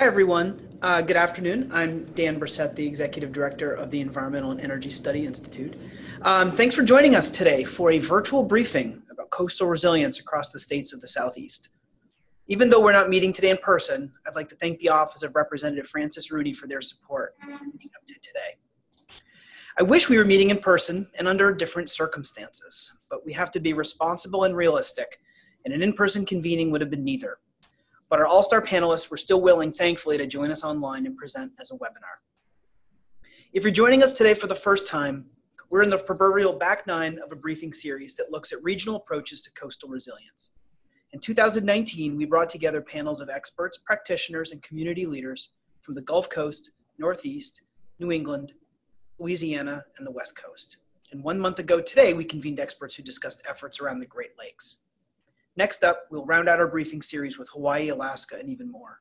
Hi, 0.00 0.06
everyone. 0.06 0.78
Uh, 0.80 1.02
good 1.02 1.18
afternoon. 1.18 1.68
I'm 1.74 2.04
Dan 2.14 2.40
Bresette, 2.40 2.74
the 2.74 2.86
Executive 2.86 3.32
Director 3.32 3.74
of 3.74 3.90
the 3.90 4.00
Environmental 4.00 4.50
and 4.50 4.58
Energy 4.58 4.88
Study 4.88 5.26
Institute. 5.26 5.74
Um, 6.22 6.50
thanks 6.50 6.74
for 6.74 6.82
joining 6.82 7.14
us 7.16 7.28
today 7.28 7.64
for 7.64 7.90
a 7.90 7.98
virtual 7.98 8.42
briefing 8.42 9.02
about 9.10 9.28
coastal 9.28 9.66
resilience 9.66 10.18
across 10.18 10.48
the 10.48 10.58
states 10.58 10.94
of 10.94 11.02
the 11.02 11.06
Southeast. 11.06 11.68
Even 12.46 12.70
though 12.70 12.80
we're 12.80 12.92
not 12.92 13.10
meeting 13.10 13.30
today 13.30 13.50
in 13.50 13.58
person, 13.58 14.10
I'd 14.26 14.34
like 14.34 14.48
to 14.48 14.54
thank 14.54 14.78
the 14.78 14.88
Office 14.88 15.22
of 15.22 15.34
Representative 15.34 15.86
Francis 15.86 16.30
Rooney 16.30 16.54
for 16.54 16.66
their 16.66 16.80
support 16.80 17.34
up 17.52 17.60
today. 18.06 18.56
I 19.78 19.82
wish 19.82 20.08
we 20.08 20.16
were 20.16 20.24
meeting 20.24 20.48
in 20.48 20.60
person 20.60 21.10
and 21.18 21.28
under 21.28 21.52
different 21.52 21.90
circumstances, 21.90 22.90
but 23.10 23.26
we 23.26 23.34
have 23.34 23.50
to 23.50 23.60
be 23.60 23.74
responsible 23.74 24.44
and 24.44 24.56
realistic, 24.56 25.20
and 25.66 25.74
an 25.74 25.82
in-person 25.82 26.24
convening 26.24 26.70
would 26.70 26.80
have 26.80 26.88
been 26.88 27.04
neither 27.04 27.36
but 28.10 28.18
our 28.18 28.26
all-star 28.26 28.60
panelists 28.60 29.10
were 29.10 29.16
still 29.16 29.40
willing, 29.40 29.72
thankfully, 29.72 30.18
to 30.18 30.26
join 30.26 30.50
us 30.50 30.64
online 30.64 31.06
and 31.06 31.16
present 31.16 31.52
as 31.60 31.70
a 31.70 31.74
webinar. 31.74 32.18
If 33.52 33.62
you're 33.62 33.72
joining 33.72 34.02
us 34.02 34.12
today 34.12 34.34
for 34.34 34.48
the 34.48 34.54
first 34.54 34.88
time, 34.88 35.24
we're 35.70 35.82
in 35.82 35.90
the 35.90 35.98
proverbial 35.98 36.52
back 36.54 36.88
nine 36.88 37.20
of 37.20 37.30
a 37.30 37.36
briefing 37.36 37.72
series 37.72 38.16
that 38.16 38.32
looks 38.32 38.52
at 38.52 38.62
regional 38.64 38.96
approaches 38.96 39.40
to 39.42 39.52
coastal 39.52 39.88
resilience. 39.88 40.50
In 41.12 41.20
2019, 41.20 42.16
we 42.16 42.24
brought 42.24 42.50
together 42.50 42.80
panels 42.80 43.20
of 43.20 43.30
experts, 43.30 43.78
practitioners, 43.78 44.50
and 44.50 44.62
community 44.62 45.06
leaders 45.06 45.50
from 45.82 45.94
the 45.94 46.02
Gulf 46.02 46.28
Coast, 46.28 46.72
Northeast, 46.98 47.62
New 48.00 48.10
England, 48.10 48.52
Louisiana, 49.20 49.84
and 49.98 50.06
the 50.06 50.10
West 50.10 50.36
Coast. 50.36 50.78
And 51.12 51.22
one 51.22 51.38
month 51.38 51.60
ago 51.60 51.80
today, 51.80 52.14
we 52.14 52.24
convened 52.24 52.58
experts 52.58 52.96
who 52.96 53.04
discussed 53.04 53.42
efforts 53.48 53.80
around 53.80 54.00
the 54.00 54.06
Great 54.06 54.32
Lakes. 54.38 54.76
Next 55.56 55.84
up, 55.84 56.06
we'll 56.10 56.24
round 56.26 56.48
out 56.48 56.60
our 56.60 56.68
briefing 56.68 57.02
series 57.02 57.38
with 57.38 57.48
Hawaii, 57.50 57.88
Alaska, 57.88 58.36
and 58.38 58.48
even 58.48 58.70
more. 58.70 59.00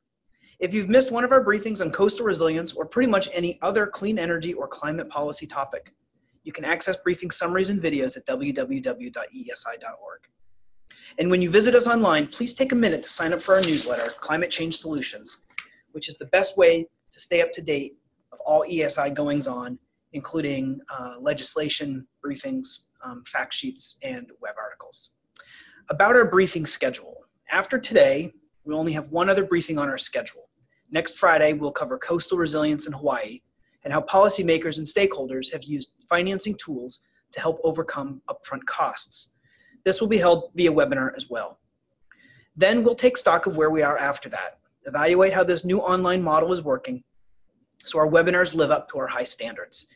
If 0.60 0.74
you've 0.74 0.90
missed 0.90 1.12
one 1.12 1.24
of 1.24 1.32
our 1.32 1.44
briefings 1.44 1.80
on 1.80 1.92
coastal 1.92 2.26
resilience 2.26 2.74
or 2.74 2.86
pretty 2.86 3.10
much 3.10 3.30
any 3.32 3.60
other 3.62 3.88
clean 3.88 4.20
energy 4.20 4.54
or 4.54 4.68
climate 4.68 5.10
policy 5.10 5.48
topic, 5.48 5.94
you 6.44 6.52
can 6.52 6.66
access 6.66 6.98
briefing 6.98 7.32
summaries 7.32 7.70
and 7.70 7.82
videos 7.82 8.18
at 8.18 8.26
www.eesi.org. 8.26 9.12
And 11.18 11.32
when 11.32 11.42
you 11.42 11.50
visit 11.50 11.76
us 11.76 11.88
online, 11.88 12.28
please 12.28 12.54
take 12.54 12.72
a 12.72 12.76
minute 12.76 13.04
to 13.04 13.10
sign 13.10 13.34
up 13.34 13.42
for 13.42 13.56
our 13.56 13.62
newsletter, 13.62 14.12
Climate 14.20 14.52
Change 14.52 14.78
Solutions, 14.78 15.38
which 15.92 16.10
is 16.10 16.18
the 16.18 16.26
best 16.26 16.58
way 16.58 16.88
to 17.12 17.20
stay 17.20 17.42
up 17.42 17.52
to 17.54 17.62
date 17.62 17.98
of 18.32 18.40
all 18.42 18.64
EESI 18.64 19.14
goings 19.14 19.48
on, 19.48 19.80
including 20.14 20.80
uh, 20.90 21.16
legislation, 21.20 22.08
briefings, 22.26 22.88
um, 23.04 23.24
fact 23.26 23.54
sheets, 23.54 23.98
and 24.04 24.32
web 24.42 24.56
articles. 24.62 25.12
About 25.92 26.16
our 26.16 26.26
briefing 26.26 26.68
schedule. 26.68 27.18
After 27.50 27.80
today, 27.80 28.32
we 28.64 28.76
only 28.76 28.94
have 28.94 29.10
one 29.10 29.28
other 29.28 29.44
briefing 29.44 29.80
on 29.80 29.90
our 29.90 29.98
schedule. 29.98 30.48
Next 30.92 31.18
Friday, 31.18 31.54
we'll 31.54 31.72
cover 31.72 31.98
coastal 31.98 32.38
resilience 32.38 32.86
in 32.86 32.94
Hawaii 32.94 33.42
and 33.84 33.92
how 33.92 34.02
policymakers 34.02 34.78
and 34.78 34.86
stakeholders 34.86 35.52
have 35.52 35.64
used 35.64 35.94
financing 36.08 36.56
tools 36.64 37.00
to 37.32 37.40
help 37.40 37.60
overcome 37.64 38.22
upfront 38.30 38.64
costs. 38.66 39.30
This 39.84 40.00
will 40.00 40.08
be 40.08 40.18
held 40.18 40.52
via 40.54 40.72
webinar 40.72 41.16
as 41.16 41.30
well. 41.30 41.60
Then 42.56 42.84
we'll 42.84 42.94
take 42.94 43.18
stock 43.18 43.48
of 43.48 43.56
where 43.56 43.72
we 43.72 43.82
are 43.82 43.98
after 43.98 44.30
that, 44.30 44.60
evaluate 44.86 45.34
how 45.34 45.44
this 45.44 45.66
new 45.66 45.80
online 45.80 46.22
model 46.22 46.54
is 46.54 46.62
working 46.62 47.04
so 47.84 47.98
our 47.98 48.08
webinars 48.08 48.54
live 48.54 48.72
up 48.72 48.90
to 48.90 49.00
our 49.00 49.08
high 49.08 49.24
standards. 49.24 49.88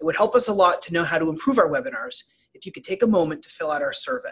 It 0.00 0.04
would 0.04 0.16
help 0.16 0.34
us 0.34 0.48
a 0.48 0.54
lot 0.54 0.80
to 0.82 0.92
know 0.92 1.04
how 1.04 1.18
to 1.18 1.28
improve 1.28 1.58
our 1.58 1.68
webinars 1.68 2.22
if 2.54 2.64
you 2.64 2.72
could 2.72 2.84
take 2.84 3.02
a 3.02 3.06
moment 3.06 3.42
to 3.42 3.50
fill 3.50 3.70
out 3.70 3.82
our 3.82 3.92
survey. 3.92 4.30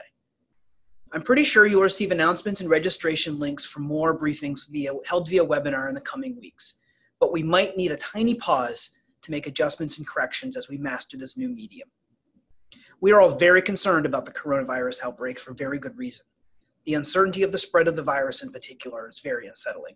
I'm 1.14 1.22
pretty 1.22 1.44
sure 1.44 1.64
you'll 1.64 1.80
receive 1.80 2.10
announcements 2.10 2.60
and 2.60 2.68
registration 2.68 3.38
links 3.38 3.64
for 3.64 3.78
more 3.78 4.18
briefings 4.18 4.68
via, 4.68 4.90
held 5.06 5.28
via 5.28 5.46
webinar 5.46 5.88
in 5.88 5.94
the 5.94 6.00
coming 6.00 6.36
weeks, 6.40 6.74
but 7.20 7.32
we 7.32 7.40
might 7.40 7.76
need 7.76 7.92
a 7.92 7.96
tiny 7.98 8.34
pause 8.34 8.90
to 9.22 9.30
make 9.30 9.46
adjustments 9.46 9.98
and 9.98 10.08
corrections 10.08 10.56
as 10.56 10.68
we 10.68 10.76
master 10.76 11.16
this 11.16 11.36
new 11.36 11.48
medium. 11.48 11.88
We 13.00 13.12
are 13.12 13.20
all 13.20 13.36
very 13.36 13.62
concerned 13.62 14.06
about 14.06 14.26
the 14.26 14.32
coronavirus 14.32 15.04
outbreak 15.04 15.38
for 15.38 15.54
very 15.54 15.78
good 15.78 15.96
reason. 15.96 16.26
The 16.84 16.94
uncertainty 16.94 17.44
of 17.44 17.52
the 17.52 17.58
spread 17.58 17.86
of 17.86 17.94
the 17.94 18.02
virus 18.02 18.42
in 18.42 18.50
particular 18.50 19.08
is 19.08 19.20
very 19.20 19.46
unsettling. 19.46 19.94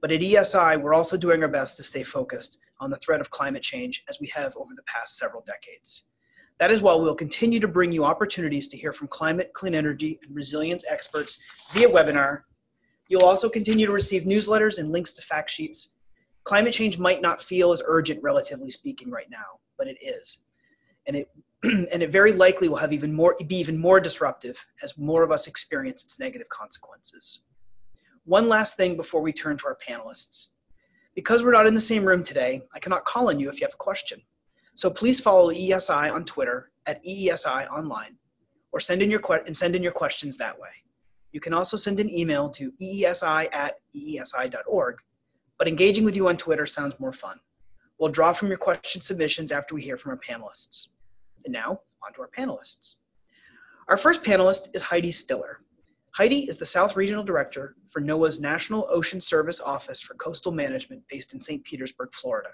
But 0.00 0.10
at 0.10 0.22
EESI, 0.22 0.82
we're 0.82 0.94
also 0.94 1.16
doing 1.16 1.44
our 1.44 1.48
best 1.48 1.76
to 1.76 1.84
stay 1.84 2.02
focused 2.02 2.58
on 2.80 2.90
the 2.90 2.96
threat 2.96 3.20
of 3.20 3.30
climate 3.30 3.62
change 3.62 4.02
as 4.08 4.18
we 4.18 4.26
have 4.34 4.56
over 4.56 4.74
the 4.74 4.82
past 4.82 5.18
several 5.18 5.44
decades. 5.46 6.02
That 6.58 6.70
is 6.70 6.80
why 6.80 6.94
we'll 6.94 7.14
continue 7.14 7.60
to 7.60 7.68
bring 7.68 7.92
you 7.92 8.04
opportunities 8.04 8.68
to 8.68 8.76
hear 8.76 8.92
from 8.92 9.08
climate, 9.08 9.52
clean 9.52 9.74
energy, 9.74 10.18
and 10.22 10.34
resilience 10.34 10.84
experts 10.88 11.38
via 11.72 11.88
webinar. 11.88 12.42
You'll 13.08 13.24
also 13.24 13.48
continue 13.48 13.86
to 13.86 13.92
receive 13.92 14.22
newsletters 14.22 14.78
and 14.78 14.90
links 14.90 15.12
to 15.14 15.22
fact 15.22 15.50
sheets. 15.50 15.90
Climate 16.44 16.72
change 16.72 16.98
might 16.98 17.20
not 17.20 17.42
feel 17.42 17.72
as 17.72 17.82
urgent, 17.84 18.22
relatively 18.22 18.70
speaking, 18.70 19.10
right 19.10 19.28
now, 19.30 19.60
but 19.76 19.86
it 19.86 19.98
is. 20.00 20.38
And 21.06 21.16
it, 21.16 21.30
and 21.62 22.02
it 22.02 22.10
very 22.10 22.32
likely 22.32 22.68
will 22.68 22.76
have 22.76 22.92
even 22.92 23.12
more, 23.12 23.36
be 23.46 23.56
even 23.56 23.78
more 23.78 24.00
disruptive 24.00 24.58
as 24.82 24.96
more 24.96 25.22
of 25.22 25.30
us 25.30 25.46
experience 25.46 26.04
its 26.04 26.18
negative 26.18 26.48
consequences. 26.48 27.40
One 28.24 28.48
last 28.48 28.76
thing 28.76 28.96
before 28.96 29.20
we 29.20 29.32
turn 29.32 29.58
to 29.58 29.66
our 29.66 29.76
panelists. 29.86 30.48
Because 31.14 31.42
we're 31.42 31.52
not 31.52 31.66
in 31.66 31.74
the 31.74 31.80
same 31.80 32.04
room 32.04 32.22
today, 32.22 32.62
I 32.74 32.78
cannot 32.78 33.04
call 33.04 33.28
on 33.28 33.40
you 33.40 33.48
if 33.48 33.60
you 33.60 33.66
have 33.66 33.74
a 33.74 33.78
question. 33.78 34.20
So 34.76 34.90
please 34.90 35.20
follow 35.20 35.50
EESI 35.52 36.12
on 36.12 36.24
Twitter 36.26 36.70
at 36.84 37.02
EESI 37.02 37.66
online 37.70 38.18
or 38.72 38.78
send 38.78 39.02
in 39.02 39.10
your 39.10 39.20
que- 39.20 39.42
and 39.46 39.56
send 39.56 39.74
in 39.74 39.82
your 39.82 39.90
questions 39.90 40.36
that 40.36 40.58
way. 40.58 40.68
You 41.32 41.40
can 41.40 41.54
also 41.54 41.78
send 41.78 41.98
an 41.98 42.10
email 42.10 42.50
to 42.50 42.70
eesi 42.72 43.48
at 43.54 43.78
eesi.org, 43.94 44.96
but 45.58 45.66
engaging 45.66 46.04
with 46.04 46.14
you 46.14 46.28
on 46.28 46.36
Twitter 46.36 46.66
sounds 46.66 47.00
more 47.00 47.14
fun. 47.14 47.40
We'll 47.98 48.10
draw 48.10 48.34
from 48.34 48.48
your 48.48 48.58
question 48.58 49.00
submissions 49.00 49.50
after 49.50 49.74
we 49.74 49.80
hear 49.80 49.96
from 49.96 50.10
our 50.10 50.18
panelists. 50.18 50.88
And 51.46 51.54
now, 51.54 51.80
on 52.06 52.12
to 52.12 52.20
our 52.20 52.28
panelists. 52.28 52.96
Our 53.88 53.96
first 53.96 54.22
panelist 54.22 54.76
is 54.76 54.82
Heidi 54.82 55.10
Stiller. 55.10 55.62
Heidi 56.10 56.50
is 56.50 56.58
the 56.58 56.66
South 56.66 56.96
Regional 56.96 57.24
Director 57.24 57.76
for 57.88 58.02
NOAA's 58.02 58.40
National 58.40 58.86
Ocean 58.90 59.22
Service 59.22 59.60
Office 59.60 60.02
for 60.02 60.12
Coastal 60.16 60.52
Management 60.52 61.02
based 61.08 61.32
in 61.32 61.40
St. 61.40 61.64
Petersburg, 61.64 62.12
Florida. 62.12 62.50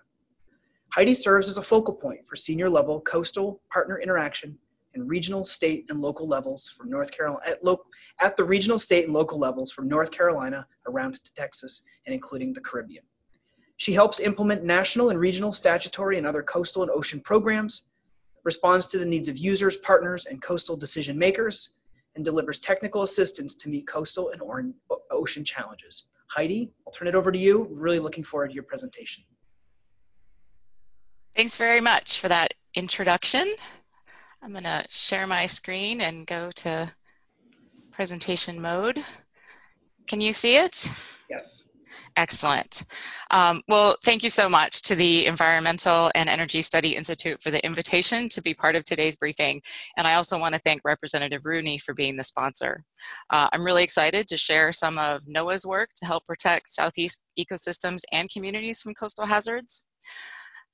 Heidi 0.95 1.15
serves 1.15 1.49
as 1.49 1.57
a 1.57 1.63
focal 1.63 1.95
point 1.95 2.21
for 2.29 2.37
senior 2.37 2.69
level 2.69 3.01
coastal 3.01 3.63
partner 3.73 3.99
interaction 3.99 4.59
and 4.95 5.09
regional, 5.09 5.47
state, 5.47 5.87
and 5.89 6.03
local 6.03 6.29
levels 6.29 6.69
from 6.77 6.91
North 6.91 7.11
Carolina 7.11 7.43
at, 7.47 7.65
lo- 7.65 7.87
at 8.21 8.37
the 8.37 8.45
regional, 8.45 8.79
state, 8.79 9.07
and 9.07 9.15
local 9.15 9.39
levels 9.39 9.73
from 9.73 9.89
North 9.89 10.11
Carolina 10.11 10.67
around 10.87 11.15
to 11.15 11.33
Texas 11.33 11.81
and 12.05 12.15
including 12.15 12.53
the 12.53 12.61
Caribbean. 12.61 13.05
She 13.79 13.95
helps 13.95 14.21
implement 14.21 14.65
national 14.65 15.09
and 15.09 15.19
regional 15.19 15.55
statutory 15.55 16.19
and 16.19 16.27
other 16.27 16.43
coastal 16.43 16.83
and 16.83 16.91
ocean 16.91 17.21
programs, 17.21 17.87
responds 18.45 18.87
to 18.89 18.99
the 18.99 19.07
needs 19.07 19.29
of 19.29 19.39
users, 19.39 19.77
partners, 19.77 20.27
and 20.27 20.43
coastal 20.43 20.77
decision 20.77 21.19
makers, 21.19 21.71
and 22.17 22.25
delivers 22.25 22.59
technical 22.59 23.01
assistance 23.01 23.55
to 23.55 23.71
meet 23.71 23.87
coastal 23.87 24.29
and 24.29 24.75
ocean 25.11 25.43
challenges. 25.43 26.09
Heidi, 26.27 26.71
I'll 26.87 26.93
turn 26.93 27.09
it 27.09 27.15
over 27.15 27.33
to 27.33 27.39
you. 27.39 27.67
Really 27.71 27.99
looking 27.99 28.25
forward 28.25 28.49
to 28.49 28.55
your 28.55 28.65
presentation. 28.65 29.25
Thanks 31.35 31.57
very 31.57 31.81
much 31.81 32.21
for 32.21 32.29
that 32.29 32.53
introduction. 32.75 33.49
I'm 34.43 34.53
going 34.53 34.65
to 34.65 34.85
share 34.91 35.27
my 35.27 35.47
screen 35.47 36.03
and 36.03 36.27
go 36.27 36.51
to 36.57 36.93
presentation 37.91 38.61
mode. 38.61 39.03
Can 40.07 40.21
you 40.21 40.35
see 40.35 40.57
it? 40.57 40.91
Yes. 41.31 41.63
Excellent. 42.17 42.85
Um, 43.31 43.63
well, 43.67 43.97
thank 44.05 44.23
you 44.23 44.29
so 44.29 44.47
much 44.47 44.83
to 44.83 44.95
the 44.95 45.25
Environmental 45.25 46.11
and 46.15 46.29
Energy 46.29 46.61
Study 46.61 46.97
Institute 46.97 47.41
for 47.41 47.51
the 47.51 47.65
invitation 47.65 48.29
to 48.31 48.43
be 48.43 48.53
part 48.53 48.77
of 48.77 48.85
today's 48.85 49.17
briefing. 49.17 49.63
And 49.97 50.07
I 50.07 50.15
also 50.15 50.39
want 50.39 50.55
to 50.55 50.61
thank 50.61 50.83
Representative 50.85 51.47
Rooney 51.47 51.79
for 51.79 51.95
being 51.95 52.17
the 52.17 52.25
sponsor. 52.25 52.85
Uh, 53.31 53.49
I'm 53.53 53.65
really 53.65 53.85
excited 53.85 54.27
to 54.29 54.37
share 54.37 54.71
some 54.73 54.99
of 54.99 55.23
NOAA's 55.25 55.65
work 55.65 55.91
to 55.97 56.05
help 56.05 56.27
protect 56.27 56.71
Southeast 56.71 57.21
ecosystems 57.39 58.03
and 58.13 58.31
communities 58.31 58.83
from 58.83 58.93
coastal 58.93 59.27
hazards. 59.27 59.87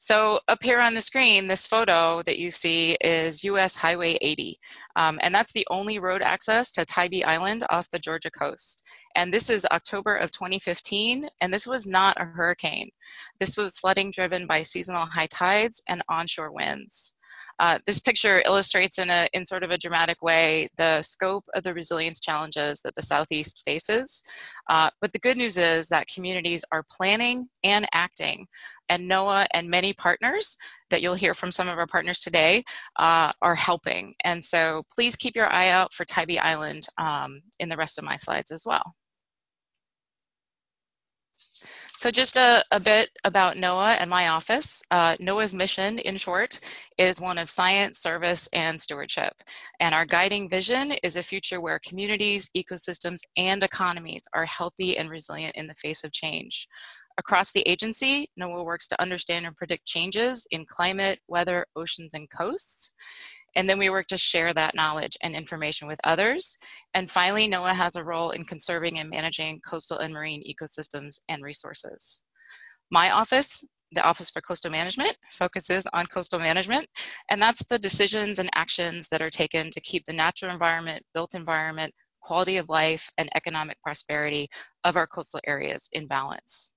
So 0.01 0.39
up 0.47 0.63
here 0.63 0.79
on 0.79 0.95
the 0.95 1.01
screen, 1.01 1.49
this 1.49 1.67
photo 1.67 2.23
that 2.23 2.39
you 2.39 2.53
see 2.53 2.97
is 3.01 3.43
US 3.43 3.75
Highway 3.75 4.17
80. 4.21 4.61
Um, 4.95 5.19
and 5.21 5.35
that's 5.35 5.51
the 5.51 5.67
only 5.71 5.99
road 5.99 6.23
access 6.23 6.71
to 6.73 6.85
Tybee 6.85 7.25
Island 7.25 7.65
off 7.69 7.91
the 7.91 7.99
Georgia 7.99 8.31
coast. 8.31 8.85
And 9.17 9.35
this 9.35 9.51
is 9.51 9.67
October 9.73 10.17
of 10.17 10.31
2015, 10.31 11.29
and 11.41 11.53
this 11.53 11.67
was 11.67 11.85
not 11.85 12.21
a 12.21 12.25
hurricane. 12.25 12.91
This 13.41 13.57
was 13.57 13.81
flooding 13.81 14.13
driven 14.13 14.47
by 14.47 14.63
seasonal 14.63 15.07
high 15.07 15.27
tides 15.27 15.83
and 15.89 16.05
onshore 16.09 16.53
winds. 16.53 17.15
Uh, 17.59 17.79
this 17.87 17.99
picture 17.99 18.43
illustrates 18.47 18.99
in, 18.99 19.11
a, 19.11 19.29
in 19.33 19.45
sort 19.45 19.63
of 19.63 19.71
a 19.71 19.79
dramatic 19.79 20.23
way 20.23 20.69
the 20.77 21.03
scope 21.03 21.45
of 21.55 21.63
the 21.63 21.75
resilience 21.75 22.21
challenges 22.21 22.81
that 22.83 22.95
the 22.95 23.03
Southeast 23.03 23.63
faces. 23.65 24.23
Uh, 24.71 24.91
but 25.01 25.13
the 25.13 25.19
good 25.19 25.37
news 25.37 25.59
is 25.59 25.89
that 25.89 26.07
communities 26.09 26.65
are 26.71 26.85
planning 26.91 27.49
and 27.65 27.87
acting 27.93 28.47
and 28.89 29.11
NOAA 29.11 29.47
and 29.53 29.69
many 29.69 29.93
partners 29.93 30.57
that 30.91 31.03
you'll 31.03 31.15
hear 31.15 31.35
from 31.35 31.51
some 31.51 31.69
of 31.69 31.79
our 31.79 31.87
partners 31.87 32.21
today 32.21 32.65
uh, 32.97 33.33
are 33.43 33.55
helping. 33.55 34.15
And 34.25 34.43
so 34.43 34.85
please 34.95 35.17
keep 35.17 35.37
your 35.37 35.53
eye 35.53 35.69
out 35.69 35.93
for 35.93 36.05
Tybee 36.05 36.39
Island 36.39 36.87
um, 36.97 37.41
in 37.59 37.69
the 37.69 37.77
rest 37.77 37.99
of 37.99 38.05
my 38.05 38.17
slides 38.17 38.51
as 38.51 38.65
well. 38.65 38.95
So 41.99 42.13
just 42.13 42.37
a, 42.37 42.65
a, 42.71 42.79
bit 42.79 43.11
about 43.25 43.57
NOAA 43.57 43.97
and 43.99 44.09
my 44.09 44.29
office. 44.29 44.85
Uh, 44.89 45.17
NOAA's 45.17 45.53
mission, 45.53 45.99
in 45.99 46.17
short, 46.17 46.61
is 46.97 47.21
one 47.21 47.39
of 47.39 47.51
science, 47.51 47.99
service, 47.99 48.49
and 48.53 48.81
stewardship. 48.81 49.35
And 49.81 49.93
our 49.93 50.07
guiding 50.07 50.49
vision 50.49 50.93
is 51.03 51.17
a 51.17 51.25
future 51.25 51.61
where 51.61 51.81
communities, 51.81 52.51
ecosystems, 52.57 53.23
and 53.37 53.65
economies 53.65 54.23
are 54.33 54.47
healthy 54.47 54.97
and 54.97 55.11
resilient 55.11 55.57
in 55.57 55.67
the 55.67 55.75
face 55.75 56.05
of 56.05 56.13
change. 56.13 56.69
Across 57.19 57.51
the 57.51 57.69
agency, 57.69 58.31
NOAA 58.39 58.65
works 58.65 58.87
to 58.87 59.03
understand 59.03 59.45
and 59.45 59.57
predict 59.57 59.85
changes 59.85 60.47
in 60.53 60.67
climate, 60.67 61.19
weather, 61.27 61.67
oceans, 61.75 62.15
and 62.15 62.31
coasts. 62.31 62.93
And 63.59 63.69
then 63.69 63.81
we 63.81 63.91
work 63.91 64.07
to 64.07 64.17
share 64.17 64.55
that 64.55 64.77
knowledge 64.77 65.17
and 65.21 65.35
information 65.35 65.89
with 65.89 65.99
others. 66.05 66.57
And 66.95 67.11
finally, 67.11 67.49
NOAA 67.49 67.75
has 67.75 67.97
a 67.97 68.05
role 68.05 68.31
in 68.31 68.45
conserving 68.45 69.01
and 69.01 69.11
managing 69.11 69.59
coastal 69.69 69.99
and 69.99 70.15
marine 70.15 70.45
ecosystems 70.49 71.19
and 71.29 71.43
resources. 71.43 72.23
My 72.93 73.11
office, 73.11 73.65
the 73.91 74.05
Office 74.05 74.31
for 74.31 74.41
Coastal 74.43 74.71
Management, 74.71 75.17
focuses 75.33 75.89
on 75.93 76.07
coastal 76.07 76.39
management, 76.39 76.89
and 77.31 77.43
that's 77.43 77.67
the 77.67 77.81
decisions 77.81 78.39
and 78.39 78.49
actions 78.55 79.09
that 79.09 79.23
are 79.23 79.29
taken 79.29 79.71
to 79.71 79.81
keep 79.81 80.05
the 80.05 80.13
natural 80.13 80.53
environment, 80.53 81.03
built 81.13 81.35
environment, 81.35 81.93
quality 82.23 82.59
of 82.59 82.69
life, 82.69 83.11
and 83.19 83.29
economic 83.35 83.77
prosperity 83.83 84.49
of 84.85 84.97
our 84.97 85.09
coastal 85.09 85.41
areas 85.49 85.89
in 85.95 86.07
balance. 86.07 86.75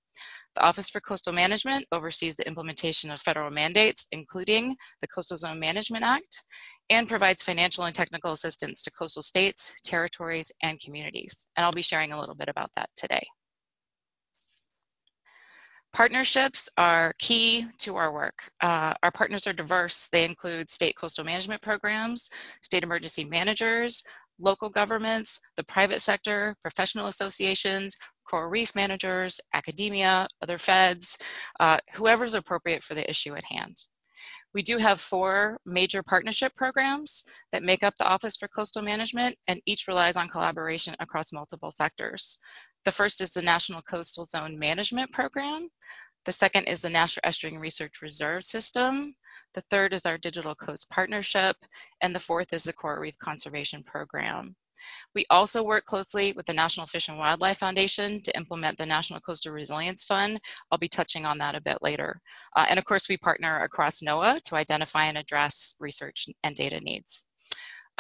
The 0.56 0.64
Office 0.64 0.90
for 0.90 1.00
Coastal 1.00 1.32
Management 1.32 1.86
oversees 1.94 2.36
the 2.36 2.46
implementation 2.46 3.10
of 3.10 3.22
federal 3.22 3.50
mandates, 3.52 4.06
including 4.12 4.76
the 5.00 5.08
Coastal 5.08 5.38
Zone 5.38 5.60
Management 5.60 6.04
Act, 6.04 6.44
and 6.90 7.08
provides 7.08 7.42
financial 7.42 7.86
and 7.86 7.96
technical 7.96 8.34
assistance 8.34 8.82
to 8.84 8.92
coastal 8.92 9.24
states, 9.24 9.74
territories, 9.84 10.52
and 10.62 10.80
communities. 10.82 11.48
And 11.56 11.66
I'll 11.66 11.72
be 11.72 11.82
sharing 11.82 12.12
a 12.12 12.20
little 12.20 12.36
bit 12.36 12.50
about 12.50 12.70
that 12.76 12.90
today. 12.98 13.26
Partnerships 15.94 16.70
are 16.78 17.14
key 17.20 17.66
to 17.80 17.98
our 17.98 18.14
work. 18.14 18.50
Uh, 18.62 18.94
our 19.04 19.12
partners 19.12 19.46
are 19.46 19.54
diverse. 19.54 20.08
They 20.12 20.24
include 20.24 20.70
state 20.70 20.96
coastal 20.96 21.26
management 21.26 21.62
programs, 21.62 22.30
state 22.62 22.84
emergency 22.84 23.26
managers, 23.26 24.04
local 24.42 24.70
governments, 24.70 25.40
the 25.56 25.64
private 25.64 26.02
sector, 26.02 26.56
professional 26.62 27.08
associations, 27.08 27.96
coral 28.28 28.50
reef 28.50 28.74
managers, 28.76 29.40
academia, 29.54 30.28
other 30.42 30.58
feds, 30.58 31.18
uh, 31.60 31.78
whoever's 31.94 32.34
appropriate 32.34 32.84
for 32.84 32.96
the 32.96 33.10
issue 33.10 33.36
at 33.36 33.46
hand. 33.46 33.76
We 34.54 34.62
do 34.62 34.78
have 34.78 35.00
four 35.00 35.58
major 35.66 36.04
partnership 36.04 36.54
programs 36.56 37.24
that 37.52 37.64
make 37.64 37.84
up 37.84 37.96
the 37.98 38.08
Office 38.08 38.36
for 38.36 38.48
Coastal 38.50 38.82
Management, 38.82 39.38
and 39.48 39.62
each 39.66 39.88
relies 39.88 40.18
on 40.18 40.30
collaboration 40.30 40.96
across 41.00 41.32
multiple 41.32 41.72
sectors. 41.72 42.40
The 42.86 42.92
first 42.92 43.22
is 43.22 43.32
the 43.32 43.42
National 43.42 43.82
Coastal 43.82 44.26
Zone 44.26 44.60
Management 44.60 45.12
Program. 45.12 45.68
The 46.26 46.32
second 46.32 46.66
is 46.66 46.82
the 46.82 46.90
National 46.90 47.30
Estuarine 47.30 47.60
Research 47.60 48.02
Reserve 48.02 48.44
System. 48.44 49.16
The 49.54 49.62
third 49.72 49.94
is 49.94 50.06
our 50.06 50.18
Digital 50.20 50.54
Coast 50.54 50.90
Partnership. 50.90 51.56
And 52.02 52.14
the 52.14 52.20
fourth 52.20 52.54
is 52.54 52.64
the 52.64 52.74
Coral 52.74 53.00
Reef 53.00 53.18
Conservation 53.18 53.84
Program. 53.84 54.56
We 55.16 55.26
also 55.30 55.64
work 55.64 55.86
closely 55.86 56.34
with 56.34 56.46
the 56.46 56.54
National 56.54 56.88
Fish 56.88 57.10
and 57.10 57.18
Wildlife 57.18 57.58
Foundation 57.60 58.22
to 58.24 58.36
implement 58.36 58.78
the 58.78 58.86
National 58.86 59.20
Coastal 59.20 59.52
Resilience 59.52 60.04
Fund. 60.04 60.40
I'll 60.72 60.78
be 60.78 60.88
touching 60.88 61.26
on 61.26 61.38
that 61.40 61.56
a 61.56 61.62
bit 61.62 61.78
later. 61.82 62.20
Uh, 62.56 62.66
and 62.70 62.80
of 62.80 62.86
course, 62.86 63.10
we 63.10 63.18
partner 63.18 63.64
across 63.64 64.02
NOAA 64.02 64.42
to 64.44 64.56
identify 64.56 65.06
and 65.06 65.18
address 65.18 65.76
research 65.80 66.28
and 66.44 66.56
data 66.56 66.80
needs. 66.80 67.26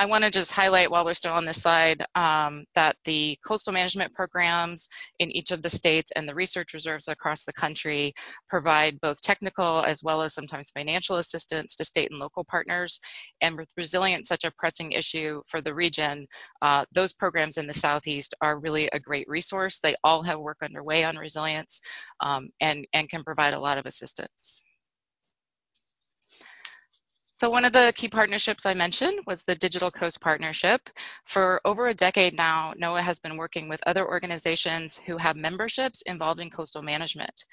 I 0.01 0.05
want 0.05 0.23
to 0.23 0.31
just 0.31 0.51
highlight 0.51 0.89
while 0.89 1.05
we're 1.05 1.13
still 1.13 1.33
on 1.33 1.45
this 1.45 1.61
slide 1.61 2.03
um, 2.15 2.65
that 2.73 2.95
the 3.05 3.37
coastal 3.45 3.71
management 3.71 4.11
programs 4.15 4.89
in 5.19 5.29
each 5.29 5.51
of 5.51 5.61
the 5.61 5.69
states 5.69 6.11
and 6.15 6.27
the 6.27 6.33
research 6.33 6.73
reserves 6.73 7.07
across 7.07 7.45
the 7.45 7.53
country 7.53 8.11
provide 8.49 8.99
both 9.01 9.21
technical 9.21 9.83
as 9.85 10.01
well 10.01 10.23
as 10.23 10.33
sometimes 10.33 10.71
financial 10.71 11.17
assistance 11.17 11.75
to 11.75 11.85
state 11.85 12.09
and 12.09 12.19
local 12.19 12.43
partners. 12.43 12.99
And 13.41 13.55
with 13.55 13.69
resilience 13.77 14.27
such 14.27 14.43
a 14.43 14.51
pressing 14.57 14.91
issue 14.93 15.43
for 15.45 15.61
the 15.61 15.75
region, 15.75 16.25
uh, 16.63 16.83
those 16.91 17.13
programs 17.13 17.57
in 17.57 17.67
the 17.67 17.73
Southeast 17.75 18.33
are 18.41 18.57
really 18.57 18.87
a 18.93 18.99
great 18.99 19.29
resource. 19.29 19.77
They 19.77 19.93
all 20.03 20.23
have 20.23 20.39
work 20.39 20.63
underway 20.63 21.03
on 21.03 21.15
resilience 21.15 21.79
um, 22.21 22.49
and, 22.59 22.87
and 22.93 23.07
can 23.07 23.23
provide 23.23 23.53
a 23.53 23.59
lot 23.59 23.77
of 23.77 23.85
assistance. 23.85 24.63
So 27.41 27.49
one 27.49 27.65
of 27.65 27.73
the 27.73 27.91
key 27.95 28.07
partnerships 28.07 28.67
I 28.67 28.75
mentioned 28.75 29.23
was 29.25 29.41
the 29.41 29.55
Digital 29.55 29.89
Coast 29.89 30.21
Partnership. 30.21 30.91
For 31.25 31.59
over 31.65 31.87
a 31.87 31.93
decade 31.95 32.35
now, 32.35 32.75
NOAA 32.79 33.01
has 33.01 33.17
been 33.17 33.35
working 33.35 33.67
with 33.67 33.81
other 33.87 34.07
organizations 34.07 34.95
who 34.95 35.17
have 35.17 35.35
memberships 35.35 36.03
involved 36.03 36.39
in 36.39 36.51
coastal 36.51 36.83
management. 36.83 37.45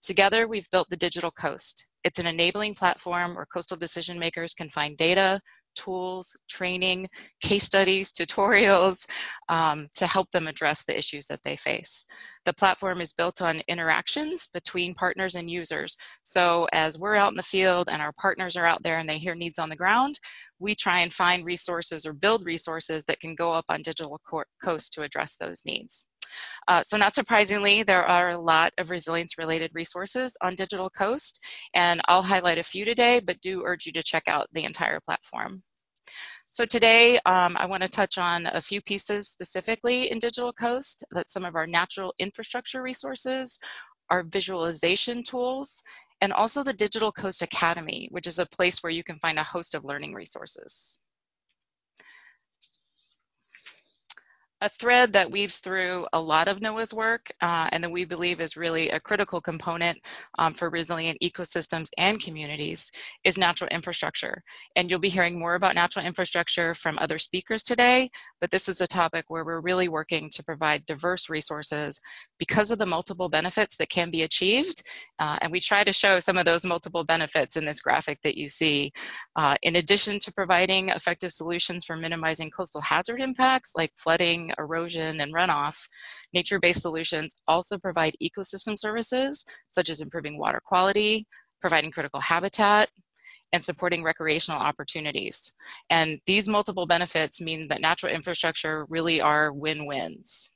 Together, 0.00 0.48
we've 0.48 0.68
built 0.72 0.90
the 0.90 0.96
Digital 0.96 1.30
Coast. 1.30 1.86
It's 2.06 2.20
an 2.20 2.26
enabling 2.28 2.74
platform 2.74 3.34
where 3.34 3.46
coastal 3.52 3.76
decision 3.76 4.16
makers 4.16 4.54
can 4.54 4.68
find 4.68 4.96
data, 4.96 5.40
tools, 5.74 6.36
training, 6.48 7.08
case 7.40 7.64
studies, 7.64 8.12
tutorials 8.18 9.08
um, 9.48 9.88
to 9.96 10.06
help 10.06 10.30
them 10.30 10.46
address 10.46 10.84
the 10.84 10.96
issues 10.96 11.26
that 11.26 11.42
they 11.42 11.56
face. 11.56 12.06
The 12.44 12.52
platform 12.52 13.00
is 13.00 13.12
built 13.12 13.42
on 13.42 13.60
interactions 13.66 14.46
between 14.54 14.94
partners 14.94 15.34
and 15.34 15.50
users. 15.50 15.96
So 16.22 16.68
as 16.72 16.96
we're 16.96 17.16
out 17.16 17.32
in 17.32 17.36
the 17.36 17.42
field 17.42 17.88
and 17.90 18.00
our 18.00 18.12
partners 18.12 18.56
are 18.56 18.66
out 18.66 18.84
there 18.84 18.98
and 18.98 19.10
they 19.10 19.18
hear 19.18 19.34
needs 19.34 19.58
on 19.58 19.68
the 19.68 19.74
ground, 19.74 20.20
we 20.60 20.76
try 20.76 21.00
and 21.00 21.12
find 21.12 21.44
resources 21.44 22.06
or 22.06 22.12
build 22.12 22.46
resources 22.46 23.02
that 23.06 23.18
can 23.18 23.34
go 23.34 23.52
up 23.52 23.64
on 23.68 23.82
Digital 23.82 24.20
Coast 24.62 24.92
to 24.92 25.02
address 25.02 25.34
those 25.34 25.64
needs. 25.66 26.06
Uh, 26.68 26.82
so 26.82 26.96
not 26.96 27.14
surprisingly, 27.14 27.82
there 27.82 28.04
are 28.04 28.30
a 28.30 28.38
lot 28.38 28.72
of 28.78 28.90
resilience-related 28.90 29.70
resources 29.74 30.36
on 30.42 30.54
Digital 30.54 30.90
Coast, 30.90 31.44
and 31.74 32.00
I'll 32.08 32.22
highlight 32.22 32.58
a 32.58 32.62
few 32.62 32.84
today, 32.84 33.20
but 33.20 33.40
do 33.40 33.62
urge 33.64 33.86
you 33.86 33.92
to 33.92 34.02
check 34.02 34.24
out 34.26 34.48
the 34.52 34.64
entire 34.64 35.00
platform. 35.00 35.62
So 36.50 36.64
today, 36.64 37.18
um, 37.26 37.56
I 37.58 37.66
want 37.66 37.82
to 37.82 37.88
touch 37.88 38.16
on 38.16 38.46
a 38.46 38.60
few 38.60 38.80
pieces 38.80 39.28
specifically 39.28 40.10
in 40.10 40.18
Digital 40.18 40.52
Coast, 40.52 41.04
that 41.10 41.30
some 41.30 41.44
of 41.44 41.54
our 41.54 41.66
natural 41.66 42.14
infrastructure 42.18 42.82
resources, 42.82 43.60
our 44.08 44.22
visualization 44.22 45.22
tools, 45.22 45.82
and 46.22 46.32
also 46.32 46.62
the 46.62 46.72
Digital 46.72 47.12
Coast 47.12 47.42
Academy, 47.42 48.08
which 48.10 48.26
is 48.26 48.38
a 48.38 48.46
place 48.46 48.82
where 48.82 48.92
you 48.92 49.04
can 49.04 49.16
find 49.16 49.38
a 49.38 49.44
host 49.44 49.74
of 49.74 49.84
learning 49.84 50.14
resources. 50.14 51.00
A 54.62 54.68
thread 54.70 55.12
that 55.12 55.30
weaves 55.30 55.58
through 55.58 56.06
a 56.14 56.20
lot 56.20 56.48
of 56.48 56.60
NOAA's 56.60 56.94
work 56.94 57.30
uh, 57.42 57.68
and 57.72 57.84
that 57.84 57.92
we 57.92 58.06
believe 58.06 58.40
is 58.40 58.56
really 58.56 58.88
a 58.88 58.98
critical 58.98 59.38
component 59.38 59.98
um, 60.38 60.54
for 60.54 60.70
resilient 60.70 61.18
ecosystems 61.22 61.88
and 61.98 62.18
communities 62.20 62.90
is 63.22 63.36
natural 63.36 63.68
infrastructure. 63.68 64.42
And 64.74 64.90
you'll 64.90 64.98
be 64.98 65.10
hearing 65.10 65.38
more 65.38 65.56
about 65.56 65.74
natural 65.74 66.06
infrastructure 66.06 66.74
from 66.74 66.98
other 66.98 67.18
speakers 67.18 67.62
today, 67.62 68.08
but 68.40 68.50
this 68.50 68.66
is 68.66 68.80
a 68.80 68.86
topic 68.86 69.26
where 69.28 69.44
we're 69.44 69.60
really 69.60 69.88
working 69.88 70.30
to 70.30 70.42
provide 70.42 70.86
diverse 70.86 71.28
resources 71.28 72.00
because 72.38 72.70
of 72.70 72.78
the 72.78 72.86
multiple 72.86 73.28
benefits 73.28 73.76
that 73.76 73.90
can 73.90 74.10
be 74.10 74.22
achieved. 74.22 74.82
Uh, 75.18 75.36
and 75.42 75.52
we 75.52 75.60
try 75.60 75.84
to 75.84 75.92
show 75.92 76.18
some 76.18 76.38
of 76.38 76.46
those 76.46 76.64
multiple 76.64 77.04
benefits 77.04 77.56
in 77.56 77.64
this 77.66 77.82
graphic 77.82 78.22
that 78.22 78.38
you 78.38 78.48
see. 78.48 78.90
Uh, 79.36 79.56
in 79.62 79.76
addition 79.76 80.18
to 80.18 80.32
providing 80.32 80.88
effective 80.88 81.32
solutions 81.32 81.84
for 81.84 81.94
minimizing 81.94 82.50
coastal 82.50 82.80
hazard 82.80 83.20
impacts 83.20 83.72
like 83.76 83.92
flooding, 83.96 84.45
erosion, 84.58 85.20
and 85.20 85.32
runoff, 85.34 85.76
nature-based 86.32 86.82
solutions 86.82 87.36
also 87.46 87.78
provide 87.78 88.16
ecosystem 88.22 88.78
services 88.78 89.44
such 89.68 89.90
as 89.90 90.00
improving 90.00 90.38
water 90.38 90.60
quality, 90.64 91.26
providing 91.60 91.90
critical 91.90 92.20
habitat, 92.20 92.88
and 93.52 93.62
supporting 93.62 94.02
recreational 94.02 94.60
opportunities. 94.60 95.52
And 95.90 96.20
these 96.26 96.48
multiple 96.48 96.86
benefits 96.86 97.40
mean 97.40 97.68
that 97.68 97.80
natural 97.80 98.12
infrastructure 98.12 98.86
really 98.88 99.20
are 99.20 99.52
win-wins. 99.52 100.52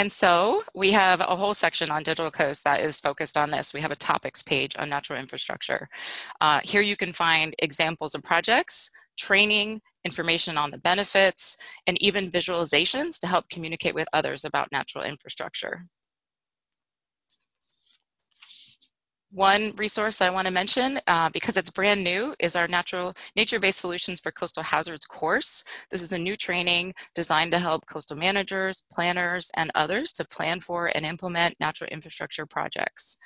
And 0.00 0.10
so 0.10 0.62
we 0.74 0.92
have 0.92 1.20
a 1.20 1.36
whole 1.36 1.52
section 1.52 1.90
on 1.90 2.02
Digital 2.02 2.30
Coast 2.30 2.64
that 2.64 2.80
is 2.80 2.98
focused 2.98 3.36
on 3.36 3.50
this. 3.50 3.74
We 3.74 3.82
have 3.82 3.92
a 3.92 3.96
topics 3.96 4.42
page 4.42 4.74
on 4.78 4.88
natural 4.88 5.20
infrastructure. 5.20 5.90
Uh, 6.40 6.60
here 6.64 6.80
you 6.80 6.96
can 6.96 7.12
find 7.12 7.54
examples 7.58 8.14
of 8.14 8.22
projects 8.22 8.90
training, 9.18 9.82
information 10.06 10.56
on 10.56 10.70
the 10.70 10.78
benefits, 10.78 11.58
and 11.86 12.00
even 12.00 12.30
visualizations 12.30 13.18
to 13.18 13.26
help 13.26 13.46
communicate 13.50 13.94
with 13.94 14.08
others 14.14 14.46
about 14.46 14.72
natural 14.72 15.04
infrastructure. 15.04 15.78
One 19.32 19.74
resource 19.76 20.20
I 20.20 20.30
want 20.30 20.48
to 20.48 20.52
mention, 20.52 20.98
uh, 21.06 21.30
because 21.30 21.56
it's 21.56 21.70
brand 21.70 22.02
new, 22.02 22.34
is 22.40 22.56
our 22.56 22.66
natural 22.66 23.14
nature-based 23.36 23.78
solutions 23.78 24.18
for 24.18 24.32
coastal 24.32 24.64
hazards 24.64 25.06
course. 25.06 25.62
This 25.88 26.02
is 26.02 26.10
a 26.10 26.18
new 26.18 26.34
training 26.34 26.94
designed 27.14 27.52
to 27.52 27.60
help 27.60 27.86
coastal 27.86 28.16
managers, 28.16 28.82
planners, 28.90 29.48
and 29.54 29.70
others 29.76 30.12
to 30.14 30.24
plan 30.24 30.58
for 30.58 30.86
and 30.88 31.06
implement 31.06 31.54
natural 31.60 31.88
infrastructure 31.92 32.44
projects. 32.44 33.18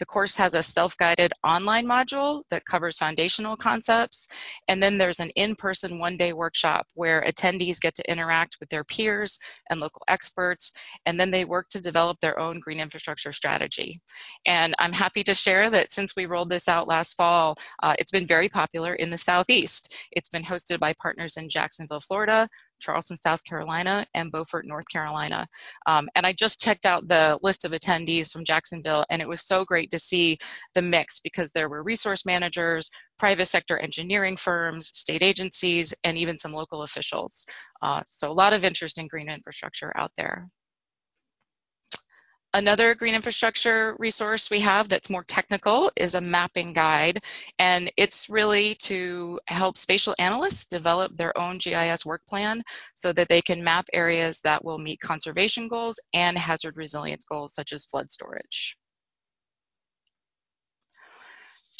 The 0.00 0.06
course 0.06 0.34
has 0.34 0.54
a 0.54 0.62
self-guided 0.62 1.32
online 1.44 1.86
module 1.86 2.42
that 2.50 2.66
covers 2.66 2.98
foundational 2.98 3.56
concepts, 3.56 4.26
and 4.66 4.82
then 4.82 4.98
there's 4.98 5.20
an 5.20 5.30
in-person 5.36 6.00
one-day 6.00 6.32
workshop 6.32 6.88
where 6.94 7.22
attendees 7.22 7.80
get 7.80 7.94
to 7.94 8.10
interact 8.10 8.56
with 8.58 8.70
their 8.70 8.82
peers 8.82 9.38
and 9.70 9.80
local 9.80 10.02
experts, 10.08 10.72
and 11.06 11.18
then 11.18 11.30
they 11.30 11.44
work 11.44 11.68
to 11.68 11.80
develop 11.80 12.18
their 12.18 12.40
own 12.40 12.58
green 12.58 12.80
infrastructure 12.80 13.30
strategy. 13.30 14.00
And 14.46 14.74
I'm 14.80 14.92
happy 14.92 15.22
to 15.22 15.43
share 15.44 15.68
that 15.70 15.90
since 15.90 16.16
we 16.16 16.26
rolled 16.26 16.48
this 16.48 16.68
out 16.68 16.88
last 16.88 17.14
fall, 17.16 17.56
uh, 17.82 17.94
it's 17.98 18.10
been 18.10 18.26
very 18.26 18.48
popular 18.48 18.94
in 18.94 19.10
the 19.10 19.16
Southeast. 19.16 19.94
It's 20.12 20.30
been 20.30 20.42
hosted 20.42 20.80
by 20.80 20.94
partners 20.94 21.36
in 21.36 21.48
Jacksonville, 21.50 22.00
Florida, 22.00 22.48
Charleston, 22.80 23.16
South 23.16 23.44
Carolina, 23.44 24.06
and 24.14 24.32
Beaufort, 24.32 24.66
North 24.66 24.88
Carolina. 24.88 25.46
Um, 25.86 26.08
and 26.14 26.26
I 26.26 26.32
just 26.32 26.60
checked 26.60 26.86
out 26.86 27.06
the 27.06 27.38
list 27.42 27.64
of 27.64 27.72
attendees 27.72 28.32
from 28.32 28.44
Jacksonville, 28.44 29.04
and 29.10 29.20
it 29.20 29.28
was 29.28 29.42
so 29.42 29.64
great 29.64 29.90
to 29.90 29.98
see 29.98 30.38
the 30.74 30.82
mix 30.82 31.20
because 31.20 31.50
there 31.50 31.68
were 31.68 31.82
resource 31.82 32.24
managers, 32.24 32.90
private 33.18 33.46
sector 33.46 33.78
engineering 33.78 34.36
firms, 34.36 34.88
state 34.88 35.22
agencies, 35.22 35.94
and 36.04 36.16
even 36.16 36.38
some 36.38 36.52
local 36.52 36.82
officials. 36.82 37.46
Uh, 37.82 38.02
so 38.06 38.30
a 38.30 38.32
lot 38.32 38.52
of 38.52 38.64
interest 38.64 38.98
in 38.98 39.08
green 39.08 39.28
infrastructure 39.28 39.92
out 39.96 40.12
there. 40.16 40.48
Another 42.54 42.94
green 42.94 43.16
infrastructure 43.16 43.96
resource 43.98 44.48
we 44.48 44.60
have 44.60 44.88
that's 44.88 45.10
more 45.10 45.24
technical 45.24 45.90
is 45.96 46.14
a 46.14 46.20
mapping 46.20 46.72
guide, 46.72 47.20
and 47.58 47.90
it's 47.96 48.30
really 48.30 48.76
to 48.76 49.40
help 49.48 49.76
spatial 49.76 50.14
analysts 50.20 50.64
develop 50.64 51.12
their 51.16 51.36
own 51.36 51.58
GIS 51.58 52.06
work 52.06 52.24
plan 52.28 52.62
so 52.94 53.12
that 53.12 53.28
they 53.28 53.42
can 53.42 53.64
map 53.64 53.86
areas 53.92 54.38
that 54.42 54.64
will 54.64 54.78
meet 54.78 55.00
conservation 55.00 55.66
goals 55.66 55.98
and 56.12 56.38
hazard 56.38 56.76
resilience 56.76 57.24
goals 57.24 57.52
such 57.52 57.72
as 57.72 57.86
flood 57.86 58.08
storage. 58.08 58.78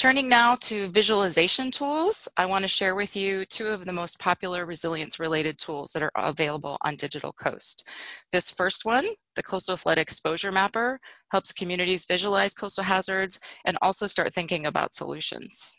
Turning 0.05 0.29
now 0.29 0.55
to 0.57 0.87
visualization 0.89 1.71
tools, 1.71 2.29
I 2.37 2.45
want 2.45 2.61
to 2.61 2.69
share 2.69 2.95
with 2.95 3.17
you 3.17 3.47
two 3.47 3.69
of 3.69 3.87
the 3.87 3.93
most 3.95 4.19
popular 4.19 4.67
resilience 4.67 5.19
related 5.19 5.57
tools 5.57 5.93
that 5.93 6.03
are 6.03 6.13
available 6.15 6.77
on 6.83 6.97
Digital 6.97 7.33
Coast. 7.33 7.89
This 8.31 8.51
first 8.51 8.85
one, 8.85 9.07
the 9.35 9.43
Coastal 9.43 9.79
Flood 9.79 9.97
Exposure 9.97 10.53
Mapper, 10.53 11.01
helps 11.31 11.55
communities 11.55 12.05
visualize 12.05 12.53
coastal 12.53 12.85
hazards 12.85 13.41
and 13.65 13.79
also 13.81 14.05
start 14.05 14.35
thinking 14.35 14.67
about 14.67 14.93
solutions. 14.93 15.79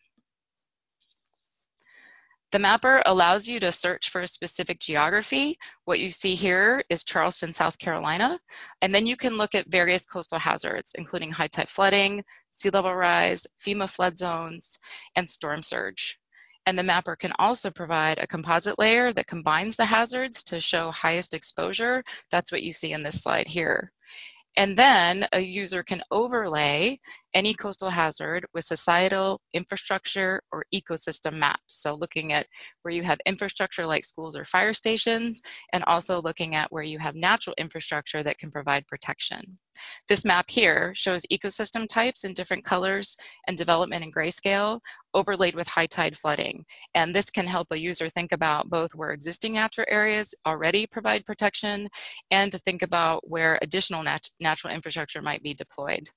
The 2.55 2.59
mapper 2.59 3.03
allows 3.05 3.50
you 3.50 3.59
to 3.59 3.69
search 3.74 4.09
for 4.09 4.21
a 4.21 4.27
specific 4.27 4.79
geography. 4.79 5.57
What 5.83 6.00
you 6.00 6.09
see 6.09 6.35
here 6.35 6.81
is 6.89 7.03
Charleston, 7.03 7.51
South 7.51 7.77
Carolina. 7.77 8.39
And 8.81 8.95
then 8.95 9.05
you 9.05 9.17
can 9.17 9.35
look 9.35 9.55
at 9.55 9.67
various 9.67 10.05
coastal 10.05 10.39
hazards, 10.39 10.93
including 10.97 11.31
high 11.31 11.47
tide 11.47 11.67
flooding, 11.67 12.24
sea 12.51 12.69
level 12.69 12.95
rise, 12.95 13.45
FEMA 13.59 13.89
flood 13.89 14.17
zones, 14.17 14.79
and 15.17 15.27
storm 15.27 15.62
surge. 15.62 16.17
And 16.65 16.79
the 16.79 16.83
mapper 16.83 17.17
can 17.17 17.33
also 17.39 17.69
provide 17.71 18.19
a 18.19 18.27
composite 18.27 18.79
layer 18.79 19.12
that 19.12 19.27
combines 19.27 19.75
the 19.75 19.83
hazards 19.83 20.41
to 20.45 20.62
show 20.62 20.91
highest 20.91 21.33
exposure. 21.33 22.05
That's 22.31 22.53
what 22.53 22.63
you 22.63 22.71
see 22.71 22.93
in 22.93 23.03
this 23.03 23.21
slide 23.21 23.50
here. 23.50 23.91
And 24.55 24.77
then 24.77 25.27
a 25.33 25.41
user 25.41 25.83
can 25.83 26.01
overlay 26.09 27.01
any 27.36 27.54
coastal 27.54 27.89
hazard 27.89 28.46
with 28.54 28.63
societal 28.63 29.42
infrastructure 29.54 30.42
or 30.51 30.65
ecosystem 30.74 31.34
maps. 31.34 31.60
So 31.68 31.94
looking 31.96 32.32
at 32.34 32.48
where 32.82 32.94
you 32.94 33.04
have 33.04 33.20
infrastructure 33.25 33.86
like 33.86 34.06
schools 34.06 34.38
or 34.38 34.46
fire 34.46 34.74
stations, 34.74 35.42
and 35.74 35.84
also 35.84 36.22
looking 36.22 36.56
at 36.56 36.72
where 36.72 36.84
you 36.84 36.98
have 36.98 37.15
natural 37.15 37.54
infrastructure 37.60 38.24
that 38.24 38.38
can 38.38 38.50
provide 38.50 38.88
protection. 38.88 39.60
This 40.08 40.24
map 40.24 40.50
here 40.50 40.94
shows 40.96 41.25
ecosystem 41.32 41.88
types 41.88 42.24
in 42.24 42.34
different 42.34 42.63
colors 42.63 43.18
and 43.48 43.58
development 43.58 44.04
in 44.06 44.12
grayscale 44.12 44.80
overlaid 45.13 45.56
with 45.56 45.68
high 45.68 45.88
tide 45.88 46.18
flooding. 46.18 46.63
And 46.94 47.13
this 47.13 47.30
can 47.30 47.46
help 47.46 47.72
a 47.72 47.80
user 47.80 48.10
think 48.10 48.32
about 48.32 48.70
both 48.70 48.96
where 48.96 49.12
existing 49.12 49.54
natural 49.54 49.88
areas 49.89 50.34
already 50.46 50.88
provide 50.88 51.25
protection 51.25 51.89
and 52.32 52.51
to 52.51 52.60
think 52.60 52.82
about 52.82 53.30
where 53.30 53.60
additional 53.62 54.04
nat 54.04 54.30
natural 54.39 54.74
infrastructure 54.74 55.22
might 55.22 55.44
be 55.44 55.54
deployed. 55.54 56.10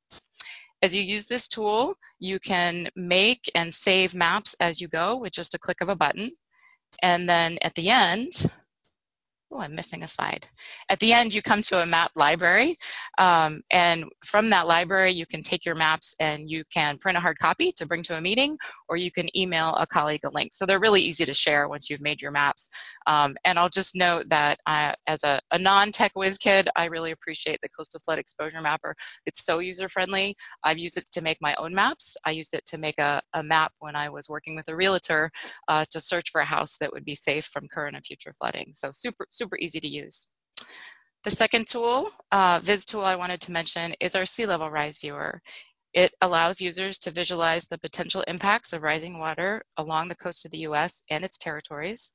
As 0.82 0.94
you 0.94 1.02
use 1.02 1.26
this 1.26 1.48
tool, 1.48 1.94
you 2.18 2.38
can 2.38 2.88
make 2.94 3.50
and 3.54 3.72
save 3.74 4.14
maps 4.14 4.54
as 4.60 4.80
you 4.80 4.88
go 4.88 5.16
with 5.16 5.32
just 5.32 5.54
a 5.54 5.58
click 5.58 5.80
of 5.80 5.88
a 5.88 5.96
button. 5.96 6.30
And 7.02 7.28
then 7.28 7.58
at 7.62 7.74
the 7.74 7.90
end, 7.90 8.50
oh, 9.50 9.60
I'm 9.60 9.74
missing 9.74 10.02
a 10.02 10.06
slide. 10.06 10.46
At 10.88 10.98
the 10.98 11.12
end, 11.12 11.32
you 11.32 11.42
come 11.42 11.62
to 11.62 11.82
a 11.82 11.86
map 11.86 12.10
library, 12.16 12.76
um, 13.18 13.62
and 13.70 14.04
from 14.24 14.50
that 14.50 14.66
library, 14.66 15.12
you 15.12 15.26
can 15.26 15.42
take 15.42 15.64
your 15.64 15.74
maps 15.74 16.14
and 16.20 16.50
you 16.50 16.64
can 16.72 16.98
print 16.98 17.16
a 17.16 17.20
hard 17.20 17.38
copy 17.38 17.72
to 17.72 17.86
bring 17.86 18.02
to 18.04 18.16
a 18.16 18.20
meeting, 18.20 18.56
or 18.88 18.96
you 18.96 19.10
can 19.10 19.28
email 19.36 19.74
a 19.76 19.86
colleague 19.86 20.20
a 20.24 20.30
link. 20.30 20.52
So 20.52 20.66
they're 20.66 20.80
really 20.80 21.00
easy 21.00 21.24
to 21.24 21.34
share 21.34 21.68
once 21.68 21.88
you've 21.88 22.02
made 22.02 22.20
your 22.20 22.30
maps. 22.30 22.68
Um, 23.06 23.36
and 23.44 23.58
I'll 23.58 23.68
just 23.68 23.96
note 23.96 24.28
that 24.28 24.58
I, 24.66 24.94
as 25.06 25.24
a, 25.24 25.40
a 25.50 25.58
non-tech 25.58 26.12
whiz 26.14 26.38
kid, 26.38 26.68
I 26.76 26.86
really 26.86 27.12
appreciate 27.12 27.58
the 27.62 27.68
Coastal 27.70 28.00
Flood 28.04 28.18
Exposure 28.18 28.60
Mapper. 28.60 28.94
It's 29.26 29.44
so 29.44 29.60
user-friendly. 29.60 30.36
I've 30.64 30.78
used 30.78 30.96
it 30.98 31.06
to 31.12 31.22
make 31.22 31.38
my 31.40 31.54
own 31.58 31.74
maps. 31.74 32.16
I 32.26 32.30
used 32.32 32.54
it 32.54 32.66
to 32.66 32.78
make 32.78 32.98
a, 32.98 33.22
a 33.34 33.42
map 33.42 33.72
when 33.78 33.96
I 33.96 34.08
was 34.08 34.28
working 34.28 34.56
with 34.56 34.68
a 34.68 34.76
realtor 34.76 35.30
uh, 35.68 35.84
to 35.90 36.00
search 36.00 36.30
for 36.30 36.40
a 36.40 36.46
house 36.46 36.76
that 36.78 36.92
would 36.92 37.04
be 37.04 37.14
safe 37.14 37.46
from 37.46 37.66
current 37.68 37.96
and 37.96 38.04
future 38.04 38.32
flooding. 38.32 38.72
So 38.74 38.90
super, 38.92 39.26
super 39.38 39.56
easy 39.58 39.80
to 39.80 39.88
use. 39.88 40.28
The 41.24 41.30
second 41.30 41.66
tool, 41.66 42.10
uh, 42.32 42.60
Viz 42.62 42.84
tool 42.84 43.04
I 43.04 43.16
wanted 43.16 43.40
to 43.42 43.52
mention 43.52 43.94
is 44.00 44.14
our 44.14 44.26
sea 44.26 44.46
level 44.46 44.70
rise 44.70 44.98
viewer. 44.98 45.40
It 45.94 46.12
allows 46.20 46.60
users 46.60 46.98
to 47.00 47.10
visualize 47.10 47.64
the 47.66 47.78
potential 47.78 48.22
impacts 48.28 48.72
of 48.72 48.82
rising 48.82 49.18
water 49.18 49.62
along 49.78 50.08
the 50.08 50.16
coast 50.16 50.44
of 50.44 50.50
the 50.50 50.66
US 50.68 51.02
and 51.10 51.24
its 51.24 51.38
territories, 51.38 52.12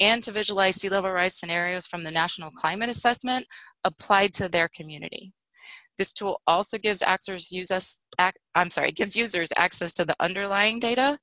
and 0.00 0.22
to 0.24 0.32
visualize 0.32 0.76
sea 0.76 0.88
level 0.88 1.10
rise 1.10 1.38
scenarios 1.38 1.86
from 1.86 2.02
the 2.02 2.10
National 2.10 2.50
Climate 2.50 2.90
Assessment 2.90 3.46
applied 3.84 4.34
to 4.34 4.48
their 4.48 4.68
community. 4.68 5.32
This 5.98 6.12
tool 6.12 6.40
also 6.46 6.78
gives 6.78 7.02
actors 7.02 7.52
use 7.52 7.70
us, 7.70 8.02
I'm 8.54 8.70
sorry, 8.70 8.92
gives 8.92 9.14
users 9.14 9.50
access 9.56 9.92
to 9.94 10.04
the 10.04 10.16
underlying 10.20 10.78
data 10.78 11.18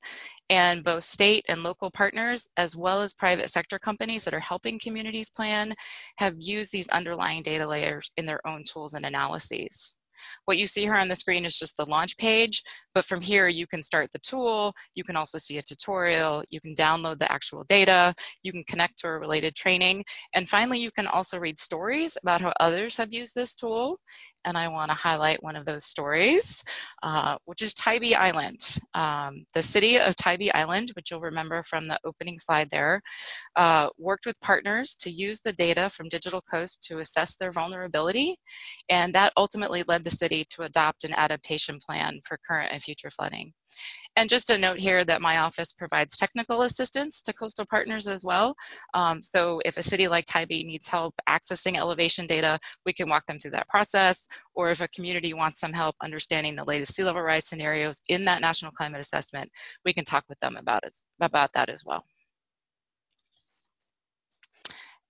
and 0.50 0.84
both 0.84 1.04
state 1.04 1.44
and 1.48 1.62
local 1.62 1.90
partners, 1.90 2.50
as 2.56 2.76
well 2.76 3.00
as 3.00 3.14
private 3.14 3.50
sector 3.50 3.78
companies 3.78 4.24
that 4.24 4.34
are 4.34 4.40
helping 4.40 4.78
communities 4.78 5.30
plan, 5.30 5.74
have 6.18 6.34
used 6.38 6.72
these 6.72 6.88
underlying 6.88 7.42
data 7.42 7.66
layers 7.66 8.12
in 8.16 8.26
their 8.26 8.46
own 8.46 8.64
tools 8.64 8.94
and 8.94 9.06
analyses. 9.06 9.96
What 10.44 10.58
you 10.58 10.66
see 10.66 10.82
here 10.82 10.94
on 10.94 11.08
the 11.08 11.14
screen 11.14 11.44
is 11.44 11.58
just 11.58 11.76
the 11.76 11.86
launch 11.86 12.16
page, 12.16 12.62
but 12.94 13.04
from 13.04 13.20
here 13.20 13.48
you 13.48 13.66
can 13.66 13.82
start 13.82 14.10
the 14.12 14.18
tool, 14.18 14.72
you 14.94 15.04
can 15.04 15.16
also 15.16 15.38
see 15.38 15.58
a 15.58 15.62
tutorial, 15.62 16.42
you 16.50 16.60
can 16.60 16.74
download 16.74 17.18
the 17.18 17.30
actual 17.32 17.64
data, 17.64 18.14
you 18.42 18.52
can 18.52 18.64
connect 18.64 18.98
to 18.98 19.08
a 19.08 19.18
related 19.18 19.54
training, 19.54 20.04
and 20.34 20.48
finally 20.48 20.78
you 20.78 20.90
can 20.90 21.06
also 21.06 21.38
read 21.38 21.58
stories 21.58 22.16
about 22.22 22.40
how 22.40 22.52
others 22.60 22.96
have 22.96 23.12
used 23.12 23.34
this 23.34 23.54
tool. 23.54 23.96
And 24.44 24.58
I 24.58 24.66
want 24.68 24.90
to 24.90 24.96
highlight 24.96 25.42
one 25.42 25.54
of 25.54 25.64
those 25.64 25.84
stories, 25.84 26.64
uh, 27.04 27.36
which 27.44 27.62
is 27.62 27.74
Tybee 27.74 28.16
Island. 28.16 28.58
Um, 28.92 29.44
the 29.54 29.62
city 29.62 30.00
of 30.00 30.16
Tybee 30.16 30.50
Island, 30.52 30.90
which 30.96 31.10
you'll 31.10 31.20
remember 31.20 31.62
from 31.62 31.86
the 31.86 31.98
opening 32.04 32.38
slide 32.38 32.68
there, 32.70 33.00
uh, 33.54 33.88
worked 33.98 34.26
with 34.26 34.40
partners 34.40 34.96
to 34.96 35.10
use 35.10 35.38
the 35.40 35.52
data 35.52 35.88
from 35.90 36.08
Digital 36.08 36.42
Coast 36.42 36.82
to 36.88 36.98
assess 36.98 37.36
their 37.36 37.52
vulnerability, 37.52 38.34
and 38.88 39.14
that 39.14 39.32
ultimately 39.36 39.84
led 39.86 40.01
the 40.02 40.10
city 40.10 40.44
to 40.50 40.62
adopt 40.62 41.04
an 41.04 41.14
adaptation 41.14 41.78
plan 41.78 42.20
for 42.26 42.38
current 42.46 42.70
and 42.72 42.82
future 42.82 43.10
flooding. 43.10 43.52
And 44.16 44.28
just 44.28 44.50
a 44.50 44.58
note 44.58 44.78
here 44.78 45.04
that 45.06 45.22
my 45.22 45.38
office 45.38 45.72
provides 45.72 46.16
technical 46.16 46.62
assistance 46.62 47.22
to 47.22 47.32
coastal 47.32 47.64
partners 47.64 48.06
as 48.06 48.24
well. 48.24 48.54
Um, 48.92 49.22
so 49.22 49.60
if 49.64 49.78
a 49.78 49.82
city 49.82 50.06
like 50.08 50.26
Tybee 50.26 50.64
needs 50.64 50.86
help 50.86 51.14
accessing 51.26 51.76
elevation 51.76 52.26
data, 52.26 52.58
we 52.84 52.92
can 52.92 53.08
walk 53.08 53.24
them 53.26 53.38
through 53.38 53.52
that 53.52 53.68
process. 53.68 54.28
Or 54.54 54.70
if 54.70 54.82
a 54.82 54.88
community 54.88 55.32
wants 55.32 55.60
some 55.60 55.72
help 55.72 55.96
understanding 56.02 56.54
the 56.54 56.64
latest 56.64 56.94
sea 56.94 57.04
level 57.04 57.22
rise 57.22 57.46
scenarios 57.46 58.02
in 58.08 58.26
that 58.26 58.42
national 58.42 58.72
climate 58.72 59.00
assessment, 59.00 59.50
we 59.84 59.94
can 59.94 60.04
talk 60.04 60.24
with 60.28 60.38
them 60.40 60.56
about, 60.56 60.84
it, 60.84 60.92
about 61.20 61.52
that 61.54 61.70
as 61.70 61.82
well. 61.84 62.04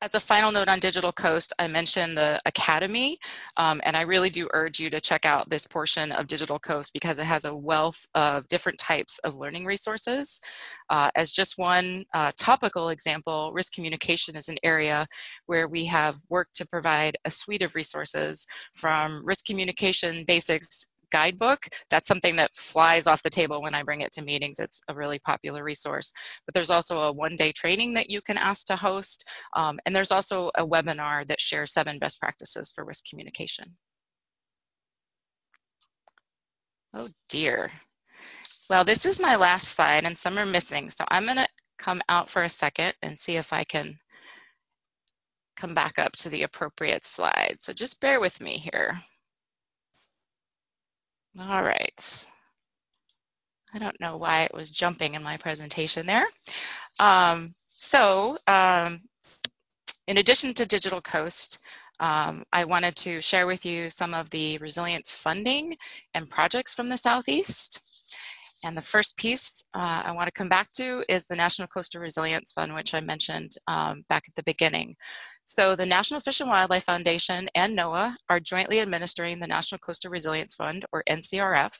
As 0.02 0.16
a 0.16 0.21
final 0.21 0.50
note 0.50 0.66
on 0.66 0.80
Digital 0.80 1.12
Coast, 1.12 1.52
I 1.61 1.68
mentioned 1.68 2.18
the 2.18 2.40
Academy, 2.44 3.21
um, 3.56 3.80
and 3.85 3.97
I 3.97 4.00
really 4.00 4.30
do 4.30 4.49
urge 4.52 4.80
you 4.80 4.90
to 4.90 5.00
check 5.00 5.25
out 5.25 5.49
this 5.49 5.64
portion 5.64 6.11
of 6.11 6.26
Digital 6.26 6.59
Coast 6.59 6.92
because 6.92 7.21
it 7.21 7.25
has 7.25 7.44
a 7.44 7.54
wealth 7.54 8.04
of 8.16 8.49
different 8.49 8.80
types 8.80 9.21
of 9.21 9.37
learning 9.37 9.64
resources. 9.64 10.40
Uh, 10.90 11.12
as 11.14 11.30
just 11.30 11.56
one 11.56 12.04
uh, 12.14 12.32
topical 12.37 12.88
example, 12.88 13.52
risk 13.54 13.75
communication 13.75 14.35
is 14.35 14.49
an 14.49 14.59
area 14.64 15.06
where 15.47 15.68
we 15.68 15.85
have 15.85 16.16
worked 16.28 16.56
to 16.56 16.66
provide 16.66 17.16
a 17.25 17.30
suite 17.30 17.62
of 17.62 17.76
resources 17.76 18.44
from 18.75 19.25
risk 19.25 19.47
communication 19.47 20.25
basics 20.26 20.88
guidebook. 21.12 21.66
That's 21.90 22.09
something 22.09 22.37
that 22.37 22.54
flies 22.54 23.07
off 23.07 23.23
the 23.23 23.31
table 23.31 23.62
when 23.62 23.75
I 23.75 23.83
bring 23.83 24.00
it 24.00 24.12
to 24.12 24.23
meetings. 24.23 24.59
It's 24.59 24.83
a 24.88 24.95
really 24.95 25.19
popular 25.21 25.62
resource. 25.62 26.12
But 26.47 26.54
there's 26.54 26.71
also 26.71 27.00
a 27.00 27.12
one-day 27.12 27.52
training 27.52 27.95
that 27.95 28.11
you 28.11 28.21
can 28.23 28.38
ask 28.38 28.66
to 28.66 28.76
host. 28.76 29.28
Um, 29.54 29.78
and 29.87 29.95
there's 29.95 30.12
also 30.12 30.50
a 30.57 30.66
webinar 30.66 31.26
that 31.28 31.40
shares 31.40 31.73
seven 31.73 31.99
best 31.99 32.19
practices 32.21 32.73
for 32.73 32.85
risk 32.85 33.04
communication. 33.09 33.66
Oh 36.95 37.09
dear. 37.28 37.71
Well, 38.69 38.85
this 38.85 39.07
is 39.07 39.21
my 39.21 39.37
last 39.37 39.69
slide 39.69 40.07
and 40.07 40.16
some 40.16 40.38
are 40.38 40.47
missing. 40.47 40.90
So 40.90 41.04
I'm 41.09 41.26
gonna 41.26 41.47
come 41.78 42.02
out 42.09 42.31
for 42.31 42.42
a 42.42 42.49
second 42.49 42.95
and 43.02 43.19
see 43.19 43.37
if 43.37 43.52
I 43.52 43.64
can 43.64 43.99
come 45.57 45.75
back 45.75 45.99
up 45.99 46.12
to 46.12 46.28
the 46.28 46.42
appropriate 46.42 47.04
slide. 47.04 47.59
So 47.61 47.73
just 47.73 48.00
bear 48.00 48.21
with 48.21 48.40
me 48.40 48.59
here. 48.59 48.95
All 51.38 51.62
right. 51.62 52.26
I 53.74 53.78
don't 53.78 53.98
know 54.00 54.18
why 54.18 54.42
it 54.42 54.54
was 54.54 54.70
jumping 54.70 55.14
in 55.14 55.22
my 55.22 55.38
presentation 55.38 56.06
there. 56.06 56.26
Um, 57.00 57.52
so 57.66 58.36
um, 58.46 59.00
in 60.06 60.18
addition 60.18 60.52
to 60.54 60.66
Digital 60.66 61.00
Coast, 61.00 61.60
um, 62.00 62.44
I 62.52 62.64
wanted 62.64 62.96
to 62.96 63.22
share 63.22 63.46
with 63.46 63.64
you 63.64 63.88
some 63.88 64.12
of 64.12 64.28
the 64.30 64.58
resilience 64.58 65.10
funding 65.10 65.76
and 66.14 66.28
projects 66.28 66.74
from 66.74 66.88
the 66.88 66.96
Southeast. 66.96 67.88
And 68.64 68.76
the 68.76 68.82
first 68.82 69.16
piece 69.16 69.64
uh, 69.74 70.02
I 70.04 70.12
want 70.12 70.28
to 70.28 70.32
come 70.32 70.48
back 70.48 70.70
to 70.72 71.04
is 71.08 71.26
the 71.26 71.36
National 71.36 71.68
Coastal 71.68 72.00
Resilience 72.00 72.52
Fund, 72.52 72.74
which 72.74 72.94
I 72.94 73.00
mentioned 73.00 73.52
um, 73.66 74.04
back 74.08 74.24
at 74.28 74.34
the 74.34 74.42
beginning. 74.44 74.96
So 75.44 75.75
the 75.75 75.84
National 75.84 76.20
Fish 76.20 76.40
and 76.40 76.49
Wildlife 76.49 76.84
Foundation 76.84 77.50
and 77.56 77.76
NOAA 77.76 78.14
are 78.28 78.38
jointly 78.38 78.80
administering 78.80 79.40
the 79.40 79.46
National 79.46 79.80
Coastal 79.80 80.11
Resilience 80.11 80.54
Fund, 80.54 80.87
or 80.92 81.02
NCRF, 81.11 81.75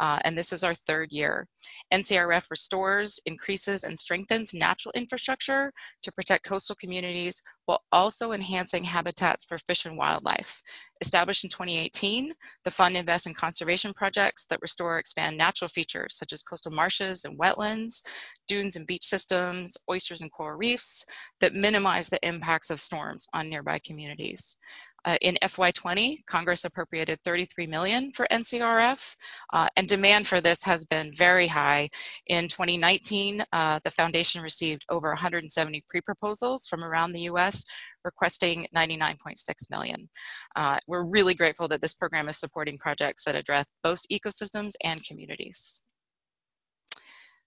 uh, 0.00 0.18
and 0.24 0.36
this 0.36 0.52
is 0.52 0.64
our 0.64 0.74
third 0.74 1.12
year. 1.12 1.46
NCRF 1.94 2.50
restores, 2.50 3.20
increases, 3.24 3.84
and 3.84 3.96
strengthens 3.96 4.54
natural 4.54 4.92
infrastructure 4.96 5.72
to 6.02 6.12
protect 6.12 6.44
coastal 6.44 6.74
communities 6.80 7.40
while 7.66 7.82
also 7.92 8.32
enhancing 8.32 8.82
habitats 8.82 9.44
for 9.44 9.56
fish 9.58 9.86
and 9.86 9.96
wildlife. 9.96 10.60
Established 11.00 11.44
in 11.44 11.50
2018, 11.50 12.32
the 12.64 12.70
fund 12.70 12.96
invests 12.96 13.26
in 13.26 13.34
conservation 13.34 13.92
projects 13.94 14.46
that 14.46 14.60
restore 14.62 14.96
or 14.96 14.98
expand 14.98 15.36
natural 15.36 15.68
features 15.68 16.16
such 16.16 16.32
as 16.32 16.42
coastal 16.42 16.72
marshes 16.72 17.24
and 17.24 17.38
wetlands, 17.38 18.02
dunes 18.48 18.76
and 18.76 18.86
beach 18.86 19.04
systems, 19.04 19.76
oysters 19.90 20.22
and 20.22 20.32
coral 20.32 20.56
reefs 20.56 21.04
that 21.40 21.54
minimize 21.54 22.08
the 22.08 22.26
impacts 22.26 22.70
of 22.70 22.80
storm 22.80 22.95
storms 22.96 23.28
on 23.34 23.50
nearby 23.50 23.78
communities. 23.80 24.56
Uh, 25.04 25.16
in 25.20 25.38
FY20, 25.40 26.26
Congress 26.26 26.64
appropriated 26.64 27.20
33 27.24 27.66
million 27.68 28.10
for 28.10 28.26
NCRF, 28.32 29.14
uh, 29.52 29.68
and 29.76 29.86
demand 29.86 30.26
for 30.26 30.40
this 30.40 30.64
has 30.64 30.84
been 30.86 31.12
very 31.14 31.46
high. 31.46 31.88
In 32.26 32.48
2019, 32.48 33.44
uh, 33.52 33.78
the 33.84 33.90
foundation 33.90 34.42
received 34.42 34.84
over 34.88 35.10
170 35.10 35.80
pre-proposals 35.88 36.66
from 36.66 36.82
around 36.82 37.12
the 37.12 37.22
U.S. 37.32 37.64
requesting 38.04 38.66
99.6 38.74 39.36
million. 39.70 40.08
Uh, 40.56 40.78
we're 40.88 41.04
really 41.04 41.34
grateful 41.34 41.68
that 41.68 41.80
this 41.80 41.94
program 41.94 42.28
is 42.28 42.38
supporting 42.38 42.76
projects 42.78 43.24
that 43.26 43.36
address 43.36 43.66
both 43.84 44.00
ecosystems 44.10 44.72
and 44.82 45.04
communities. 45.04 45.82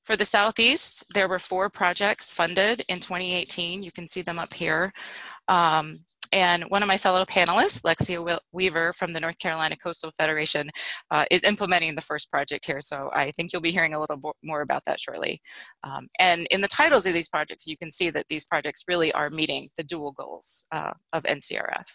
For 0.09 0.17
the 0.17 0.25
Southeast, 0.25 1.05
there 1.13 1.27
were 1.27 1.37
four 1.37 1.69
projects 1.69 2.33
funded 2.33 2.81
in 2.87 2.99
2018. 2.99 3.83
You 3.83 3.91
can 3.91 4.07
see 4.07 4.23
them 4.23 4.39
up 4.39 4.51
here. 4.51 4.91
Um, 5.47 6.03
and 6.31 6.63
one 6.63 6.81
of 6.81 6.87
my 6.87 6.97
fellow 6.97 7.25
panelists, 7.25 7.83
Lexia 7.83 8.39
Weaver 8.51 8.91
from 8.93 9.13
the 9.13 9.19
North 9.19 9.37
Carolina 9.37 9.77
Coastal 9.77 10.09
Federation, 10.17 10.67
uh, 11.11 11.25
is 11.29 11.43
implementing 11.43 11.93
the 11.93 12.01
first 12.01 12.31
project 12.31 12.65
here. 12.65 12.81
So 12.81 13.11
I 13.13 13.29
think 13.35 13.53
you'll 13.53 13.61
be 13.61 13.71
hearing 13.71 13.93
a 13.93 13.99
little 13.99 14.19
more 14.41 14.61
about 14.61 14.83
that 14.85 14.99
shortly. 14.99 15.39
Um, 15.83 16.07
and 16.17 16.47
in 16.49 16.61
the 16.61 16.67
titles 16.67 17.05
of 17.05 17.13
these 17.13 17.29
projects, 17.29 17.67
you 17.67 17.77
can 17.77 17.91
see 17.91 18.09
that 18.09 18.25
these 18.29 18.45
projects 18.45 18.85
really 18.87 19.11
are 19.11 19.29
meeting 19.29 19.67
the 19.77 19.83
dual 19.83 20.13
goals 20.13 20.65
uh, 20.71 20.93
of 21.13 21.21
NCRF. 21.21 21.85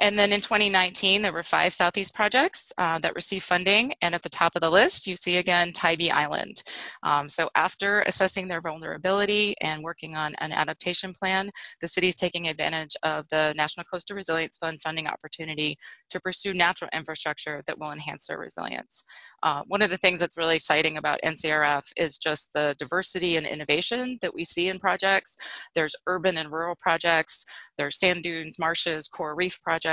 And 0.00 0.18
then 0.18 0.32
in 0.32 0.40
2019, 0.40 1.22
there 1.22 1.32
were 1.32 1.42
five 1.42 1.72
Southeast 1.72 2.14
projects 2.14 2.72
uh, 2.76 2.98
that 2.98 3.14
received 3.14 3.44
funding. 3.44 3.94
And 4.02 4.14
at 4.14 4.22
the 4.22 4.28
top 4.28 4.54
of 4.54 4.60
the 4.60 4.70
list, 4.70 5.06
you 5.06 5.16
see 5.16 5.38
again 5.38 5.72
Tybee 5.72 6.10
Island. 6.10 6.62
Um, 7.02 7.28
so 7.28 7.48
after 7.54 8.02
assessing 8.02 8.46
their 8.46 8.60
vulnerability 8.60 9.54
and 9.60 9.82
working 9.82 10.14
on 10.14 10.34
an 10.38 10.52
adaptation 10.52 11.12
plan, 11.12 11.50
the 11.80 11.88
city 11.88 12.08
is 12.08 12.16
taking 12.16 12.48
advantage 12.48 12.94
of 13.02 13.26
the 13.30 13.54
National 13.56 13.84
Coastal 13.90 14.16
Resilience 14.16 14.58
Fund 14.58 14.80
funding 14.82 15.06
opportunity 15.06 15.78
to 16.10 16.20
pursue 16.20 16.52
natural 16.52 16.90
infrastructure 16.92 17.62
that 17.66 17.78
will 17.78 17.92
enhance 17.92 18.26
their 18.26 18.38
resilience. 18.38 19.02
Uh, 19.42 19.62
one 19.66 19.82
of 19.82 19.90
the 19.90 19.98
things 19.98 20.20
that's 20.20 20.36
really 20.36 20.56
exciting 20.56 20.98
about 20.98 21.20
NCRF 21.24 21.84
is 21.96 22.18
just 22.18 22.52
the 22.52 22.76
diversity 22.78 23.36
and 23.36 23.46
innovation 23.46 24.18
that 24.20 24.34
we 24.34 24.44
see 24.44 24.68
in 24.68 24.78
projects. 24.78 25.36
There's 25.74 25.96
urban 26.06 26.36
and 26.36 26.52
rural 26.52 26.76
projects, 26.78 27.44
there's 27.78 27.98
sand 27.98 28.22
dunes, 28.22 28.58
marshes, 28.58 29.08
coral 29.08 29.36
reef 29.36 29.60
projects, 29.62 29.85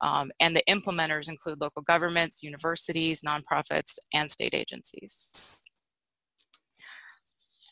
um, 0.00 0.30
and 0.40 0.54
the 0.54 0.62
implementers 0.68 1.28
include 1.28 1.60
local 1.60 1.82
governments, 1.82 2.42
universities, 2.42 3.22
nonprofits, 3.22 3.98
and 4.12 4.30
state 4.30 4.54
agencies. 4.54 5.36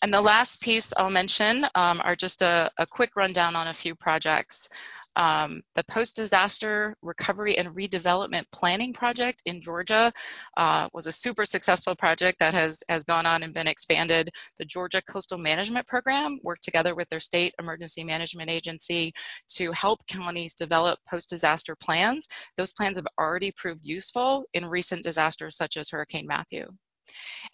And 0.02 0.12
the 0.12 0.20
last 0.20 0.60
piece 0.60 0.92
I'll 0.98 1.08
mention 1.08 1.64
um, 1.74 2.00
are 2.04 2.14
just 2.14 2.42
a, 2.42 2.70
a, 2.76 2.86
quick 2.86 3.16
rundown 3.16 3.56
on 3.56 3.68
a 3.68 3.72
few 3.72 3.94
projects. 3.94 4.68
Um, 5.16 5.62
the 5.74 5.84
Post-Disaster 5.84 6.96
Recovery 7.02 7.58
and 7.58 7.68
Redevelopment 7.74 8.44
Planning 8.52 8.92
Project 8.92 9.42
in 9.46 9.60
Georgia 9.60 10.12
uh, 10.56 10.88
was 10.92 11.06
a 11.06 11.12
super 11.12 11.44
successful 11.44 11.94
project 11.94 12.38
that 12.40 12.54
has, 12.54 12.82
has 12.88 13.04
gone 13.04 13.26
on 13.26 13.42
and 13.42 13.54
been 13.54 13.68
expanded. 13.68 14.30
The 14.58 14.64
Georgia 14.64 15.02
Coastal 15.02 15.38
Management 15.38 15.86
Program 15.86 16.38
worked 16.42 16.64
together 16.64 16.94
with 16.94 17.08
their 17.08 17.20
state 17.20 17.54
emergency 17.58 18.04
management 18.04 18.50
agency 18.50 19.12
to 19.50 19.72
help 19.72 20.06
counties 20.06 20.54
develop 20.54 20.98
post-disaster 21.08 21.76
plans. 21.76 22.26
Those 22.56 22.72
plans 22.72 22.96
have 22.96 23.06
already 23.18 23.52
proved 23.52 23.80
useful 23.84 24.44
in 24.54 24.66
recent 24.66 25.02
disasters 25.02 25.56
such 25.56 25.76
as 25.76 25.90
Hurricane 25.90 26.26
Matthew. 26.26 26.68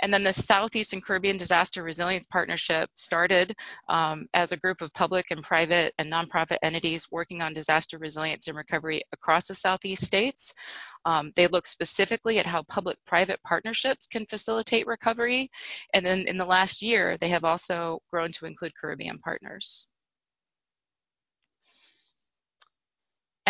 And 0.03 0.12
then 0.12 0.25
the 0.25 0.33
Southeastern 0.33 1.01
Caribbean 1.01 1.37
Disaster 1.37 1.83
Resilience 1.83 2.27
Partnership 2.27 2.90
started 2.94 3.55
um, 3.88 4.27
as 4.35 4.53
a 4.53 4.57
group 4.57 4.81
of 4.81 4.92
public 4.92 5.27
and 5.31 5.42
private 5.42 5.94
and 5.99 6.11
nonprofit 6.11 6.59
entities 6.62 7.07
working 7.11 7.42
on 7.42 7.53
disaster 7.53 7.99
resilience 7.99 8.49
and 8.49 8.57
recovery 8.57 9.03
across 9.12 9.49
the 9.49 9.55
Southeast 9.55 10.05
states. 10.05 10.55
Um, 11.05 11.33
they 11.37 11.46
look 11.46 11.66
specifically 11.66 12.38
at 12.38 12.46
how 12.46 12.62
public-private 12.64 13.40
partnerships 13.42 14.07
can 14.07 14.27
facilitate 14.27 14.87
recovery. 14.87 15.51
And 15.94 16.05
then 16.05 16.20
in 16.20 16.37
the 16.37 16.44
last 16.44 16.83
year, 16.83 17.16
they 17.18 17.29
have 17.29 17.44
also 17.44 18.01
grown 18.11 18.33
to 18.33 18.46
include 18.46 18.73
Caribbean 18.79 19.18
partners. 19.18 19.88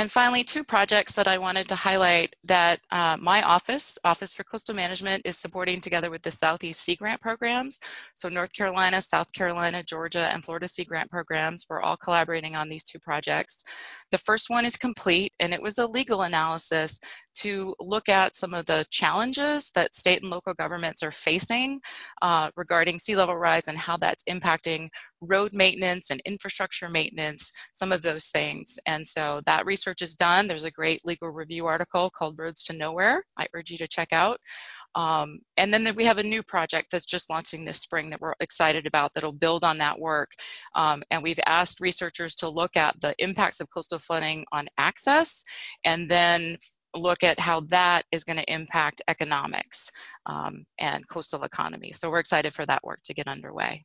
And 0.01 0.11
finally, 0.11 0.43
two 0.43 0.65
projects 0.65 1.13
that 1.13 1.29
I 1.29 1.37
wanted 1.37 1.69
to 1.69 1.75
highlight 1.75 2.35
that 2.45 2.81
uh, 2.91 3.19
my 3.21 3.43
office, 3.43 3.99
Office 4.03 4.33
for 4.33 4.45
Coastal 4.45 4.75
Management, 4.75 5.21
is 5.27 5.37
supporting 5.37 5.79
together 5.79 6.11
with 6.11 6.23
the 6.23 6.31
Southeast 6.31 6.81
Sea 6.81 6.97
Grant 6.97 7.21
programs. 7.21 7.79
So 8.15 8.31
North 8.31 8.51
Carolina, 8.57 9.03
South 9.03 9.31
Carolina, 9.35 9.83
Georgia, 9.83 10.31
and 10.33 10.43
Florida 10.43 10.67
Sea 10.69 10.85
Grant 10.85 11.11
programs, 11.11 11.67
we're 11.69 11.83
all 11.83 11.99
collaborating 11.99 12.57
on 12.57 12.71
these 12.71 12.83
two 12.83 12.99
projects. 12.99 13.63
The 14.11 14.17
first 14.17 14.49
one 14.49 14.65
is 14.65 14.79
complete, 14.79 15.35
and 15.39 15.53
it 15.53 15.61
was 15.61 15.77
a 15.77 15.87
legal 15.87 16.23
analysis 16.23 16.99
to 17.35 17.75
look 17.79 18.09
at 18.09 18.35
some 18.35 18.55
of 18.55 18.65
the 18.65 18.87
challenges 18.89 19.71
that 19.75 19.95
state 19.95 20.23
and 20.23 20.31
local 20.31 20.55
governments 20.55 21.03
are 21.03 21.11
facing 21.11 21.79
uh, 22.23 22.51
regarding 22.57 22.99
sea 22.99 23.17
level 23.17 23.37
rise 23.37 23.69
and 23.69 23.77
how 23.77 23.99
that's 23.99 24.25
impacting 24.25 24.89
road 25.21 25.53
maintenance 25.53 26.11
and 26.11 26.21
infrastructure 26.25 26.89
maintenance, 26.89 27.53
some 27.73 27.93
of 27.93 28.03
those 28.03 28.27
things. 28.27 28.79
And 28.87 29.07
so 29.07 29.41
that 29.47 29.67
research 29.67 30.03
is 30.03 30.15
done. 30.15 30.47
There's 30.47 30.65
a 30.65 30.71
great 30.71 31.05
legal 31.05 31.31
review 31.31 31.67
article 31.67 32.11
called 32.11 32.39
Roads 32.39 32.65
to 32.65 32.73
Nowhere. 32.73 33.23
I 33.39 33.47
urge 33.55 33.71
you 33.71 33.79
to 33.79 33.89
check 33.89 34.13
out. 34.13 34.39
Um, 34.95 35.41
and 35.57 35.73
then 35.73 35.95
we 35.95 36.05
have 36.05 36.19
a 36.19 36.23
new 36.23 36.43
project 36.43 36.89
that's 36.91 37.07
just 37.07 37.31
launching 37.31 37.65
this 37.65 37.81
spring 37.81 38.11
that 38.11 38.21
we're 38.21 38.35
excited 38.41 38.87
about 38.87 39.13
that'll 39.15 39.33
build 39.33 39.65
on 39.65 39.79
that 39.79 39.99
work. 39.99 40.31
Um, 40.75 41.03
and 41.11 41.23
we've 41.23 41.39
asked 41.47 41.81
researchers 41.81 42.35
to 42.37 42.49
look 42.49 42.77
at 42.77 43.01
the 43.01 43.15
impacts 43.19 43.61
of 43.61 43.69
coastal 43.71 43.99
flooding 43.99 44.45
on 44.53 44.69
access 44.79 45.45
and 45.85 46.09
then 46.09 46.57
look 46.97 47.23
at 47.23 47.39
how 47.39 47.61
that 47.61 48.05
is 48.11 48.25
going 48.25 48.39
to 48.39 48.53
impact 48.53 49.01
economics 49.07 49.91
um, 50.27 50.65
and 50.79 51.09
coastal 51.09 51.45
economy. 51.45 51.93
So 51.93 52.11
we're 52.11 52.19
excited 52.19 52.53
for 52.53 52.67
that 52.67 52.83
work 52.83 53.01
to 53.05 53.15
get 53.15 53.29
underway. 53.29 53.85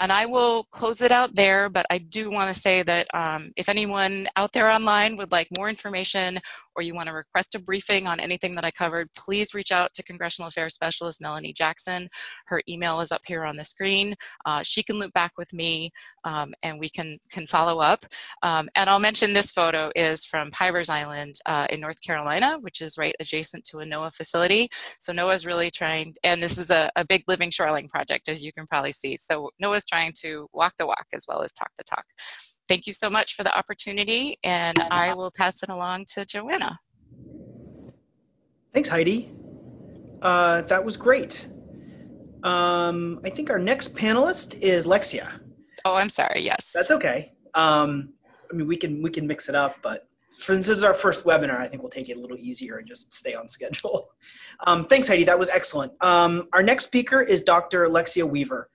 And 0.00 0.10
I 0.10 0.24
will 0.24 0.64
close 0.70 1.02
it 1.02 1.12
out 1.12 1.34
there, 1.34 1.68
but 1.68 1.84
I 1.90 1.98
do 1.98 2.30
want 2.30 2.52
to 2.52 2.58
say 2.58 2.82
that 2.82 3.06
um, 3.14 3.52
if 3.56 3.68
anyone 3.68 4.26
out 4.34 4.50
there 4.52 4.70
online 4.70 5.16
would 5.16 5.30
like 5.30 5.48
more 5.54 5.68
information 5.68 6.40
or 6.74 6.82
you 6.82 6.94
want 6.94 7.08
to 7.08 7.14
request 7.14 7.54
a 7.54 7.58
briefing 7.58 8.06
on 8.06 8.18
anything 8.18 8.54
that 8.54 8.64
I 8.64 8.70
covered, 8.70 9.12
please 9.12 9.52
reach 9.52 9.72
out 9.72 9.92
to 9.94 10.02
Congressional 10.02 10.48
Affairs 10.48 10.74
Specialist 10.74 11.20
Melanie 11.20 11.52
Jackson. 11.52 12.08
Her 12.46 12.62
email 12.66 13.00
is 13.00 13.12
up 13.12 13.20
here 13.26 13.44
on 13.44 13.56
the 13.56 13.64
screen. 13.64 14.14
Uh, 14.46 14.62
she 14.62 14.82
can 14.82 14.98
loop 14.98 15.12
back 15.12 15.32
with 15.36 15.52
me 15.52 15.90
um, 16.24 16.54
and 16.62 16.80
we 16.80 16.88
can, 16.88 17.18
can 17.30 17.46
follow 17.46 17.80
up. 17.80 18.02
Um, 18.42 18.70
and 18.76 18.88
I'll 18.88 18.98
mention 18.98 19.34
this 19.34 19.52
photo 19.52 19.90
is 19.94 20.24
from 20.24 20.50
Pivers 20.50 20.88
Island 20.88 21.34
uh, 21.44 21.66
in 21.68 21.78
North 21.78 22.00
Carolina, 22.00 22.58
which 22.60 22.80
is 22.80 22.96
right 22.96 23.14
adjacent 23.20 23.64
to 23.64 23.80
a 23.80 23.84
NOAA 23.84 24.14
facility. 24.14 24.70
So 24.98 25.12
NOAA's 25.12 25.44
really 25.44 25.70
trying, 25.70 26.14
and 26.24 26.42
this 26.42 26.56
is 26.56 26.70
a, 26.70 26.90
a 26.96 27.04
big 27.04 27.24
living 27.28 27.50
shoreline 27.50 27.88
project, 27.88 28.30
as 28.30 28.42
you 28.42 28.50
can 28.50 28.66
probably 28.66 28.92
see. 28.92 29.18
So 29.18 29.50
NOAA's 29.62 29.89
trying 29.90 30.12
to 30.20 30.48
walk 30.52 30.74
the 30.78 30.86
walk 30.86 31.06
as 31.12 31.24
well 31.28 31.42
as 31.42 31.52
talk 31.52 31.70
the 31.76 31.84
talk. 31.84 32.04
Thank 32.68 32.86
you 32.86 32.92
so 32.92 33.10
much 33.10 33.34
for 33.34 33.42
the 33.42 33.56
opportunity, 33.56 34.38
and 34.44 34.78
I 34.90 35.12
will 35.14 35.32
pass 35.36 35.62
it 35.62 35.68
along 35.68 36.06
to 36.10 36.24
Joanna. 36.24 36.78
Thanks, 38.72 38.88
Heidi. 38.88 39.32
Uh, 40.22 40.62
that 40.62 40.84
was 40.84 40.96
great. 40.96 41.48
Um, 42.44 43.20
I 43.24 43.30
think 43.30 43.50
our 43.50 43.58
next 43.58 43.94
panelist 43.94 44.60
is 44.60 44.86
Lexia. 44.86 45.28
Oh, 45.84 45.94
I'm 45.94 46.08
sorry. 46.08 46.42
Yes. 46.42 46.70
That's 46.72 46.90
okay. 46.90 47.32
Um, 47.54 48.14
I 48.50 48.56
mean, 48.56 48.68
we 48.68 48.76
can 48.76 49.02
we 49.02 49.10
can 49.10 49.26
mix 49.26 49.48
it 49.48 49.54
up, 49.54 49.76
but 49.82 50.06
for 50.38 50.56
this 50.56 50.68
is 50.68 50.84
our 50.84 50.94
first 50.94 51.24
webinar, 51.24 51.58
I 51.58 51.68
think 51.68 51.82
we'll 51.82 51.90
take 51.90 52.08
it 52.08 52.16
a 52.16 52.20
little 52.20 52.38
easier 52.38 52.78
and 52.78 52.86
just 52.86 53.12
stay 53.12 53.34
on 53.34 53.48
schedule. 53.48 54.10
Um, 54.66 54.86
thanks, 54.88 55.08
Heidi. 55.08 55.24
That 55.24 55.38
was 55.38 55.48
excellent. 55.48 55.90
Um, 56.02 56.46
our 56.52 56.62
next 56.62 56.84
speaker 56.84 57.22
is 57.22 57.42
Dr. 57.42 57.88
Lexia 57.88 58.28
Weaver. 58.28 58.68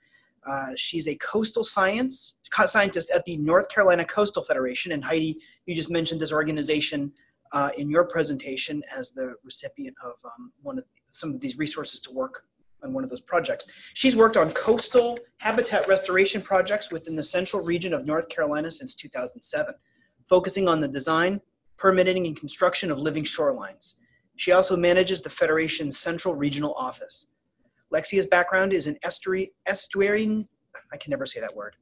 Uh, 0.46 0.68
she's 0.78 1.08
a 1.08 1.16
coastal 1.16 1.64
science 1.64 2.36
scientist 2.66 3.10
at 3.10 3.26
the 3.26 3.38
North 3.38 3.68
Carolina 3.70 4.06
Coastal 4.06 4.44
Federation. 4.44 4.92
And 4.92 5.04
Heidi, 5.04 5.38
you 5.66 5.76
just 5.76 5.90
mentioned 5.90 6.22
this 6.22 6.32
organization 6.32 7.12
uh, 7.52 7.70
in 7.78 7.90
your 7.90 8.06
presentation 8.06 8.84
as 8.96 9.12
the 9.12 9.36
recipient 9.44 9.96
of 10.04 10.14
um, 10.24 10.52
one 10.62 10.78
of 10.78 10.86
some 11.10 11.34
of 11.34 11.40
these 11.40 11.58
resources 11.58 12.00
to 12.02 12.12
work 12.12 12.44
on 12.84 12.94
one 12.94 13.04
of 13.04 13.10
those 13.10 13.22
projects. 13.22 13.68
She's 13.94 14.16
worked 14.16 14.38
on 14.38 14.52
coastal 14.52 15.18
habitat 15.38 15.88
restoration 15.88 16.42
projects 16.42 16.92
within 16.92 17.16
the 17.16 17.24
central 17.24 17.64
region 17.64 17.94
of 17.94 18.06
North 18.06 18.30
Carolina 18.30 18.70
since 18.70 18.96
2007, 18.96 19.74
focusing 20.30 20.68
on 20.68 20.82
the 20.82 20.88
design, 20.88 21.42
permitting, 21.78 22.28
and 22.28 22.38
construction 22.38 22.92
of 22.92 23.00
living 23.00 23.24
shorelines. 23.24 23.96
She 24.38 24.52
also 24.52 24.76
manages 24.76 25.22
the 25.22 25.30
Federation's 25.30 25.98
central 25.98 26.36
regional 26.36 26.74
office. 26.74 27.28
Lexia's 27.94 28.26
background 28.26 28.74
is 28.74 28.88
in 28.88 28.98
estuary, 29.04 29.54
estuarine, 29.68 30.48
I 30.92 30.98
can 30.98 31.12
never 31.12 31.26
say 31.26 31.40
that 31.40 31.56
word, 31.56 31.76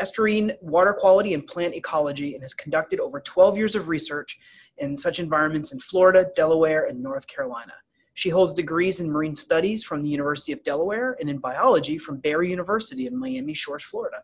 estuarine 0.00 0.56
water 0.60 0.92
quality 0.92 1.34
and 1.34 1.46
plant 1.46 1.74
ecology 1.74 2.34
and 2.34 2.42
has 2.42 2.54
conducted 2.54 3.00
over 3.00 3.20
12 3.20 3.56
years 3.56 3.74
of 3.74 3.88
research 3.88 4.38
in 4.78 4.96
such 4.96 5.18
environments 5.18 5.72
in 5.72 5.80
Florida, 5.80 6.30
Delaware, 6.34 6.86
and 6.86 7.02
North 7.02 7.26
Carolina. 7.26 7.74
She 8.14 8.28
holds 8.28 8.52
degrees 8.52 9.00
in 9.00 9.10
marine 9.10 9.34
studies 9.34 9.84
from 9.84 10.02
the 10.02 10.08
University 10.08 10.52
of 10.52 10.62
Delaware 10.64 11.16
and 11.20 11.30
in 11.30 11.38
biology 11.38 11.98
from 11.98 12.18
Barry 12.18 12.50
University 12.50 13.06
in 13.06 13.16
Miami 13.16 13.54
Shores, 13.54 13.82
Florida. 13.82 14.18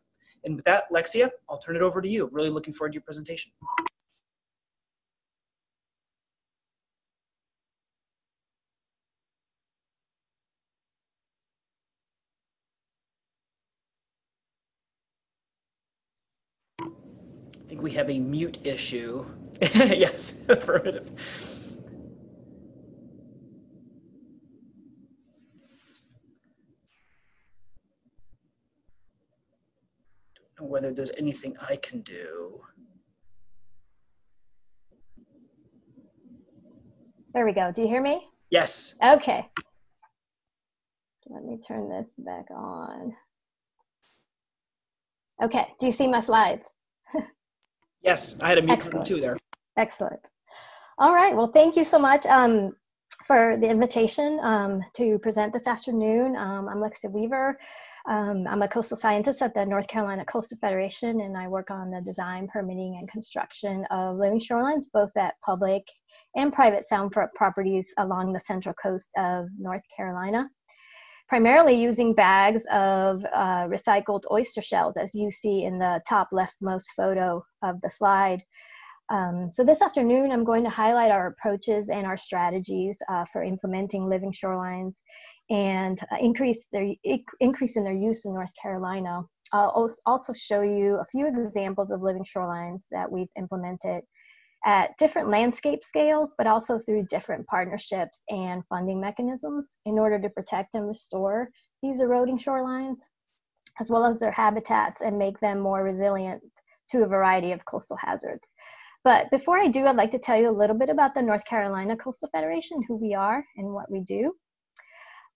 And 0.44 0.56
with 0.56 0.64
that, 0.66 0.84
Lexia, 0.92 1.30
I'll 1.48 1.58
turn 1.58 1.76
it 1.76 1.82
over 1.82 2.02
to 2.02 2.08
you. 2.08 2.28
Really 2.32 2.50
looking 2.50 2.74
forward 2.74 2.92
to 2.92 2.94
your 2.94 3.02
presentation. 3.02 3.50
Have 18.08 18.16
a 18.16 18.20
mute 18.20 18.58
issue. 18.64 19.24
yes, 19.60 20.34
affirmative. 20.48 21.10
Don't 30.56 30.66
know 30.66 30.70
whether 30.70 30.92
there's 30.92 31.10
anything 31.18 31.56
I 31.60 31.76
can 31.76 32.00
do. 32.00 32.60
There 37.34 37.44
we 37.44 37.52
go. 37.52 37.70
Do 37.72 37.82
you 37.82 37.88
hear 37.88 38.02
me? 38.02 38.26
Yes. 38.50 38.94
Okay. 39.04 39.46
Let 41.26 41.44
me 41.44 41.58
turn 41.58 41.90
this 41.90 42.10
back 42.16 42.46
on. 42.50 43.12
Okay, 45.42 45.66
do 45.78 45.86
you 45.86 45.92
see 45.92 46.08
my 46.08 46.20
slides? 46.20 46.64
Yes, 48.02 48.36
I 48.40 48.48
had 48.48 48.58
a 48.58 48.62
mute 48.62 49.04
too 49.04 49.20
there. 49.20 49.36
Excellent. 49.76 50.20
All 50.98 51.14
right. 51.14 51.34
Well, 51.34 51.52
thank 51.52 51.76
you 51.76 51.84
so 51.84 51.98
much 51.98 52.26
um, 52.26 52.72
for 53.24 53.56
the 53.60 53.68
invitation 53.68 54.40
um, 54.40 54.82
to 54.96 55.18
present 55.18 55.52
this 55.52 55.66
afternoon. 55.66 56.36
Um, 56.36 56.68
I'm 56.68 56.78
Lexia 56.78 57.10
Weaver. 57.10 57.58
Um, 58.08 58.46
I'm 58.48 58.62
a 58.62 58.68
coastal 58.68 58.96
scientist 58.96 59.42
at 59.42 59.52
the 59.54 59.66
North 59.66 59.86
Carolina 59.86 60.24
Coastal 60.24 60.56
Federation, 60.60 61.20
and 61.20 61.36
I 61.36 61.46
work 61.46 61.70
on 61.70 61.90
the 61.90 62.00
design, 62.00 62.48
permitting, 62.48 62.96
and 62.98 63.10
construction 63.10 63.84
of 63.90 64.16
living 64.16 64.40
shorelines, 64.40 64.84
both 64.92 65.14
at 65.16 65.34
public 65.44 65.82
and 66.34 66.52
private 66.52 66.88
sound 66.88 67.12
properties 67.34 67.92
along 67.98 68.32
the 68.32 68.40
central 68.40 68.74
coast 68.82 69.10
of 69.18 69.46
North 69.58 69.82
Carolina 69.94 70.48
primarily 71.28 71.74
using 71.74 72.14
bags 72.14 72.62
of 72.72 73.24
uh, 73.34 73.66
recycled 73.68 74.22
oyster 74.30 74.62
shells, 74.62 74.96
as 74.96 75.14
you 75.14 75.30
see 75.30 75.64
in 75.64 75.78
the 75.78 76.00
top 76.08 76.28
leftmost 76.32 76.86
photo 76.96 77.44
of 77.62 77.80
the 77.82 77.90
slide. 77.90 78.42
Um, 79.10 79.50
so 79.50 79.64
this 79.64 79.82
afternoon, 79.82 80.32
I'm 80.32 80.44
going 80.44 80.64
to 80.64 80.70
highlight 80.70 81.10
our 81.10 81.28
approaches 81.28 81.88
and 81.88 82.06
our 82.06 82.16
strategies 82.16 82.98
uh, 83.10 83.24
for 83.32 83.42
implementing 83.42 84.08
living 84.08 84.32
shorelines 84.32 84.94
and 85.50 85.98
uh, 86.12 86.16
increase 86.20 86.66
their 86.72 86.94
increase 87.40 87.76
in 87.76 87.84
their 87.84 87.94
use 87.94 88.26
in 88.26 88.34
North 88.34 88.52
Carolina. 88.60 89.22
I'll 89.52 89.88
also 90.04 90.32
show 90.34 90.60
you 90.60 90.96
a 90.96 91.06
few 91.10 91.26
examples 91.26 91.90
of 91.90 92.02
living 92.02 92.24
shorelines 92.24 92.82
that 92.90 93.10
we've 93.10 93.30
implemented 93.38 94.02
at 94.64 94.96
different 94.98 95.28
landscape 95.28 95.84
scales, 95.84 96.34
but 96.36 96.46
also 96.46 96.78
through 96.78 97.06
different 97.06 97.46
partnerships 97.46 98.22
and 98.28 98.62
funding 98.68 99.00
mechanisms 99.00 99.78
in 99.86 99.98
order 99.98 100.18
to 100.18 100.28
protect 100.30 100.74
and 100.74 100.88
restore 100.88 101.48
these 101.82 102.00
eroding 102.00 102.38
shorelines, 102.38 102.98
as 103.80 103.90
well 103.90 104.04
as 104.04 104.18
their 104.18 104.32
habitats 104.32 105.00
and 105.00 105.18
make 105.18 105.38
them 105.40 105.60
more 105.60 105.84
resilient 105.84 106.42
to 106.90 107.04
a 107.04 107.06
variety 107.06 107.52
of 107.52 107.64
coastal 107.64 107.96
hazards. 107.96 108.54
But 109.04 109.30
before 109.30 109.58
I 109.58 109.68
do, 109.68 109.86
I'd 109.86 109.96
like 109.96 110.10
to 110.10 110.18
tell 110.18 110.36
you 110.36 110.50
a 110.50 110.58
little 110.58 110.76
bit 110.76 110.90
about 110.90 111.14
the 111.14 111.22
North 111.22 111.44
Carolina 111.44 111.96
Coastal 111.96 112.28
Federation, 112.30 112.82
who 112.88 112.96
we 112.96 113.14
are 113.14 113.44
and 113.56 113.72
what 113.72 113.90
we 113.90 114.00
do. 114.00 114.34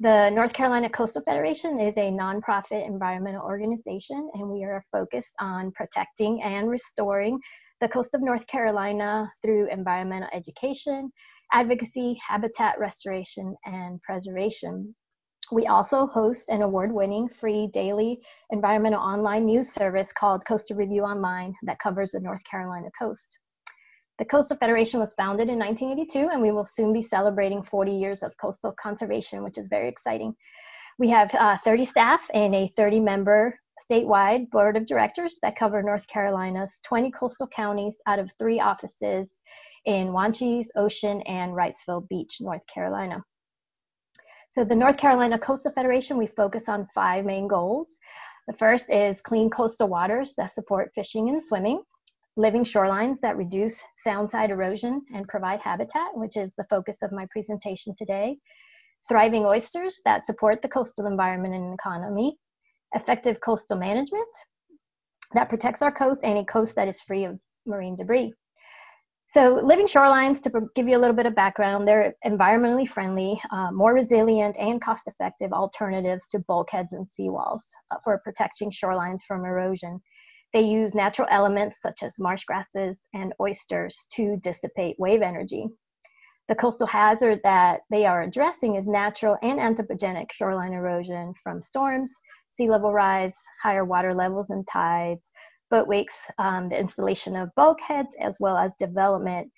The 0.00 0.30
North 0.30 0.52
Carolina 0.52 0.90
Coastal 0.90 1.22
Federation 1.22 1.78
is 1.78 1.96
a 1.96 2.10
nonprofit 2.10 2.84
environmental 2.84 3.42
organization, 3.42 4.28
and 4.34 4.48
we 4.48 4.64
are 4.64 4.84
focused 4.90 5.32
on 5.38 5.70
protecting 5.72 6.42
and 6.42 6.68
restoring 6.68 7.38
the 7.82 7.88
coast 7.88 8.14
of 8.14 8.22
North 8.22 8.46
Carolina 8.46 9.28
through 9.42 9.68
environmental 9.68 10.28
education, 10.32 11.10
advocacy, 11.52 12.16
habitat 12.26 12.78
restoration, 12.78 13.56
and 13.64 14.00
preservation. 14.02 14.94
We 15.50 15.66
also 15.66 16.06
host 16.06 16.48
an 16.48 16.62
award 16.62 16.92
winning 16.92 17.28
free 17.28 17.66
daily 17.74 18.22
environmental 18.50 19.00
online 19.00 19.46
news 19.46 19.72
service 19.72 20.12
called 20.12 20.46
Coastal 20.46 20.76
Review 20.76 21.02
Online 21.02 21.52
that 21.64 21.80
covers 21.80 22.12
the 22.12 22.20
North 22.20 22.44
Carolina 22.48 22.88
coast. 22.96 23.40
The 24.20 24.26
Coastal 24.26 24.56
Federation 24.58 25.00
was 25.00 25.14
founded 25.14 25.48
in 25.48 25.58
1982, 25.58 26.30
and 26.32 26.40
we 26.40 26.52
will 26.52 26.64
soon 26.64 26.92
be 26.92 27.02
celebrating 27.02 27.64
40 27.64 27.90
years 27.90 28.22
of 28.22 28.36
coastal 28.40 28.72
conservation, 28.80 29.42
which 29.42 29.58
is 29.58 29.66
very 29.66 29.88
exciting. 29.88 30.36
We 31.00 31.10
have 31.10 31.34
uh, 31.34 31.58
30 31.64 31.84
staff 31.84 32.30
and 32.32 32.54
a 32.54 32.72
30 32.76 33.00
member 33.00 33.58
statewide 33.90 34.50
board 34.50 34.76
of 34.76 34.86
directors 34.86 35.38
that 35.42 35.56
cover 35.56 35.82
North 35.82 36.06
Carolina's 36.06 36.78
20 36.84 37.10
coastal 37.10 37.46
counties 37.48 37.96
out 38.06 38.18
of 38.18 38.32
three 38.38 38.60
offices 38.60 39.40
in 39.84 40.10
Wanchese, 40.10 40.68
Ocean, 40.76 41.22
and 41.22 41.52
Wrightsville 41.52 42.08
Beach, 42.08 42.38
North 42.40 42.66
Carolina. 42.72 43.22
So 44.50 44.64
the 44.64 44.76
North 44.76 44.98
Carolina 44.98 45.38
Coastal 45.38 45.72
Federation, 45.72 46.18
we 46.18 46.26
focus 46.26 46.68
on 46.68 46.86
five 46.94 47.24
main 47.24 47.48
goals. 47.48 47.98
The 48.46 48.52
first 48.52 48.90
is 48.90 49.20
clean 49.20 49.48
coastal 49.48 49.88
waters 49.88 50.34
that 50.36 50.50
support 50.50 50.90
fishing 50.94 51.28
and 51.30 51.42
swimming, 51.42 51.82
living 52.36 52.64
shorelines 52.64 53.18
that 53.20 53.36
reduce 53.36 53.82
soundside 54.06 54.50
erosion 54.50 55.02
and 55.14 55.26
provide 55.28 55.60
habitat, 55.60 56.14
which 56.14 56.36
is 56.36 56.52
the 56.56 56.66
focus 56.68 56.96
of 57.02 57.12
my 57.12 57.26
presentation 57.30 57.94
today, 57.96 58.36
thriving 59.08 59.46
oysters 59.46 60.00
that 60.04 60.26
support 60.26 60.60
the 60.60 60.68
coastal 60.68 61.06
environment 61.06 61.54
and 61.54 61.74
economy, 61.74 62.36
effective 62.94 63.40
coastal 63.40 63.76
management 63.78 64.28
that 65.34 65.48
protects 65.48 65.82
our 65.82 65.92
coast 65.92 66.22
and 66.24 66.38
a 66.38 66.44
coast 66.44 66.74
that 66.76 66.88
is 66.88 67.00
free 67.00 67.24
of 67.24 67.38
marine 67.66 67.96
debris. 67.96 68.32
So 69.28 69.60
living 69.64 69.86
shorelines, 69.86 70.42
to 70.42 70.50
give 70.74 70.88
you 70.88 70.98
a 70.98 71.00
little 71.00 71.16
bit 71.16 71.24
of 71.24 71.34
background, 71.34 71.88
they're 71.88 72.14
environmentally 72.26 72.86
friendly, 72.86 73.40
uh, 73.50 73.72
more 73.72 73.94
resilient 73.94 74.56
and 74.58 74.78
cost-effective 74.78 75.54
alternatives 75.54 76.28
to 76.28 76.38
bulkheads 76.40 76.92
and 76.92 77.06
seawalls 77.06 77.62
uh, 77.90 77.96
for 78.04 78.20
protecting 78.24 78.70
shorelines 78.70 79.22
from 79.26 79.46
erosion. 79.46 80.02
They 80.52 80.60
use 80.60 80.94
natural 80.94 81.28
elements 81.30 81.80
such 81.80 82.02
as 82.02 82.18
marsh 82.18 82.44
grasses 82.44 83.00
and 83.14 83.32
oysters 83.40 84.04
to 84.16 84.36
dissipate 84.42 84.96
wave 84.98 85.22
energy. 85.22 85.66
The 86.48 86.54
coastal 86.54 86.86
hazard 86.86 87.40
that 87.42 87.80
they 87.88 88.04
are 88.04 88.22
addressing 88.22 88.74
is 88.74 88.86
natural 88.86 89.38
and 89.42 89.58
anthropogenic 89.58 90.30
shoreline 90.30 90.74
erosion 90.74 91.32
from 91.42 91.62
storms, 91.62 92.12
sea 92.52 92.70
level 92.70 92.92
rise, 92.92 93.36
higher 93.62 93.84
water 93.84 94.14
levels 94.14 94.50
and 94.50 94.66
tides, 94.68 95.32
boat 95.70 95.88
wakes, 95.88 96.14
um, 96.38 96.68
the 96.68 96.78
installation 96.78 97.34
of 97.34 97.54
bulkheads, 97.56 98.14
as 98.20 98.36
well 98.38 98.58
as 98.58 98.70
development. 98.78 99.50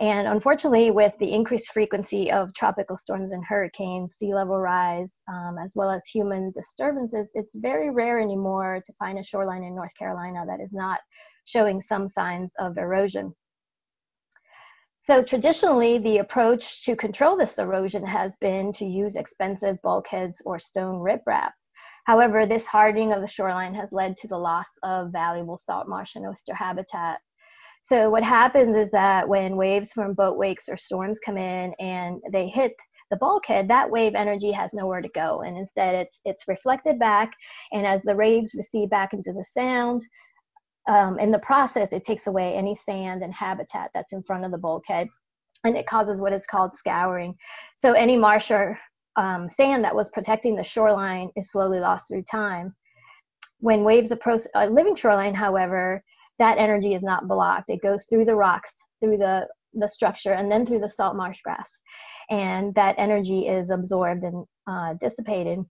And 0.00 0.28
unfortunately, 0.28 0.90
with 0.90 1.14
the 1.18 1.32
increased 1.32 1.72
frequency 1.72 2.30
of 2.30 2.52
tropical 2.54 2.96
storms 2.96 3.32
and 3.32 3.42
hurricanes, 3.44 4.14
sea 4.14 4.34
level 4.34 4.58
rise, 4.58 5.22
um, 5.32 5.56
as 5.62 5.72
well 5.74 5.90
as 5.90 6.04
human 6.06 6.52
disturbances, 6.52 7.30
it's 7.34 7.56
very 7.56 7.90
rare 7.90 8.20
anymore 8.20 8.82
to 8.84 8.92
find 8.98 9.18
a 9.18 9.22
shoreline 9.22 9.64
in 9.64 9.74
North 9.74 9.94
Carolina 9.98 10.44
that 10.46 10.60
is 10.60 10.72
not 10.72 11.00
showing 11.46 11.80
some 11.80 12.06
signs 12.06 12.52
of 12.58 12.76
erosion. 12.76 13.34
So 15.00 15.22
traditionally, 15.22 15.98
the 15.98 16.18
approach 16.18 16.84
to 16.84 16.94
control 16.94 17.36
this 17.36 17.58
erosion 17.58 18.06
has 18.06 18.36
been 18.36 18.72
to 18.74 18.84
use 18.84 19.16
expensive 19.16 19.80
bulkheads 19.82 20.42
or 20.44 20.58
stone 20.58 21.00
ripraps. 21.00 21.61
However, 22.04 22.46
this 22.46 22.66
hardening 22.66 23.12
of 23.12 23.20
the 23.20 23.26
shoreline 23.26 23.74
has 23.74 23.92
led 23.92 24.16
to 24.18 24.28
the 24.28 24.38
loss 24.38 24.66
of 24.82 25.12
valuable 25.12 25.56
salt 25.56 25.88
marsh 25.88 26.16
and 26.16 26.26
oyster 26.26 26.54
habitat. 26.54 27.20
So 27.82 28.10
what 28.10 28.22
happens 28.22 28.76
is 28.76 28.90
that 28.92 29.28
when 29.28 29.56
waves 29.56 29.92
from 29.92 30.14
boat 30.14 30.38
wakes 30.38 30.68
or 30.68 30.76
storms 30.76 31.18
come 31.18 31.36
in 31.36 31.74
and 31.80 32.20
they 32.32 32.48
hit 32.48 32.72
the 33.10 33.16
bulkhead, 33.16 33.68
that 33.68 33.90
wave 33.90 34.14
energy 34.14 34.52
has 34.52 34.72
nowhere 34.72 35.02
to 35.02 35.08
go. 35.08 35.42
And 35.42 35.56
instead 35.58 35.94
it's, 35.94 36.20
it's 36.24 36.48
reflected 36.48 36.98
back. 36.98 37.32
And 37.72 37.86
as 37.86 38.02
the 38.02 38.14
waves 38.14 38.54
recede 38.54 38.88
back 38.88 39.12
into 39.12 39.32
the 39.32 39.44
sound, 39.44 40.02
um, 40.88 41.18
in 41.18 41.30
the 41.30 41.38
process, 41.40 41.92
it 41.92 42.04
takes 42.04 42.26
away 42.26 42.54
any 42.54 42.74
sand 42.74 43.22
and 43.22 43.34
habitat 43.34 43.90
that's 43.94 44.12
in 44.12 44.22
front 44.22 44.44
of 44.44 44.50
the 44.50 44.58
bulkhead. 44.58 45.08
And 45.64 45.76
it 45.76 45.86
causes 45.86 46.20
what 46.20 46.32
is 46.32 46.46
called 46.46 46.74
scouring. 46.74 47.34
So 47.76 47.92
any 47.92 48.16
marsh 48.16 48.50
or 48.50 48.78
um, 49.16 49.48
sand 49.48 49.84
that 49.84 49.94
was 49.94 50.10
protecting 50.10 50.56
the 50.56 50.64
shoreline 50.64 51.30
is 51.36 51.50
slowly 51.50 51.80
lost 51.80 52.08
through 52.08 52.22
time. 52.22 52.74
When 53.60 53.84
waves 53.84 54.12
approach 54.12 54.42
a 54.54 54.68
living 54.68 54.96
shoreline, 54.96 55.34
however, 55.34 56.02
that 56.38 56.58
energy 56.58 56.94
is 56.94 57.02
not 57.02 57.28
blocked. 57.28 57.70
It 57.70 57.82
goes 57.82 58.06
through 58.06 58.24
the 58.24 58.34
rocks, 58.34 58.74
through 59.00 59.18
the, 59.18 59.46
the 59.74 59.88
structure, 59.88 60.32
and 60.32 60.50
then 60.50 60.66
through 60.66 60.80
the 60.80 60.88
salt 60.88 61.16
marsh 61.16 61.40
grass. 61.42 61.70
And 62.30 62.74
that 62.74 62.96
energy 62.98 63.46
is 63.46 63.70
absorbed 63.70 64.24
and 64.24 64.44
uh, 64.66 64.94
dissipated. 65.00 65.60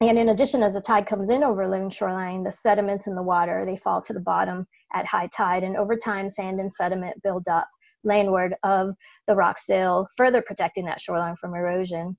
And 0.00 0.18
in 0.18 0.30
addition, 0.30 0.62
as 0.62 0.74
the 0.74 0.80
tide 0.80 1.06
comes 1.06 1.30
in 1.30 1.44
over 1.44 1.62
a 1.62 1.68
living 1.68 1.90
shoreline, 1.90 2.42
the 2.42 2.50
sediments 2.50 3.06
in 3.06 3.14
the 3.14 3.22
water, 3.22 3.64
they 3.64 3.76
fall 3.76 4.02
to 4.02 4.12
the 4.12 4.20
bottom 4.20 4.66
at 4.94 5.06
high 5.06 5.28
tide. 5.28 5.62
And 5.62 5.76
over 5.76 5.96
time, 5.96 6.28
sand 6.28 6.58
and 6.58 6.72
sediment 6.72 7.22
build 7.22 7.46
up 7.46 7.68
landward 8.02 8.56
of 8.64 8.94
the 9.28 9.36
rock 9.36 9.58
sill, 9.58 10.08
further 10.16 10.42
protecting 10.42 10.86
that 10.86 11.00
shoreline 11.00 11.36
from 11.36 11.54
erosion. 11.54 12.16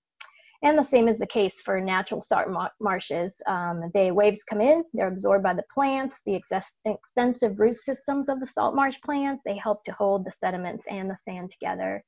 And 0.63 0.78
the 0.78 0.84
same 0.84 1.10
is 1.10 1.19
the 1.19 1.28
case 1.28 1.60
for 1.60 1.82
natural 1.82 2.21
salt 2.21 2.47
marshes. 2.80 3.41
Um, 3.47 3.91
the 3.93 4.12
waves 4.12 4.45
come 4.45 4.62
in, 4.62 4.86
they're 4.93 5.10
absorbed 5.10 5.43
by 5.43 5.54
the 5.54 5.65
plants, 5.73 6.21
the 6.26 6.36
ex 6.36 6.54
extensive 6.86 7.60
root 7.60 7.76
systems 7.76 8.30
of 8.30 8.39
the 8.39 8.47
salt 8.47 8.73
marsh 8.73 8.95
plants. 9.04 9.43
They 9.45 9.58
help 9.58 9.84
to 9.84 9.91
hold 9.91 10.26
the 10.26 10.32
sediments 10.32 10.86
and 10.89 11.10
the 11.10 11.17
sand 11.17 11.49
together 11.49 12.02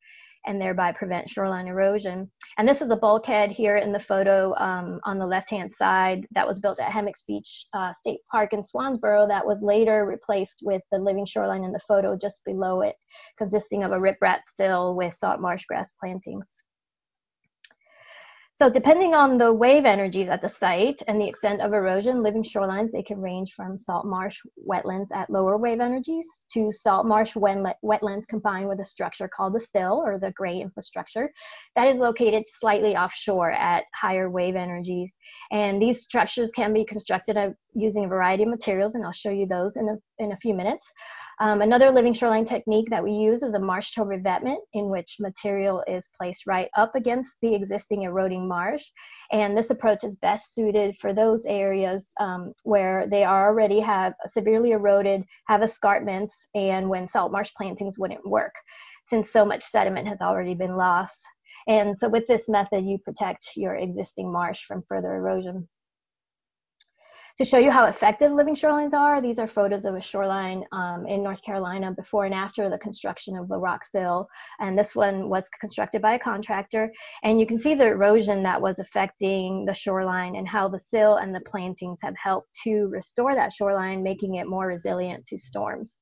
and 0.46 0.62
thereby 0.62 0.94
prevent 0.94 1.30
shoreline 1.30 1.68
erosion. 1.68 2.32
And 2.58 2.66
this 2.66 2.82
is 2.82 2.90
a 2.92 2.96
bulkhead 2.96 3.52
here 3.52 3.78
in 3.78 3.92
the 3.92 4.00
photo 4.00 4.56
um, 4.56 5.02
on 5.04 5.18
the 5.18 5.26
left-hand 5.26 5.74
side 5.76 6.26
that 6.32 6.48
was 6.48 6.60
built 6.62 6.80
at 6.80 6.92
Hammocks 6.92 7.24
Beach 7.28 7.68
uh, 7.74 7.92
State 7.92 8.22
Park 8.32 8.54
in 8.54 8.62
Swansboro 8.62 9.28
that 9.28 9.46
was 9.46 9.64
later 9.64 10.06
replaced 10.06 10.62
with 10.64 10.84
the 10.94 11.00
living 11.00 11.26
shoreline 11.26 11.66
in 11.66 11.74
the 11.74 11.80
photo 11.80 12.16
just 12.16 12.46
below 12.46 12.82
it, 12.82 12.96
consisting 13.38 13.84
of 13.84 13.92
a 13.92 13.98
riprap 13.98 14.40
sill 14.56 14.96
with 14.96 15.14
salt 15.14 15.42
marsh 15.42 15.66
grass 15.66 15.92
plantings. 16.00 16.64
So 18.58 18.70
depending 18.70 19.14
on 19.14 19.38
the 19.38 19.52
wave 19.52 19.84
energies 19.84 20.30
at 20.30 20.42
the 20.42 20.48
site 20.48 21.02
and 21.10 21.20
the 21.20 21.28
extent 21.28 21.60
of 21.60 21.74
erosion, 21.74 22.24
living 22.24 22.42
shorelines, 22.42 22.92
they 22.92 23.04
can 23.04 23.20
range 23.20 23.52
from 23.52 23.78
salt 23.78 24.06
marsh 24.06 24.40
wetlands 24.66 25.12
at 25.14 25.30
lower 25.30 25.58
wave 25.58 25.82
energies 25.82 26.26
to 26.54 26.72
salt 26.72 27.06
marsh 27.06 27.34
wetlands 27.36 28.26
combined 28.30 28.70
with 28.70 28.80
a 28.80 28.86
structure 28.86 29.28
called 29.28 29.56
the 29.56 29.60
sill 29.60 30.02
or 30.06 30.18
the 30.18 30.32
gray 30.32 30.62
infrastructure 30.62 31.34
that 31.76 31.90
is 31.90 31.98
located 31.98 32.46
slightly 32.48 32.96
offshore 32.96 33.52
at 33.52 33.84
higher 33.94 34.30
wave 34.30 34.56
energies. 34.56 35.18
And 35.52 35.82
these 35.82 36.04
structures 36.04 36.50
can 36.52 36.72
be 36.72 36.86
constructed 36.86 37.36
using 37.76 38.06
a 38.06 38.08
variety 38.08 38.44
of 38.44 38.50
materials 38.50 38.96
and 38.96 39.06
I'll 39.06 39.12
show 39.12 39.30
you 39.30 39.46
those 39.46 39.78
in 39.78 39.88
a, 39.90 40.24
in 40.24 40.32
a 40.32 40.38
few 40.38 40.54
minutes. 40.54 40.92
Um, 41.42 41.62
another 41.62 41.92
living 41.92 42.14
shoreline 42.14 42.46
technique 42.46 42.88
that 42.90 43.04
we 43.04 43.12
use 43.12 43.44
is 43.44 43.56
a 43.56 43.60
marsh 43.60 43.92
till 43.92 44.06
revetment 44.06 44.60
in 44.74 44.90
which 44.90 45.18
material 45.20 45.84
is 45.86 46.10
placed 46.18 46.48
right 46.48 46.70
up 46.78 46.96
against 46.96 47.36
the 47.42 47.54
existing 47.54 48.04
eroding 48.04 48.48
marsh. 48.48 48.86
And 49.34 49.58
this 49.58 49.70
approach 49.70 50.06
is 50.06 50.16
best 50.16 50.56
suited 50.56 50.96
for 50.96 51.14
those 51.14 51.46
areas 51.46 52.14
um, 52.22 52.54
where 52.64 53.06
they 53.08 53.26
already 53.26 53.82
have 53.82 54.14
severely 54.26 54.72
eroded, 54.72 55.26
have 55.48 55.62
escarpments, 55.62 56.48
and 56.56 56.90
when 56.90 57.08
salt 57.08 57.34
marsh 57.34 57.52
plantings 57.58 58.00
wouldn't 58.00 58.26
work 58.26 58.54
since 59.08 59.32
so 59.32 59.46
much 59.46 59.64
sediment 59.64 60.08
has 60.08 60.22
already 60.22 60.56
been 60.56 60.76
lost. 60.76 61.24
And 61.68 61.98
so 61.98 62.10
with 62.10 62.28
this 62.28 62.48
method, 62.48 62.86
you 62.86 62.98
protect 63.00 63.52
your 63.56 63.76
existing 63.76 64.32
marsh 64.32 64.64
from 64.64 64.82
further 64.82 65.16
erosion. 65.16 65.68
To 67.38 67.44
show 67.44 67.58
you 67.58 67.70
how 67.70 67.88
effective 67.88 68.32
living 68.32 68.56
shorelines 68.56 68.94
are, 68.94 69.22
these 69.22 69.40
are 69.40 69.48
photos 69.48 69.84
of 69.84 69.96
a 69.96 70.00
shoreline 70.00 70.64
um, 70.72 71.06
in 71.06 71.22
North 71.22 71.42
Carolina 71.42 71.92
before 71.92 72.24
and 72.24 72.34
after 72.34 72.70
the 72.70 72.78
construction 72.78 73.36
of 73.36 73.50
the 73.50 73.58
rock 73.58 73.84
sill. 73.84 74.30
And 74.62 74.80
this 74.80 74.96
one 74.96 75.28
was 75.28 75.50
constructed 75.60 76.02
by 76.02 76.14
a 76.14 76.20
contractor. 76.20 76.94
And 77.24 77.38
you 77.38 77.46
can 77.46 77.60
see 77.60 77.76
the 77.76 77.88
erosion 77.88 78.42
that 78.44 78.62
was 78.62 78.80
affecting 78.80 79.66
the 79.66 79.74
shoreline 79.74 80.38
and 80.38 80.48
how 80.48 80.70
the 80.70 80.80
sill 80.80 81.18
and 81.18 81.36
the 81.36 81.42
plantings 81.42 82.00
have 82.02 82.16
helped 82.16 82.48
to 82.64 82.88
restore 82.88 83.36
that 83.36 83.52
shoreline, 83.52 84.02
making 84.02 84.36
it 84.36 84.48
more 84.48 84.68
resilient 84.68 85.26
to 85.26 85.38
storms. 85.38 86.00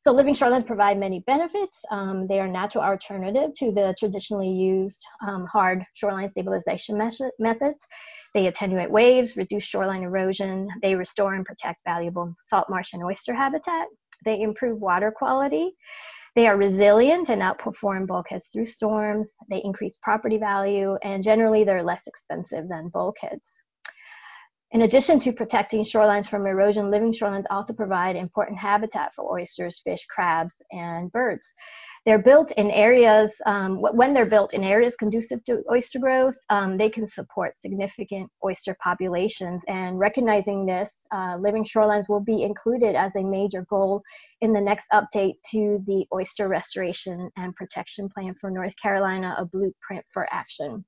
So 0.00 0.10
living 0.10 0.34
shorelines 0.34 0.66
provide 0.66 0.98
many 0.98 1.20
benefits. 1.20 1.84
Um, 1.92 2.26
they 2.26 2.40
are 2.40 2.46
a 2.46 2.50
natural 2.50 2.82
alternative 2.82 3.52
to 3.58 3.70
the 3.70 3.94
traditionally 3.96 4.50
used 4.50 5.06
um, 5.26 5.46
hard 5.46 5.84
shoreline 5.94 6.28
stabilization 6.30 6.98
methods. 7.38 7.86
They 8.34 8.48
attenuate 8.48 8.90
waves, 8.90 9.36
reduce 9.36 9.64
shoreline 9.64 10.02
erosion, 10.02 10.68
they 10.82 10.96
restore 10.96 11.34
and 11.34 11.46
protect 11.46 11.82
valuable 11.84 12.34
salt 12.40 12.68
marsh 12.68 12.92
and 12.92 13.02
oyster 13.04 13.32
habitat, 13.32 13.86
they 14.24 14.40
improve 14.40 14.80
water 14.80 15.12
quality, 15.12 15.76
they 16.34 16.48
are 16.48 16.56
resilient 16.56 17.30
and 17.30 17.40
outperform 17.40 18.08
bulkheads 18.08 18.48
through 18.48 18.66
storms, 18.66 19.30
they 19.48 19.62
increase 19.62 19.98
property 20.02 20.36
value, 20.36 20.98
and 21.04 21.22
generally 21.22 21.62
they're 21.62 21.84
less 21.84 22.08
expensive 22.08 22.68
than 22.68 22.88
bulkheads. 22.88 23.62
In 24.72 24.82
addition 24.82 25.20
to 25.20 25.32
protecting 25.32 25.84
shorelines 25.84 26.28
from 26.28 26.44
erosion, 26.48 26.90
living 26.90 27.12
shorelines 27.12 27.44
also 27.48 27.72
provide 27.72 28.16
important 28.16 28.58
habitat 28.58 29.14
for 29.14 29.32
oysters, 29.32 29.80
fish, 29.84 30.04
crabs, 30.06 30.60
and 30.72 31.12
birds. 31.12 31.54
They're 32.06 32.22
built 32.22 32.52
in 32.52 32.70
areas, 32.70 33.34
um, 33.46 33.80
when 33.80 34.12
they're 34.12 34.28
built 34.28 34.52
in 34.52 34.62
areas 34.62 34.94
conducive 34.94 35.42
to 35.44 35.62
oyster 35.70 35.98
growth, 35.98 36.36
um, 36.50 36.76
they 36.76 36.90
can 36.90 37.06
support 37.06 37.58
significant 37.58 38.30
oyster 38.44 38.76
populations. 38.82 39.62
And 39.68 39.98
recognizing 39.98 40.66
this, 40.66 41.06
uh, 41.12 41.38
living 41.40 41.64
shorelines 41.64 42.08
will 42.08 42.20
be 42.20 42.42
included 42.42 42.94
as 42.94 43.16
a 43.16 43.22
major 43.22 43.64
goal 43.70 44.02
in 44.42 44.52
the 44.52 44.60
next 44.60 44.86
update 44.92 45.36
to 45.52 45.82
the 45.86 46.04
Oyster 46.12 46.46
Restoration 46.46 47.30
and 47.38 47.56
Protection 47.56 48.10
Plan 48.10 48.34
for 48.38 48.50
North 48.50 48.74
Carolina, 48.76 49.34
a 49.38 49.46
blueprint 49.46 50.04
for 50.12 50.28
action. 50.30 50.84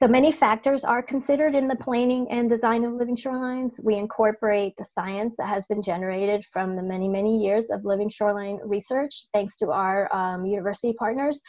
So 0.00 0.06
many 0.06 0.30
factors 0.30 0.84
are 0.84 1.02
considered 1.02 1.56
in 1.56 1.66
the 1.66 1.74
planning 1.74 2.28
and 2.30 2.48
design 2.48 2.84
of 2.84 2.92
living 2.92 3.16
shorelines. 3.16 3.82
We 3.82 3.96
incorporate 3.96 4.74
the 4.78 4.84
science 4.84 5.34
that 5.38 5.48
has 5.48 5.66
been 5.66 5.82
generated 5.82 6.44
from 6.44 6.76
the 6.76 6.84
many, 6.84 7.08
many 7.08 7.36
years 7.36 7.68
of 7.70 7.84
living 7.84 8.08
shoreline 8.08 8.60
research, 8.64 9.26
thanks 9.32 9.56
to 9.56 9.72
our 9.72 10.08
um, 10.14 10.46
university 10.46 10.92
partners. 10.92 11.40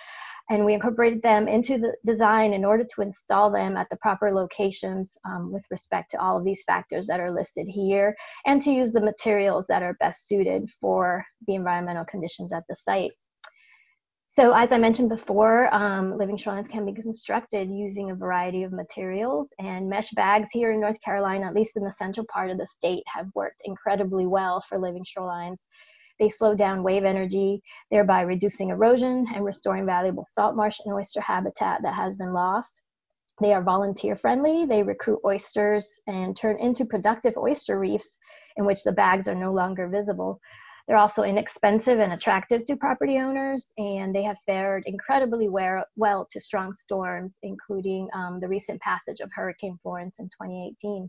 And 0.50 0.66
we 0.66 0.74
incorporated 0.74 1.22
them 1.22 1.48
into 1.48 1.78
the 1.78 1.96
design 2.08 2.54
in 2.54 2.66
order 2.66 2.84
to 2.96 3.02
install 3.04 3.52
them 3.52 3.78
at 3.78 3.88
the 3.92 3.98
proper 3.98 4.34
locations 4.34 5.16
um, 5.26 5.52
with 5.52 5.64
respect 5.70 6.10
to 6.10 6.20
all 6.20 6.36
of 6.36 6.44
these 6.44 6.64
factors 6.66 7.06
that 7.06 7.20
are 7.20 7.32
listed 7.32 7.68
here, 7.68 8.16
and 8.48 8.60
to 8.64 8.72
use 8.72 8.92
the 8.92 9.00
materials 9.00 9.68
that 9.68 9.84
are 9.84 9.94
best 10.00 10.28
suited 10.28 10.68
for 10.82 11.24
the 11.46 11.54
environmental 11.54 12.06
conditions 12.06 12.52
at 12.52 12.64
the 12.68 12.76
site. 12.76 13.12
So 14.32 14.54
as 14.54 14.72
I 14.72 14.78
mentioned 14.78 15.10
before, 15.10 15.74
um, 15.74 16.16
living 16.16 16.38
shorelines 16.38 16.70
can 16.70 16.86
be 16.86 16.94
constructed 16.94 17.68
using 17.72 18.12
a 18.12 18.16
variety 18.16 18.62
of 18.62 18.72
materials 18.72 19.52
and 19.58 19.90
mesh 19.90 20.12
bags 20.12 20.50
here 20.54 20.72
in 20.72 20.80
North 20.80 21.02
Carolina, 21.04 21.48
at 21.48 21.56
least 21.56 21.76
in 21.76 21.84
the 21.84 21.90
central 21.90 22.28
part 22.32 22.52
of 22.52 22.60
the 22.60 22.68
state, 22.68 23.04
have 23.08 23.26
worked 23.34 23.64
incredibly 23.66 24.28
well 24.28 24.62
for 24.62 24.78
living 24.78 25.04
shorelines. 25.04 25.66
They 26.20 26.30
slow 26.30 26.54
down 26.54 26.84
wave 26.84 27.06
energy, 27.06 27.64
thereby 27.90 28.22
reducing 28.22 28.70
erosion 28.70 29.26
and 29.34 29.44
restoring 29.44 29.88
valuable 29.88 30.28
salt 30.32 30.56
marsh 30.56 30.78
and 30.86 30.94
oyster 30.94 31.22
habitat 31.22 31.82
that 31.82 31.96
has 31.96 32.16
been 32.16 32.32
lost. 32.32 32.84
They 33.42 33.56
are 33.56 33.64
volunteer 33.64 34.16
friendly. 34.16 34.64
They 34.64 34.84
recruit 34.84 35.22
oysters 35.26 36.00
and 36.06 36.38
turn 36.38 36.60
into 36.60 36.86
productive 36.86 37.36
oyster 37.36 37.80
reefs 37.80 38.20
in 38.58 38.66
which 38.66 38.84
the 38.84 38.92
bags 38.92 39.28
are 39.28 39.34
no 39.34 39.52
longer 39.52 39.88
visible. 39.88 40.40
They're 40.90 40.98
also 40.98 41.22
inexpensive 41.22 42.00
and 42.00 42.14
attractive 42.14 42.66
to 42.66 42.76
property 42.76 43.20
owners, 43.20 43.72
and 43.78 44.14
they 44.14 44.24
have 44.24 44.40
fared 44.48 44.82
incredibly 44.88 45.48
well 45.48 46.28
to 46.32 46.40
strong 46.40 46.74
storms, 46.74 47.38
including 47.44 48.10
um, 48.16 48.40
the 48.40 48.48
recent 48.48 48.82
passage 48.82 49.20
of 49.20 49.30
Hurricane 49.32 49.78
Florence 49.84 50.18
in 50.18 50.26
2018. 50.30 51.08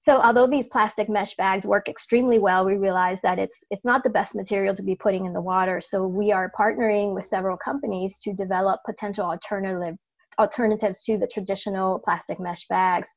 So 0.00 0.22
although 0.22 0.46
these 0.46 0.68
plastic 0.68 1.10
mesh 1.10 1.36
bags 1.36 1.66
work 1.66 1.86
extremely 1.86 2.38
well, 2.38 2.64
we 2.64 2.76
realize 2.76 3.20
that 3.20 3.38
it's 3.38 3.62
it's 3.70 3.84
not 3.84 4.02
the 4.02 4.10
best 4.10 4.34
material 4.34 4.74
to 4.74 4.82
be 4.82 4.96
putting 4.96 5.26
in 5.26 5.34
the 5.34 5.40
water. 5.42 5.82
So 5.82 6.06
we 6.06 6.32
are 6.32 6.50
partnering 6.58 7.14
with 7.14 7.26
several 7.26 7.58
companies 7.58 8.16
to 8.22 8.32
develop 8.32 8.80
potential 8.86 9.26
alternative 9.26 9.98
alternatives 10.38 11.02
to 11.04 11.18
the 11.18 11.26
traditional 11.26 11.98
plastic 12.00 12.38
mesh 12.40 12.66
bags. 12.68 13.08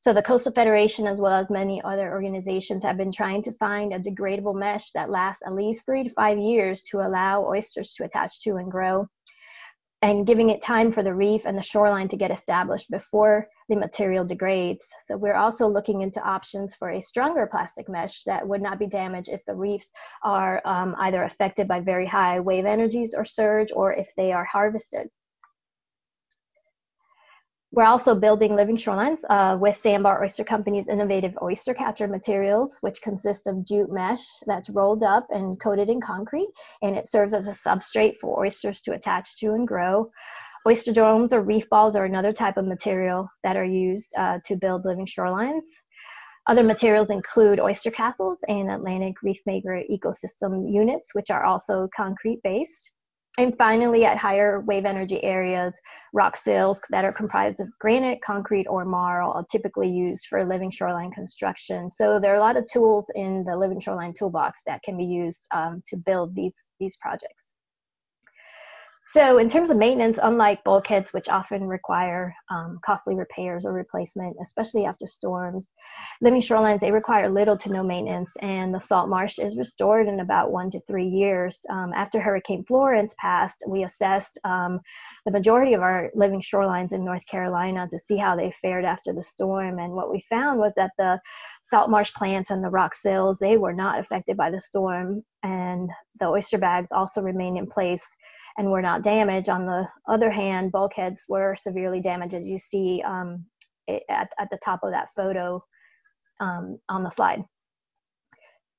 So 0.00 0.14
the 0.14 0.22
Coastal 0.22 0.52
Federation, 0.52 1.06
as 1.06 1.20
well 1.20 1.34
as 1.34 1.50
many 1.50 1.82
other 1.82 2.10
organizations, 2.10 2.82
have 2.84 2.96
been 2.96 3.12
trying 3.12 3.42
to 3.42 3.52
find 3.52 3.92
a 3.92 3.98
degradable 3.98 4.54
mesh 4.54 4.90
that 4.92 5.10
lasts 5.10 5.42
at 5.46 5.54
least 5.54 5.84
three 5.84 6.04
to 6.04 6.10
five 6.10 6.38
years 6.38 6.80
to 6.90 7.00
allow 7.06 7.44
oysters 7.44 7.92
to 7.94 8.04
attach 8.04 8.40
to 8.42 8.56
and 8.56 8.70
grow, 8.70 9.06
and 10.00 10.26
giving 10.26 10.48
it 10.48 10.62
time 10.62 10.90
for 10.90 11.02
the 11.02 11.12
reef 11.12 11.44
and 11.44 11.58
the 11.58 11.62
shoreline 11.62 12.08
to 12.08 12.16
get 12.16 12.30
established 12.30 12.90
before 12.90 13.46
the 13.68 13.76
material 13.76 14.24
degrades. 14.24 14.86
So 15.04 15.18
we're 15.18 15.36
also 15.36 15.68
looking 15.68 16.00
into 16.00 16.22
options 16.22 16.74
for 16.74 16.88
a 16.88 17.02
stronger 17.02 17.46
plastic 17.46 17.86
mesh 17.86 18.22
that 18.24 18.48
would 18.48 18.62
not 18.62 18.78
be 18.78 18.86
damaged 18.86 19.28
if 19.28 19.44
the 19.44 19.54
reefs 19.54 19.92
are 20.24 20.62
um, 20.64 20.96
either 21.00 21.24
affected 21.24 21.68
by 21.68 21.80
very 21.80 22.06
high 22.06 22.40
wave 22.40 22.64
energies 22.64 23.12
or 23.14 23.26
surge, 23.26 23.70
or 23.74 23.92
if 23.92 24.08
they 24.16 24.32
are 24.32 24.46
harvested. 24.46 25.10
We're 27.72 27.84
also 27.84 28.16
building 28.16 28.56
living 28.56 28.76
shorelines 28.76 29.20
uh, 29.30 29.56
with 29.56 29.76
Sandbar 29.76 30.24
Oyster 30.24 30.42
Company's 30.42 30.88
innovative 30.88 31.38
oyster 31.40 31.72
catcher 31.72 32.08
materials, 32.08 32.78
which 32.80 33.00
consist 33.00 33.46
of 33.46 33.64
jute 33.64 33.92
mesh 33.92 34.26
that's 34.46 34.70
rolled 34.70 35.04
up 35.04 35.28
and 35.30 35.58
coated 35.60 35.88
in 35.88 36.00
concrete, 36.00 36.48
and 36.82 36.96
it 36.96 37.06
serves 37.06 37.32
as 37.32 37.46
a 37.46 37.52
substrate 37.52 38.16
for 38.16 38.40
oysters 38.40 38.80
to 38.80 38.94
attach 38.94 39.38
to 39.38 39.52
and 39.52 39.68
grow. 39.68 40.10
Oyster 40.66 40.92
domes 40.92 41.32
or 41.32 41.42
reef 41.42 41.68
balls 41.70 41.94
are 41.94 42.04
another 42.04 42.32
type 42.32 42.56
of 42.56 42.66
material 42.66 43.28
that 43.44 43.56
are 43.56 43.64
used 43.64 44.12
uh, 44.18 44.40
to 44.46 44.56
build 44.56 44.84
living 44.84 45.06
shorelines. 45.06 45.62
Other 46.48 46.64
materials 46.64 47.10
include 47.10 47.60
oyster 47.60 47.92
castles 47.92 48.40
and 48.48 48.68
Atlantic 48.68 49.22
Reef 49.22 49.38
Maker 49.46 49.80
ecosystem 49.88 50.72
units, 50.72 51.14
which 51.14 51.30
are 51.30 51.44
also 51.44 51.88
concrete 51.96 52.40
based. 52.42 52.90
And 53.38 53.56
finally, 53.56 54.04
at 54.04 54.18
higher 54.18 54.60
wave 54.60 54.84
energy 54.84 55.22
areas, 55.22 55.78
rock 56.12 56.36
sills 56.36 56.82
that 56.90 57.04
are 57.04 57.12
comprised 57.12 57.60
of 57.60 57.68
granite, 57.78 58.20
concrete, 58.22 58.66
or 58.66 58.84
marl 58.84 59.32
are 59.32 59.44
typically 59.50 59.88
used 59.88 60.26
for 60.26 60.44
living 60.44 60.70
shoreline 60.70 61.12
construction. 61.12 61.90
So 61.90 62.18
there 62.18 62.32
are 62.32 62.36
a 62.36 62.40
lot 62.40 62.56
of 62.56 62.66
tools 62.66 63.06
in 63.14 63.44
the 63.44 63.56
living 63.56 63.80
shoreline 63.80 64.14
toolbox 64.18 64.60
that 64.66 64.82
can 64.82 64.96
be 64.98 65.04
used 65.04 65.46
um, 65.54 65.82
to 65.86 65.96
build 65.96 66.34
these, 66.34 66.64
these 66.80 66.96
projects. 66.96 67.54
So 69.12 69.38
in 69.38 69.48
terms 69.48 69.70
of 69.70 69.76
maintenance, 69.76 70.20
unlike 70.22 70.62
bulkheads, 70.62 71.12
which 71.12 71.28
often 71.28 71.66
require 71.66 72.32
um, 72.48 72.78
costly 72.84 73.16
repairs 73.16 73.66
or 73.66 73.72
replacement, 73.72 74.36
especially 74.40 74.84
after 74.84 75.08
storms, 75.08 75.72
living 76.20 76.40
shorelines, 76.40 76.78
they 76.78 76.92
require 76.92 77.28
little 77.28 77.58
to 77.58 77.72
no 77.72 77.82
maintenance 77.82 78.30
and 78.40 78.72
the 78.72 78.78
salt 78.78 79.08
marsh 79.08 79.40
is 79.40 79.56
restored 79.56 80.06
in 80.06 80.20
about 80.20 80.52
one 80.52 80.70
to 80.70 80.80
three 80.82 81.08
years. 81.08 81.58
Um, 81.70 81.92
after 81.92 82.20
Hurricane 82.20 82.64
Florence 82.64 83.12
passed, 83.18 83.64
we 83.66 83.82
assessed 83.82 84.38
um, 84.44 84.78
the 85.24 85.32
majority 85.32 85.74
of 85.74 85.82
our 85.82 86.12
living 86.14 86.40
shorelines 86.40 86.92
in 86.92 87.04
North 87.04 87.26
Carolina 87.26 87.88
to 87.90 87.98
see 87.98 88.16
how 88.16 88.36
they 88.36 88.52
fared 88.62 88.84
after 88.84 89.12
the 89.12 89.24
storm. 89.24 89.80
And 89.80 89.92
what 89.92 90.12
we 90.12 90.20
found 90.30 90.60
was 90.60 90.74
that 90.76 90.92
the 90.98 91.18
salt 91.64 91.90
marsh 91.90 92.12
plants 92.14 92.50
and 92.50 92.62
the 92.62 92.70
rock 92.70 92.94
sills, 92.94 93.40
they 93.40 93.56
were 93.56 93.74
not 93.74 93.98
affected 93.98 94.36
by 94.36 94.52
the 94.52 94.60
storm 94.60 95.24
and 95.42 95.90
the 96.20 96.28
oyster 96.28 96.58
bags 96.58 96.92
also 96.92 97.22
remained 97.22 97.58
in 97.58 97.66
place 97.66 98.06
and 98.56 98.70
were 98.70 98.82
not 98.82 99.02
damaged. 99.02 99.48
On 99.48 99.66
the 99.66 99.86
other 100.08 100.30
hand, 100.30 100.72
bulkheads 100.72 101.24
were 101.28 101.54
severely 101.56 102.00
damaged, 102.00 102.34
as 102.34 102.48
you 102.48 102.58
see 102.58 103.02
um, 103.06 103.44
at, 103.88 104.30
at 104.38 104.50
the 104.50 104.58
top 104.64 104.80
of 104.82 104.92
that 104.92 105.08
photo 105.16 105.62
um, 106.40 106.78
on 106.88 107.02
the 107.02 107.10
slide. 107.10 107.44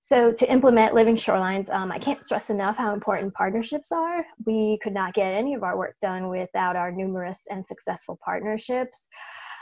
So 0.04 0.32
to 0.34 0.52
implement 0.52 0.96
living 0.96 1.16
shorelines, 1.16 1.70
um, 1.70 1.92
I 1.92 2.00
can't 2.00 2.24
stress 2.24 2.50
enough 2.50 2.76
how 2.76 2.92
important 2.92 3.36
partnerships 3.36 3.92
are. 3.92 4.26
We 4.46 4.80
could 4.82 4.94
not 4.94 5.14
get 5.14 5.32
any 5.34 5.54
of 5.54 5.62
our 5.62 5.78
work 5.78 5.96
done 6.02 6.28
without 6.28 6.76
our 6.76 6.92
numerous 6.92 7.46
and 7.52 7.66
successful 7.66 8.18
partnerships. 8.26 9.08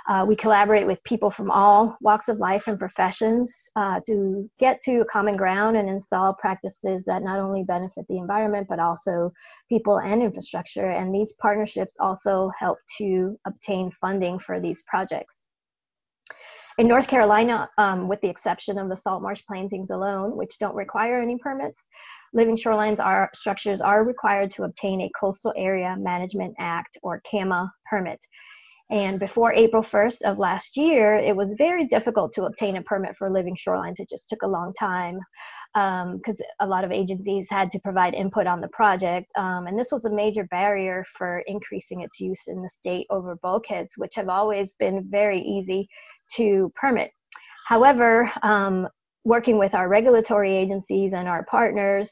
Uh, 0.10 0.26
we 0.28 0.36
collaborate 0.36 0.88
with 0.88 1.04
people 1.04 1.30
from 1.30 1.52
all 1.52 1.96
walks 2.02 2.30
of 2.30 2.38
life 2.38 2.68
and 2.68 2.80
professions 2.80 3.70
uh, 3.76 4.00
to 4.04 4.50
get 4.58 4.82
to 4.82 5.02
a 5.02 5.06
common 5.06 5.38
ground 5.38 5.78
and 5.78 5.88
install 5.88 6.34
practices 6.34 7.06
that 7.06 7.22
not 7.22 7.38
only 7.38 7.64
benefit 7.64 8.08
the 8.08 8.18
environment 8.18 8.66
but 8.68 8.80
also 8.80 9.32
people 9.70 10.00
and 10.00 10.24
infrastructure. 10.24 10.88
And 10.88 11.14
these 11.14 11.34
partnerships 11.34 11.96
also 12.00 12.52
help 12.58 12.80
to 12.98 13.38
obtain 13.46 13.92
funding 13.92 14.40
for 14.40 14.60
these 14.60 14.82
projects. 14.88 15.46
In 16.80 16.88
North 16.88 17.08
Carolina, 17.08 17.70
um, 17.78 18.08
with 18.08 18.20
the 18.22 18.30
exception 18.30 18.80
of 18.80 18.90
the 18.90 18.98
salt 18.98 19.22
marsh 19.22 19.44
plantings 19.46 19.92
alone, 19.92 20.36
which 20.36 20.58
don't 20.58 20.76
require 20.76 21.22
any 21.22 21.38
permits, 21.38 21.88
living 22.34 22.56
shorelines 22.56 23.00
are 23.00 23.30
structures 23.36 23.80
are 23.80 24.04
required 24.04 24.50
to 24.52 24.64
obtain 24.64 25.02
a 25.02 25.12
Coastal 25.20 25.54
Area 25.56 25.96
Management 26.00 26.56
Act 26.58 26.98
or 27.04 27.22
CAMA 27.30 27.72
permit. 27.88 28.20
And 28.92 29.20
before 29.20 29.54
April 29.54 29.84
1st 29.84 30.22
of 30.24 30.40
last 30.40 30.76
year, 30.76 31.16
it 31.16 31.36
was 31.36 31.54
very 31.58 31.86
difficult 31.86 32.34
to 32.34 32.46
obtain 32.46 32.78
a 32.78 32.82
permit 32.82 33.16
for 33.16 33.30
living 33.30 33.56
shorelines. 33.56 34.00
It 34.00 34.10
just 34.10 34.30
took 34.30 34.42
a 34.42 34.48
long 34.48 34.74
time 34.74 35.20
because 35.74 36.42
um, 36.42 36.48
a 36.60 36.68
lot 36.68 36.84
of 36.84 36.92
agencies 36.92 37.48
had 37.50 37.70
to 37.72 37.80
provide 37.80 38.16
input 38.16 38.48
on 38.48 38.62
the 38.62 38.68
project. 38.70 39.32
Um, 39.38 39.68
and 39.68 39.78
this 39.78 39.92
was 39.92 40.06
a 40.06 40.12
major 40.12 40.46
barrier 40.46 41.06
for 41.16 41.44
increasing 41.46 42.02
its 42.02 42.20
use 42.20 42.48
in 42.48 42.64
the 42.64 42.70
state 42.70 43.06
over 43.12 43.36
bulkheads, 43.44 43.94
which 43.98 44.16
have 44.16 44.30
always 44.30 44.74
been 44.74 45.08
very 45.08 45.40
easy 45.40 45.88
to 46.36 46.72
permit. 46.76 47.12
However, 47.68 48.32
um, 48.42 48.88
working 49.26 49.58
with 49.58 49.74
our 49.74 49.90
regulatory 49.90 50.56
agencies 50.56 51.14
and 51.14 51.28
our 51.28 51.46
partners, 51.46 52.12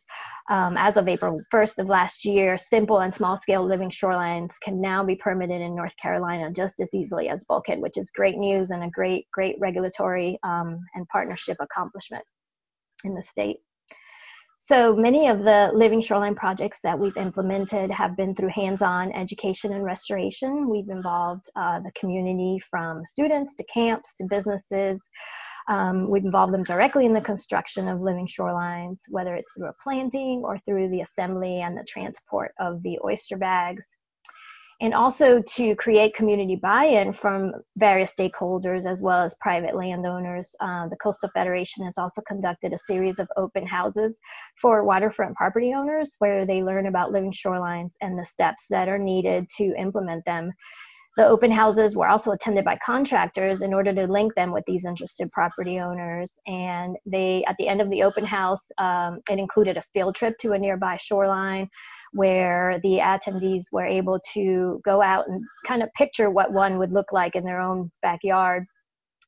um, 0.49 0.75
as 0.77 0.97
of 0.97 1.07
April 1.07 1.41
1st 1.53 1.79
of 1.79 1.87
last 1.87 2.25
year, 2.25 2.57
simple 2.57 2.99
and 2.99 3.13
small 3.13 3.37
scale 3.37 3.65
living 3.65 3.89
shorelines 3.89 4.51
can 4.61 4.79
now 4.81 5.03
be 5.03 5.15
permitted 5.15 5.61
in 5.61 5.75
North 5.75 5.95
Carolina 5.97 6.51
just 6.51 6.79
as 6.79 6.89
easily 6.93 7.29
as 7.29 7.45
bulkhead, 7.45 7.79
which 7.79 7.97
is 7.97 8.11
great 8.11 8.37
news 8.37 8.71
and 8.71 8.83
a 8.83 8.89
great, 8.89 9.25
great 9.31 9.55
regulatory 9.59 10.37
um, 10.43 10.79
and 10.95 11.07
partnership 11.07 11.57
accomplishment 11.59 12.23
in 13.03 13.13
the 13.13 13.23
state. 13.23 13.57
So 14.59 14.93
many 14.93 15.29
of 15.29 15.43
the 15.43 15.71
living 15.73 16.01
shoreline 16.01 16.35
projects 16.35 16.79
that 16.83 16.99
we've 16.99 17.15
implemented 17.15 17.89
have 17.89 18.17
been 18.17 18.35
through 18.35 18.49
hands-on 18.49 19.13
education 19.13 19.71
and 19.71 19.81
restoration. 19.81 20.69
We've 20.69 20.89
involved 20.89 21.45
uh, 21.55 21.79
the 21.79 21.91
community 21.97 22.59
from 22.69 23.05
students 23.05 23.55
to 23.55 23.63
camps 23.73 24.13
to 24.17 24.27
businesses, 24.29 25.07
um, 25.67 26.07
We 26.09 26.19
involve 26.19 26.51
them 26.51 26.63
directly 26.63 27.05
in 27.05 27.13
the 27.13 27.21
construction 27.21 27.87
of 27.87 28.01
living 28.01 28.27
shorelines, 28.27 28.99
whether 29.09 29.35
it's 29.35 29.53
through 29.53 29.69
a 29.69 29.73
planting 29.81 30.41
or 30.43 30.57
through 30.57 30.89
the 30.89 31.01
assembly 31.01 31.61
and 31.61 31.77
the 31.77 31.85
transport 31.87 32.53
of 32.59 32.81
the 32.83 32.99
oyster 33.03 33.37
bags. 33.37 33.87
And 34.79 34.93
also 34.93 35.41
to 35.41 35.75
create 35.75 36.13
community 36.13 36.55
buy-in 36.55 37.11
from 37.11 37.51
various 37.77 38.13
stakeholders 38.13 38.85
as 38.85 39.01
well 39.01 39.23
as 39.23 39.35
private 39.41 39.75
landowners. 39.75 40.55
Uh, 40.59 40.87
the 40.87 40.97
Coastal 40.97 41.31
Federation 41.33 41.83
has 41.83 41.97
also 41.97 42.21
conducted 42.27 42.73
a 42.73 42.77
series 42.77 43.17
of 43.17 43.27
open 43.37 43.65
houses 43.65 44.19
for 44.55 44.83
waterfront 44.83 45.35
property 45.35 45.73
owners 45.73 46.15
where 46.19 46.45
they 46.45 46.61
learn 46.61 46.85
about 46.85 47.11
living 47.11 47.33
shorelines 47.33 47.93
and 48.01 48.19
the 48.19 48.25
steps 48.25 48.65
that 48.69 48.87
are 48.87 48.99
needed 48.99 49.47
to 49.57 49.73
implement 49.79 50.23
them 50.25 50.53
the 51.17 51.27
open 51.27 51.49
houses 51.49 51.95
were 51.95 52.07
also 52.07 52.31
attended 52.31 52.63
by 52.63 52.77
contractors 52.85 53.63
in 53.63 53.73
order 53.73 53.91
to 53.91 54.05
link 54.05 54.35
them 54.35 54.51
with 54.51 54.63
these 54.67 54.85
interested 54.85 55.29
property 55.31 55.79
owners. 55.79 56.37
And 56.45 56.95
they, 57.07 57.43
at 57.45 57.55
the 57.57 57.67
end 57.67 57.81
of 57.81 57.89
the 57.89 58.03
open 58.03 58.23
house, 58.23 58.61
um, 58.77 59.19
it 59.27 59.39
included 59.39 59.77
a 59.77 59.81
field 59.93 60.15
trip 60.15 60.37
to 60.41 60.51
a 60.51 60.59
nearby 60.59 60.95
shoreline 60.97 61.69
where 62.13 62.79
the 62.83 62.99
attendees 62.99 63.65
were 63.71 63.85
able 63.85 64.19
to 64.33 64.79
go 64.85 65.01
out 65.01 65.27
and 65.27 65.43
kind 65.65 65.81
of 65.81 65.91
picture 65.93 66.29
what 66.29 66.53
one 66.53 66.77
would 66.77 66.93
look 66.93 67.11
like 67.11 67.35
in 67.35 67.43
their 67.43 67.59
own 67.59 67.91
backyard. 68.03 68.63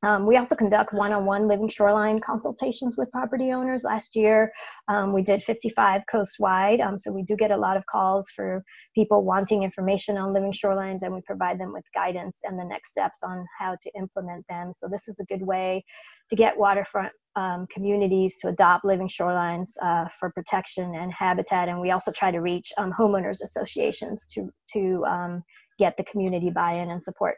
Um, 0.02 0.26
we 0.26 0.38
also 0.38 0.56
conduct 0.56 0.94
one-on-one 0.94 1.48
living 1.48 1.68
shoreline 1.68 2.20
consultations 2.20 2.96
with 2.98 3.12
property 3.12 3.52
owners. 3.52 3.84
Last 3.84 4.16
year, 4.16 4.52
um, 4.88 5.14
we 5.14 5.22
did 5.22 5.44
55 5.44 6.04
coast-wide, 6.10 6.80
um, 6.80 6.98
so 6.98 7.12
we 7.12 7.24
do 7.24 7.36
get 7.36 7.52
a 7.52 7.58
lot 7.58 7.76
of 7.76 7.86
calls 7.86 8.30
for 8.30 8.64
people 8.96 9.24
wanting 9.26 9.64
information 9.64 10.18
on 10.18 10.34
living 10.34 10.54
shorelines, 10.54 11.02
and 11.02 11.14
we 11.14 11.22
provide 11.22 11.60
them 11.60 11.74
with 11.74 11.84
guidance 11.94 12.40
and 12.44 12.58
the 12.58 12.64
next 12.64 12.92
steps 12.92 13.20
on 13.24 13.46
how 13.58 13.76
to 13.82 13.92
implement 13.98 14.46
them. 14.48 14.72
So 14.74 14.88
this 14.88 15.08
is 15.08 15.20
a 15.20 15.26
good 15.26 15.42
way 15.42 15.84
to 16.30 16.36
get 16.36 16.58
waterfront 16.58 17.12
um, 17.36 17.68
communities 17.72 18.38
to 18.38 18.48
adopt 18.48 18.86
living 18.86 19.08
shorelines 19.08 19.70
uh, 19.82 20.08
for 20.08 20.32
protection 20.32 20.96
and 20.96 21.12
habitat. 21.12 21.70
And 21.70 21.80
we 21.80 21.92
also 21.92 22.12
try 22.12 22.32
to 22.32 22.40
reach 22.40 22.72
um, 22.78 22.92
homeowners 22.92 23.42
associations 23.44 24.26
to, 24.34 24.50
to 24.74 25.06
um, 25.06 25.44
get 25.78 25.96
the 25.98 26.04
community 26.04 26.50
buy-in 26.50 26.90
and 26.90 27.02
support. 27.02 27.38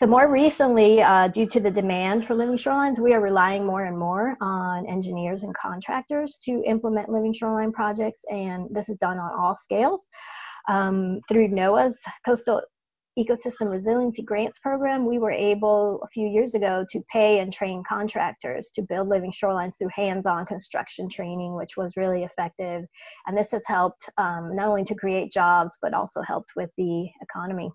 So 0.00 0.06
more 0.06 0.32
recently, 0.32 1.02
uh, 1.02 1.28
due 1.28 1.46
to 1.48 1.60
the 1.60 1.70
demand 1.70 2.26
for 2.26 2.34
living 2.34 2.56
shorelines, 2.56 2.98
we 2.98 3.12
are 3.12 3.20
relying 3.20 3.66
more 3.66 3.84
and 3.84 3.98
more 3.98 4.34
on 4.40 4.86
engineers 4.86 5.42
and 5.42 5.54
contractors 5.54 6.38
to 6.44 6.62
implement 6.64 7.10
living 7.10 7.34
shoreline 7.34 7.70
projects, 7.70 8.24
and 8.30 8.66
this 8.70 8.88
is 8.88 8.96
done 8.96 9.18
on 9.18 9.38
all 9.38 9.54
scales. 9.54 10.08
Um, 10.70 11.20
through 11.28 11.48
NOAA's 11.48 12.00
Coastal 12.24 12.62
Ecosystem 13.18 13.70
Resiliency 13.70 14.22
Grants 14.22 14.58
Program, 14.60 15.04
we 15.04 15.18
were 15.18 15.32
able 15.32 16.00
a 16.02 16.08
few 16.08 16.26
years 16.26 16.54
ago 16.54 16.82
to 16.88 17.02
pay 17.12 17.40
and 17.40 17.52
train 17.52 17.82
contractors 17.86 18.70
to 18.76 18.82
build 18.88 19.08
living 19.08 19.32
shorelines 19.32 19.76
through 19.76 19.90
hands-on 19.94 20.46
construction 20.46 21.10
training, 21.10 21.54
which 21.54 21.76
was 21.76 21.98
really 21.98 22.24
effective. 22.24 22.86
And 23.26 23.36
this 23.36 23.50
has 23.50 23.66
helped 23.66 24.08
um, 24.16 24.56
not 24.56 24.68
only 24.68 24.84
to 24.84 24.94
create 24.94 25.30
jobs, 25.30 25.76
but 25.82 25.92
also 25.92 26.22
helped 26.22 26.52
with 26.56 26.70
the 26.78 27.06
economy. 27.20 27.70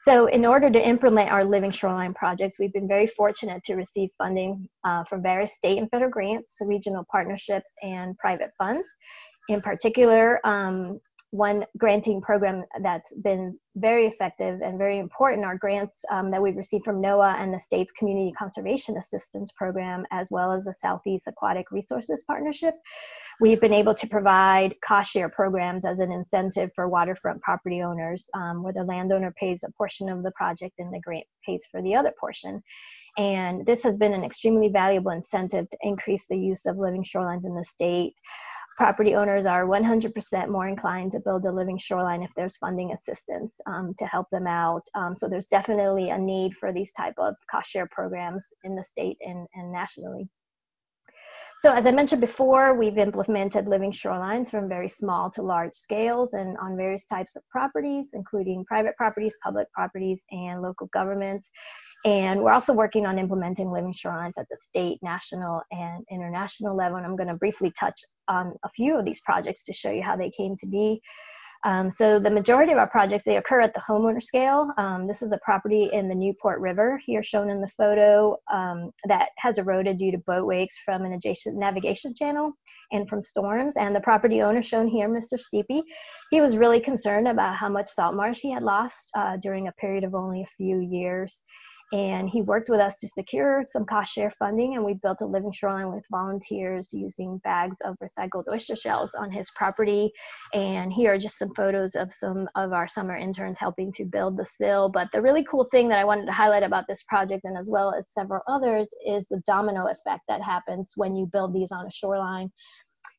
So 0.00 0.26
in 0.26 0.46
order 0.46 0.70
to 0.70 0.88
implement 0.88 1.30
our 1.30 1.44
living 1.44 1.70
shoreline 1.70 2.14
projects, 2.14 2.58
we've 2.58 2.72
been 2.72 2.88
very 2.88 3.06
fortunate 3.06 3.62
to 3.64 3.74
receive 3.74 4.08
funding 4.16 4.66
uh, 4.82 5.04
from 5.04 5.22
various 5.22 5.52
state 5.52 5.76
and 5.76 5.90
federal 5.90 6.10
grants, 6.10 6.56
regional 6.62 7.04
partnerships, 7.12 7.70
and 7.82 8.16
private 8.16 8.50
funds. 8.56 8.88
In 9.50 9.60
particular, 9.60 10.40
um, 10.46 11.00
one 11.30 11.64
granting 11.78 12.20
program 12.20 12.64
that's 12.82 13.14
been 13.14 13.56
very 13.76 14.06
effective 14.06 14.60
and 14.62 14.78
very 14.78 14.98
important 14.98 15.44
are 15.44 15.56
grants 15.56 16.04
um, 16.10 16.28
that 16.30 16.42
we've 16.42 16.56
received 16.56 16.84
from 16.84 17.00
NOAA 17.00 17.40
and 17.40 17.54
the 17.54 17.58
state's 17.58 17.92
Community 17.92 18.32
Conservation 18.32 18.96
Assistance 18.96 19.52
Program, 19.52 20.04
as 20.10 20.26
well 20.32 20.50
as 20.50 20.64
the 20.64 20.72
Southeast 20.72 21.28
Aquatic 21.28 21.70
Resources 21.70 22.24
Partnership. 22.26 22.74
We've 23.40 23.60
been 23.60 23.72
able 23.72 23.94
to 23.94 24.08
provide 24.08 24.74
cost 24.80 25.12
share 25.12 25.28
programs 25.28 25.84
as 25.84 26.00
an 26.00 26.10
incentive 26.10 26.70
for 26.74 26.88
waterfront 26.88 27.40
property 27.42 27.80
owners, 27.80 28.28
um, 28.34 28.64
where 28.64 28.72
the 28.72 28.82
landowner 28.82 29.32
pays 29.38 29.62
a 29.62 29.70
portion 29.70 30.08
of 30.08 30.24
the 30.24 30.32
project 30.32 30.74
and 30.78 30.92
the 30.92 31.00
grant 31.00 31.26
pays 31.46 31.64
for 31.70 31.80
the 31.80 31.94
other 31.94 32.12
portion. 32.18 32.60
And 33.18 33.64
this 33.66 33.84
has 33.84 33.96
been 33.96 34.14
an 34.14 34.24
extremely 34.24 34.68
valuable 34.68 35.12
incentive 35.12 35.70
to 35.70 35.78
increase 35.82 36.26
the 36.26 36.38
use 36.38 36.66
of 36.66 36.76
living 36.76 37.04
shorelines 37.04 37.46
in 37.46 37.54
the 37.54 37.64
state 37.64 38.14
property 38.76 39.14
owners 39.14 39.46
are 39.46 39.66
100% 39.66 40.48
more 40.48 40.68
inclined 40.68 41.12
to 41.12 41.20
build 41.20 41.44
a 41.44 41.52
living 41.52 41.78
shoreline 41.78 42.22
if 42.22 42.30
there's 42.34 42.56
funding 42.56 42.92
assistance 42.92 43.60
um, 43.66 43.94
to 43.98 44.06
help 44.06 44.26
them 44.30 44.46
out. 44.46 44.82
Um, 44.94 45.14
so 45.14 45.28
there's 45.28 45.46
definitely 45.46 46.10
a 46.10 46.18
need 46.18 46.54
for 46.54 46.72
these 46.72 46.92
type 46.92 47.14
of 47.18 47.34
cost 47.50 47.70
share 47.70 47.88
programs 47.90 48.46
in 48.64 48.74
the 48.74 48.82
state 48.82 49.18
and, 49.20 49.46
and 49.54 49.72
nationally. 49.72 50.28
So 51.60 51.70
as 51.70 51.86
I 51.86 51.90
mentioned 51.90 52.22
before, 52.22 52.72
we've 52.72 52.96
implemented 52.96 53.68
living 53.68 53.92
shorelines 53.92 54.50
from 54.50 54.66
very 54.66 54.88
small 54.88 55.30
to 55.32 55.42
large 55.42 55.74
scales 55.74 56.32
and 56.32 56.56
on 56.56 56.74
various 56.74 57.04
types 57.04 57.36
of 57.36 57.46
properties, 57.50 58.12
including 58.14 58.64
private 58.64 58.96
properties, 58.96 59.36
public 59.44 59.70
properties, 59.74 60.22
and 60.30 60.62
local 60.62 60.88
governments. 60.94 61.50
And 62.04 62.40
we're 62.40 62.52
also 62.52 62.72
working 62.72 63.04
on 63.04 63.18
implementing 63.18 63.70
living 63.70 63.92
shorelines 63.92 64.38
at 64.38 64.48
the 64.48 64.56
state, 64.56 64.98
national, 65.02 65.62
and 65.70 66.04
international 66.10 66.74
level. 66.74 66.96
And 66.96 67.06
I'm 67.06 67.16
going 67.16 67.28
to 67.28 67.34
briefly 67.34 67.72
touch 67.78 68.00
on 68.28 68.54
a 68.64 68.68
few 68.70 68.98
of 68.98 69.04
these 69.04 69.20
projects 69.20 69.64
to 69.64 69.72
show 69.72 69.90
you 69.90 70.02
how 70.02 70.16
they 70.16 70.30
came 70.30 70.56
to 70.56 70.66
be. 70.66 71.02
Um, 71.64 71.90
so 71.90 72.18
the 72.18 72.30
majority 72.30 72.72
of 72.72 72.78
our 72.78 72.88
projects, 72.88 73.24
they 73.24 73.36
occur 73.36 73.60
at 73.60 73.74
the 73.74 73.82
homeowner 73.86 74.22
scale. 74.22 74.72
Um, 74.78 75.06
this 75.06 75.20
is 75.20 75.32
a 75.32 75.38
property 75.44 75.90
in 75.92 76.08
the 76.08 76.14
Newport 76.14 76.58
River 76.58 76.98
here 77.04 77.22
shown 77.22 77.50
in 77.50 77.60
the 77.60 77.66
photo 77.66 78.38
um, 78.50 78.90
that 79.04 79.28
has 79.36 79.58
eroded 79.58 79.98
due 79.98 80.10
to 80.10 80.18
boat 80.18 80.46
wakes 80.46 80.78
from 80.78 81.04
an 81.04 81.12
adjacent 81.12 81.58
navigation 81.58 82.14
channel 82.14 82.52
and 82.92 83.06
from 83.06 83.22
storms. 83.22 83.76
And 83.76 83.94
the 83.94 84.00
property 84.00 84.40
owner 84.40 84.62
shown 84.62 84.88
here, 84.88 85.06
Mr. 85.06 85.38
Steepy, 85.38 85.82
he 86.30 86.40
was 86.40 86.56
really 86.56 86.80
concerned 86.80 87.28
about 87.28 87.56
how 87.56 87.68
much 87.68 87.88
salt 87.88 88.14
marsh 88.14 88.40
he 88.40 88.50
had 88.50 88.62
lost 88.62 89.10
uh, 89.14 89.36
during 89.36 89.68
a 89.68 89.72
period 89.72 90.04
of 90.04 90.14
only 90.14 90.40
a 90.42 90.46
few 90.56 90.80
years 90.80 91.42
and 91.92 92.28
he 92.28 92.42
worked 92.42 92.68
with 92.68 92.80
us 92.80 92.96
to 92.98 93.08
secure 93.08 93.64
some 93.66 93.84
cost 93.84 94.12
share 94.12 94.30
funding 94.30 94.74
and 94.74 94.84
we 94.84 94.94
built 94.94 95.20
a 95.22 95.26
living 95.26 95.50
shoreline 95.50 95.92
with 95.92 96.04
volunteers 96.10 96.92
using 96.92 97.38
bags 97.38 97.76
of 97.84 97.96
recycled 98.02 98.44
oyster 98.50 98.76
shells 98.76 99.12
on 99.14 99.30
his 99.30 99.50
property 99.52 100.12
and 100.54 100.92
here 100.92 101.12
are 101.12 101.18
just 101.18 101.38
some 101.38 101.52
photos 101.54 101.94
of 101.94 102.12
some 102.12 102.48
of 102.54 102.72
our 102.72 102.86
summer 102.86 103.16
interns 103.16 103.58
helping 103.58 103.92
to 103.92 104.04
build 104.04 104.36
the 104.36 104.44
sill 104.44 104.88
but 104.88 105.08
the 105.12 105.20
really 105.20 105.44
cool 105.44 105.66
thing 105.70 105.88
that 105.88 105.98
i 105.98 106.04
wanted 106.04 106.26
to 106.26 106.32
highlight 106.32 106.62
about 106.62 106.84
this 106.88 107.02
project 107.04 107.44
and 107.44 107.56
as 107.56 107.68
well 107.70 107.92
as 107.94 108.08
several 108.08 108.42
others 108.48 108.88
is 109.06 109.26
the 109.28 109.42
domino 109.46 109.88
effect 109.88 110.22
that 110.28 110.42
happens 110.42 110.92
when 110.96 111.16
you 111.16 111.26
build 111.26 111.52
these 111.52 111.72
on 111.72 111.86
a 111.86 111.90
shoreline 111.90 112.50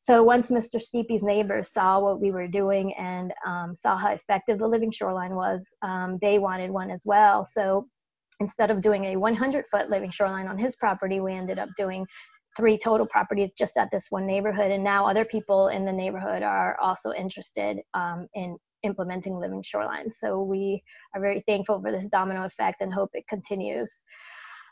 so 0.00 0.24
once 0.24 0.50
Mr. 0.50 0.80
Steepy's 0.80 1.22
neighbors 1.22 1.72
saw 1.72 2.00
what 2.00 2.20
we 2.20 2.32
were 2.32 2.48
doing 2.48 2.92
and 2.94 3.32
um, 3.46 3.76
saw 3.78 3.96
how 3.96 4.12
effective 4.12 4.58
the 4.58 4.66
living 4.66 4.90
shoreline 4.90 5.36
was, 5.36 5.64
um, 5.82 6.18
they 6.20 6.40
wanted 6.40 6.72
one 6.72 6.90
as 6.90 7.02
well. 7.04 7.44
So 7.44 7.86
instead 8.42 8.72
of 8.72 8.82
doing 8.82 9.04
a 9.06 9.16
100 9.16 9.66
foot 9.68 9.88
living 9.88 10.10
shoreline 10.10 10.48
on 10.48 10.58
his 10.58 10.74
property, 10.74 11.20
we 11.20 11.32
ended 11.32 11.58
up 11.60 11.68
doing 11.76 12.04
three 12.56 12.76
total 12.76 13.06
properties 13.06 13.52
just 13.56 13.76
at 13.76 13.88
this 13.92 14.06
one 14.10 14.26
neighborhood. 14.26 14.72
And 14.72 14.82
now 14.82 15.06
other 15.06 15.24
people 15.24 15.68
in 15.68 15.84
the 15.84 15.92
neighborhood 15.92 16.42
are 16.42 16.76
also 16.80 17.12
interested 17.12 17.78
um, 17.94 18.26
in 18.34 18.58
implementing 18.82 19.38
living 19.38 19.62
shorelines. 19.62 20.14
So 20.18 20.42
we 20.42 20.82
are 21.14 21.20
very 21.20 21.44
thankful 21.46 21.80
for 21.80 21.92
this 21.92 22.08
domino 22.08 22.44
effect 22.44 22.80
and 22.80 22.92
hope 22.92 23.10
it 23.14 23.24
continues. 23.28 24.02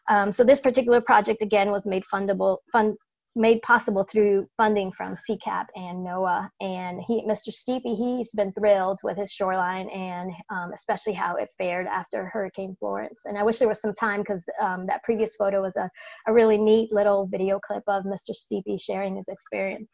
Um, 0.09 0.33
so 0.33 0.43
this 0.43 0.61
particular 0.61 1.01
project 1.01 1.41
again 1.41 1.71
was 1.71 1.87
made 1.87 2.03
fundable, 2.13 2.59
fund, 2.73 2.97
made 3.37 3.63
possible 3.63 4.07
through 4.11 4.47
funding 4.57 4.91
from 4.93 5.15
CCAP 5.15 5.67
and 5.77 6.05
NOAA. 6.05 6.49
And 6.61 7.01
he, 7.07 7.23
Mr. 7.23 7.53
Steepy, 7.53 7.95
he's 7.97 8.33
been 8.33 8.53
thrilled 8.53 8.99
with 9.03 9.17
his 9.17 9.31
shoreline 9.31 9.89
and 9.91 10.33
um, 10.51 10.73
especially 10.75 11.13
how 11.13 11.37
it 11.37 11.49
fared 11.57 11.87
after 11.87 12.27
Hurricane 12.27 12.77
Florence. 12.79 13.21
And 13.25 13.39
I 13.39 13.43
wish 13.43 13.59
there 13.59 13.69
was 13.69 13.81
some 13.81 13.95
time 13.95 14.21
because 14.21 14.45
um, 14.61 14.87
that 14.87 15.03
previous 15.05 15.37
photo 15.37 15.63
was 15.63 15.77
a, 15.77 15.89
a 16.27 16.33
really 16.33 16.59
neat 16.59 16.93
little 16.93 17.27
video 17.27 17.61
clip 17.61 17.85
of 17.87 18.05
Mr. 18.05 18.35
Steepy 18.35 18.79
sharing 18.79 19.17
his 19.17 19.27
experience. 19.29 19.91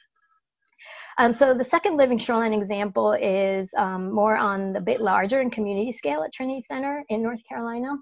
Um, 1.18 1.32
so 1.32 1.54
the 1.54 1.64
second 1.64 1.96
living 1.96 2.18
shoreline 2.18 2.52
example 2.52 3.12
is 3.12 3.70
um, 3.76 4.12
more 4.12 4.36
on 4.36 4.72
the 4.72 4.80
bit 4.80 5.00
larger 5.00 5.40
and 5.40 5.50
community 5.50 5.92
scale 5.92 6.22
at 6.22 6.32
Trinity 6.32 6.62
Center 6.66 7.02
in 7.08 7.22
North 7.22 7.40
Carolina. 7.48 7.96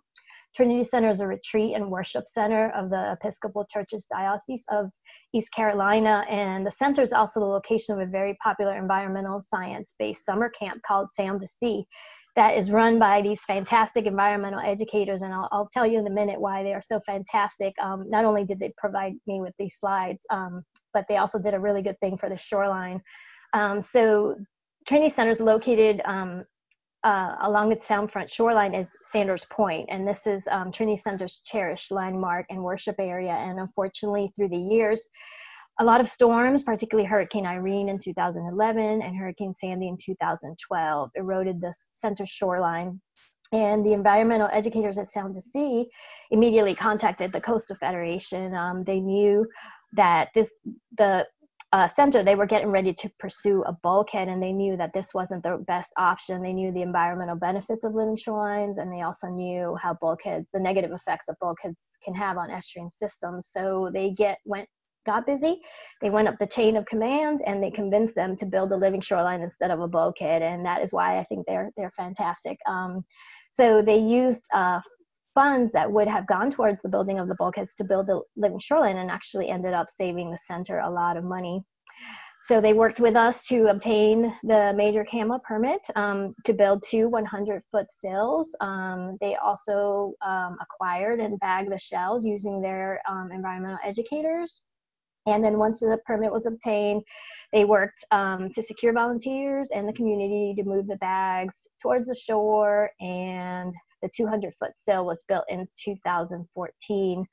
Trinity 0.55 0.85
Center 0.85 1.09
is 1.09 1.21
a 1.21 1.27
retreat 1.27 1.75
and 1.75 1.91
worship 1.91 2.29
center 2.29 2.71
of 2.71 2.91
the 2.91 3.13
Episcopal 3.13 3.67
Church's 3.69 4.07
Diocese 4.07 4.65
of 4.71 4.91
East 5.33 5.53
Carolina, 5.53 6.25
and 6.29 6.65
the 6.65 6.71
center 6.71 7.03
is 7.03 7.13
also 7.13 7.41
the 7.41 7.47
location 7.47 7.95
of 7.95 8.01
a 8.01 8.11
very 8.11 8.37
popular 8.43 8.77
environmental 8.79 9.41
science-based 9.41 10.25
summer 10.25 10.49
camp 10.51 10.81
called 10.87 11.09
Sound 11.13 11.41
to 11.41 11.47
Sea 11.47 11.85
that 12.37 12.57
is 12.57 12.73
run 12.73 12.99
by 12.99 13.23
these 13.23 13.45
fantastic 13.45 14.07
environmental 14.07 14.61
educators, 14.61 15.23
and 15.23 15.33
I'll, 15.33 15.49
I'll 15.53 15.69
tell 15.73 15.87
you 15.87 15.99
in 16.01 16.07
a 16.07 16.11
minute 16.11 16.41
why 16.41 16.63
they 16.63 16.75
are 16.75 16.81
so 16.81 17.01
fantastic. 17.07 17.75
Um, 17.81 18.11
not 18.11 18.25
only 18.25 18.45
did 18.45 18.59
they 18.59 18.73
provide 18.77 19.13
me 19.27 19.41
with 19.41 19.55
these 19.59 19.77
slides, 19.79 20.27
um, 20.31 20.63
but 20.93 21.05
they 21.09 21.19
also 21.19 21.39
did 21.39 21.55
a 21.55 21.61
really 21.61 21.83
good 21.83 21.99
thing 22.01 22.17
for 22.17 22.29
the 22.29 22.37
shoreline. 22.37 23.01
Um, 23.53 23.81
so 23.81 24.35
Trinity 24.87 25.11
Center 25.11 25.31
is 25.31 25.41
located 25.41 26.01
um, 26.05 26.43
uh, 27.05 27.37
along 27.43 27.71
its 27.71 27.87
Soundfront 27.87 28.33
shoreline 28.33 28.75
is 28.75 28.97
Sanders 29.03 29.45
Point, 29.51 29.87
and 29.91 30.09
this 30.09 30.27
is 30.27 30.49
um, 30.51 30.73
Trinity 30.73 30.97
Center's 30.97 31.41
cherished 31.45 31.91
landmark 31.91 32.47
and 32.49 32.63
worship 32.63 32.97
area. 32.99 33.33
And 33.33 33.61
unfortunately, 33.61 34.33
through 34.35 34.49
the 34.49 34.57
years, 34.57 35.07
a 35.81 35.85
lot 35.85 36.01
of 36.01 36.09
storms, 36.09 36.63
particularly 36.63 37.07
Hurricane 37.07 37.47
Irene 37.47 37.89
in 37.91 37.99
2011 37.99 39.03
and 39.03 39.17
Hurricane 39.17 39.55
Sandy 39.55 39.89
in 39.89 39.99
2012, 39.99 41.11
eroded 41.15 41.61
the 41.61 41.75
center 41.93 42.25
shoreline. 42.25 43.01
And 43.53 43.85
the 43.85 43.93
environmental 43.93 44.49
educators 44.53 44.99
at 44.99 45.07
Sound 45.07 45.35
to 45.35 45.41
Sea 45.41 45.89
immediately 46.31 46.75
contacted 46.75 47.33
the 47.33 47.41
Coastal 47.41 47.77
Federation. 47.77 48.55
Um, 48.55 48.83
they 48.83 49.01
knew 49.01 49.47
that 49.93 50.31
this 50.35 50.51
the 50.97 51.27
uh, 51.75 51.89
center, 51.89 52.23
they 52.23 52.37
were 52.37 52.47
getting 52.47 52.71
ready 52.71 52.95
to 52.95 53.11
pursue 53.19 53.65
a 53.65 53.73
bulkhead 53.73 54.29
and 54.29 54.41
they 54.41 54.53
knew 54.53 54.77
that 54.77 54.93
this 54.95 55.13
wasn't 55.13 55.43
the 55.43 55.59
best 55.67 55.91
option. 55.99 56.41
They 56.41 56.53
knew 56.53 56.71
the 56.71 56.83
environmental 56.83 57.35
benefits 57.35 57.85
of 57.85 57.97
living 57.97 58.15
shorelines 58.15 58.79
and 58.79 58.93
they 58.93 59.03
also 59.03 59.27
knew 59.27 59.75
how 59.83 59.95
bulkheads, 59.95 60.47
the 60.55 60.61
negative 60.61 60.93
effects 60.93 61.27
that 61.27 61.41
bulkheads 61.41 61.99
can 62.01 62.15
have 62.15 62.39
on 62.39 62.49
estuarine 62.49 62.93
systems. 62.93 63.49
So 63.51 63.91
they 63.93 64.13
get 64.13 64.39
went 64.45 64.69
got 65.05 65.27
busy. 65.27 65.63
They 66.01 66.11
went 66.11 66.29
up 66.29 66.37
the 66.39 66.47
chain 66.47 66.77
of 66.77 66.87
command 66.87 67.43
and 67.45 67.61
they 67.61 67.73
convinced 67.73 68.15
them 68.15 68.37
to 68.37 68.47
build 68.47 68.71
a 68.71 68.77
living 68.77 69.01
shoreline 69.01 69.43
instead 69.43 69.73
of 69.73 69.81
a 69.81 69.89
bulkhead. 69.89 70.43
And 70.43 70.65
that 70.65 70.81
is 70.81 70.93
why 70.93 71.19
I 71.19 71.25
think 71.25 71.45
they're 71.45 71.73
they're 71.77 71.91
fantastic. 71.91 72.57
Um, 72.69 73.05
so 73.51 73.83
they 73.83 73.99
used 73.99 74.47
uh, 74.55 74.81
funds 75.35 75.73
that 75.73 75.91
would 75.91 76.09
have 76.09 76.27
gone 76.27 76.51
towards 76.51 76.81
the 76.83 76.89
building 76.89 77.19
of 77.19 77.29
the 77.29 77.37
bulkheads 77.39 77.75
to 77.75 77.85
build 77.85 78.07
the 78.07 78.23
living 78.37 78.59
shoreline 78.59 78.99
and 78.99 79.11
actually 79.11 79.49
ended 79.49 79.75
up 79.75 79.91
saving 79.91 80.31
the 80.31 80.37
center 80.37 80.79
a 80.79 80.91
lot 80.91 81.17
of 81.17 81.25
money. 81.25 81.65
So 82.47 82.61
they 82.61 82.75
worked 82.75 83.01
with 83.01 83.17
us 83.17 83.47
to 83.47 83.69
obtain 83.69 84.37
the 84.43 84.75
major 84.77 85.03
CAMA 85.03 85.39
permit 85.49 85.81
um, 85.97 86.35
to 86.45 86.53
build 86.53 86.85
two 86.87 87.09
100 87.09 87.63
foot 87.73 87.91
sills. 87.91 88.55
Um, 88.61 89.17
they 89.23 89.37
also 89.37 90.13
um, 90.21 90.59
acquired 90.61 91.21
and 91.21 91.41
bagged 91.41 91.73
the 91.73 91.79
shells 91.79 92.23
using 92.23 92.61
their 92.61 93.01
um, 93.09 93.31
environmental 93.33 93.79
educators. 93.83 94.61
And 95.27 95.43
then 95.43 95.59
once 95.59 95.81
the 95.81 95.99
permit 96.05 96.31
was 96.31 96.45
obtained, 96.45 97.03
they 97.51 97.65
worked 97.65 98.05
um, 98.11 98.51
to 98.51 98.63
secure 98.63 98.93
volunteers 98.93 99.71
and 99.75 99.89
the 99.89 99.93
community 99.95 100.55
to 100.59 100.69
move 100.69 100.87
the 100.87 100.97
bags 100.97 101.67
towards 101.81 102.09
the 102.09 102.15
shore. 102.15 102.91
And 103.01 103.73
the 104.05 104.11
200 104.15 104.53
foot 104.55 104.73
sill 104.77 105.07
was 105.07 105.25
built 105.27 105.45
in 105.49 105.67
2014. 105.83 107.27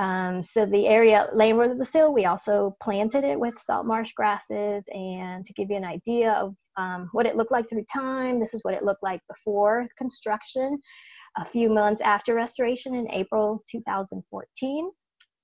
Um, 0.00 0.44
so 0.44 0.64
the 0.64 0.86
area 0.86 1.26
landward 1.32 1.72
of 1.72 1.78
the 1.78 1.84
sill, 1.84 2.14
we 2.14 2.24
also 2.24 2.76
planted 2.80 3.24
it 3.24 3.38
with 3.38 3.58
salt 3.58 3.84
marsh 3.84 4.12
grasses. 4.12 4.84
And 4.92 5.44
to 5.44 5.52
give 5.52 5.70
you 5.70 5.76
an 5.76 5.84
idea 5.84 6.32
of 6.32 6.54
um, 6.76 7.08
what 7.12 7.26
it 7.26 7.36
looked 7.36 7.52
like 7.52 7.68
through 7.68 7.84
time, 7.92 8.38
this 8.38 8.54
is 8.54 8.62
what 8.62 8.74
it 8.74 8.84
looked 8.84 9.02
like 9.02 9.20
before 9.28 9.88
construction. 9.98 10.80
A 11.36 11.44
few 11.44 11.68
months 11.68 12.00
after 12.00 12.34
restoration 12.34 12.94
in 12.94 13.10
April 13.10 13.62
2014. 13.70 14.90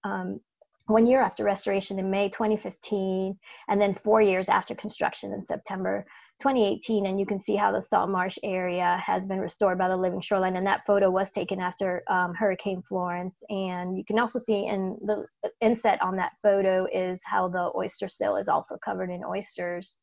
Um, 0.04 0.40
one 0.86 1.06
year 1.06 1.20
after 1.20 1.44
restoration 1.44 1.98
in 1.98 2.10
May 2.10 2.28
2015, 2.28 3.36
and 3.68 3.80
then 3.80 3.94
four 3.94 4.20
years 4.20 4.48
after 4.48 4.74
construction 4.74 5.32
in 5.32 5.44
September 5.44 6.06
2018. 6.40 7.06
And 7.06 7.18
you 7.18 7.26
can 7.26 7.40
see 7.40 7.56
how 7.56 7.72
the 7.72 7.82
salt 7.82 8.10
marsh 8.10 8.38
area 8.42 9.02
has 9.04 9.26
been 9.26 9.38
restored 9.38 9.78
by 9.78 9.88
the 9.88 9.96
living 9.96 10.20
shoreline. 10.20 10.56
And 10.56 10.66
that 10.66 10.86
photo 10.86 11.10
was 11.10 11.30
taken 11.30 11.60
after 11.60 12.02
um, 12.08 12.34
Hurricane 12.34 12.82
Florence. 12.82 13.42
And 13.50 13.96
you 13.96 14.04
can 14.04 14.18
also 14.18 14.38
see 14.38 14.66
in 14.66 14.96
the 15.02 15.26
inset 15.60 16.00
on 16.02 16.16
that 16.16 16.32
photo 16.42 16.86
is 16.92 17.20
how 17.24 17.48
the 17.48 17.70
oyster 17.76 18.08
sill 18.08 18.36
is 18.36 18.48
also 18.48 18.76
covered 18.84 19.10
in 19.10 19.24
oysters 19.24 19.98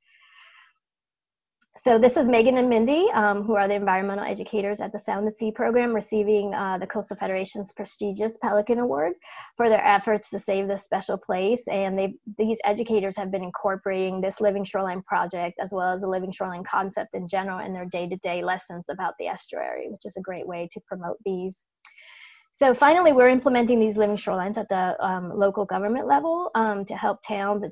so 1.77 1.97
this 1.97 2.17
is 2.17 2.27
Megan 2.27 2.57
and 2.57 2.67
Mindy, 2.67 3.07
um, 3.13 3.43
who 3.43 3.55
are 3.55 3.65
the 3.65 3.73
environmental 3.73 4.25
educators 4.25 4.81
at 4.81 4.91
the 4.91 4.99
Sound 4.99 5.29
to 5.29 5.33
Sea 5.33 5.51
program, 5.51 5.93
receiving 5.93 6.53
uh, 6.53 6.77
the 6.77 6.85
Coastal 6.85 7.15
Federation's 7.15 7.71
prestigious 7.71 8.37
Pelican 8.41 8.79
Award 8.79 9.13
for 9.55 9.69
their 9.69 9.83
efforts 9.85 10.29
to 10.31 10.39
save 10.39 10.67
this 10.67 10.83
special 10.83 11.17
place. 11.17 11.65
And 11.69 12.13
these 12.37 12.59
educators 12.65 13.15
have 13.15 13.31
been 13.31 13.43
incorporating 13.43 14.19
this 14.19 14.41
Living 14.41 14.65
Shoreline 14.65 15.01
project 15.03 15.59
as 15.61 15.71
well 15.71 15.93
as 15.93 16.01
the 16.01 16.09
Living 16.09 16.31
Shoreline 16.31 16.65
concept 16.65 17.15
in 17.15 17.25
general 17.25 17.59
in 17.59 17.71
their 17.71 17.85
day-to-day 17.85 18.43
lessons 18.43 18.85
about 18.89 19.13
the 19.17 19.27
estuary, 19.27 19.87
which 19.89 20.05
is 20.05 20.17
a 20.17 20.21
great 20.21 20.45
way 20.45 20.67
to 20.73 20.81
promote 20.81 21.17
these. 21.25 21.63
So 22.53 22.73
finally, 22.73 23.13
we're 23.13 23.29
implementing 23.29 23.79
these 23.79 23.95
living 23.95 24.17
shorelines 24.17 24.57
at 24.57 24.67
the 24.67 25.01
um, 25.03 25.31
local 25.33 25.63
government 25.63 26.05
level 26.05 26.51
um, 26.53 26.83
to 26.85 26.95
help 26.95 27.19
towns 27.25 27.63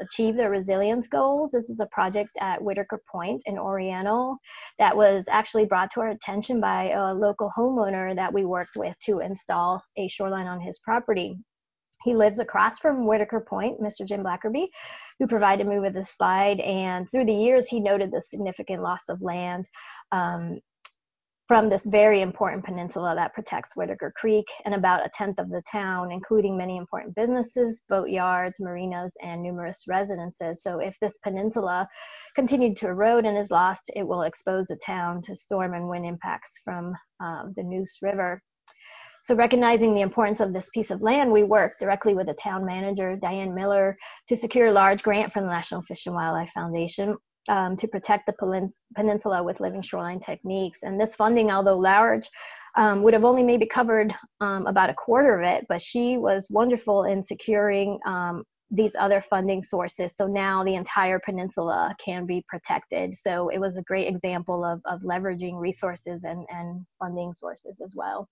achieve 0.00 0.36
their 0.36 0.48
resilience 0.48 1.08
goals. 1.08 1.50
This 1.50 1.68
is 1.68 1.80
a 1.80 1.86
project 1.86 2.30
at 2.40 2.62
Whitaker 2.62 3.02
Point 3.10 3.42
in 3.46 3.58
Oriental 3.58 4.38
that 4.78 4.96
was 4.96 5.26
actually 5.28 5.64
brought 5.64 5.90
to 5.92 6.00
our 6.00 6.10
attention 6.10 6.60
by 6.60 6.90
a 6.90 7.12
local 7.12 7.50
homeowner 7.58 8.14
that 8.14 8.32
we 8.32 8.44
worked 8.44 8.76
with 8.76 8.94
to 9.06 9.18
install 9.18 9.82
a 9.98 10.06
shoreline 10.06 10.46
on 10.46 10.60
his 10.60 10.78
property. 10.78 11.36
He 12.04 12.14
lives 12.14 12.38
across 12.38 12.78
from 12.78 13.06
Whitaker 13.06 13.40
Point, 13.40 13.80
Mr. 13.80 14.06
Jim 14.06 14.22
Blackerby, 14.22 14.68
who 15.18 15.26
provided 15.26 15.66
me 15.66 15.80
with 15.80 15.96
a 15.96 16.04
slide. 16.04 16.60
And 16.60 17.10
through 17.10 17.26
the 17.26 17.34
years, 17.34 17.68
he 17.68 17.80
noted 17.80 18.12
the 18.12 18.22
significant 18.22 18.82
loss 18.82 19.02
of 19.08 19.20
land 19.20 19.68
um, 20.12 20.58
from 21.52 21.68
this 21.68 21.84
very 21.84 22.22
important 22.22 22.64
peninsula 22.64 23.14
that 23.14 23.34
protects 23.34 23.76
Whitaker 23.76 24.10
Creek 24.16 24.46
and 24.64 24.74
about 24.74 25.04
a 25.04 25.10
tenth 25.10 25.38
of 25.38 25.50
the 25.50 25.60
town, 25.70 26.10
including 26.10 26.56
many 26.56 26.78
important 26.78 27.14
businesses, 27.14 27.82
boatyards, 27.90 28.58
marinas, 28.58 29.12
and 29.22 29.42
numerous 29.42 29.84
residences. 29.86 30.62
So 30.62 30.78
if 30.78 30.98
this 30.98 31.18
peninsula 31.22 31.86
continued 32.34 32.78
to 32.78 32.86
erode 32.86 33.26
and 33.26 33.36
is 33.36 33.50
lost, 33.50 33.90
it 33.94 34.02
will 34.02 34.22
expose 34.22 34.68
the 34.68 34.76
town 34.76 35.20
to 35.24 35.36
storm 35.36 35.74
and 35.74 35.90
wind 35.90 36.06
impacts 36.06 36.58
from 36.64 36.94
um, 37.20 37.52
the 37.54 37.62
Neuse 37.62 37.98
River. 38.00 38.40
So 39.24 39.34
recognizing 39.34 39.94
the 39.94 40.00
importance 40.00 40.40
of 40.40 40.54
this 40.54 40.70
piece 40.70 40.90
of 40.90 41.02
land, 41.02 41.30
we 41.30 41.42
worked 41.42 41.80
directly 41.80 42.14
with 42.14 42.28
the 42.28 42.34
town 42.42 42.64
manager, 42.64 43.14
Diane 43.14 43.54
Miller, 43.54 43.98
to 44.28 44.36
secure 44.36 44.68
a 44.68 44.72
large 44.72 45.02
grant 45.02 45.34
from 45.34 45.44
the 45.44 45.50
National 45.50 45.82
Fish 45.82 46.06
and 46.06 46.14
Wildlife 46.14 46.52
Foundation 46.54 47.14
um, 47.48 47.76
to 47.76 47.88
protect 47.88 48.26
the 48.26 48.70
peninsula 48.94 49.42
with 49.42 49.60
living 49.60 49.82
shoreline 49.82 50.20
techniques. 50.20 50.80
And 50.82 51.00
this 51.00 51.14
funding, 51.14 51.50
although 51.50 51.76
large, 51.76 52.28
um, 52.76 53.02
would 53.02 53.12
have 53.12 53.24
only 53.24 53.42
maybe 53.42 53.66
covered 53.66 54.14
um, 54.40 54.66
about 54.66 54.90
a 54.90 54.94
quarter 54.94 55.38
of 55.38 55.44
it, 55.44 55.66
but 55.68 55.82
she 55.82 56.16
was 56.16 56.46
wonderful 56.50 57.04
in 57.04 57.22
securing 57.22 57.98
um, 58.06 58.44
these 58.70 58.96
other 58.98 59.20
funding 59.20 59.62
sources. 59.62 60.16
So 60.16 60.26
now 60.26 60.64
the 60.64 60.76
entire 60.76 61.18
peninsula 61.18 61.94
can 62.02 62.24
be 62.24 62.42
protected. 62.48 63.14
So 63.14 63.50
it 63.50 63.58
was 63.58 63.76
a 63.76 63.82
great 63.82 64.08
example 64.08 64.64
of, 64.64 64.80
of 64.86 65.02
leveraging 65.02 65.60
resources 65.60 66.24
and, 66.24 66.46
and 66.48 66.86
funding 66.98 67.34
sources 67.34 67.80
as 67.84 67.94
well. 67.94 68.28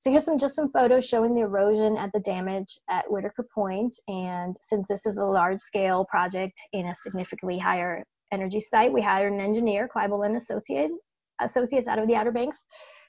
So 0.00 0.10
here's 0.10 0.24
some 0.24 0.38
just 0.38 0.54
some 0.54 0.70
photos 0.70 1.08
showing 1.08 1.34
the 1.34 1.40
erosion 1.40 1.96
at 1.96 2.12
the 2.12 2.20
damage 2.20 2.78
at 2.88 3.10
Whitaker 3.10 3.48
Point. 3.52 3.94
And 4.06 4.56
since 4.60 4.86
this 4.86 5.06
is 5.06 5.16
a 5.16 5.24
large 5.24 5.58
scale 5.58 6.04
project 6.04 6.60
in 6.72 6.86
a 6.86 6.94
significantly 6.94 7.58
higher 7.58 8.04
energy 8.32 8.60
site, 8.60 8.92
we 8.92 9.02
hired 9.02 9.32
an 9.32 9.40
engineer, 9.40 9.88
Quible 9.88 10.26
and 10.26 10.36
Associates, 10.36 10.98
Associates 11.40 11.88
out 11.88 11.98
of 11.98 12.08
the 12.08 12.14
Outer 12.14 12.32
Banks, 12.32 12.64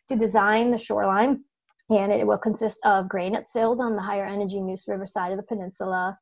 to 0.08 0.16
design 0.16 0.72
the 0.72 0.78
shoreline. 0.78 1.44
And 1.90 2.12
it 2.12 2.26
will 2.26 2.38
consist 2.38 2.78
of 2.86 3.10
granite 3.10 3.48
sills 3.48 3.80
on 3.80 3.96
the 3.96 4.02
higher 4.02 4.26
energy 4.26 4.62
Neuse 4.62 4.86
River 4.88 5.06
side 5.06 5.32
of 5.32 5.38
the 5.38 5.44
peninsula. 5.44 6.18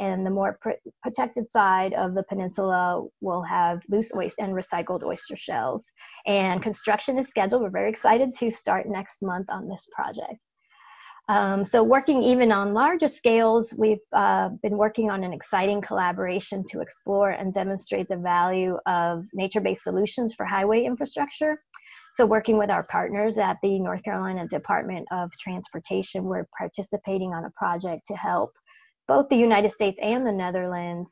And 0.00 0.26
the 0.26 0.30
more 0.30 0.58
pr- 0.60 0.70
protected 1.02 1.48
side 1.48 1.92
of 1.92 2.14
the 2.14 2.24
peninsula 2.24 3.06
will 3.20 3.42
have 3.42 3.82
loose 3.88 4.12
oyster 4.16 4.42
and 4.42 4.54
recycled 4.54 5.04
oyster 5.04 5.36
shells. 5.36 5.84
And 6.26 6.62
construction 6.62 7.18
is 7.18 7.28
scheduled. 7.28 7.62
We're 7.62 7.70
very 7.70 7.90
excited 7.90 8.34
to 8.34 8.50
start 8.50 8.88
next 8.88 9.22
month 9.22 9.48
on 9.48 9.68
this 9.68 9.86
project. 9.94 10.42
Um, 11.28 11.64
so 11.64 11.82
working 11.82 12.22
even 12.22 12.50
on 12.50 12.74
larger 12.74 13.08
scales, 13.08 13.72
we've 13.76 13.98
uh, 14.12 14.50
been 14.62 14.76
working 14.76 15.10
on 15.10 15.22
an 15.22 15.32
exciting 15.32 15.80
collaboration 15.80 16.64
to 16.70 16.80
explore 16.80 17.30
and 17.30 17.54
demonstrate 17.54 18.08
the 18.08 18.16
value 18.16 18.76
of 18.86 19.24
nature-based 19.32 19.84
solutions 19.84 20.34
for 20.34 20.44
highway 20.44 20.84
infrastructure. 20.84 21.62
So 22.16 22.26
working 22.26 22.58
with 22.58 22.70
our 22.70 22.84
partners 22.88 23.38
at 23.38 23.56
the 23.62 23.78
North 23.78 24.02
Carolina 24.02 24.46
Department 24.48 25.06
of 25.12 25.30
Transportation, 25.38 26.24
we're 26.24 26.46
participating 26.58 27.32
on 27.32 27.44
a 27.44 27.50
project 27.56 28.06
to 28.08 28.16
help 28.16 28.52
both 29.08 29.28
the 29.28 29.36
United 29.36 29.70
States 29.70 29.98
and 30.02 30.26
the 30.26 30.32
Netherlands 30.32 31.10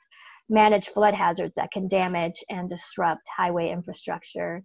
manage 0.51 0.89
flood 0.89 1.15
hazards 1.15 1.55
that 1.55 1.71
can 1.71 1.89
damage 1.89 2.45
and 2.51 2.69
disrupt 2.69 3.23
highway 3.35 3.71
infrastructure 3.71 4.63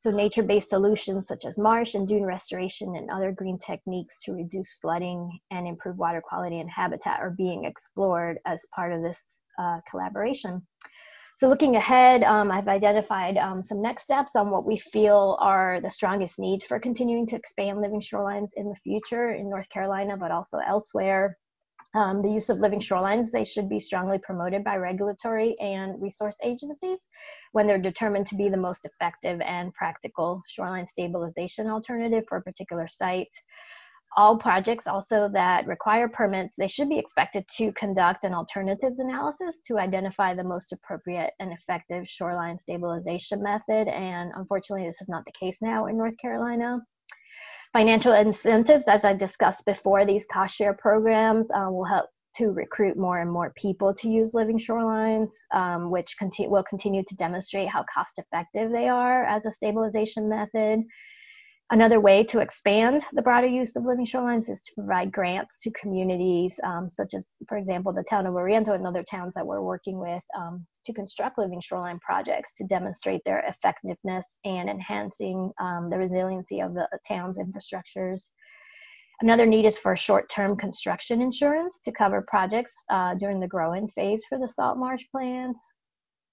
so 0.00 0.10
nature-based 0.10 0.70
solutions 0.70 1.26
such 1.26 1.44
as 1.44 1.58
marsh 1.58 1.94
and 1.94 2.08
dune 2.08 2.24
restoration 2.24 2.96
and 2.96 3.10
other 3.10 3.32
green 3.32 3.58
techniques 3.58 4.18
to 4.24 4.32
reduce 4.32 4.72
flooding 4.80 5.38
and 5.50 5.68
improve 5.68 5.98
water 5.98 6.22
quality 6.26 6.58
and 6.58 6.70
habitat 6.70 7.20
are 7.20 7.30
being 7.30 7.66
explored 7.66 8.38
as 8.46 8.66
part 8.74 8.92
of 8.94 9.02
this 9.02 9.42
uh, 9.58 9.78
collaboration. 9.90 10.66
So 11.36 11.48
looking 11.48 11.76
ahead, 11.76 12.22
um, 12.22 12.50
I've 12.50 12.68
identified 12.68 13.36
um, 13.36 13.62
some 13.62 13.80
next 13.80 14.02
steps 14.02 14.36
on 14.36 14.50
what 14.50 14.66
we 14.66 14.78
feel 14.78 15.36
are 15.40 15.80
the 15.82 15.90
strongest 15.90 16.38
needs 16.38 16.64
for 16.64 16.78
continuing 16.78 17.26
to 17.28 17.36
expand 17.36 17.80
living 17.80 18.00
shorelines 18.00 18.50
in 18.56 18.68
the 18.68 18.76
future 18.76 19.32
in 19.32 19.50
North 19.50 19.68
Carolina, 19.68 20.16
but 20.16 20.30
also 20.30 20.58
elsewhere. 20.66 21.36
Um, 21.94 22.22
the 22.22 22.30
use 22.30 22.50
of 22.50 22.58
living 22.58 22.78
shorelines, 22.78 23.30
they 23.30 23.44
should 23.44 23.68
be 23.68 23.80
strongly 23.80 24.18
promoted 24.18 24.62
by 24.62 24.76
regulatory 24.76 25.56
and 25.58 26.00
resource 26.00 26.38
agencies 26.44 27.08
when 27.52 27.66
they're 27.66 27.78
determined 27.78 28.26
to 28.26 28.36
be 28.36 28.48
the 28.48 28.56
most 28.56 28.84
effective 28.84 29.40
and 29.40 29.74
practical 29.74 30.40
shoreline 30.46 30.86
stabilization 30.86 31.66
alternative 31.66 32.24
for 32.28 32.38
a 32.38 32.42
particular 32.42 32.86
site. 32.86 33.34
All 34.16 34.36
projects 34.36 34.86
also 34.86 35.28
that 35.32 35.66
require 35.66 36.08
permits, 36.08 36.54
they 36.58 36.66
should 36.68 36.88
be 36.88 36.98
expected 36.98 37.44
to 37.56 37.72
conduct 37.72 38.24
an 38.24 38.34
alternatives 38.34 38.98
analysis 38.98 39.60
to 39.66 39.78
identify 39.78 40.34
the 40.34 40.44
most 40.44 40.72
appropriate 40.72 41.32
and 41.38 41.52
effective 41.52 42.08
shoreline 42.08 42.58
stabilization 42.58 43.42
method. 43.42 43.88
And 43.88 44.32
unfortunately, 44.34 44.86
this 44.86 45.00
is 45.00 45.08
not 45.08 45.24
the 45.24 45.32
case 45.32 45.58
now 45.60 45.86
in 45.86 45.96
North 45.96 46.16
Carolina. 46.18 46.80
Financial 47.72 48.12
incentives, 48.12 48.88
as 48.88 49.04
I 49.04 49.12
discussed 49.12 49.64
before, 49.64 50.04
these 50.04 50.26
cost 50.26 50.56
share 50.56 50.74
programs 50.74 51.50
uh, 51.52 51.70
will 51.70 51.84
help 51.84 52.06
to 52.36 52.48
recruit 52.48 52.96
more 52.96 53.20
and 53.20 53.30
more 53.30 53.52
people 53.56 53.94
to 53.94 54.08
use 54.08 54.34
living 54.34 54.58
shorelines, 54.58 55.30
um, 55.52 55.90
which 55.90 56.16
conti- 56.18 56.48
will 56.48 56.64
continue 56.64 57.04
to 57.04 57.14
demonstrate 57.16 57.68
how 57.68 57.84
cost 57.92 58.18
effective 58.18 58.72
they 58.72 58.88
are 58.88 59.24
as 59.24 59.46
a 59.46 59.52
stabilization 59.52 60.28
method. 60.28 60.80
Another 61.72 62.00
way 62.00 62.24
to 62.24 62.40
expand 62.40 63.04
the 63.12 63.22
broader 63.22 63.46
use 63.46 63.76
of 63.76 63.84
living 63.84 64.04
shorelines 64.04 64.50
is 64.50 64.60
to 64.62 64.72
provide 64.74 65.12
grants 65.12 65.58
to 65.60 65.70
communities, 65.70 66.58
um, 66.64 66.90
such 66.90 67.14
as, 67.14 67.30
for 67.48 67.56
example, 67.56 67.92
the 67.92 68.02
town 68.02 68.26
of 68.26 68.34
Oriental 68.34 68.74
and 68.74 68.84
other 68.84 69.04
towns 69.04 69.34
that 69.34 69.46
we're 69.46 69.62
working 69.62 70.00
with 70.00 70.24
um, 70.36 70.66
to 70.84 70.92
construct 70.92 71.38
living 71.38 71.60
shoreline 71.60 71.98
projects 72.00 72.54
to 72.54 72.64
demonstrate 72.64 73.22
their 73.24 73.40
effectiveness 73.46 74.24
and 74.44 74.68
enhancing 74.68 75.50
um, 75.60 75.88
the 75.90 75.98
resiliency 75.98 76.60
of 76.60 76.74
the 76.74 76.88
town's 77.06 77.38
infrastructures. 77.38 78.30
Another 79.22 79.44
need 79.44 79.66
is 79.66 79.76
for 79.76 79.96
short-term 79.96 80.56
construction 80.56 81.20
insurance 81.20 81.80
to 81.84 81.92
cover 81.92 82.24
projects 82.26 82.74
uh, 82.90 83.14
during 83.14 83.38
the 83.38 83.46
growing 83.46 83.86
phase 83.88 84.24
for 84.28 84.38
the 84.38 84.48
salt 84.48 84.78
marsh 84.78 85.04
plants. 85.10 85.60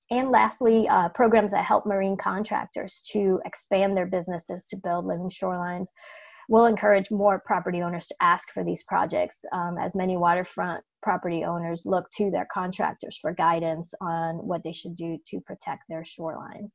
And 0.10 0.30
lastly, 0.30 0.88
uh, 0.88 1.10
programs 1.10 1.52
that 1.52 1.66
help 1.66 1.86
marine 1.86 2.16
contractors 2.16 3.06
to 3.12 3.41
expand 3.43 3.98
their 3.98 4.06
businesses 4.06 4.66
to 4.68 4.78
build 4.78 5.06
living 5.06 5.30
shorelines 5.30 5.88
will 6.48 6.66
encourage 6.66 7.12
more 7.12 7.41
property 7.45 7.82
owners 7.82 8.08
to 8.08 8.16
ask 8.22 8.52
for 8.52 8.64
these 8.64 8.84
projects 8.86 9.43
um, 9.52 9.78
as 9.78 9.95
many 9.95 10.18
waterfront 10.18 10.84
property 11.04 11.43
owners 11.43 11.84
look 11.86 12.10
to 12.12 12.32
their 12.32 12.48
contractors 12.52 13.18
for 13.18 13.34
guidance 13.34 13.93
on 14.02 14.36
what 14.36 14.64
they 14.64 14.72
should 14.72 14.95
do 14.95 15.18
to 15.28 15.39
protect 15.41 15.84
their 15.89 16.04
shorelines. 16.04 16.72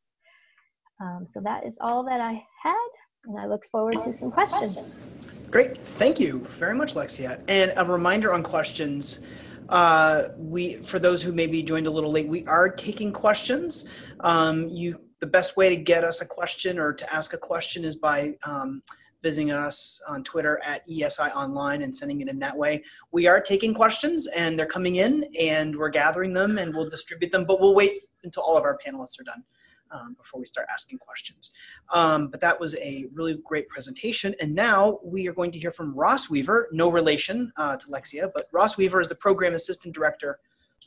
Um, 1.00 1.26
so 1.26 1.40
that 1.44 1.66
is 1.66 1.78
all 1.80 2.04
that 2.04 2.20
I 2.20 2.42
had, 2.62 2.88
and 3.24 3.38
I 3.38 3.46
look 3.46 3.64
forward 3.64 4.00
to 4.02 4.12
some 4.12 4.30
questions. 4.30 5.10
Great, 5.50 5.76
thank 5.98 6.20
you 6.20 6.46
very 6.58 6.74
much, 6.74 6.94
Lexia. 6.94 7.42
And 7.48 7.72
a 7.76 7.84
reminder 7.84 8.32
on 8.32 8.42
questions. 8.42 9.20
Uh, 9.68 10.28
we, 10.36 10.76
for 10.76 10.98
those 10.98 11.22
who 11.22 11.32
maybe 11.32 11.62
joined 11.62 11.86
a 11.86 11.90
little 11.90 12.10
late, 12.10 12.28
we 12.28 12.44
are 12.46 12.68
taking 12.68 13.12
questions. 13.12 13.86
Um, 14.20 14.68
you, 14.68 15.00
the 15.20 15.26
best 15.26 15.56
way 15.56 15.68
to 15.68 15.76
get 15.76 16.04
us 16.04 16.20
a 16.20 16.26
question 16.26 16.78
or 16.78 16.92
to 16.92 17.14
ask 17.14 17.32
a 17.32 17.38
question 17.38 17.84
is 17.84 17.96
by 17.96 18.34
um, 18.44 18.82
visiting 19.22 19.52
us 19.52 20.00
on 20.08 20.24
Twitter 20.24 20.60
at 20.64 20.86
EESI 20.88 21.34
Online 21.34 21.82
and 21.82 21.94
sending 21.94 22.20
it 22.20 22.28
in 22.28 22.38
that 22.40 22.56
way. 22.56 22.82
We 23.12 23.26
are 23.26 23.40
taking 23.40 23.72
questions 23.72 24.26
and 24.26 24.58
they're 24.58 24.66
coming 24.66 24.96
in 24.96 25.24
and 25.38 25.76
we're 25.76 25.90
gathering 25.90 26.32
them 26.32 26.58
and 26.58 26.74
we'll 26.74 26.90
distribute 26.90 27.30
them, 27.30 27.44
but 27.44 27.60
we'll 27.60 27.74
wait 27.74 28.02
until 28.24 28.42
all 28.42 28.56
of 28.56 28.64
our 28.64 28.78
panelists 28.84 29.20
are 29.20 29.24
done. 29.24 29.42
Um, 29.90 30.14
before 30.14 30.40
we 30.40 30.46
start 30.46 30.68
asking 30.72 30.96
questions. 30.96 31.52
Um, 31.92 32.28
but 32.28 32.40
that 32.40 32.58
was 32.58 32.74
a 32.76 33.04
really 33.12 33.38
great 33.44 33.68
presentation. 33.68 34.34
And 34.40 34.54
now 34.54 34.98
we 35.04 35.28
are 35.28 35.34
going 35.34 35.52
to 35.52 35.58
hear 35.58 35.70
from 35.70 35.94
Ross 35.94 36.30
Weaver, 36.30 36.70
no 36.72 36.88
relation 36.90 37.52
uh, 37.58 37.76
to 37.76 37.86
Lexia, 37.88 38.30
but 38.34 38.46
Ross 38.52 38.78
Weaver 38.78 39.02
is 39.02 39.08
the 39.08 39.14
Program 39.14 39.52
Assistant 39.52 39.94
Director 39.94 40.38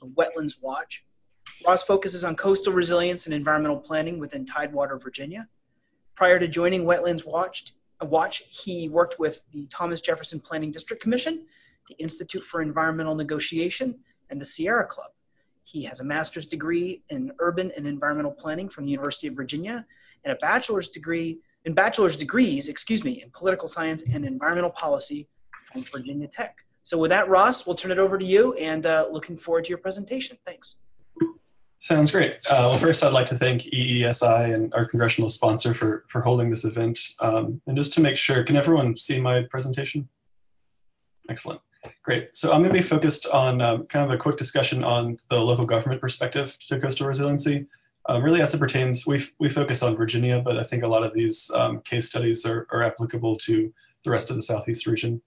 of 0.02 0.10
Wetlands 0.16 0.56
Watch. 0.60 1.06
Ross 1.68 1.84
focuses 1.84 2.24
on 2.24 2.36
coastal 2.36 2.74
resilience 2.74 3.28
and 3.28 3.36
environmental 3.36 3.78
planning 3.78 4.20
within 4.20 4.44
Tidewater, 4.44 4.98
Virginia. 4.98 5.48
Prior 6.16 6.40
to 6.40 6.48
joining 6.48 6.84
Wetlands 6.84 7.28
Watch, 7.28 7.76
Watch, 8.02 8.44
he 8.48 8.90
worked 8.90 9.20
with 9.20 9.42
the 9.52 9.68
Thomas 9.68 10.02
Jefferson 10.02 10.40
Planning 10.40 10.72
District 10.72 11.02
Commission, 11.02 11.46
the 11.88 11.96
Institute 11.96 12.44
for 12.44 12.62
Environmental 12.62 13.16
Negotiation, 13.16 14.00
and 14.30 14.40
the 14.40 14.46
Sierra 14.46 14.86
Club. 14.86 15.12
He 15.64 15.84
has 15.84 16.00
a 16.00 16.04
master's 16.04 16.46
degree 16.46 17.04
in 17.10 17.32
urban 17.40 17.72
and 17.76 17.88
environmental 17.88 18.32
planning 18.32 18.70
from 18.70 18.86
the 18.86 18.92
University 18.92 19.28
of 19.28 19.36
Virginia 19.36 19.86
and 20.24 20.34
a 20.34 20.36
bachelor's 20.38 20.90
degree 20.90 21.40
in 21.66 21.74
bachelor's 21.74 22.16
degrees, 22.16 22.68
excuse 22.68 23.04
me, 23.04 23.24
in 23.24 23.32
political 23.32 23.68
science 23.68 24.04
and 24.04 24.26
environmental 24.26 24.70
policy 24.70 25.28
from 25.72 25.82
Virginia 25.84 26.28
Tech. 26.28 26.58
So 26.84 26.98
with 27.00 27.10
that, 27.10 27.30
Ross, 27.30 27.66
we'll 27.66 27.76
turn 27.76 27.92
it 27.92 27.98
over 27.98 28.18
to 28.18 28.26
you 28.26 28.54
and 28.54 28.86
uh, 28.86 29.08
looking 29.12 29.38
forward 29.38 29.66
to 29.66 29.70
your 29.70 29.80
presentation. 29.80 30.38
Thanks. 30.46 30.76
Sounds 31.86 32.10
great. 32.10 32.38
Uh, 32.50 32.66
well, 32.66 32.80
first, 32.80 33.04
I'd 33.04 33.14
like 33.14 33.28
to 33.28 33.38
thank 33.38 33.62
EESI 33.62 34.56
and 34.56 34.74
our 34.74 34.88
congressional 34.88 35.30
sponsor 35.30 35.76
for, 35.76 36.04
for 36.10 36.20
holding 36.20 36.50
this 36.50 36.66
event. 36.66 36.98
Um, 37.20 37.62
and 37.68 37.78
just 37.78 37.94
to 37.94 38.02
make 38.02 38.18
sure, 38.18 38.44
can 38.44 38.56
everyone 38.56 38.98
see 38.98 39.20
my 39.22 39.44
presentation? 39.52 40.10
Excellent. 41.30 41.62
Great. 42.02 42.36
So 42.36 42.52
I'm 42.52 42.62
going 42.62 42.74
to 42.74 42.82
be 42.82 42.82
focused 42.82 43.28
on 43.28 43.62
um, 43.62 43.86
kind 43.86 44.04
of 44.04 44.10
a 44.10 44.18
quick 44.18 44.36
discussion 44.36 44.84
on 44.84 45.18
the 45.30 45.40
local 45.40 45.68
government 45.68 46.02
perspective 46.02 46.58
to 46.70 46.80
coastal 46.80 47.06
resiliency. 47.06 47.68
Um, 48.10 48.24
really, 48.24 48.42
as 48.42 48.52
it 48.52 48.58
pertains, 48.58 49.06
we, 49.06 49.24
we 49.38 49.48
focus 49.48 49.84
on 49.84 49.96
Virginia, 49.96 50.42
but 50.44 50.58
I 50.58 50.64
think 50.64 50.82
a 50.82 50.88
lot 50.88 51.04
of 51.04 51.14
these 51.14 51.52
um, 51.54 51.82
case 51.82 52.10
studies 52.10 52.48
are, 52.48 52.66
are 52.72 52.82
applicable 52.82 53.38
to 53.42 53.72
the 54.04 54.10
rest 54.10 54.32
of 54.32 54.38
the 54.38 54.42
Southeast 54.42 54.88
region. 54.88 55.22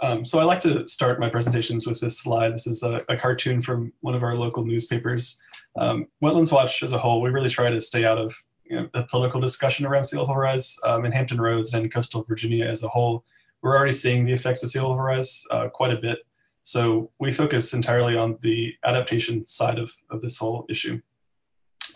Um, 0.00 0.24
so 0.24 0.38
I 0.38 0.44
like 0.44 0.60
to 0.60 0.86
start 0.88 1.20
my 1.20 1.28
presentations 1.28 1.86
with 1.86 2.00
this 2.00 2.18
slide. 2.18 2.54
This 2.54 2.66
is 2.66 2.82
a, 2.82 3.00
a 3.08 3.16
cartoon 3.16 3.60
from 3.60 3.92
one 4.00 4.14
of 4.14 4.22
our 4.22 4.34
local 4.34 4.64
newspapers. 4.64 5.40
Um, 5.78 6.06
Wetlands 6.22 6.52
Watch 6.52 6.82
as 6.82 6.92
a 6.92 6.98
whole, 6.98 7.20
we 7.20 7.30
really 7.30 7.50
try 7.50 7.70
to 7.70 7.80
stay 7.80 8.04
out 8.04 8.18
of 8.18 8.34
you 8.64 8.76
know, 8.76 8.88
the 8.94 9.04
political 9.04 9.40
discussion 9.40 9.86
around 9.86 10.04
sea 10.04 10.16
level 10.16 10.34
rise 10.34 10.76
um, 10.84 11.04
in 11.04 11.12
Hampton 11.12 11.40
Roads 11.40 11.74
and 11.74 11.84
in 11.84 11.90
coastal 11.90 12.24
Virginia 12.24 12.66
as 12.66 12.82
a 12.82 12.88
whole 12.88 13.24
we're 13.62 13.76
already 13.76 13.92
seeing 13.92 14.24
the 14.24 14.32
effects 14.32 14.62
of 14.62 14.70
sea 14.70 14.80
level 14.80 14.96
rise 14.96 15.44
uh, 15.50 15.68
quite 15.68 15.92
a 15.92 15.96
bit. 15.96 16.20
So 16.62 17.10
we 17.18 17.32
focus 17.32 17.72
entirely 17.72 18.16
on 18.16 18.36
the 18.42 18.74
adaptation 18.84 19.46
side 19.46 19.78
of, 19.78 19.92
of 20.10 20.20
this 20.20 20.36
whole 20.36 20.66
issue. 20.68 21.00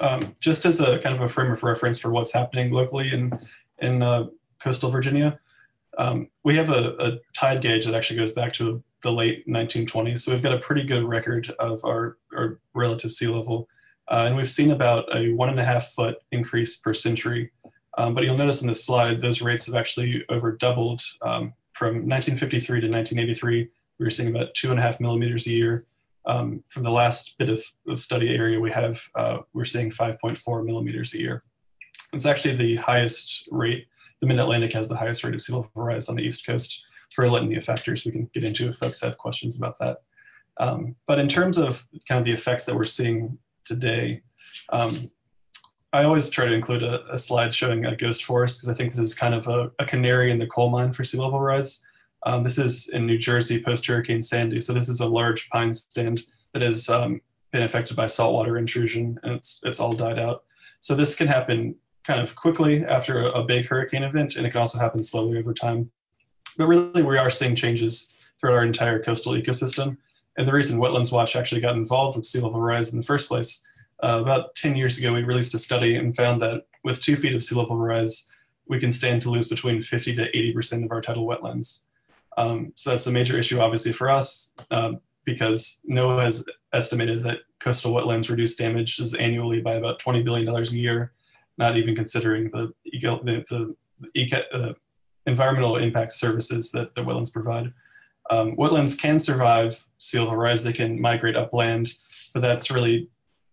Um, 0.01 0.35
just 0.41 0.65
as 0.65 0.81
a 0.81 0.99
kind 0.99 1.15
of 1.15 1.21
a 1.21 1.29
frame 1.29 1.53
of 1.53 1.63
reference 1.63 1.99
for 1.99 2.11
what's 2.11 2.33
happening 2.33 2.73
locally 2.73 3.13
in, 3.13 3.33
in 3.79 4.03
uh, 4.03 4.27
coastal 4.59 4.91
Virginia, 4.91 5.39
um, 5.99 6.29
we 6.45 6.57
have 6.57 6.71
a, 6.71 6.97
a, 6.99 7.19
tide 7.35 7.61
gauge 7.61 7.85
that 7.87 7.95
actually 7.95 8.19
goes 8.19 8.33
back 8.33 8.53
to 8.55 8.83
the 9.03 9.13
late 9.13 9.47
1920s. 9.47 10.21
So 10.21 10.33
we've 10.33 10.43
got 10.43 10.55
a 10.55 10.59
pretty 10.59 10.85
good 10.85 11.05
record 11.05 11.53
of 11.59 11.85
our, 11.85 12.19
our 12.35 12.61
relative 12.75 13.13
sea 13.13 13.29
level. 13.29 13.69
Uh, 14.11 14.25
and 14.27 14.37
we've 14.37 14.51
seen 14.51 14.71
about 14.71 15.05
a 15.15 15.33
one 15.33 15.49
and 15.49 15.61
a 15.61 15.65
half 15.65 15.93
foot 15.93 16.17
increase 16.31 16.77
per 16.77 16.95
century 16.95 17.51
um, 17.97 18.15
but 18.15 18.25
you'll 18.25 18.37
notice 18.37 18.63
in 18.63 18.69
this 18.69 18.85
slide, 18.85 19.21
those 19.21 19.43
rates 19.43 19.67
have 19.67 19.75
actually 19.75 20.25
over 20.29 20.53
doubled 20.53 21.03
um, 21.23 21.53
from 21.73 22.09
1953 22.09 22.81
to 22.81 22.87
1983. 22.89 23.69
We 23.99 24.05
were 24.05 24.11
seeing 24.11 24.35
about 24.35 24.55
two 24.55 24.71
and 24.71 24.79
a 24.79 24.83
half 24.83 25.01
millimeters 25.01 25.47
a 25.47 25.53
year. 25.53 25.87
Um, 26.27 26.65
from 26.69 26.85
the 26.85 26.91
last 26.91 27.37
bit 27.39 27.51
of, 27.51 27.63
of 27.87 28.01
study 28.01 28.35
area 28.35 28.59
we 28.59 28.71
have, 28.71 29.01
uh, 29.15 29.39
we're 29.53 29.67
seeing 29.67 29.91
5.4 29.91 30.65
millimeters 30.65 31.13
a 31.15 31.19
year. 31.19 31.45
It's 32.13 32.27
actually 32.27 32.57
the 32.57 32.77
highest 32.77 33.47
rate. 33.51 33.87
The 34.25 34.29
Mid-Atlantic 34.29 34.73
has 34.73 34.89
the 34.89 34.97
highest 34.97 35.23
rate 35.23 35.35
of 35.35 35.43
sea 35.43 35.53
level 35.53 35.71
rise 35.75 36.09
on 36.09 36.17
the 36.17 36.23
East 36.23 36.47
Coast 36.47 36.87
for 37.11 37.27
a 37.27 37.31
litany 37.31 37.57
of 37.57 37.65
factors 37.65 38.07
we 38.07 38.11
can 38.11 38.31
get 38.33 38.43
into 38.43 38.71
if 38.71 38.77
folks 38.77 39.03
have 39.03 39.19
questions 39.19 39.59
about 39.59 39.77
that. 39.81 39.99
Um, 40.57 40.97
but 41.07 41.19
in 41.19 41.29
terms 41.29 41.59
of 41.59 41.87
kind 42.09 42.21
of 42.21 42.25
the 42.25 42.33
effects 42.33 42.65
that 42.65 42.75
we're 42.75 42.85
seeing 42.85 43.37
today, 43.67 44.23
um, 44.71 45.11
I 45.93 46.05
always 46.05 46.31
try 46.31 46.47
to 46.47 46.55
include 46.55 46.83
a, 46.83 47.13
a 47.13 47.19
slide 47.19 47.53
showing 47.53 47.85
a 47.85 47.95
ghost 47.95 48.25
forest 48.25 48.57
because 48.57 48.71
I 48.71 48.75
think 48.75 48.95
this 48.95 49.05
is 49.05 49.15
kind 49.15 49.35
of 49.35 49.47
a, 49.47 49.71
a, 49.79 49.85
canary 49.85 50.31
in 50.31 50.39
the 50.39 50.47
coal 50.47 50.71
mine 50.71 50.95
for 50.95 51.05
sea 51.05 51.19
level 51.19 51.39
rise. 51.39 51.87
Um, 52.23 52.45
this 52.45 52.57
is 52.57 52.89
in 52.89 53.05
New 53.05 53.19
Jersey 53.19 53.63
post 53.63 53.85
Hurricane 53.85 54.23
Sandy. 54.23 54.63
So 54.63 54.73
this 54.73 54.89
is 54.89 55.01
a 55.01 55.07
large 55.07 55.51
pine 55.51 55.75
stand 55.75 56.23
that 56.55 56.63
has 56.63 56.89
um, 56.89 57.21
been 57.53 57.65
affected 57.65 57.95
by 57.95 58.07
saltwater 58.07 58.57
intrusion 58.57 59.21
and 59.23 59.35
it's, 59.35 59.61
it's 59.65 59.81
all 59.81 59.93
died 59.93 60.19
out. 60.19 60.45
So 60.81 60.95
this 60.95 61.15
can 61.15 61.27
happen 61.27 61.75
kind 62.05 62.21
of 62.21 62.35
quickly 62.37 62.85
after 62.85 63.27
a, 63.27 63.41
a 63.41 63.45
big 63.45 63.67
hurricane 63.67 64.03
event 64.03 64.37
and 64.37 64.47
it 64.47 64.51
can 64.51 64.61
also 64.61 64.79
happen 64.79 65.03
slowly 65.03 65.39
over 65.39 65.55
time. 65.55 65.91
But 66.57 66.69
really, 66.69 67.03
we 67.03 67.19
are 67.19 67.31
seeing 67.31 67.57
changes 67.57 68.15
throughout 68.39 68.57
our 68.57 68.65
entire 68.65 69.03
coastal 69.03 69.33
ecosystem. 69.33 69.97
And 70.37 70.47
the 70.47 70.53
reason 70.53 70.79
Wetlands 70.79 71.13
Watch 71.13 71.37
actually 71.37 71.61
got 71.61 71.77
involved 71.77 72.17
with 72.17 72.27
sea 72.27 72.41
level 72.41 72.61
rise 72.61 72.93
in 72.93 72.99
the 72.99 73.07
first 73.07 73.29
place 73.29 73.65
uh, 74.03 74.21
about 74.21 74.55
10 74.55 74.77
years 74.77 74.99
ago, 74.99 75.13
we 75.13 75.23
released 75.23 75.55
a 75.55 75.59
study 75.59 75.97
and 75.97 76.15
found 76.15 76.43
that 76.43 76.67
with 76.83 77.01
two 77.03 77.17
feet 77.17 77.35
of 77.35 77.43
sea 77.43 77.55
level 77.55 77.77
rise, 77.77 78.31
we 78.69 78.79
can 78.79 78.93
stand 78.93 79.23
to 79.23 79.31
lose 79.31 79.49
between 79.49 79.83
50 79.83 80.17
to 80.17 80.31
80% 80.31 80.85
of 80.85 80.91
our 80.91 81.01
tidal 81.01 81.27
wetlands. 81.27 81.85
Um, 82.37 82.73
so 82.77 82.91
that's 82.91 83.07
a 83.07 83.13
major 83.13 83.39
issue, 83.39 83.61
obviously, 83.61 83.93
for 83.93 84.11
us, 84.11 84.53
uh, 84.71 84.93
because 85.25 85.81
NOAA 85.89 86.25
has 86.25 86.45
estimated 86.73 87.23
that 87.23 87.39
coastal 87.61 87.93
wetlands 87.93 88.29
reduce 88.29 88.57
damages 88.57 89.15
annually 89.15 89.61
by 89.61 89.75
about 89.75 90.01
$20 90.01 90.25
billion 90.25 90.49
a 90.49 90.63
year, 90.71 91.13
not 91.59 91.77
even 91.77 91.95
considering 91.95 92.51
the, 92.51 92.73
the, 92.85 93.75
the, 94.15 94.43
uh, 94.53 94.73
environmental 95.27 95.77
impact 95.77 96.13
services 96.13 96.71
that 96.73 96.95
the 96.95 97.03
wetlands 97.03 97.33
provide. 97.33 97.73
Um, 98.31 98.57
wetlands 98.57 98.99
can 98.99 99.19
survive 99.19 99.85
sea 99.99 100.19
level 100.19 100.37
rise, 100.37 100.63
they 100.63 100.73
can 100.73 101.01
migrate 101.01 101.37
upland, 101.37 101.93
but 102.33 102.41
that's 102.41 102.71
really 102.71 103.09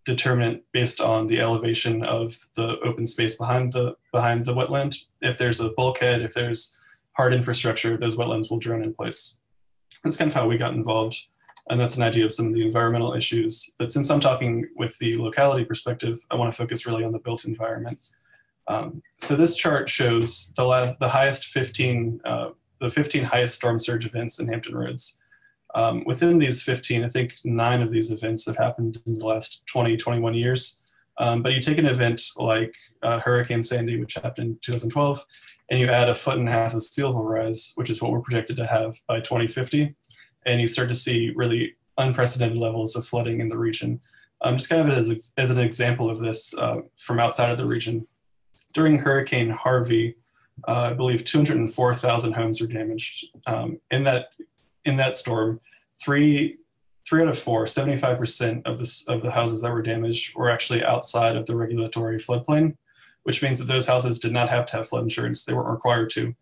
determinant 0.06 0.64
based 0.72 1.00
on 1.00 1.28
the 1.28 1.40
elevation 1.40 2.04
of 2.04 2.38
the 2.56 2.78
open 2.84 3.06
space 3.06 3.36
behind 3.36 3.74
the 3.74 3.96
behind 4.12 4.46
the 4.46 4.54
wetland. 4.54 4.98
If 5.22 5.38
there's 5.38 5.60
a 5.60 5.70
bulkhead, 5.70 6.22
if 6.22 6.34
there's 6.34 6.78
hard 7.14 7.34
infrastructure, 7.34 7.98
those 7.98 8.16
wetlands 8.16 8.50
will 8.50 8.60
drone 8.60 8.84
in 8.84 8.94
place. 8.94 9.40
That's 10.04 10.18
kind 10.18 10.30
of 10.30 10.34
how 10.34 10.48
we 10.48 10.58
got 10.58 10.74
involved, 10.74 11.18
and 11.72 11.80
that's 11.80 11.96
an 11.96 12.04
idea 12.04 12.26
of 12.26 12.34
some 12.34 12.48
of 12.48 12.54
the 12.54 12.66
environmental 12.66 13.14
issues. 13.14 13.72
But 13.80 13.92
since 13.92 14.12
I'm 14.12 14.20
talking 14.20 14.68
with 14.76 14.98
the 15.00 15.18
locality 15.18 15.64
perspective, 15.64 16.20
I 16.30 16.36
want 16.36 16.52
to 16.52 16.58
focus 16.58 16.86
really 16.86 17.06
on 17.06 17.14
the 17.14 17.20
built 17.20 17.46
environment. 17.46 18.04
Um, 18.68 19.02
so 19.20 19.38
this 19.38 19.56
chart 19.56 19.90
shows 19.90 20.54
the, 20.58 20.98
the 21.00 21.08
highest 21.08 21.46
15 21.46 22.22
uh, 22.26 22.50
the 22.82 22.90
15 22.90 23.24
highest 23.24 23.56
storm 23.56 23.80
surge 23.80 24.06
events 24.06 24.40
in 24.40 24.48
Hampton 24.48 24.76
Roads. 24.76 25.22
Um, 25.74 26.04
within 26.06 26.38
these 26.40 26.62
15, 26.62 27.06
I 27.06 27.10
think 27.10 27.36
nine 27.46 27.82
of 27.82 27.92
these 27.92 28.12
events 28.12 28.46
have 28.48 28.58
happened 28.58 28.98
in 29.06 29.14
the 29.14 29.26
last 29.26 29.66
20, 29.68 29.96
21 29.96 30.34
years. 30.34 30.82
Um, 31.20 31.42
but 31.42 31.54
you 31.54 31.62
take 31.62 31.78
an 31.78 31.86
event 31.86 32.24
like 32.36 32.74
uh, 33.04 33.20
Hurricane 33.20 33.64
Sandy, 33.64 34.00
which 34.00 34.16
happened 34.16 34.48
in 34.48 34.60
2012, 34.62 35.24
and 35.70 35.80
you 35.80 35.88
add 35.88 36.10
a 36.10 36.16
foot 36.16 36.38
and 36.38 36.50
a 36.50 36.52
half 36.52 36.74
of 36.74 36.84
sea 36.84 37.04
level 37.04 37.24
rise, 37.24 37.72
which 37.76 37.90
is 37.90 38.02
what 38.02 38.12
we're 38.12 38.22
projected 38.22 38.58
to 38.58 38.66
have 38.66 39.00
by 39.08 39.20
2050, 39.20 39.96
and 40.46 40.60
you 40.60 40.68
start 40.68 40.90
to 40.90 40.96
see 40.96 41.32
really 41.36 41.76
unprecedented 41.98 42.58
levels 42.58 42.96
of 42.96 43.06
flooding 43.06 43.42
in 43.42 43.50
the 43.50 43.58
region. 43.58 44.00
Um, 44.42 44.58
just 44.58 44.70
kind 44.70 44.90
of 44.90 44.98
as, 44.98 45.32
as 45.38 45.52
an 45.52 45.60
example 45.60 46.10
of 46.10 46.20
this 46.20 46.54
uh, 46.58 46.82
from 46.98 47.20
outside 47.20 47.52
of 47.52 47.58
the 47.58 47.66
region, 47.66 48.08
during 48.74 48.98
Hurricane 48.98 49.50
Harvey, 49.50 50.16
uh, 50.68 50.72
I 50.72 50.94
believe 50.94 51.26
204,000 51.26 52.34
homes 52.34 52.62
were 52.62 52.68
damaged. 52.68 53.28
Um, 53.46 53.80
in 53.92 54.04
that 54.04 54.30
in 54.86 54.98
that 54.98 55.16
storm, 55.16 55.60
three 56.02 56.58
three 57.08 57.22
out 57.22 57.28
of 57.28 57.40
four, 57.40 57.66
75% 57.66 58.66
of 58.66 58.80
the 58.80 59.04
of 59.08 59.22
the 59.22 59.32
houses 59.32 59.62
that 59.62 59.72
were 59.72 59.82
damaged 59.82 60.36
were 60.36 60.50
actually 60.50 60.84
outside 60.84 61.36
of 61.36 61.46
the 61.46 61.56
regulatory 61.56 62.20
floodplain, 62.20 62.76
which 63.24 63.42
means 63.42 63.60
that 63.60 63.66
those 63.66 63.88
houses 63.88 64.20
did 64.20 64.32
not 64.32 64.50
have 64.50 64.66
to 64.68 64.78
have 64.78 64.88
flood 64.88 65.04
insurance. 65.04 65.44
They 65.44 65.54
weren't 65.54 65.70
required 65.70 66.10
to. 66.12 66.34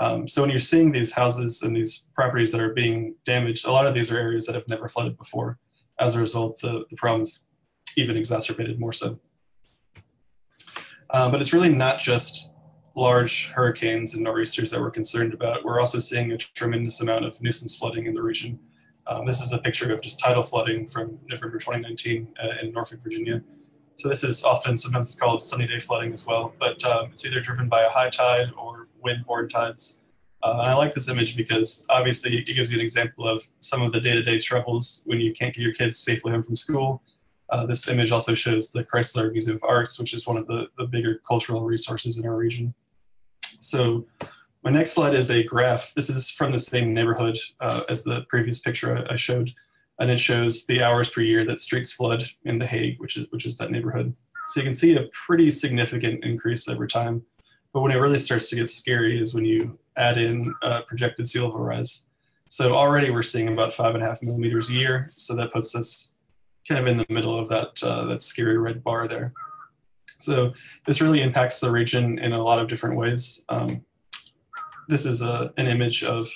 Um, 0.00 0.26
so 0.26 0.40
when 0.40 0.50
you're 0.50 0.58
seeing 0.58 0.90
these 0.90 1.12
houses 1.12 1.62
and 1.62 1.76
these 1.76 2.08
properties 2.14 2.50
that 2.52 2.60
are 2.60 2.72
being 2.72 3.14
damaged, 3.26 3.66
a 3.66 3.70
lot 3.70 3.86
of 3.86 3.94
these 3.94 4.10
are 4.10 4.18
areas 4.18 4.46
that 4.46 4.54
have 4.54 4.66
never 4.66 4.88
flooded 4.88 5.16
before. 5.18 5.58
As 5.98 6.16
a 6.16 6.20
result, 6.20 6.58
the, 6.60 6.84
the 6.88 6.96
problem's 6.96 7.44
even 7.96 8.16
exacerbated 8.16 8.80
more 8.80 8.94
so. 8.94 9.20
Um, 11.10 11.30
but 11.30 11.42
it's 11.42 11.52
really 11.52 11.68
not 11.68 12.00
just 12.00 12.52
large 12.96 13.48
hurricanes 13.48 14.14
and 14.14 14.24
nor'easters 14.24 14.70
that 14.70 14.80
we're 14.80 14.90
concerned 14.90 15.34
about. 15.34 15.64
We're 15.64 15.80
also 15.80 15.98
seeing 15.98 16.32
a 16.32 16.38
tremendous 16.38 17.02
amount 17.02 17.26
of 17.26 17.40
nuisance 17.42 17.76
flooding 17.76 18.06
in 18.06 18.14
the 18.14 18.22
region. 18.22 18.58
Um, 19.06 19.26
this 19.26 19.42
is 19.42 19.52
a 19.52 19.58
picture 19.58 19.92
of 19.92 20.00
just 20.00 20.18
tidal 20.18 20.44
flooding 20.44 20.88
from 20.88 21.20
November 21.28 21.58
2019 21.58 22.28
uh, 22.42 22.48
in 22.62 22.72
Norfolk, 22.72 23.00
Virginia. 23.02 23.42
So 24.00 24.08
this 24.08 24.24
is 24.24 24.44
often 24.44 24.78
sometimes 24.78 25.08
it's 25.08 25.20
called 25.20 25.42
sunny 25.42 25.66
day 25.66 25.78
flooding 25.78 26.14
as 26.14 26.24
well, 26.24 26.54
but 26.58 26.82
um, 26.84 27.10
it's 27.12 27.26
either 27.26 27.38
driven 27.38 27.68
by 27.68 27.82
a 27.82 27.90
high 27.90 28.08
tide 28.08 28.48
or 28.56 28.88
wind-borne 29.02 29.50
tides. 29.50 30.00
Uh, 30.42 30.52
and 30.52 30.70
I 30.70 30.74
like 30.74 30.94
this 30.94 31.10
image 31.10 31.36
because 31.36 31.84
obviously 31.90 32.38
it 32.38 32.46
gives 32.46 32.72
you 32.72 32.78
an 32.78 32.82
example 32.82 33.28
of 33.28 33.42
some 33.58 33.82
of 33.82 33.92
the 33.92 34.00
day-to-day 34.00 34.38
troubles 34.38 35.02
when 35.04 35.20
you 35.20 35.34
can't 35.34 35.54
get 35.54 35.60
your 35.60 35.74
kids 35.74 35.98
safely 35.98 36.32
home 36.32 36.42
from 36.42 36.56
school. 36.56 37.02
Uh, 37.50 37.66
this 37.66 37.86
image 37.88 38.10
also 38.10 38.34
shows 38.34 38.72
the 38.72 38.82
Chrysler 38.82 39.30
Museum 39.32 39.58
of 39.58 39.64
Arts, 39.64 39.98
which 39.98 40.14
is 40.14 40.26
one 40.26 40.38
of 40.38 40.46
the, 40.46 40.68
the 40.78 40.86
bigger 40.86 41.20
cultural 41.28 41.66
resources 41.66 42.16
in 42.16 42.26
our 42.26 42.36
region. 42.36 42.72
So 43.60 44.06
my 44.64 44.70
next 44.70 44.92
slide 44.92 45.14
is 45.14 45.30
a 45.30 45.42
graph. 45.42 45.92
This 45.92 46.08
is 46.08 46.30
from 46.30 46.52
the 46.52 46.58
same 46.58 46.94
neighborhood 46.94 47.36
uh, 47.60 47.82
as 47.90 48.02
the 48.02 48.22
previous 48.30 48.60
picture 48.60 48.96
I, 48.96 49.12
I, 49.12 49.16
showed, 49.16 49.52
and 50.00 50.10
it 50.10 50.18
shows 50.18 50.66
the 50.66 50.82
hours 50.82 51.10
per 51.10 51.20
year 51.20 51.44
that 51.44 51.60
streets 51.60 51.92
flood 51.92 52.24
in 52.44 52.58
The 52.58 52.66
Hague, 52.66 52.98
which 52.98 53.16
is 53.16 53.26
which 53.30 53.46
is 53.46 53.56
that 53.58 53.70
neighborhood. 53.70 54.14
So 54.48 54.60
you 54.60 54.64
can 54.64 54.74
see 54.74 54.96
a 54.96 55.08
pretty 55.12 55.50
significant 55.50 56.24
increase 56.24 56.68
over 56.68 56.86
time. 56.86 57.22
But 57.72 57.82
when 57.82 57.92
it 57.92 57.96
really 57.98 58.18
starts 58.18 58.50
to 58.50 58.56
get 58.56 58.68
scary 58.68 59.20
is 59.20 59.32
when 59.32 59.44
you 59.44 59.78
add 59.96 60.18
in 60.18 60.52
uh, 60.62 60.82
projected 60.88 61.28
sea 61.28 61.40
level 61.40 61.60
rise. 61.60 62.06
So 62.48 62.74
already 62.74 63.10
we're 63.10 63.22
seeing 63.22 63.48
about 63.48 63.74
five 63.74 63.94
and 63.94 64.02
a 64.02 64.06
half 64.06 64.22
millimeters 64.22 64.70
a 64.70 64.72
year. 64.72 65.12
So 65.16 65.36
that 65.36 65.52
puts 65.52 65.76
us 65.76 66.12
kind 66.66 66.80
of 66.80 66.88
in 66.88 66.96
the 66.96 67.06
middle 67.08 67.38
of 67.38 67.48
that 67.50 67.80
uh, 67.82 68.06
that 68.06 68.22
scary 68.22 68.58
red 68.58 68.82
bar 68.82 69.06
there. 69.06 69.32
So 70.18 70.52
this 70.86 71.00
really 71.00 71.22
impacts 71.22 71.60
the 71.60 71.70
region 71.70 72.18
in 72.18 72.32
a 72.32 72.42
lot 72.42 72.58
of 72.58 72.68
different 72.68 72.96
ways. 72.96 73.44
Um, 73.48 73.84
this 74.88 75.06
is 75.06 75.22
a, 75.22 75.52
an 75.56 75.68
image 75.68 76.02
of 76.02 76.28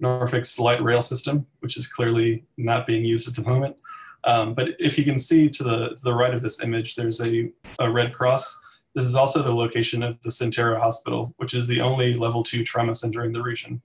Norfolk's 0.00 0.58
light 0.58 0.82
rail 0.82 1.02
system, 1.02 1.46
which 1.60 1.76
is 1.76 1.86
clearly 1.86 2.44
not 2.56 2.86
being 2.86 3.04
used 3.04 3.28
at 3.28 3.34
the 3.34 3.48
moment. 3.48 3.76
Um, 4.24 4.54
but 4.54 4.70
if 4.80 4.98
you 4.98 5.04
can 5.04 5.18
see 5.18 5.48
to 5.48 5.62
the, 5.62 5.96
the 6.02 6.12
right 6.12 6.34
of 6.34 6.42
this 6.42 6.62
image, 6.62 6.94
there's 6.94 7.20
a, 7.20 7.50
a 7.78 7.90
Red 7.90 8.12
Cross. 8.12 8.60
This 8.94 9.04
is 9.04 9.14
also 9.14 9.42
the 9.42 9.54
location 9.54 10.02
of 10.02 10.20
the 10.22 10.30
Sentara 10.30 10.78
Hospital, 10.78 11.34
which 11.36 11.54
is 11.54 11.66
the 11.66 11.80
only 11.80 12.14
level 12.14 12.42
two 12.42 12.64
trauma 12.64 12.94
center 12.94 13.24
in 13.24 13.32
the 13.32 13.42
region. 13.42 13.80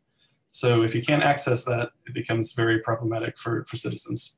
So 0.52 0.84
if 0.84 0.94
you 0.94 1.02
can't 1.02 1.24
access 1.24 1.64
that, 1.66 1.90
it 2.08 2.14
becomes 2.14 2.54
very 2.54 2.80
problematic 2.80 3.38
for, 3.38 3.66
for 3.66 3.76
citizens. 3.76 4.38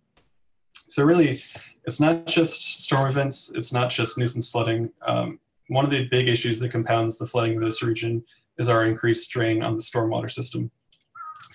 So 0.89 1.03
really, 1.03 1.43
it's 1.85 1.99
not 1.99 2.25
just 2.25 2.83
storm 2.83 3.09
events, 3.09 3.51
it's 3.53 3.73
not 3.73 3.89
just 3.89 4.17
nuisance 4.17 4.49
flooding. 4.49 4.91
Um, 5.05 5.39
one 5.67 5.83
of 5.83 5.91
the 5.91 6.07
big 6.07 6.27
issues 6.27 6.59
that 6.59 6.71
compounds 6.71 7.17
the 7.17 7.25
flooding 7.25 7.57
of 7.57 7.63
this 7.63 7.83
region 7.83 8.23
is 8.57 8.69
our 8.69 8.85
increased 8.85 9.25
strain 9.25 9.63
on 9.63 9.75
the 9.75 9.81
stormwater 9.81 10.31
system. 10.31 10.71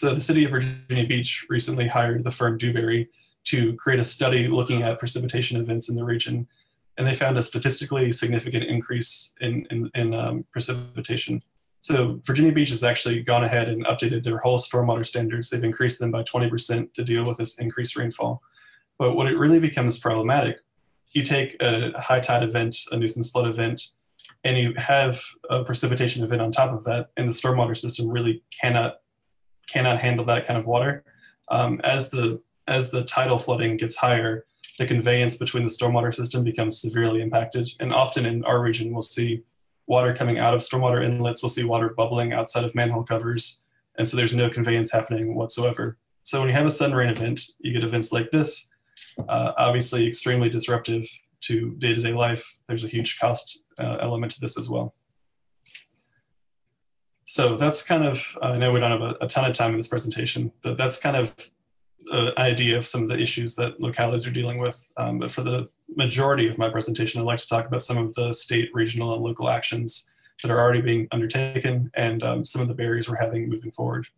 So 0.01 0.15
the 0.15 0.21
city 0.23 0.45
of 0.45 0.51
Virginia 0.51 1.07
Beach 1.07 1.45
recently 1.51 1.87
hired 1.87 2.25
the 2.25 2.31
firm 2.31 2.57
Dewberry 2.57 3.11
to 3.45 3.75
create 3.75 4.01
a 4.01 4.05
study 4.05 4.49
looking 4.49 4.83
at 4.83 4.99
precipitation 4.99 5.61
events 5.61 5.91
in 5.91 5.95
the 5.95 6.03
region, 6.03 6.49
and 6.97 7.07
they 7.07 7.15
found 7.15 7.37
a 7.37 7.43
statistically 7.43 8.11
significant 8.11 8.65
increase 8.65 9.35
in, 9.43 9.67
in, 9.71 9.91
in 9.95 10.15
um, 10.15 10.47
precipitation. 10.53 11.43
So 11.81 12.19
Virginia 12.25 12.51
Beach 12.51 12.71
has 12.71 12.83
actually 12.83 13.23
gone 13.23 13.45
ahead 13.45 13.69
and 13.69 13.85
updated 13.85 14.23
their 14.23 14.39
whole 14.39 14.57
stormwater 14.57 15.05
standards. 15.05 15.51
They've 15.51 15.63
increased 15.63 15.99
them 15.99 16.11
by 16.11 16.23
20% 16.23 16.95
to 16.95 17.05
deal 17.05 17.27
with 17.27 17.37
this 17.37 17.59
increased 17.59 17.95
rainfall. 17.95 18.41
But 18.99 19.17
what 19.17 19.27
it 19.27 19.37
really 19.37 19.61
becomes 19.61 19.99
problematic, 19.99 20.61
you 21.09 21.25
take 21.25 21.61
a 21.61 21.93
high 22.01 22.21
tide 22.21 22.43
event, 22.43 22.75
a 22.91 22.97
nuisance 22.97 23.29
flood 23.29 23.49
event, 23.49 23.83
and 24.45 24.57
you 24.57 24.73
have 24.79 25.21
a 25.51 25.63
precipitation 25.63 26.25
event 26.25 26.41
on 26.41 26.53
top 26.53 26.73
of 26.73 26.85
that, 26.85 27.11
and 27.19 27.29
the 27.29 27.35
stormwater 27.35 27.77
system 27.77 28.09
really 28.09 28.43
cannot 28.63 29.01
cannot 29.73 30.01
handle 30.01 30.25
that 30.27 30.47
kind 30.47 30.59
of 30.59 30.67
water. 30.67 31.05
Um, 31.49 31.81
as 31.85 32.11
the 32.11 32.41
as 32.67 32.91
the 32.91 33.03
tidal 33.05 33.39
flooding 33.39 33.77
gets 33.77 33.97
higher, 33.97 34.45
the 34.79 34.87
conveyance 34.87 35.37
between 35.37 35.65
the 35.65 35.71
stormwater 35.71 36.15
system 36.15 36.45
becomes 36.45 36.81
severely 36.81 37.21
impacted. 37.21 37.69
And 37.81 37.93
often 37.93 38.27
in 38.27 38.45
our 38.45 38.61
region, 38.63 38.93
we'll 38.93 39.03
see 39.03 39.43
water 39.87 40.15
coming 40.15 40.39
out 40.39 40.55
of 40.55 40.61
stormwater 40.61 41.05
inlets, 41.05 41.43
we'll 41.43 41.51
see 41.51 41.65
water 41.65 41.89
bubbling 41.97 42.33
outside 42.33 42.65
of 42.65 42.75
manhole 42.75 43.03
covers, 43.03 43.61
and 43.99 44.07
so 44.09 44.17
there's 44.17 44.35
no 44.35 44.49
conveyance 44.49 44.93
happening 44.93 45.35
whatsoever. 45.35 45.99
So 46.23 46.39
when 46.39 46.49
you 46.49 46.55
have 46.55 46.67
a 46.67 46.71
sudden 46.71 46.95
rain 46.95 47.11
event, 47.11 47.43
you 47.59 47.73
get 47.73 47.83
events 47.83 48.13
like 48.13 48.31
this, 48.31 48.71
uh, 49.29 49.53
obviously 49.59 50.07
extremely 50.07 50.49
disruptive 50.49 51.09
to 51.43 51.75
day-to-day 51.79 52.13
life. 52.13 52.59
There's 52.69 52.85
a 52.85 52.89
huge 52.89 53.19
cost 53.19 53.65
uh, 53.79 53.97
element 54.01 54.33
to 54.33 54.41
this 54.41 54.59
as 54.59 54.69
well. 54.69 54.95
So 57.33 57.57
that's 57.57 57.85
kind 57.85 58.05
of, 58.05 58.21
I 58.43 58.59
know 58.59 58.73
we 58.73 58.81
don't 58.81 58.91
have 58.91 59.03
a, 59.03 59.15
a 59.21 59.29
ton 59.29 59.49
of 59.49 59.57
time 59.57 59.71
in 59.71 59.77
this 59.77 59.87
presentation, 59.87 60.51
but 60.63 60.77
that's 60.77 60.99
kind 60.99 61.17
of 61.17 61.33
an 62.11 62.33
idea 62.39 62.77
of 62.77 62.85
some 62.85 63.05
of 63.05 63.09
the 63.09 63.17
issues 63.17 63.55
that 63.55 63.81
localities 63.81 64.27
are 64.27 64.33
dealing 64.33 64.59
with. 64.59 64.91
Um, 64.97 65.21
but 65.21 65.31
for 65.31 65.43
the 65.43 65.69
majority 65.95 66.49
of 66.49 66.59
my 66.59 66.69
presentation, 66.69 67.21
I'd 67.21 67.27
like 67.27 67.39
to 67.39 67.47
talk 67.47 67.67
about 67.67 67.85
some 67.85 67.99
of 67.99 68.13
the 68.15 68.33
state, 68.33 68.71
regional, 68.75 69.15
and 69.15 69.23
local 69.23 69.49
actions 69.49 70.13
that 70.43 70.51
are 70.51 70.59
already 70.59 70.81
being 70.81 71.07
undertaken 71.13 71.89
and 71.95 72.25
um, 72.25 72.45
some 72.45 72.63
of 72.63 72.67
the 72.67 72.75
barriers 72.75 73.09
we're 73.09 73.15
having 73.15 73.49
moving 73.49 73.71
forward. 73.71 74.09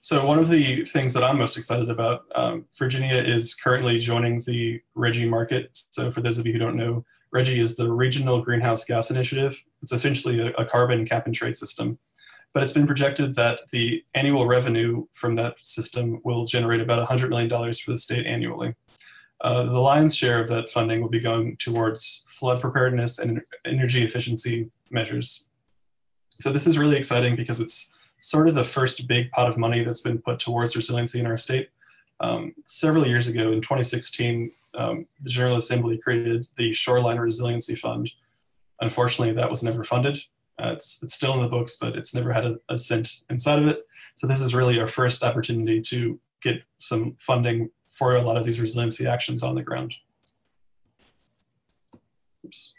So 0.00 0.26
one 0.26 0.40
of 0.40 0.48
the 0.48 0.84
things 0.84 1.14
that 1.14 1.22
I'm 1.22 1.38
most 1.38 1.56
excited 1.56 1.90
about, 1.90 2.24
um, 2.34 2.64
Virginia 2.76 3.22
is 3.22 3.54
currently 3.54 4.00
joining 4.00 4.40
the 4.40 4.80
RGGI 4.96 5.28
market. 5.28 5.78
So 5.92 6.10
for 6.10 6.22
those 6.22 6.38
of 6.38 6.46
you 6.46 6.54
who 6.54 6.58
don't 6.58 6.76
know, 6.76 7.04
RGGI 7.34 7.62
is 7.62 7.76
the 7.76 7.90
Regional 7.90 8.42
Greenhouse 8.42 8.84
Gas 8.84 9.10
Initiative. 9.10 9.58
It's 9.82 9.92
essentially 9.92 10.40
a, 10.40 10.50
a 10.52 10.64
carbon 10.64 11.06
cap 11.06 11.26
and 11.26 11.34
trade 11.34 11.56
system. 11.56 11.98
But 12.52 12.62
it's 12.62 12.72
been 12.72 12.86
projected 12.86 13.34
that 13.36 13.60
the 13.70 14.04
annual 14.14 14.46
revenue 14.46 15.06
from 15.14 15.34
that 15.36 15.54
system 15.62 16.20
will 16.24 16.44
generate 16.44 16.82
about 16.82 17.06
$100 17.08 17.30
million 17.30 17.48
for 17.48 17.92
the 17.92 17.96
state 17.96 18.26
annually. 18.26 18.74
Uh, 19.40 19.64
the 19.64 19.80
lion's 19.80 20.14
share 20.14 20.40
of 20.40 20.48
that 20.48 20.70
funding 20.70 21.00
will 21.00 21.08
be 21.08 21.18
going 21.18 21.56
towards 21.56 22.24
flood 22.28 22.60
preparedness 22.60 23.18
and 23.18 23.40
energy 23.64 24.04
efficiency 24.04 24.70
measures. 24.90 25.48
So 26.30 26.52
this 26.52 26.66
is 26.66 26.78
really 26.78 26.96
exciting 26.96 27.34
because 27.34 27.60
it's 27.60 27.92
sort 28.20 28.48
of 28.48 28.54
the 28.54 28.64
first 28.64 29.08
big 29.08 29.30
pot 29.30 29.48
of 29.48 29.58
money 29.58 29.82
that's 29.82 30.00
been 30.02 30.18
put 30.18 30.38
towards 30.38 30.76
resiliency 30.76 31.18
in 31.18 31.26
our 31.26 31.36
state. 31.36 31.70
Um, 32.20 32.54
several 32.64 33.06
years 33.06 33.26
ago, 33.26 33.50
in 33.50 33.60
2016, 33.60 34.52
um, 34.74 35.06
the 35.22 35.30
General 35.30 35.56
Assembly 35.56 35.98
created 35.98 36.46
the 36.56 36.72
Shoreline 36.72 37.18
Resiliency 37.18 37.74
Fund. 37.74 38.10
Unfortunately, 38.80 39.34
that 39.34 39.50
was 39.50 39.62
never 39.62 39.84
funded. 39.84 40.18
Uh, 40.58 40.72
it's, 40.72 41.02
it's 41.02 41.14
still 41.14 41.34
in 41.34 41.42
the 41.42 41.48
books, 41.48 41.76
but 41.80 41.96
it's 41.96 42.14
never 42.14 42.32
had 42.32 42.44
a, 42.44 42.56
a 42.68 42.78
cent 42.78 43.10
inside 43.30 43.58
of 43.58 43.68
it. 43.68 43.86
So 44.16 44.26
this 44.26 44.40
is 44.40 44.54
really 44.54 44.78
our 44.80 44.88
first 44.88 45.24
opportunity 45.24 45.80
to 45.82 46.18
get 46.42 46.62
some 46.78 47.16
funding 47.18 47.70
for 47.92 48.16
a 48.16 48.22
lot 48.22 48.36
of 48.36 48.44
these 48.44 48.60
resiliency 48.60 49.06
actions 49.06 49.42
on 49.42 49.54
the 49.54 49.62
ground. 49.62 49.94
Oops. 52.44 52.74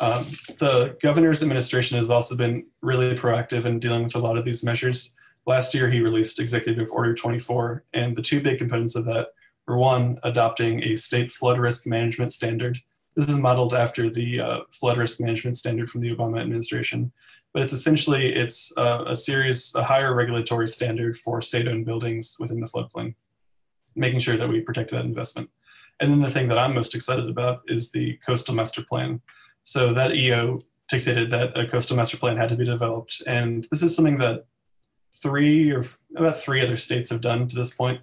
Um, 0.00 0.24
the 0.58 0.96
governor's 1.02 1.42
administration 1.42 1.98
has 1.98 2.10
also 2.10 2.36
been 2.36 2.66
really 2.82 3.16
proactive 3.16 3.64
in 3.64 3.80
dealing 3.80 4.04
with 4.04 4.14
a 4.14 4.20
lot 4.20 4.38
of 4.38 4.44
these 4.44 4.62
measures. 4.62 5.14
Last 5.46 5.74
year, 5.74 5.90
he 5.90 6.00
released 6.00 6.38
Executive 6.38 6.88
Order 6.90 7.14
24, 7.14 7.84
and 7.94 8.14
the 8.14 8.22
two 8.22 8.40
big 8.40 8.58
components 8.58 8.94
of 8.94 9.06
that 9.06 9.28
were 9.68 9.76
one, 9.76 10.18
adopting 10.22 10.82
a 10.82 10.96
state 10.96 11.30
flood 11.30 11.58
risk 11.58 11.86
management 11.86 12.32
standard. 12.32 12.78
This 13.14 13.28
is 13.28 13.38
modeled 13.38 13.74
after 13.74 14.10
the 14.10 14.40
uh, 14.40 14.58
flood 14.72 14.98
risk 14.98 15.20
management 15.20 15.58
standard 15.58 15.90
from 15.90 16.00
the 16.00 16.14
Obama 16.14 16.40
administration, 16.40 17.12
but 17.52 17.62
it's 17.62 17.72
essentially 17.72 18.34
it's 18.34 18.72
uh, 18.76 19.04
a 19.06 19.16
series, 19.16 19.74
a 19.74 19.84
higher 19.84 20.14
regulatory 20.14 20.68
standard 20.68 21.16
for 21.18 21.42
state-owned 21.42 21.84
buildings 21.84 22.36
within 22.38 22.60
the 22.60 22.66
floodplain, 22.66 23.14
making 23.96 24.20
sure 24.20 24.36
that 24.36 24.48
we 24.48 24.60
protect 24.60 24.90
that 24.90 25.04
investment. 25.04 25.50
And 26.00 26.10
then 26.10 26.20
the 26.20 26.30
thing 26.30 26.48
that 26.48 26.58
I'm 26.58 26.74
most 26.74 26.94
excited 26.94 27.28
about 27.28 27.62
is 27.66 27.90
the 27.90 28.18
coastal 28.24 28.54
master 28.54 28.82
plan. 28.82 29.20
So 29.64 29.92
that 29.94 30.14
EO 30.14 30.62
dictated 30.88 31.30
that 31.30 31.58
a 31.58 31.66
coastal 31.66 31.96
master 31.96 32.16
plan 32.16 32.36
had 32.36 32.48
to 32.50 32.56
be 32.56 32.64
developed. 32.64 33.22
And 33.26 33.66
this 33.70 33.82
is 33.82 33.94
something 33.94 34.18
that 34.18 34.46
three 35.20 35.70
or 35.72 35.84
about 36.16 36.40
three 36.40 36.64
other 36.64 36.76
states 36.76 37.10
have 37.10 37.20
done 37.20 37.48
to 37.48 37.56
this 37.56 37.74
point. 37.74 38.00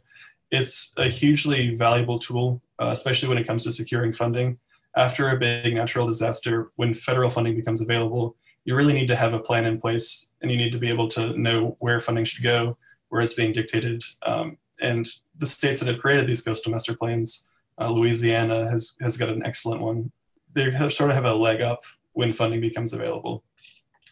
It's 0.56 0.94
a 0.98 1.10
hugely 1.10 1.76
valuable 1.76 2.20
tool, 2.20 2.62
uh, 2.80 2.92
especially 2.92 3.30
when 3.30 3.38
it 3.38 3.48
comes 3.48 3.64
to 3.64 3.72
securing 3.72 4.14
funding. 4.14 4.58
After 4.96 5.30
a 5.30 5.38
big 5.38 5.74
natural 5.74 6.08
disaster, 6.08 6.72
when 6.78 6.94
federal 6.94 7.30
funding 7.30 7.56
becomes 7.56 7.82
available, 7.82 8.38
you 8.64 8.76
really 8.76 8.94
need 8.94 9.08
to 9.08 9.16
have 9.18 9.34
a 9.34 9.40
plan 9.40 9.66
in 9.66 9.80
place 9.80 10.32
and 10.42 10.50
you 10.50 10.58
need 10.58 10.72
to 10.72 10.80
be 10.80 10.90
able 10.90 11.10
to 11.10 11.38
know 11.38 11.76
where 11.80 12.00
funding 12.00 12.24
should 12.26 12.44
go, 12.44 12.78
where 13.10 13.22
it's 13.22 13.34
being 13.34 13.52
dictated. 13.52 14.02
Um, 14.26 14.58
and 14.82 15.06
the 15.38 15.46
states 15.46 15.82
that 15.82 15.90
have 15.90 16.02
created 16.02 16.28
these 16.28 16.42
coastal 16.42 16.72
master 16.72 16.96
plans, 16.96 17.48
uh, 17.80 17.90
Louisiana 17.90 18.72
has, 18.72 18.96
has 19.02 19.18
got 19.18 19.30
an 19.30 19.46
excellent 19.46 19.82
one. 19.82 20.12
They 20.54 20.72
sort 20.90 21.10
of 21.10 21.16
have 21.16 21.26
a 21.26 21.34
leg 21.34 21.62
up 21.62 21.84
when 22.14 22.32
funding 22.32 22.62
becomes 22.62 22.94
available. 22.94 23.44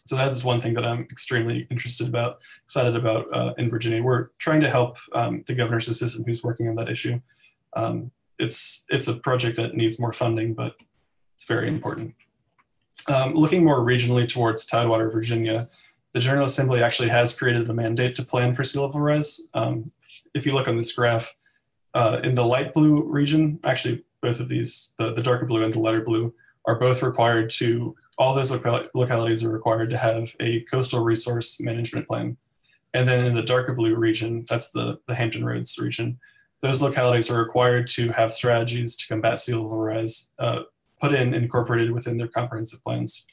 So 0.06 0.16
that 0.18 0.32
is 0.32 0.44
one 0.44 0.60
thing 0.60 0.74
that 0.74 0.86
I'm 0.86 1.02
extremely 1.12 1.66
interested 1.72 2.08
about, 2.08 2.40
excited 2.66 2.96
about 2.96 3.26
uh, 3.34 3.54
in 3.58 3.70
Virginia. 3.70 4.04
We're 4.04 4.30
trying 4.38 4.62
to 4.62 4.70
help 4.70 4.98
um, 5.14 5.44
the 5.48 5.56
governor's 5.56 5.88
assistant 5.88 6.28
who's 6.28 6.44
working 6.44 6.68
on 6.68 6.76
that 6.76 6.90
issue. 6.90 7.20
Um, 7.76 8.12
it's 8.38 8.86
it's 8.90 9.08
a 9.08 9.14
project 9.14 9.58
that 9.58 9.76
needs 9.76 10.00
more 10.00 10.12
funding, 10.12 10.54
but 10.54 10.76
it's 11.36 11.46
very 11.46 11.70
important. 11.70 12.16
Um, 13.08 13.34
looking 13.34 13.64
more 13.64 13.80
regionally 13.80 14.28
towards 14.28 14.66
Tidewater, 14.66 15.10
Virginia, 15.10 15.68
the 16.14 16.20
General 16.20 16.46
Assembly 16.46 16.84
actually 16.84 17.10
has 17.10 17.38
created 17.38 17.70
a 17.70 17.74
mandate 17.74 18.16
to 18.16 18.24
plan 18.24 18.54
for 18.54 18.64
sea 18.64 18.80
level 18.80 19.00
rise. 19.00 19.42
Um, 19.54 19.92
if 20.34 20.46
you 20.46 20.54
look 20.54 20.68
on 20.68 20.78
this 20.78 20.94
graph, 20.94 21.34
uh, 21.94 22.20
in 22.24 22.36
the 22.36 22.46
light 22.46 22.74
blue 22.74 23.04
region, 23.04 23.60
actually 23.64 24.04
both 24.22 24.40
of 24.40 24.48
these, 24.48 24.94
the, 24.98 25.14
the 25.14 25.22
darker 25.22 25.46
blue 25.46 25.64
and 25.64 25.74
the 25.74 25.80
lighter 25.80 26.02
blue, 26.02 26.34
are 26.66 26.80
both 26.80 27.02
required 27.02 27.52
to, 27.52 27.96
all 28.18 28.36
those 28.36 28.52
local, 28.52 28.88
localities 28.94 29.44
are 29.44 29.50
required 29.50 29.90
to 29.90 29.98
have 29.98 30.34
a 30.40 30.62
coastal 30.62 31.04
resource 31.04 31.60
management 31.60 32.08
plan. 32.08 32.38
And 32.94 33.08
then 33.08 33.26
in 33.26 33.36
the 33.36 33.42
darker 33.42 33.74
blue 33.74 33.96
region, 33.96 34.46
that's 34.48 34.70
the, 34.72 35.00
the 35.08 35.16
Hampton 35.16 35.44
Roads 35.44 35.78
region, 35.78 36.20
those 36.62 36.82
localities 36.82 37.30
are 37.30 37.40
required 37.40 37.88
to 37.90 38.10
have 38.12 38.32
strategies 38.32 38.96
to 38.96 39.08
combat 39.08 39.42
sea 39.42 39.54
level 39.54 39.78
rise 39.78 40.30
uh, 40.40 40.62
put 41.02 41.14
in 41.14 41.34
incorporated 41.34 41.92
within 41.92 42.18
their 42.18 42.30
comprehensive 42.30 42.82
plans. 42.84 43.28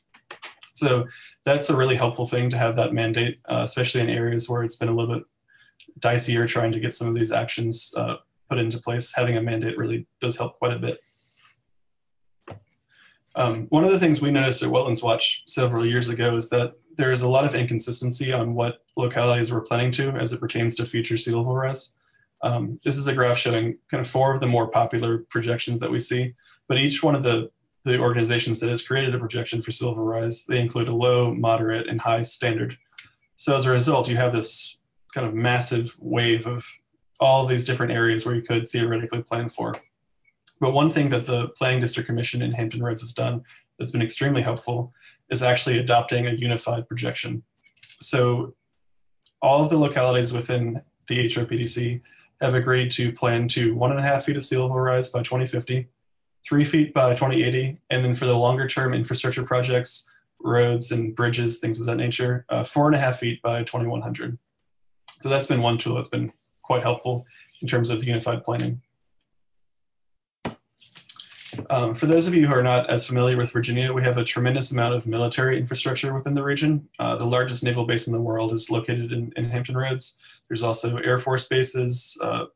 So 0.75 1.07
that's 1.45 1.71
a 1.71 1.77
really 1.77 1.97
helpful 1.97 2.27
thing 2.27 2.51
to 2.51 2.59
have 2.59 2.77
that 2.77 2.93
mandate, 2.93 3.39
uh, 3.49 3.63
especially 3.63 4.01
in 4.01 4.11
areas 4.11 4.49
where 4.49 4.65
it's 4.65 4.77
been 4.77 4.89
a 4.89 4.95
little 4.95 5.15
bit 5.15 5.25
dicier 6.01 6.49
trying 6.49 6.73
to 6.73 6.81
get 6.81 6.95
some 6.95 7.07
of 7.07 7.15
these 7.15 7.31
actions 7.31 7.95
uh, 7.97 8.17
put 8.49 8.59
into 8.59 8.79
place. 8.79 9.15
Having 9.15 9.37
a 9.37 9.43
mandate 9.43 9.79
really 9.79 10.07
does 10.21 10.37
help 10.37 10.59
quite 10.59 10.73
a 10.73 10.79
bit. 10.79 10.99
Um, 13.37 13.67
one 13.69 13.85
of 13.85 13.93
the 13.93 13.99
things 14.01 14.21
we 14.21 14.31
noticed 14.31 14.63
at 14.63 14.71
Wetlands 14.71 15.03
Watch 15.03 15.45
several 15.47 15.87
years 15.87 16.09
ago 16.09 16.37
is 16.37 16.49
that 16.49 16.75
there 16.97 17.13
is 17.13 17.23
a 17.23 17.29
lot 17.29 17.45
of 17.45 17.55
inconsistency 17.55 18.33
on 18.33 18.55
what 18.55 18.85
localities 18.97 19.53
we're 19.53 19.61
planning 19.61 19.93
to 19.93 20.11
as 20.11 20.33
it 20.33 20.41
pertains 20.41 20.75
to 20.77 20.87
future 20.87 21.17
sea 21.17 21.31
level 21.31 21.55
rise. 21.55 21.97
Um, 22.43 22.81
this 22.85 22.97
is 22.97 23.07
a 23.07 23.15
graph 23.15 23.39
showing 23.39 23.79
kind 23.91 24.01
of 24.01 24.09
four 24.09 24.35
of 24.35 24.41
the 24.41 24.47
more 24.47 24.69
popular 24.69 25.19
projections 25.29 25.81
that 25.81 25.91
we 25.91 26.01
see, 26.01 26.35
but 26.69 26.79
each 26.79 27.03
one 27.03 27.15
of 27.15 27.23
the 27.23 27.51
the 27.85 27.99
organizations 27.99 28.61
that 28.61 28.69
has 28.69 28.87
created 28.87 29.15
a 29.15 29.19
projection 29.19 29.63
for 29.63 29.71
sea 29.71 29.87
level 29.87 30.05
rise, 30.05 30.45
they 30.45 30.61
include 30.61 30.89
a 30.89 30.95
low, 30.95 31.33
moderate, 31.33 31.89
and 31.89 31.99
high 31.99 32.21
standard. 32.21 32.77
So 33.39 33.57
as 33.57 33.65
a 33.65 33.73
result, 33.73 34.09
you 34.09 34.17
have 34.17 34.35
this 34.35 34.77
kind 35.15 35.27
of 35.27 35.35
massive 35.35 35.97
wave 35.99 36.47
of 36.47 36.67
all 37.21 37.43
of 37.43 37.49
these 37.49 37.65
different 37.65 37.93
areas 37.93 38.27
where 38.27 38.35
you 38.35 38.43
could 38.43 38.69
theoretically 38.69 39.23
plan 39.23 39.49
for. 39.49 39.75
But 40.61 40.73
one 40.73 40.91
thing 40.91 41.09
that 41.11 41.27
the 41.27 41.49
Planning 41.57 41.81
District 41.81 42.07
Commission 42.07 42.43
in 42.43 42.53
Hampton 42.53 42.83
Roads 42.83 43.03
has 43.03 43.13
done 43.13 43.43
that's 43.79 43.93
been 43.93 44.03
extremely 44.03 44.43
helpful 44.43 44.93
is 45.31 45.43
actually 45.43 45.79
adopting 45.79 46.27
a 46.27 46.33
unified 46.33 46.87
projection. 46.87 47.43
So 48.01 48.55
all 49.43 49.65
of 49.65 49.71
the 49.71 49.79
localities 49.79 50.33
within 50.33 50.83
the 51.09 51.19
HRPDC 51.27 52.01
have 52.41 52.55
agreed 52.55 52.91
to 52.93 53.13
plan 53.13 53.49
to 53.49 53.75
one 53.75 53.91
and 53.91 54.01
a 54.01 54.03
half 54.03 54.25
feet 54.25 54.37
of 54.37 54.45
sea 54.45 54.57
level 54.57 54.79
rise 54.79 55.09
by 55.11 55.23
2050 55.23 55.89
three 56.47 56.65
feet 56.65 56.95
by 56.95 57.11
2080, 57.11 57.79
and 57.91 58.05
then 58.05 58.15
for 58.15 58.27
the 58.27 58.37
longer 58.37 58.67
term 58.67 58.95
infrastructure 58.95 59.43
projects, 59.43 60.11
roads 60.43 60.93
and 60.93 61.15
bridges, 61.15 61.59
things 61.59 61.81
of 61.81 61.87
that 61.87 61.97
nature, 61.97 62.47
uh, 62.49 62.65
four 62.65 62.87
and 62.87 62.95
a 62.95 62.99
half 62.99 63.19
feet 63.19 63.41
by 63.43 63.63
2100. 63.63 64.39
So 65.21 65.29
that's 65.29 65.47
been 65.47 65.61
one 65.61 65.77
tool 65.79 65.97
that's 65.97 66.09
been 66.09 66.33
quite 66.63 66.83
helpful 66.83 67.27
in 67.61 67.69
terms 67.69 67.91
of 67.91 68.05
unified 68.05 68.43
planning. 68.43 68.81
Um, 71.69 71.95
for 71.95 72.07
those 72.07 72.27
of 72.27 72.35
you 72.35 72.47
who 72.47 72.55
are 72.55 72.63
not 72.63 72.89
as 72.89 73.07
familiar 73.07 73.37
with 73.37 73.51
Virginia, 73.51 73.93
we 73.93 74.03
have 74.03 74.19
a 74.19 74.25
tremendous 74.25 74.71
amount 74.73 74.95
of 74.95 75.07
military 75.07 75.59
infrastructure 75.59 76.15
within 76.15 76.35
the 76.35 76.43
region. 76.43 76.89
Uh, 76.99 77.17
the 77.17 77.27
largest 77.27 77.63
naval 77.63 77.87
base 77.87 78.07
in 78.07 78.13
the 78.13 78.21
world 78.21 78.53
is 78.53 78.71
located 78.71 79.13
in, 79.13 79.33
in 79.37 79.45
Hampton 79.51 79.77
Roads. 79.77 80.19
There's 80.49 80.63
also 80.63 80.97
Air 80.97 81.19
Force 81.19 81.49
bases, 81.49 82.17
uh, 82.23 82.47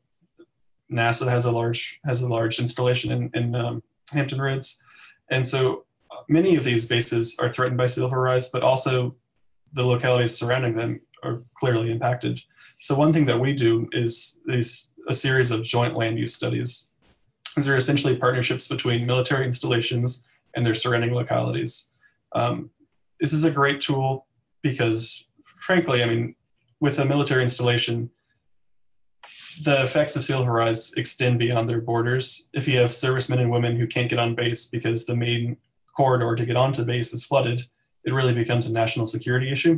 NASA 0.91 1.27
has 1.27 1.45
a 1.45 1.51
large 1.51 1.99
has 2.05 2.21
a 2.21 2.27
large 2.27 2.59
installation 2.59 3.11
in, 3.11 3.31
in 3.33 3.55
um, 3.55 3.83
Hampton 4.11 4.39
Roads, 4.39 4.83
and 5.29 5.45
so 5.45 5.85
uh, 6.11 6.17
many 6.29 6.55
of 6.55 6.63
these 6.63 6.87
bases 6.87 7.37
are 7.39 7.51
threatened 7.51 7.77
by 7.77 7.87
sea 7.87 8.01
level 8.01 8.17
rise, 8.17 8.49
but 8.49 8.61
also 8.61 9.15
the 9.73 9.83
localities 9.83 10.37
surrounding 10.37 10.75
them 10.75 11.01
are 11.23 11.41
clearly 11.55 11.91
impacted. 11.91 12.39
So 12.79 12.95
one 12.95 13.13
thing 13.13 13.25
that 13.25 13.39
we 13.39 13.53
do 13.53 13.89
is 13.93 14.39
these 14.45 14.91
a 15.07 15.13
series 15.13 15.51
of 15.51 15.63
joint 15.63 15.95
land 15.95 16.19
use 16.19 16.35
studies. 16.35 16.89
These 17.55 17.67
are 17.67 17.77
essentially 17.77 18.15
partnerships 18.15 18.67
between 18.67 19.05
military 19.05 19.45
installations 19.45 20.25
and 20.55 20.65
their 20.65 20.73
surrounding 20.73 21.13
localities. 21.13 21.89
Um, 22.33 22.69
this 23.19 23.33
is 23.33 23.45
a 23.45 23.51
great 23.51 23.81
tool 23.81 24.27
because, 24.61 25.27
frankly, 25.61 26.03
I 26.03 26.05
mean, 26.05 26.35
with 26.79 26.99
a 26.99 27.05
military 27.05 27.43
installation, 27.43 28.09
the 29.63 29.83
effects 29.83 30.17
of 30.17 30.29
level 30.29 30.47
rise 30.47 30.93
extend 30.93 31.39
beyond 31.39 31.69
their 31.69 31.79
borders. 31.79 32.49
If 32.53 32.67
you 32.67 32.77
have 32.79 32.93
servicemen 32.93 33.39
and 33.39 33.49
women 33.49 33.77
who 33.77 33.87
can't 33.87 34.09
get 34.09 34.19
on 34.19 34.35
base 34.35 34.65
because 34.65 35.05
the 35.05 35.15
main 35.15 35.55
corridor 35.95 36.35
to 36.35 36.45
get 36.45 36.57
onto 36.57 36.83
base 36.83 37.13
is 37.13 37.23
flooded, 37.23 37.63
it 38.03 38.13
really 38.13 38.33
becomes 38.33 38.67
a 38.67 38.73
national 38.73 39.07
security 39.07 39.49
issue. 39.49 39.77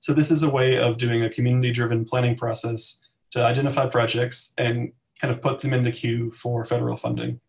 So 0.00 0.12
this 0.12 0.30
is 0.32 0.42
a 0.42 0.50
way 0.50 0.76
of 0.76 0.98
doing 0.98 1.22
a 1.22 1.30
community-driven 1.30 2.04
planning 2.04 2.36
process 2.36 3.00
to 3.30 3.44
identify 3.44 3.86
projects 3.86 4.52
and 4.58 4.92
kind 5.22 5.32
of 5.32 5.40
put 5.40 5.60
them 5.60 5.72
in 5.72 5.84
the 5.84 5.92
queue 5.92 6.32
for 6.32 6.64
federal 6.64 6.96
funding. 6.96 7.40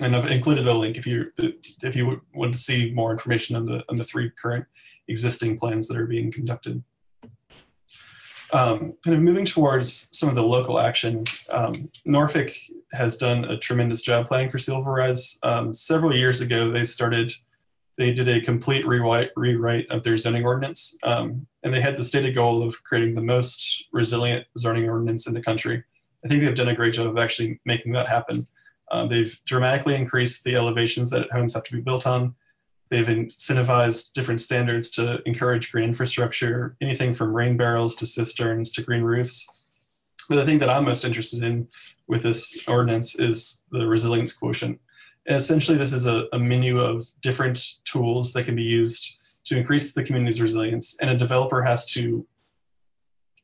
And 0.00 0.14
I've 0.14 0.26
included 0.26 0.68
a 0.68 0.72
link 0.72 0.96
if 0.96 1.06
you 1.06 1.32
if 1.82 1.96
you 1.96 2.22
want 2.32 2.52
to 2.52 2.58
see 2.58 2.92
more 2.92 3.10
information 3.10 3.56
on 3.56 3.66
the 3.66 3.82
on 3.88 3.96
the 3.96 4.04
three 4.04 4.30
current 4.30 4.64
existing 5.08 5.58
plans 5.58 5.88
that 5.88 5.96
are 5.96 6.06
being 6.06 6.30
conducted. 6.30 6.82
Um, 8.50 8.94
kind 9.04 9.16
of 9.16 9.20
moving 9.20 9.44
towards 9.44 10.08
some 10.16 10.28
of 10.28 10.34
the 10.34 10.42
local 10.42 10.78
action, 10.78 11.24
um, 11.50 11.90
Norfolk 12.06 12.54
has 12.92 13.18
done 13.18 13.44
a 13.44 13.58
tremendous 13.58 14.00
job 14.00 14.26
planning 14.26 14.48
for 14.48 14.80
rise. 14.80 15.38
Um, 15.42 15.74
several 15.74 16.16
years 16.16 16.40
ago, 16.40 16.70
they 16.70 16.84
started, 16.84 17.30
they 17.98 18.10
did 18.12 18.26
a 18.26 18.40
complete 18.40 18.86
rewrite, 18.86 19.32
rewrite 19.36 19.90
of 19.90 20.02
their 20.02 20.16
zoning 20.16 20.46
ordinance, 20.46 20.96
um, 21.02 21.46
and 21.62 21.74
they 21.74 21.80
had 21.82 21.98
the 21.98 22.04
stated 22.04 22.34
goal 22.34 22.66
of 22.66 22.82
creating 22.84 23.14
the 23.14 23.20
most 23.20 23.84
resilient 23.92 24.46
zoning 24.56 24.88
ordinance 24.88 25.26
in 25.26 25.34
the 25.34 25.42
country. 25.42 25.84
I 26.24 26.28
think 26.28 26.42
they've 26.42 26.54
done 26.54 26.68
a 26.68 26.74
great 26.74 26.94
job 26.94 27.06
of 27.06 27.18
actually 27.18 27.60
making 27.64 27.92
that 27.92 28.08
happen. 28.08 28.46
Um, 28.90 29.08
they've 29.08 29.38
dramatically 29.44 29.94
increased 29.94 30.44
the 30.44 30.56
elevations 30.56 31.10
that 31.10 31.30
homes 31.30 31.54
have 31.54 31.64
to 31.64 31.76
be 31.76 31.80
built 31.80 32.06
on. 32.06 32.34
They've 32.90 33.06
incentivized 33.06 34.12
different 34.14 34.40
standards 34.40 34.90
to 34.92 35.20
encourage 35.26 35.70
green 35.70 35.90
infrastructure, 35.90 36.76
anything 36.80 37.12
from 37.12 37.36
rain 37.36 37.56
barrels 37.56 37.94
to 37.96 38.06
cisterns 38.06 38.72
to 38.72 38.82
green 38.82 39.02
roofs. 39.02 39.46
But 40.28 40.36
the 40.36 40.46
thing 40.46 40.58
that 40.60 40.70
I'm 40.70 40.84
most 40.84 41.04
interested 41.04 41.42
in 41.42 41.68
with 42.06 42.22
this 42.22 42.64
ordinance 42.66 43.18
is 43.18 43.62
the 43.70 43.86
resilience 43.86 44.32
quotient. 44.32 44.80
And 45.26 45.36
essentially, 45.36 45.76
this 45.76 45.92
is 45.92 46.06
a, 46.06 46.24
a 46.32 46.38
menu 46.38 46.80
of 46.80 47.06
different 47.20 47.62
tools 47.84 48.32
that 48.32 48.44
can 48.44 48.56
be 48.56 48.62
used 48.62 49.18
to 49.46 49.56
increase 49.56 49.92
the 49.92 50.02
community's 50.02 50.40
resilience. 50.40 50.96
And 51.00 51.10
a 51.10 51.16
developer 51.16 51.62
has 51.62 51.84
to 51.92 52.26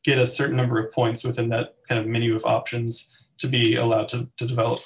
get 0.05 0.19
a 0.19 0.25
certain 0.25 0.55
number 0.55 0.79
of 0.79 0.91
points 0.91 1.23
within 1.23 1.49
that 1.49 1.75
kind 1.89 1.99
of 1.99 2.07
menu 2.07 2.35
of 2.35 2.45
options 2.45 3.13
to 3.39 3.47
be 3.47 3.75
allowed 3.75 4.07
to, 4.09 4.29
to 4.37 4.45
develop. 4.45 4.79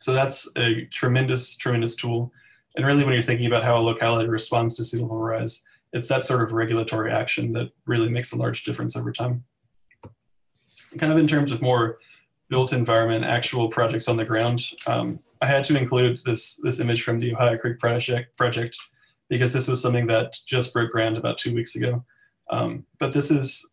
So 0.00 0.12
that's 0.12 0.48
a 0.56 0.86
tremendous, 0.86 1.56
tremendous 1.56 1.94
tool. 1.94 2.32
And 2.76 2.84
really, 2.84 3.04
when 3.04 3.14
you're 3.14 3.22
thinking 3.22 3.46
about 3.46 3.64
how 3.64 3.76
a 3.76 3.78
locality 3.78 4.28
responds 4.28 4.74
to 4.76 4.84
sea 4.84 4.98
level 4.98 5.18
rise, 5.18 5.62
it's 5.92 6.08
that 6.08 6.24
sort 6.24 6.42
of 6.42 6.52
regulatory 6.52 7.12
action 7.12 7.52
that 7.52 7.70
really 7.86 8.08
makes 8.08 8.32
a 8.32 8.36
large 8.36 8.64
difference 8.64 8.96
over 8.96 9.12
time. 9.12 9.44
Kind 10.98 11.12
of 11.12 11.18
in 11.18 11.28
terms 11.28 11.52
of 11.52 11.62
more 11.62 11.98
built 12.48 12.72
environment, 12.72 13.24
actual 13.24 13.68
projects 13.68 14.08
on 14.08 14.16
the 14.16 14.24
ground, 14.24 14.64
um, 14.86 15.20
I 15.40 15.46
had 15.46 15.64
to 15.64 15.78
include 15.78 16.20
this 16.24 16.56
this 16.62 16.80
image 16.80 17.02
from 17.02 17.18
the 17.18 17.34
Ohio 17.34 17.58
Creek 17.58 17.78
project 17.78 18.36
project 18.36 18.78
because 19.28 19.52
this 19.52 19.68
was 19.68 19.80
something 19.80 20.06
that 20.08 20.36
just 20.46 20.72
broke 20.72 20.90
ground 20.90 21.16
about 21.16 21.38
two 21.38 21.54
weeks 21.54 21.76
ago. 21.76 22.04
Um, 22.50 22.86
but 22.98 23.12
this 23.12 23.30
is 23.30 23.68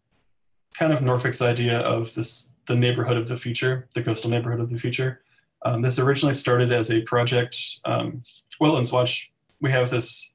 kind 0.74 0.94
of 0.94 1.02
Norfolk's 1.02 1.42
idea 1.42 1.80
of 1.80 2.14
this 2.14 2.54
the 2.68 2.76
neighborhood 2.76 3.18
of 3.18 3.28
the 3.28 3.38
future, 3.38 3.90
the 3.94 4.04
coastal 4.04 4.30
neighborhood 4.30 4.62
of 4.62 4.70
the 4.70 4.78
future. 4.78 5.22
Um, 5.64 5.82
this 5.82 6.00
originally 6.00 6.34
started 6.34 6.72
as 6.72 6.92
a 6.92 7.02
project. 7.02 7.58
Um, 7.86 8.24
Wetlands 8.62 8.92
Watch, 8.92 9.32
we 9.60 9.72
have 9.72 9.90
this 9.90 10.34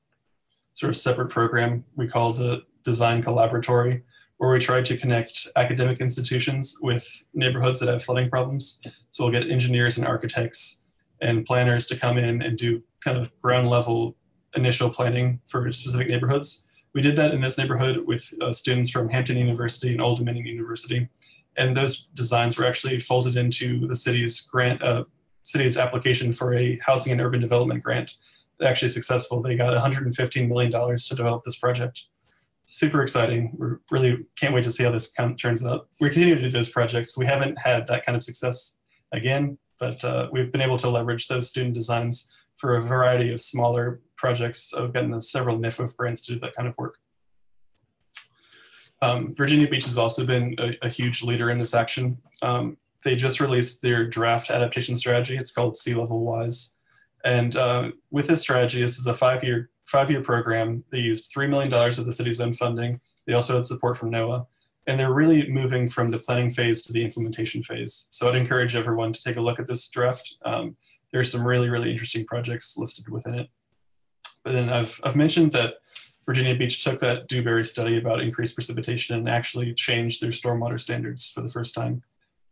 sort 0.75 0.91
of 0.91 0.97
separate 0.97 1.31
program 1.31 1.85
we 1.97 2.07
call 2.07 2.33
the 2.33 2.63
Design 2.85 3.23
Collaboratory, 3.23 4.03
where 4.37 4.51
we 4.51 4.59
try 4.59 4.83
to 4.83 4.97
connect 4.97 5.49
academic 5.57 6.01
institutions 6.01 6.79
with 6.83 7.07
neighborhoods 7.33 7.81
that 7.81 7.89
have 7.89 8.05
flooding 8.05 8.29
problems. 8.29 8.81
So 9.11 9.25
we'll 9.25 9.33
get 9.33 9.51
engineers 9.51 9.97
and 9.97 10.07
architects 10.07 10.83
and 11.23 11.47
planners 11.47 11.87
to 11.89 11.97
come 11.97 12.19
in 12.19 12.43
and 12.43 12.59
do 12.59 12.83
kind 13.01 13.17
of 13.17 13.31
ground 13.41 13.69
level 13.71 14.17
initial 14.55 14.91
planning 14.91 15.41
for 15.47 15.71
specific 15.73 16.09
neighborhoods. 16.09 16.66
We 16.97 17.03
did 17.03 17.17
that 17.17 17.35
in 17.35 17.43
this 17.43 17.59
neighborhood 17.59 18.07
with 18.07 18.33
uh, 18.41 18.55
students 18.55 18.89
from 18.89 19.11
Hampton 19.11 19.37
University 19.37 19.93
and 19.93 20.01
Old 20.01 20.17
Dominion 20.17 20.47
University, 20.47 21.07
and 21.59 21.77
those 21.77 22.05
designs 22.15 22.57
were 22.57 22.65
actually 22.65 23.01
folded 23.01 23.37
into 23.37 23.87
the 23.87 23.95
city's 23.95 24.41
grant, 24.41 24.83
uh, 24.83 25.05
city's 25.43 25.77
application 25.77 26.33
for 26.33 26.55
a 26.55 26.79
housing 26.81 27.13
and 27.13 27.21
urban 27.21 27.43
development 27.43 27.85
grant. 27.85 28.15
Actually 28.65 28.89
successful. 28.89 29.43
They 29.43 29.57
got 29.57 29.75
115 29.75 30.49
million 30.49 30.73
dollars 30.73 31.07
to 31.09 31.15
develop 31.15 31.45
this 31.45 31.59
project. 31.59 32.05
Super 32.65 33.03
exciting. 33.03 33.55
We 33.59 33.67
really 33.91 34.25
can't 34.35 34.55
wait 34.55 34.65
to 34.65 34.73
see 34.73 34.85
how 34.85 34.91
this 34.91 35.13
turns 35.39 35.67
out. 35.67 35.89
We 36.01 36.09
continue 36.09 36.37
to 36.37 36.41
do 36.41 36.51
those 36.51 36.71
projects. 36.71 37.15
We 37.15 37.27
haven't 37.27 37.59
had 37.59 37.87
that 37.89 38.07
kind 38.07 38.17
of 38.17 38.23
success 38.23 38.79
again, 39.13 39.59
but 39.79 40.03
uh, 40.03 40.31
we've 40.33 40.51
been 40.51 40.63
able 40.63 40.79
to 40.79 40.89
leverage 40.89 41.29
those 41.29 41.51
student 41.51 41.75
designs 41.75 42.33
for 42.57 42.79
a 42.79 42.83
variety 42.83 43.35
of 43.35 43.43
smaller 43.43 44.01
projects. 44.17 44.73
I've 44.75 44.93
gotten 44.93 45.21
several 45.21 45.59
NFWF 45.59 45.97
grants 45.97 46.23
to 46.27 46.35
do 46.35 46.41
that 46.41 46.55
kind 46.55 46.69
of 46.69 46.75
work. 46.79 46.97
Um, 49.03 49.35
Virginia 49.35 49.69
Beach 49.69 49.85
has 49.85 49.99
also 49.99 50.25
been 50.25 50.57
a, 50.59 50.87
a 50.87 50.89
huge 50.89 51.23
leader 51.23 51.51
in 51.51 51.59
this 51.59 51.75
action. 51.75 52.19
Um, 52.43 52.77
they 53.05 53.15
just 53.15 53.41
released 53.41 53.83
their 53.83 54.07
draft 54.09 54.51
adaptation 54.51 54.97
strategy. 54.97 55.37
It's 55.37 55.53
called 55.53 55.77
Sea 55.77 55.95
Level 55.95 56.25
Wise. 56.25 56.77
And 57.25 57.57
uh, 57.57 57.91
with 58.11 58.27
this 58.27 58.41
strategy, 58.41 58.81
this 58.81 58.99
is 58.99 59.07
a 59.07 59.15
five-year 59.15 59.71
five-year 59.85 60.23
program. 60.23 60.83
They 60.91 60.99
used 60.99 61.33
$3 61.33 61.49
million 61.49 61.73
of 61.73 62.07
the 62.07 62.13
city's 62.13 62.41
own 62.41 62.55
funding. 62.55 63.01
They 63.27 63.35
also 63.35 63.55
had 63.55 63.67
support 63.67 63.97
from 63.97 64.11
NOAA. 64.11 64.47
And 64.89 64.99
they're 64.99 65.13
really 65.13 65.49
moving 65.49 65.89
from 65.89 66.09
the 66.09 66.19
planning 66.19 66.51
phase 66.51 66.83
to 66.85 66.93
the 66.93 67.05
implementation 67.05 67.63
phase. 67.63 68.07
So 68.11 68.29
I'd 68.29 68.37
encourage 68.37 68.77
everyone 68.77 69.13
to 69.13 69.23
take 69.23 69.37
a 69.37 69.41
look 69.41 69.59
at 69.59 69.67
this 69.67 69.89
draft. 69.91 70.37
Um, 70.45 70.77
are 71.15 71.25
some 71.25 71.47
really, 71.47 71.69
really 71.69 71.91
interesting 71.91 72.27
projects 72.27 72.77
listed 72.77 73.09
within 73.09 73.35
it. 73.35 73.49
Then 74.47 74.69
I've, 74.69 74.99
I've 75.03 75.17
mentioned 75.17 75.53
that 75.53 75.75
Virginia 76.25 76.55
Beach 76.55 76.83
took 76.83 76.99
that 77.01 77.29
Dewberry 77.29 77.65
study 77.65 77.99
about 77.99 78.21
increased 78.21 78.55
precipitation 78.55 79.17
and 79.17 79.29
actually 79.29 79.75
changed 79.75 80.23
their 80.23 80.31
stormwater 80.31 80.79
standards 80.79 81.31
for 81.31 81.41
the 81.41 81.51
first 81.51 81.75
time 81.75 82.03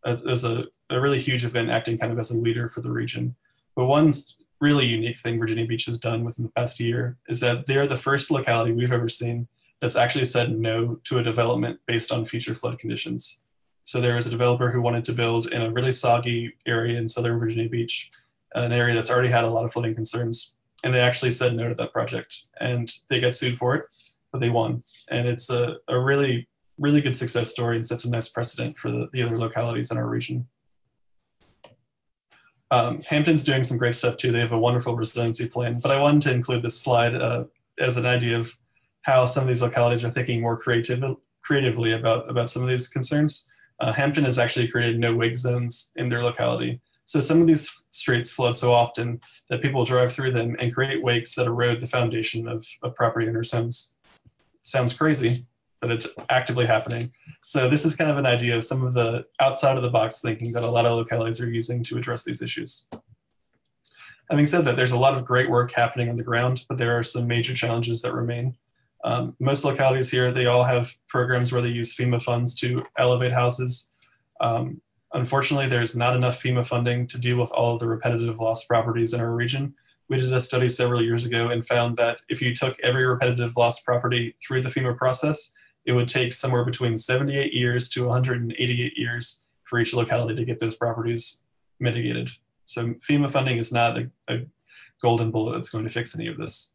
as 0.05 0.45
a, 0.45 0.65
a 0.91 1.01
really 1.01 1.19
huge 1.19 1.45
event 1.45 1.71
acting 1.71 1.97
kind 1.97 2.13
of 2.13 2.19
as 2.19 2.31
a 2.31 2.39
leader 2.39 2.69
for 2.69 2.83
the 2.83 2.93
region. 2.93 3.35
But 3.75 3.87
one 3.87 4.13
really 4.61 4.87
unique 4.87 5.19
thing 5.19 5.39
Virginia 5.39 5.67
Beach 5.67 5.87
has 5.87 5.99
done 5.99 6.25
within 6.25 6.45
the 6.45 6.51
past 6.53 6.79
year 6.79 7.17
is 7.29 7.41
that 7.41 7.67
they're 7.67 7.87
the 7.87 7.97
first 7.97 8.31
locality 8.31 8.73
we've 8.73 8.93
ever 8.93 9.09
seen 9.09 9.49
that's 9.81 9.97
actually 9.97 10.27
said 10.27 10.57
no 10.57 10.97
to 11.05 11.19
a 11.19 11.23
development 11.23 11.81
based 11.87 12.13
on 12.13 12.25
future 12.25 12.55
flood 12.55 12.79
conditions. 12.79 13.43
So 13.85 14.01
there 14.01 14.15
was 14.15 14.27
a 14.27 14.31
developer 14.31 14.71
who 14.71 14.81
wanted 14.81 15.05
to 15.07 15.13
build 15.13 15.49
in 15.49 15.63
a 15.63 15.71
really 15.71 15.93
soggy 15.93 16.55
area 16.67 16.99
in 16.99 17.09
southern 17.09 17.39
Virginia 17.39 17.69
Beach, 17.69 18.11
an 18.55 18.73
area 18.73 18.95
that's 18.95 19.11
already 19.11 19.31
had 19.31 19.45
a 19.45 19.51
lot 19.51 19.65
of 19.65 19.73
flooding 19.73 19.95
concerns 19.95 20.55
and 20.85 20.95
they 20.95 21.01
actually 21.01 21.33
said 21.33 21.57
no 21.57 21.69
to 21.69 21.75
that 21.75 21.93
project 21.93 22.37
and 22.61 22.93
they 23.11 23.19
got 23.19 23.35
sued 23.35 23.59
for 23.59 23.75
it 23.75 23.87
but 24.31 24.41
they 24.41 24.51
won. 24.51 24.83
And 25.11 25.29
it's 25.29 25.51
a, 25.51 25.77
a 25.89 25.99
really 25.99 26.49
really 26.79 27.01
good 27.01 27.17
success 27.17 27.51
story 27.51 27.77
and 27.77 27.87
sets 27.87 28.05
a 28.05 28.11
nice 28.11 28.29
precedent 28.29 28.77
for 28.77 28.91
the, 28.91 29.09
the 29.13 29.23
other 29.23 29.39
localities 29.39 29.93
in 29.93 29.97
our 29.97 30.09
region. 30.09 30.47
Um, 32.73 33.01
hampton's 33.03 33.45
doing 33.45 33.63
some 33.63 33.79
great 33.79 33.95
stuff 33.95 34.17
too. 34.17 34.33
They 34.33 34.41
have 34.41 34.51
a 34.51 34.59
wonderful 34.59 34.97
resiliency 34.97 35.49
plan 35.49 35.81
but 35.81 35.91
i 35.91 36.01
wanted 36.01 36.23
to 36.23 36.33
include 36.33 36.63
this 36.63 36.81
slide 36.81 37.15
uh, 37.15 37.45
as 37.79 37.97
an 37.97 38.07
idea 38.07 38.39
of 38.39 38.53
how 39.03 39.27
some 39.27 39.43
of 39.43 39.49
these 39.49 39.63
localities 39.63 40.05
are 40.05 40.11
thinking 40.11 40.41
more 40.41 40.57
creative, 40.57 41.03
creatively 41.43 41.93
about, 41.93 42.29
about 42.29 42.51
some 42.51 42.63
of 42.63 42.69
these 42.69 42.89
concerns. 42.89 43.49
Uh, 43.81 43.93
hampton 43.93 44.25
has 44.25 44.39
actually 44.39 44.67
created 44.67 44.99
no 44.99 45.15
wake 45.15 45.37
zones 45.37 45.93
in 45.97 46.09
their 46.09 46.25
locality. 46.25 46.81
So 47.05 47.21
some 47.21 47.41
of 47.41 47.47
these 47.47 47.84
streets 47.95 48.31
flood 48.33 48.57
so 48.57 48.73
often 48.73 49.21
that 49.49 49.63
people 49.63 49.85
drive 49.85 50.13
through 50.13 50.33
them 50.33 50.57
and 50.61 50.75
create 50.75 51.03
wakes 51.03 51.35
that 51.35 51.47
erode 51.47 51.81
the 51.81 51.87
foundation 51.87 52.49
of, 52.49 52.67
of 52.83 52.95
property 52.95 53.29
owners' 53.29 53.53
homes. 53.53 53.97
Sounds 54.63 54.93
crazy, 54.93 55.47
but 55.81 55.91
it's 55.91 56.09
actively 56.29 56.67
happening. 56.67 57.13
So 57.45 57.71
this 57.71 57.85
is 57.85 57.95
kind 57.95 58.11
of 58.11 58.19
an 58.19 58.27
idea 58.27 58.57
of 58.57 58.65
some 58.65 58.85
of 58.85 58.95
the 58.95 59.27
outside 59.41 59.77
of 59.77 59.83
the 59.83 59.91
box 59.91 60.21
thinking 60.21 60.53
that 60.53 60.65
a 60.65 60.71
lot 60.71 60.87
of 60.87 60.97
localities 60.97 61.41
are 61.41 61.51
using 61.51 61.85
to 61.85 61.97
address 61.97 62.25
these 62.25 62.43
issues. 62.43 62.89
Having 64.31 64.47
said 64.47 64.65
that, 64.65 64.77
there's 64.77 64.93
a 64.93 64.99
lot 64.99 65.17
of 65.17 65.25
great 65.25 65.49
work 65.49 65.71
happening 65.71 66.09
on 66.09 66.17
the 66.17 66.23
ground, 66.23 66.65
but 66.69 66.79
there 66.79 66.99
are 66.99 67.03
some 67.03 67.27
major 67.27 67.55
challenges 67.55 68.03
that 68.03 68.15
remain. 68.15 68.57
Um, 69.05 69.37
most 69.39 69.65
localities 69.65 70.11
here, 70.11 70.33
they 70.33 70.47
all 70.47 70.65
have 70.65 70.97
programs 71.09 71.53
where 71.53 71.61
they 71.61 71.69
use 71.69 71.95
FEMA 71.95 72.23
funds 72.23 72.55
to 72.57 72.83
elevate 72.99 73.33
houses. 73.33 73.91
Um, 74.41 74.81
Unfortunately, 75.15 75.69
there's 75.69 75.97
not 75.97 76.17
enough 76.17 76.43
FEMA 76.43 76.67
funding 76.67 77.07
to 77.07 77.21
deal 77.21 77.39
with 77.39 77.53
all 77.53 77.75
of 77.75 77.81
the 77.81 77.87
repetitive 77.87 78.41
loss 78.41 78.65
properties 78.65 79.15
in 79.15 79.21
our 79.21 79.33
region. 79.33 79.73
We 80.09 80.19
did 80.19 80.33
a 80.33 80.41
study 80.41 80.69
several 80.69 81.03
years 81.03 81.25
ago 81.25 81.49
and 81.49 81.65
found 81.65 81.97
that 81.99 82.19
if 82.29 82.43
you 82.43 82.55
took 82.55 82.79
every 82.81 83.07
repetitive 83.07 83.57
loss 83.57 83.81
property 83.81 84.35
through 84.45 84.63
the 84.63 84.69
FEMA 84.69 84.97
process, 84.97 85.53
it 85.87 85.93
would 85.93 86.09
take 86.09 86.33
somewhere 86.33 86.65
between 86.65 86.99
78 86.99 87.55
years 87.55 87.89
to 87.91 88.07
188 88.07 88.93
years 88.97 89.45
for 89.63 89.79
each 89.79 89.95
locality 89.95 90.35
to 90.35 90.45
get 90.45 90.59
those 90.59 90.75
properties 90.75 91.45
mitigated. 91.79 92.31
So 92.67 92.95
FEMA 92.95 93.31
funding 93.31 93.59
is 93.59 93.73
not 93.73 93.97
a, 93.97 94.11
a 94.29 94.39
golden 95.01 95.31
bullet 95.31 95.55
that's 95.55 95.71
going 95.71 95.85
to 95.85 95.91
fix 95.91 96.17
any 96.17 96.27
of 96.27 96.37
this. 96.37 96.75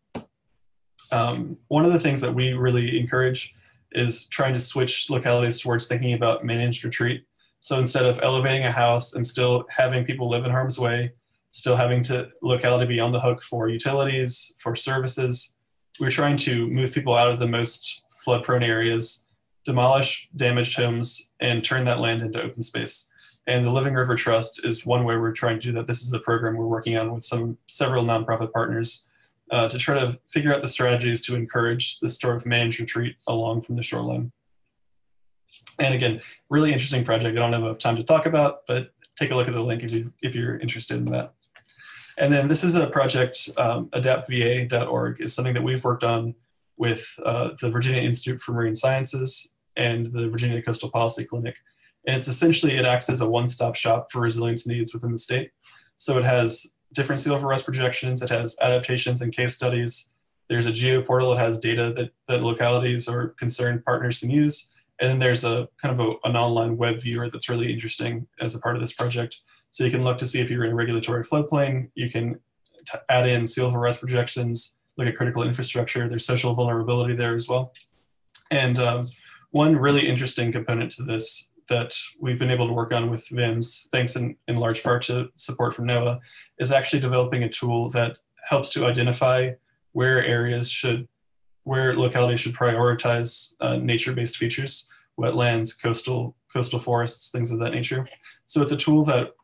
Um, 1.12 1.58
one 1.68 1.86
of 1.86 1.92
the 1.92 2.00
things 2.00 2.22
that 2.22 2.34
we 2.34 2.54
really 2.54 3.00
encourage 3.00 3.54
is 3.92 4.28
trying 4.28 4.54
to 4.54 4.60
switch 4.60 5.10
localities 5.10 5.60
towards 5.60 5.88
thinking 5.88 6.14
about 6.14 6.46
managed 6.46 6.86
retreat 6.86 7.26
so 7.70 7.78
instead 7.78 8.08
of 8.08 8.20
elevating 8.24 8.66
a 8.66 8.72
house 8.72 9.14
and 9.14 9.28
still 9.28 9.64
having 9.70 10.04
people 10.04 10.28
live 10.28 10.44
in 10.44 10.50
harm's 10.50 10.80
way, 10.80 11.14
still 11.52 11.76
having 11.76 12.02
to 12.02 12.28
locality 12.42 12.88
be 12.88 13.00
on 13.00 13.12
the 13.12 13.20
hook 13.20 13.44
for 13.44 13.70
utilities, 13.70 14.56
for 14.58 14.76
services, 14.76 15.56
we're 16.00 16.10
trying 16.10 16.36
to 16.36 16.66
move 16.66 16.92
people 16.92 17.16
out 17.16 17.30
of 17.30 17.38
the 17.38 17.46
most 17.46 18.06
flood 18.24 18.44
prone 18.44 18.64
areas, 18.64 19.28
demolish 19.66 20.30
damaged 20.36 20.76
homes, 20.80 21.30
and 21.42 21.64
turn 21.64 21.84
that 21.86 22.00
land 22.00 22.24
into 22.24 22.42
open 22.42 22.64
space. 22.64 23.08
And 23.46 23.64
the 23.64 23.72
Living 23.72 23.94
River 23.94 24.16
Trust 24.16 24.66
is 24.66 24.84
one 24.84 25.04
way 25.04 25.16
we're 25.18 25.32
trying 25.32 25.60
to 25.60 25.68
do 25.68 25.74
that. 25.74 25.86
This 25.86 26.02
is 26.02 26.12
a 26.12 26.20
program 26.20 26.58
we're 26.58 26.66
working 26.66 26.98
on 26.98 27.14
with 27.14 27.24
some 27.24 27.56
several 27.68 28.04
nonprofit 28.04 28.52
partners 28.52 29.12
uh, 29.52 29.70
to 29.70 29.78
try 29.78 29.94
to 29.94 30.18
figure 30.28 30.56
out 30.56 30.64
the 30.64 30.68
strategies 30.68 31.22
to 31.28 31.36
encourage 31.36 32.00
this 32.00 32.18
sort 32.18 32.36
of 32.36 32.48
managed 32.48 32.80
retreat 32.80 33.16
along 33.28 33.62
from 33.62 33.76
the 33.76 33.84
shoreline. 33.84 34.32
And 35.80 35.93
again, 35.93 36.22
really 36.49 36.74
interesting 36.74 37.03
project. 37.05 37.38
I 37.38 37.39
don't 37.39 37.53
have 37.53 37.64
enough 37.64 37.78
time 37.78 37.95
to 37.95 38.03
talk 38.03 38.26
about, 38.26 38.68
but 38.68 38.91
take 39.18 39.32
a 39.32 39.36
look 39.36 39.47
at 39.47 39.53
the 39.53 39.62
link 39.62 39.84
if, 39.84 39.91
you, 39.91 40.12
if 40.22 40.36
you're 40.36 40.57
interested 40.60 40.97
in 40.97 41.05
that. 41.05 41.34
And 42.18 42.34
then 42.34 42.47
this 42.47 42.64
is 42.64 42.76
a 42.76 42.88
project, 42.88 43.49
um, 43.57 43.88
adaptva.org 43.91 45.22
is 45.22 45.34
something 45.34 45.53
that 45.53 45.64
we've 45.64 45.84
worked 45.84 46.03
on 46.03 46.36
with 46.78 47.07
uh, 47.26 47.51
the 47.62 47.70
Virginia 47.70 48.01
Institute 48.01 48.41
for 48.41 48.53
Marine 48.53 48.76
Sciences 48.76 49.53
and 49.78 50.05
the 50.07 50.28
Virginia 50.28 50.62
Coastal 50.62 50.89
Policy 50.89 51.26
Clinic. 51.26 51.55
And 52.07 52.18
it's 52.18 52.28
essentially, 52.28 52.78
it 52.78 52.86
acts 52.86 53.10
as 53.10 53.22
a 53.22 53.30
one-stop 53.30 53.76
shop 53.76 54.12
for 54.12 54.20
resilience 54.20 54.68
needs 54.68 54.93
within 54.93 55.12
the 55.12 55.18
state. 55.18 55.51
So 55.97 56.18
it 56.18 56.26
has 56.26 56.74
different 56.93 57.22
sea 57.22 57.30
level 57.30 57.47
rise 57.47 57.62
projections, 57.62 58.22
it 58.22 58.30
has 58.30 58.57
adaptations 58.62 59.22
and 59.22 59.34
case 59.34 59.55
studies. 59.55 60.10
There's 60.49 60.66
a 60.66 60.72
geo 60.72 61.01
portal 61.01 61.32
that 61.32 61.39
has 61.39 61.60
data 61.60 61.93
that, 61.95 62.12
that 62.28 62.41
localities 62.41 63.07
or 63.07 63.30
concerned 63.39 63.86
partners 63.86 64.20
can 64.20 64.30
use. 64.30 64.72
And 65.00 65.10
then 65.10 65.20
there's 65.20 65.43
a 65.43 65.68
kind 65.82 66.00
of 66.00 66.06
a, 66.06 66.28
an 66.28 66.36
online 66.36 66.78
web 66.78 67.02
viewer 67.02 67.30
that's 67.30 67.50
really 67.50 67.72
interesting 67.72 68.28
as 68.41 68.56
a 68.56 68.60
part 68.60 68.76
of 68.76 68.82
this 68.82 68.93
project. 68.93 69.39
So 69.72 69.84
you 69.84 69.91
can 69.91 70.04
look 70.04 70.18
to 70.20 70.28
see 70.28 70.41
if 70.41 70.50
you're 70.50 70.66
in 70.66 70.72
a 70.72 70.76
regulatory 70.76 71.24
floodplain. 71.24 71.89
You 71.95 72.10
can 72.10 72.39
add 73.10 73.28
in 73.28 73.47
sea 73.47 73.62
level 73.62 73.80
rise 73.80 73.97
projections, 73.97 74.78
look 74.97 75.08
at 75.08 75.16
critical 75.16 75.43
infrastructure. 75.43 76.08
There's 76.10 76.26
social 76.26 76.54
vulnerability 76.54 77.16
there 77.16 77.36
as 77.36 77.47
well. 77.47 77.74
And 78.52 78.80
um, 78.80 79.10
one 79.52 79.76
really 79.76 80.08
interesting 80.08 80.52
component 80.52 80.91
to 80.93 81.04
this 81.04 81.50
that 81.70 81.95
we've 82.20 82.39
been 82.39 82.50
able 82.50 82.68
to 82.68 82.74
work 82.74 82.91
on 82.91 83.10
with 83.10 83.28
VIMS, 83.28 83.89
thanks 83.91 84.16
in, 84.16 84.36
in 84.47 84.56
large 84.56 84.84
part 84.84 85.04
to 85.04 85.30
support 85.36 85.76
from 85.76 85.86
NOAA, 85.86 86.20
is 86.58 86.72
actually 86.72 87.00
developing 87.00 87.43
a 87.43 87.50
tool 87.50 87.89
that 87.91 88.18
helps 88.47 88.72
to 88.72 88.88
identify 88.88 89.52
where 89.91 90.24
areas 90.26 90.70
should 90.70 91.08
where 91.70 91.96
localities 91.96 92.40
should 92.40 92.56
prioritize 92.56 93.54
uh, 93.62 93.76
nature-based 93.76 94.38
features, 94.38 94.90
wetlands, 95.20 95.80
coastal 95.80 96.36
coastal 96.52 96.80
forests, 96.80 97.30
things 97.30 97.52
of 97.52 97.60
that 97.60 97.70
nature. 97.70 98.08
So 98.48 98.64
it's 98.64 98.72
a 98.72 98.78
tool 98.78 99.04
that 99.04 99.36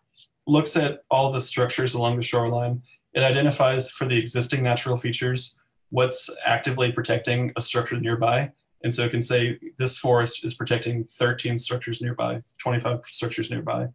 looks 0.47 0.75
at 0.75 1.03
all 1.11 1.31
the 1.31 1.39
structures 1.39 1.93
along 1.93 2.17
the 2.17 2.23
shoreline. 2.23 2.81
It 3.13 3.21
identifies 3.21 3.91
for 3.91 4.07
the 4.07 4.17
existing 4.17 4.63
natural 4.63 4.97
features 4.97 5.59
what's 5.91 6.31
actively 6.43 6.91
protecting 6.91 7.51
a 7.57 7.61
structure 7.61 7.99
nearby. 7.99 8.51
And 8.83 8.91
so 8.91 9.03
it 9.03 9.11
can 9.11 9.21
say 9.21 9.59
this 9.77 9.99
forest 9.99 10.43
is 10.43 10.55
protecting 10.55 11.03
13 11.03 11.59
structures 11.59 12.01
nearby, 12.01 12.41
25 12.57 13.05
structures 13.05 13.51
nearby. 13.51 13.87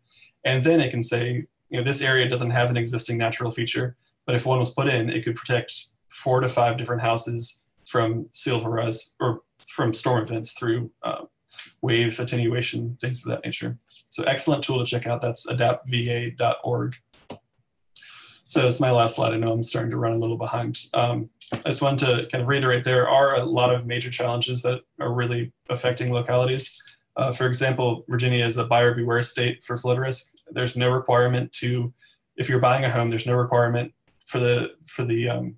And 0.45 0.63
then 0.63 0.81
it 0.81 0.93
can 0.93 1.03
say, 1.03 1.47
you 1.69 1.79
know, 1.79 1.83
this 1.83 2.01
area 2.01 2.29
doesn't 2.29 2.51
have 2.51 2.71
an 2.71 2.77
existing 2.77 3.19
natural 3.19 3.51
feature, 3.51 3.97
but 4.25 4.37
if 4.37 4.47
one 4.47 4.61
was 4.61 4.71
put 4.71 4.87
in, 4.87 5.11
it 5.11 5.25
could 5.25 5.35
protect 5.35 5.87
four 6.11 6.39
to 6.39 6.49
five 6.49 6.77
different 6.77 7.03
houses 7.03 7.63
from 7.91 8.29
rise 8.65 9.17
or 9.21 9.41
from 9.69 9.93
storm 9.93 10.23
events 10.23 10.53
through 10.53 10.91
uh, 11.03 11.25
wave 11.83 12.19
attenuation, 12.21 12.97
things 13.01 13.25
of 13.25 13.31
that 13.31 13.45
nature. 13.45 13.77
So 14.11 14.23
excellent 14.25 14.63
tool 14.63 14.79
to 14.79 14.89
check 14.89 15.07
out. 15.07 15.21
That's 15.21 15.47
adaptva.org. 15.47 16.95
So 18.45 18.67
it's 18.67 18.81
my 18.81 18.91
last 18.91 19.17
slide. 19.17 19.33
I 19.33 19.37
know 19.37 19.53
I'm 19.53 19.63
starting 19.63 19.91
to 19.91 19.97
run 19.97 20.13
a 20.13 20.19
little 20.19 20.37
behind. 20.37 20.79
Um, 20.95 21.31
I 21.53 21.59
just 21.71 21.83
wanted 21.83 22.07
to 22.07 22.29
kind 22.31 22.43
of 22.43 22.49
reiterate 22.49 22.85
there 22.85 23.09
are 23.09 23.37
a 23.37 23.45
lot 23.45 23.75
of 23.75 23.87
major 23.87 24.11
challenges 24.11 24.63
that 24.63 24.81
are 25.01 25.13
really 25.13 25.53
affecting 25.69 26.13
localities. 26.13 26.81
Uh, 27.17 27.33
for 27.33 27.47
example, 27.47 28.05
Virginia 28.09 28.45
is 28.45 28.57
a 28.57 28.65
buyer 28.65 28.95
beware 28.95 29.23
state 29.23 29.65
for 29.65 29.77
flood 29.77 29.99
risk. 29.99 30.33
There's 30.51 30.77
no 30.77 30.91
requirement 30.91 31.53
to, 31.55 31.93
if 32.37 32.49
you're 32.49 32.61
buying 32.61 32.85
a 32.85 32.91
home, 32.91 33.11
there's 33.11 33.27
no 33.27 33.35
requirement 33.35 33.93
for 34.27 34.39
the 34.39 34.69
for 34.87 35.05
the 35.05 35.29
um, 35.29 35.57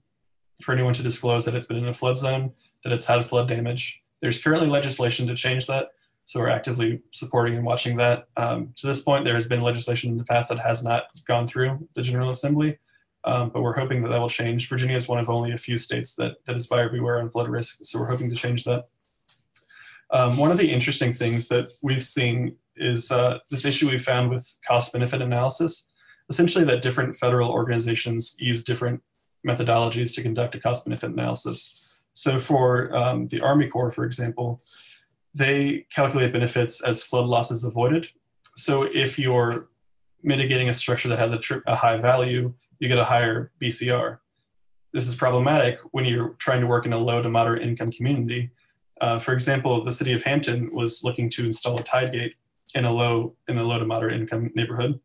for 0.63 0.73
anyone 0.73 0.95
to 0.95 1.03
disclose 1.03 1.45
that 1.45 1.55
it's 1.55 1.67
been 1.67 1.79
in 1.79 1.89
a 1.89 1.95
flood 1.95 2.17
zone, 2.17 2.53
that 2.85 2.93
it's 2.93 3.07
had 3.07 3.25
flood 3.27 3.49
damage. 3.49 4.03
There's 4.21 4.43
currently 4.43 4.69
legislation 4.69 5.27
to 5.27 5.35
change 5.35 5.67
that, 5.67 5.91
so 6.25 6.41
we're 6.41 6.49
actively 6.49 7.03
supporting 7.11 7.57
and 7.57 7.65
watching 7.65 7.97
that. 7.97 8.29
Um, 8.37 8.73
to 8.77 8.87
this 8.87 9.03
point, 9.03 9.25
there 9.25 9.35
has 9.35 9.47
been 9.47 9.61
legislation 9.61 10.11
in 10.11 10.17
the 10.17 10.25
past 10.25 10.49
that 10.49 10.59
has 10.59 10.85
not 10.85 11.05
gone 11.27 11.49
through 11.49 11.89
the 11.95 12.03
General 12.03 12.31
Assembly, 12.31 12.79
um, 13.25 13.51
but 13.51 13.63
we're 13.63 13.79
hoping 13.79 14.03
that 14.03 14.11
that 14.11 14.21
will 14.21 14.29
change. 14.29 14.69
Virginia 14.69 14.97
is 14.97 15.09
one 15.09 15.19
of 15.19 15.29
only 15.29 15.53
a 15.53 15.59
few 15.59 15.77
states 15.77 16.15
that, 16.15 16.37
that 16.47 16.57
is 16.57 16.67
buyer 16.67 16.89
beware 16.89 17.21
on 17.21 17.31
flood 17.31 17.49
risk, 17.49 17.79
so 17.83 17.99
we're 17.99 18.07
hoping 18.07 18.31
to 18.31 18.37
change 18.37 18.65
that. 18.65 18.89
Um, 20.11 20.37
one 20.37 20.51
of 20.51 20.59
the 20.59 20.71
interesting 20.71 21.15
things 21.15 21.49
that 21.49 21.73
we've 21.81 22.05
seen 22.05 22.57
is 22.77 23.11
uh, 23.11 23.39
this 23.51 23.65
issue 23.65 23.91
we 23.91 23.99
found 23.99 24.31
with 24.31 24.59
cost 24.67 24.93
benefit 24.93 25.23
analysis. 25.23 25.89
Essentially, 26.29 26.65
that 26.65 26.83
different 26.83 27.17
federal 27.17 27.51
organizations 27.51 28.37
use 28.39 28.63
different 28.65 29.03
methodologies 29.47 30.15
to 30.15 30.23
conduct 30.23 30.55
a 30.55 30.61
cost 30.61 30.85
benefit 30.85 31.11
analysis. 31.11 32.03
So, 32.15 32.39
for 32.39 32.95
um, 32.95 33.29
the 33.29 33.41
Army 33.41 33.69
Corps, 33.69 33.91
for 33.91 34.05
example, 34.05 34.61
they 35.35 35.87
calculate 35.91 36.33
benefits 36.33 36.83
as 36.83 37.03
flood 37.03 37.27
losses 37.27 37.65
avoided. 37.65 38.09
So 38.57 38.83
if 38.83 39.19
you're 39.19 39.69
mitigating 40.23 40.69
a 40.69 40.73
structure 40.73 41.09
that 41.09 41.19
has 41.19 41.33
a, 41.33 41.39
tri- 41.39 41.63
a 41.67 41.75
high 41.75 41.97
value, 41.97 42.53
you 42.79 42.89
get 42.89 42.99
a 42.99 43.05
higher 43.05 43.53
BCR. 43.61 44.19
This 44.93 45.09
is 45.09 45.17
problematic 45.17 45.79
when 45.93 46.05
you're 46.05 46.31
trying 46.39 46.61
to 46.61 46.67
work 46.67 46.85
in 46.85 46.93
a 46.93 46.99
low 46.99 47.23
to 47.23 47.31
moderate 47.31 47.63
income 47.63 47.91
community. 47.91 48.51
Uh, 49.01 49.19
for 49.19 49.33
example, 49.33 49.83
the 49.83 49.93
city 49.93 50.13
of 50.13 50.23
Hampton 50.23 50.73
was 50.73 51.03
looking 51.03 51.31
to 51.31 51.47
install 51.47 51.79
a 51.79 51.83
tide 51.83 52.13
gate 52.13 52.35
in 52.75 52.85
a 52.85 52.93
low 52.93 53.35
in 53.49 53.59
a 53.59 53.63
low 53.63 53.79
to 53.79 53.87
moderate 53.87 54.21
income 54.21 54.51
neighborhood, 54.55 55.01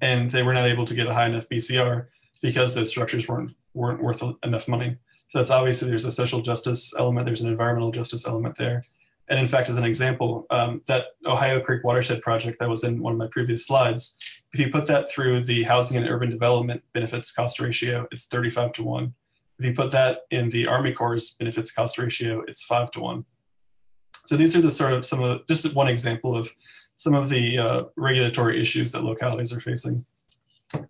and 0.00 0.30
they 0.30 0.42
were 0.42 0.54
not 0.54 0.66
able 0.66 0.84
to 0.84 0.94
get 0.94 1.06
a 1.06 1.12
high 1.12 1.26
enough 1.26 1.48
BCR 1.48 2.06
because 2.44 2.74
those 2.74 2.90
structures 2.90 3.26
weren't 3.26 3.52
weren't 3.72 4.02
worth 4.02 4.22
enough 4.44 4.68
money. 4.68 4.94
So 5.30 5.38
that's 5.38 5.50
obviously 5.50 5.88
there's 5.88 6.04
a 6.04 6.12
social 6.12 6.42
justice 6.42 6.92
element, 6.98 7.24
there's 7.24 7.40
an 7.40 7.50
environmental 7.50 7.90
justice 7.90 8.26
element 8.26 8.54
there, 8.58 8.82
and 9.30 9.40
in 9.40 9.48
fact, 9.48 9.70
as 9.70 9.78
an 9.78 9.84
example, 9.84 10.46
um, 10.50 10.82
that 10.86 11.06
Ohio 11.24 11.58
Creek 11.58 11.82
watershed 11.84 12.20
project 12.20 12.58
that 12.60 12.68
was 12.68 12.84
in 12.84 13.00
one 13.00 13.14
of 13.14 13.18
my 13.18 13.28
previous 13.32 13.66
slides, 13.66 14.18
if 14.52 14.60
you 14.60 14.68
put 14.68 14.86
that 14.88 15.10
through 15.10 15.44
the 15.44 15.62
housing 15.62 15.96
and 15.96 16.06
urban 16.06 16.28
development 16.28 16.82
benefits 16.92 17.32
cost 17.32 17.60
ratio, 17.60 18.06
it's 18.12 18.26
35 18.26 18.72
to 18.74 18.84
1. 18.84 19.14
If 19.58 19.64
you 19.64 19.72
put 19.72 19.90
that 19.92 20.18
in 20.30 20.50
the 20.50 20.66
Army 20.66 20.92
Corps 20.92 21.34
benefits 21.38 21.72
cost 21.72 21.96
ratio, 21.96 22.44
it's 22.46 22.64
5 22.64 22.90
to 22.92 23.00
1. 23.00 23.24
So 24.26 24.36
these 24.36 24.54
are 24.54 24.60
the 24.60 24.70
sort 24.70 24.92
of 24.92 25.06
some 25.06 25.22
of 25.22 25.46
just 25.46 25.74
one 25.74 25.88
example 25.88 26.36
of 26.36 26.50
some 26.96 27.14
of 27.14 27.30
the 27.30 27.58
uh, 27.58 27.82
regulatory 27.96 28.60
issues 28.60 28.92
that 28.92 29.02
localities 29.02 29.52
are 29.52 29.60
facing. 29.60 30.04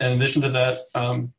In 0.00 0.12
addition 0.12 0.42
to 0.42 0.50
that, 0.50 0.78
um, 0.96 1.32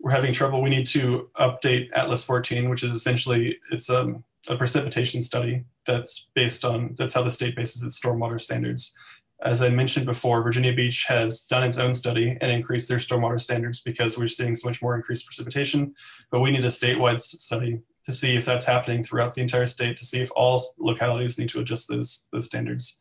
we're 0.00 0.10
having 0.10 0.32
trouble. 0.32 0.62
We 0.62 0.70
need 0.70 0.86
to 0.86 1.30
update 1.38 1.90
Atlas 1.94 2.24
14, 2.24 2.70
which 2.70 2.82
is 2.82 2.92
essentially 2.92 3.58
it's 3.70 3.90
um, 3.90 4.24
a 4.48 4.56
precipitation 4.56 5.22
study 5.22 5.64
that's 5.86 6.30
based 6.34 6.64
on 6.64 6.94
that's 6.98 7.14
how 7.14 7.22
the 7.22 7.30
state 7.30 7.54
bases 7.54 7.82
its 7.82 8.00
stormwater 8.00 8.40
standards. 8.40 8.94
As 9.42 9.62
I 9.62 9.70
mentioned 9.70 10.04
before, 10.04 10.42
Virginia 10.42 10.74
Beach 10.74 11.04
has 11.08 11.46
done 11.46 11.64
its 11.64 11.78
own 11.78 11.94
study 11.94 12.36
and 12.40 12.50
increased 12.50 12.88
their 12.88 12.98
stormwater 12.98 13.40
standards 13.40 13.80
because 13.80 14.18
we're 14.18 14.26
seeing 14.26 14.54
so 14.54 14.68
much 14.68 14.82
more 14.82 14.96
increased 14.96 15.26
precipitation. 15.26 15.94
But 16.30 16.40
we 16.40 16.50
need 16.50 16.64
a 16.64 16.68
statewide 16.68 17.20
study 17.20 17.80
to 18.04 18.12
see 18.12 18.36
if 18.36 18.44
that's 18.44 18.66
happening 18.66 19.02
throughout 19.02 19.34
the 19.34 19.40
entire 19.40 19.66
state, 19.66 19.96
to 19.98 20.04
see 20.04 20.20
if 20.20 20.30
all 20.36 20.62
localities 20.78 21.38
need 21.38 21.48
to 21.50 21.60
adjust 21.60 21.88
those 21.88 22.28
those 22.32 22.46
standards. 22.46 23.00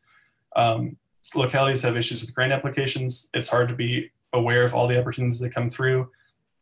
Um, 0.55 0.97
localities 1.35 1.81
have 1.83 1.97
issues 1.97 2.21
with 2.21 2.33
grant 2.33 2.53
applications. 2.53 3.29
It's 3.33 3.47
hard 3.47 3.69
to 3.69 3.75
be 3.75 4.11
aware 4.33 4.63
of 4.63 4.73
all 4.73 4.87
the 4.87 4.99
opportunities 4.99 5.39
that 5.39 5.53
come 5.53 5.69
through. 5.69 6.09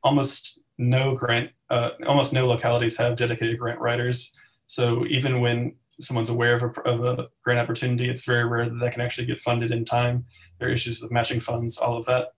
Almost 0.07 0.59
no 0.77 1.15
grant, 1.15 1.49
uh, 1.69 1.89
almost 2.07 2.31
no 2.31 2.47
localities 2.47 2.95
have 2.95 3.17
dedicated 3.17 3.59
grant 3.59 3.81
writers. 3.81 4.33
So 4.65 5.05
even 5.07 5.41
when 5.41 5.75
someone's 5.99 6.29
aware 6.29 6.55
of 6.55 6.63
a, 6.63 6.81
of 6.81 7.03
a, 7.03 7.27
grant 7.43 7.59
opportunity, 7.59 8.09
it's 8.09 8.23
very 8.23 8.45
rare 8.45 8.69
that 8.69 8.79
that 8.79 8.93
can 8.93 9.01
actually 9.01 9.27
get 9.27 9.41
funded 9.41 9.71
in 9.71 9.83
time. 9.83 10.25
There 10.59 10.69
are 10.69 10.71
issues 10.71 11.01
with 11.01 11.11
matching 11.11 11.41
funds, 11.41 11.77
all 11.77 11.97
of 11.97 12.05
that. 12.05 12.29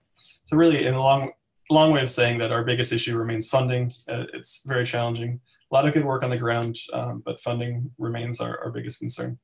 So 0.46 0.56
really, 0.56 0.84
in 0.84 0.94
a 0.94 1.00
long, 1.00 1.30
long 1.70 1.92
way 1.92 2.02
of 2.02 2.10
saying 2.10 2.38
that 2.38 2.50
our 2.50 2.64
biggest 2.64 2.92
issue 2.92 3.16
remains 3.16 3.48
funding. 3.48 3.92
Uh, 4.08 4.24
it's 4.34 4.64
very 4.66 4.84
challenging. 4.84 5.40
A 5.70 5.74
lot 5.74 5.86
of 5.86 5.94
good 5.94 6.04
work 6.04 6.24
on 6.24 6.30
the 6.30 6.38
ground, 6.38 6.76
um, 6.92 7.22
but 7.24 7.40
funding 7.40 7.88
remains 7.98 8.40
our, 8.40 8.58
our, 8.64 8.70
biggest 8.72 8.98
concern. 8.98 9.38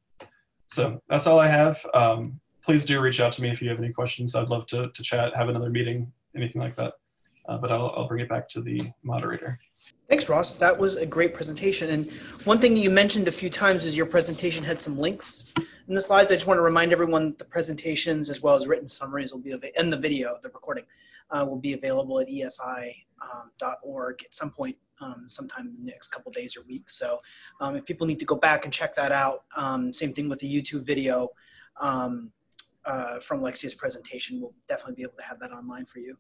So 0.72 1.00
that's 1.08 1.28
all 1.28 1.38
I 1.38 1.46
have. 1.46 1.78
Um, 1.94 2.40
please 2.62 2.84
do 2.84 3.00
reach 3.00 3.20
out 3.20 3.32
to 3.34 3.42
me 3.42 3.50
if 3.50 3.62
you 3.62 3.68
have 3.68 3.78
any 3.78 3.92
questions. 3.92 4.34
I'd 4.34 4.48
love 4.48 4.66
to, 4.66 4.90
to 4.90 5.02
chat, 5.04 5.36
have 5.36 5.48
another 5.48 5.70
meeting, 5.70 6.10
anything 6.34 6.60
like 6.60 6.74
that. 6.74 6.94
Uh, 7.48 7.56
but 7.56 7.70
I'll, 7.70 7.92
I'll 7.96 8.08
bring 8.08 8.20
it 8.20 8.28
back 8.28 8.48
to 8.50 8.60
the 8.60 8.80
moderator. 9.04 9.58
Thanks, 10.08 10.28
Ross. 10.28 10.56
That 10.56 10.76
was 10.76 10.96
a 10.96 11.06
great 11.06 11.32
presentation. 11.32 11.90
And 11.90 12.10
one 12.44 12.60
thing 12.60 12.76
you 12.76 12.90
mentioned 12.90 13.28
a 13.28 13.32
few 13.32 13.50
times 13.50 13.84
is 13.84 13.96
your 13.96 14.06
presentation 14.06 14.64
had 14.64 14.80
some 14.80 14.98
links 14.98 15.52
in 15.88 15.94
the 15.94 16.00
slides. 16.00 16.32
I 16.32 16.34
just 16.34 16.46
want 16.46 16.58
to 16.58 16.62
remind 16.62 16.92
everyone 16.92 17.26
that 17.26 17.38
the 17.38 17.44
presentations 17.44 18.30
as 18.30 18.42
well 18.42 18.56
as 18.56 18.66
written 18.66 18.88
summaries 18.88 19.32
will 19.32 19.40
be 19.40 19.52
available, 19.52 19.78
and 19.78 19.92
the 19.92 19.96
video, 19.96 20.38
the 20.42 20.48
recording, 20.48 20.84
uh, 21.30 21.44
will 21.48 21.58
be 21.58 21.72
available 21.72 22.20
at 22.20 22.28
eesi.org 22.28 22.60
um, 23.22 24.24
at 24.24 24.34
some 24.34 24.50
point, 24.50 24.76
um, 25.00 25.24
sometime 25.26 25.68
in 25.68 25.74
the 25.74 25.90
next 25.90 26.08
couple 26.08 26.32
days 26.32 26.56
or 26.56 26.62
weeks. 26.62 26.98
So 26.98 27.18
um, 27.60 27.76
if 27.76 27.84
people 27.84 28.06
need 28.06 28.18
to 28.20 28.26
go 28.26 28.36
back 28.36 28.64
and 28.64 28.72
check 28.72 28.94
that 28.96 29.12
out, 29.12 29.44
um, 29.56 29.92
same 29.92 30.12
thing 30.12 30.28
with 30.28 30.40
the 30.40 30.62
YouTube 30.62 30.84
video 30.84 31.28
um, 31.80 32.30
uh, 32.84 33.20
from 33.20 33.40
Lexia's 33.40 33.74
presentation, 33.74 34.40
we'll 34.40 34.54
definitely 34.68 34.94
be 34.94 35.02
able 35.02 35.16
to 35.18 35.24
have 35.24 35.40
that 35.40 35.52
online 35.52 35.86
for 35.86 35.98
you. 35.98 36.16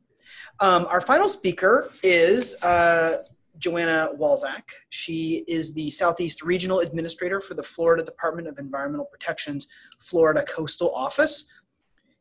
Um, 0.60 0.86
our 0.86 1.00
final 1.00 1.28
speaker 1.28 1.90
is 2.02 2.60
uh, 2.62 3.22
Joanna 3.58 4.10
Walczak. 4.18 4.62
She 4.90 5.44
is 5.48 5.72
the 5.72 5.90
Southeast 5.90 6.42
Regional 6.42 6.80
Administrator 6.80 7.40
for 7.40 7.54
the 7.54 7.62
Florida 7.62 8.04
Department 8.04 8.48
of 8.48 8.58
Environmental 8.58 9.06
Protection's 9.06 9.68
Florida 10.00 10.44
Coastal 10.44 10.94
Office. 10.94 11.46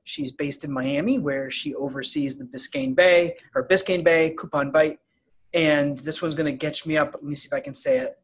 She's 0.03 0.31
based 0.31 0.63
in 0.63 0.71
Miami, 0.71 1.17
where 1.19 1.49
she 1.49 1.73
oversees 1.75 2.37
the 2.37 2.45
Biscayne 2.45 2.95
Bay, 2.95 3.37
or 3.55 3.67
Biscayne 3.67 4.03
Bay, 4.03 4.35
Coupon 4.37 4.71
Bight, 4.71 4.99
and 5.53 5.97
this 5.99 6.21
one's 6.21 6.35
going 6.35 6.45
to 6.45 6.57
get 6.57 6.85
me 6.85 6.97
up. 6.97 7.13
Let 7.13 7.23
me 7.23 7.35
see 7.35 7.47
if 7.47 7.53
I 7.53 7.59
can 7.59 7.73
say 7.73 7.97
it. 7.97 8.19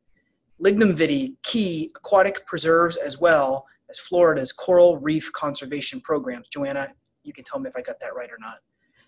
Lignumvitae, 0.62 1.36
key 1.42 1.92
aquatic 1.96 2.46
preserves 2.46 2.98
as 2.98 3.18
well 3.20 3.66
as 3.90 3.98
Florida's 3.98 4.52
coral 4.52 4.98
reef 4.98 5.32
conservation 5.34 6.00
programs. 6.02 6.48
Joanna, 6.50 6.94
you 7.24 7.34
can 7.34 7.44
tell 7.44 7.60
me 7.60 7.68
if 7.68 7.76
I 7.76 7.82
got 7.82 8.00
that 8.00 8.16
right 8.16 8.30
or 8.30 8.38
not. 8.40 8.60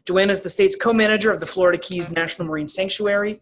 Joanna 0.05 0.33
is 0.33 0.41
the 0.41 0.49
state's 0.49 0.75
co-manager 0.75 1.31
of 1.31 1.39
the 1.39 1.47
Florida 1.47 1.77
Keys 1.77 2.09
National 2.11 2.47
Marine 2.47 2.67
Sanctuary 2.67 3.39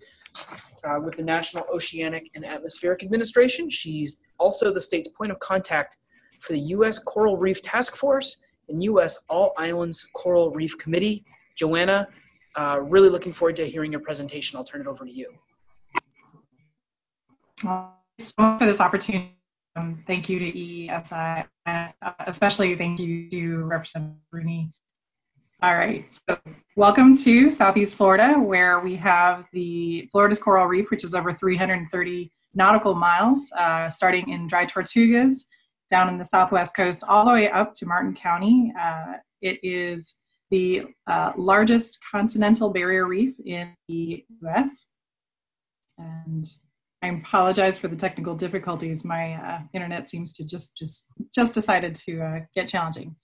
uh, 0.84 1.00
with 1.04 1.16
the 1.16 1.24
National 1.24 1.66
Oceanic 1.74 2.30
and 2.36 2.46
Atmospheric 2.46 3.04
Administration. 3.04 3.70
She's 3.70 4.18
also 4.38 4.72
the 4.72 4.82
state's 4.82 5.10
point 5.10 5.32
of 5.32 5.40
contact 5.40 5.98
for 6.40 6.54
the 6.54 6.60
U.S. 6.60 7.00
Coral 7.00 7.38
Reef 7.38 7.62
Task 7.62 7.96
Force 7.96 8.38
and 8.70 8.84
U.S. 8.84 9.20
All 9.28 9.54
Islands 9.58 10.08
Coral 10.14 10.52
Reef 10.52 10.78
Committee. 10.78 11.26
Joanna, 11.56 12.08
uh, 12.56 12.80
really 12.82 13.10
looking 13.10 13.34
forward 13.34 13.56
to 13.58 13.68
hearing 13.68 13.92
your 13.92 14.02
presentation. 14.02 14.58
I'll 14.58 14.64
turn 14.64 14.82
it 14.82 14.88
over 14.88 15.04
to 15.04 15.12
you. 15.12 15.34
Well, 17.64 17.98
for 18.18 18.58
this 18.62 18.80
opportunity. 18.80 19.38
Um, 19.76 20.04
thank 20.06 20.28
you 20.28 20.38
to 20.38 20.52
EESI, 20.52 21.46
uh, 21.66 21.88
especially 22.28 22.76
thank 22.76 23.00
you 23.00 23.30
to 23.30 23.64
Representative 23.64 24.18
Rooney 24.32 24.74
all 25.64 25.76
right, 25.76 26.06
so 26.28 26.40
welcome 26.76 27.16
to 27.18 27.52
Southeast 27.52 27.94
Florida, 27.94 28.34
where 28.34 28.80
we 28.80 28.96
have 28.96 29.46
the 29.54 30.10
Florida's 30.12 30.40
Coral 30.40 30.66
Reef, 30.66 30.90
which 30.90 31.04
is 31.04 31.14
over 31.14 31.32
330 31.32 32.32
nautical 32.56 32.96
miles, 32.96 33.52
uh, 33.52 33.88
starting 33.88 34.30
in 34.30 34.48
Dry 34.48 34.66
Tortugas 34.66 35.44
down 35.92 36.10
in 36.10 36.18
the 36.18 36.26
southwest 36.26 36.76
coast, 36.76 37.04
all 37.08 37.26
the 37.26 37.32
way 37.32 37.48
up 37.48 37.76
to 37.76 37.86
Martin 37.86 38.16
County. 38.16 38.74
Uh, 38.80 39.18
it 39.44 39.60
is 39.62 40.16
the 40.50 40.88
uh, 41.06 41.34
largest 41.38 42.00
continental 42.12 42.72
barrier 42.72 43.06
reef 43.06 43.36
in 43.46 43.72
the 43.88 44.26
U.S. 44.42 44.88
And 46.00 46.48
I 47.04 47.10
apologize 47.10 47.78
for 47.78 47.88
the 47.88 47.96
technical 47.96 48.34
difficulties. 48.34 49.06
My 49.06 49.34
uh, 49.34 49.60
internet 49.76 50.10
seems 50.10 50.34
to 50.34 50.44
just 50.44 50.76
just 50.76 51.06
just 51.36 51.54
decided 51.54 51.98
to 52.08 52.22
uh, 52.22 52.40
get 52.56 52.68
challenging. 52.68 53.16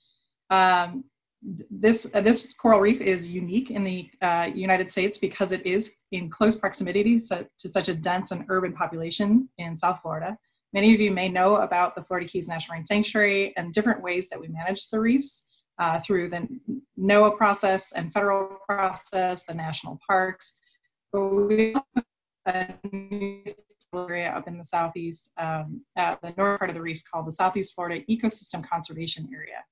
Um, 0.52 1.04
this 1.42 2.08
uh, 2.14 2.22
this 2.22 2.54
coral 2.60 2.80
reef 2.80 3.00
is 3.00 3.30
unique 3.30 3.70
in 3.70 3.84
the 3.84 4.10
uh, 4.22 4.50
United 4.54 4.92
States 4.92 5.18
because 5.18 5.52
it 5.52 5.66
is 5.66 5.98
in 6.12 6.30
close 6.30 6.56
proximity 6.56 7.20
to, 7.20 7.48
to, 7.60 7.70
such 7.70 7.90
a 7.90 7.94
dense 7.94 8.32
and 8.32 8.46
urban 8.50 8.74
population 8.74 9.48
in 9.58 9.78
South 9.78 10.00
Florida. 10.02 10.38
Many 10.74 10.94
of 10.94 11.00
you 11.00 11.12
may 11.12 11.30
know 11.30 11.58
about 11.58 11.96
the 11.96 12.04
Florida 12.04 12.28
Keys 12.28 12.48
National 12.48 12.76
Marine 12.76 12.86
Sanctuary 12.86 13.54
and 13.56 13.74
different 13.74 14.02
ways 14.02 14.28
that 14.30 14.40
we 14.40 14.48
manage 14.48 14.90
the 14.90 15.00
reefs. 15.00 15.46
uh, 15.80 16.00
through 16.06 16.30
the 16.30 16.48
NOAA 17.00 17.38
process 17.38 17.92
and 17.94 18.12
federal 18.12 18.58
process, 18.68 19.44
the 19.44 19.54
national 19.54 20.00
parks. 20.08 20.58
But 21.14 21.22
we 21.30 21.76
a 22.46 22.74
new 22.92 23.44
area 23.94 24.30
up 24.30 24.48
in 24.48 24.58
the 24.58 24.66
southeast, 24.66 25.32
um, 25.38 25.82
the 25.96 26.34
north 26.38 26.60
part 26.60 26.70
of 26.70 26.76
the 26.76 26.82
reef 26.82 27.02
called 27.12 27.28
the 27.28 27.32
Southeast 27.32 27.74
Florida 27.74 28.04
Ecosystem 28.10 28.68
Conservation 28.68 29.30
Area. 29.34 29.64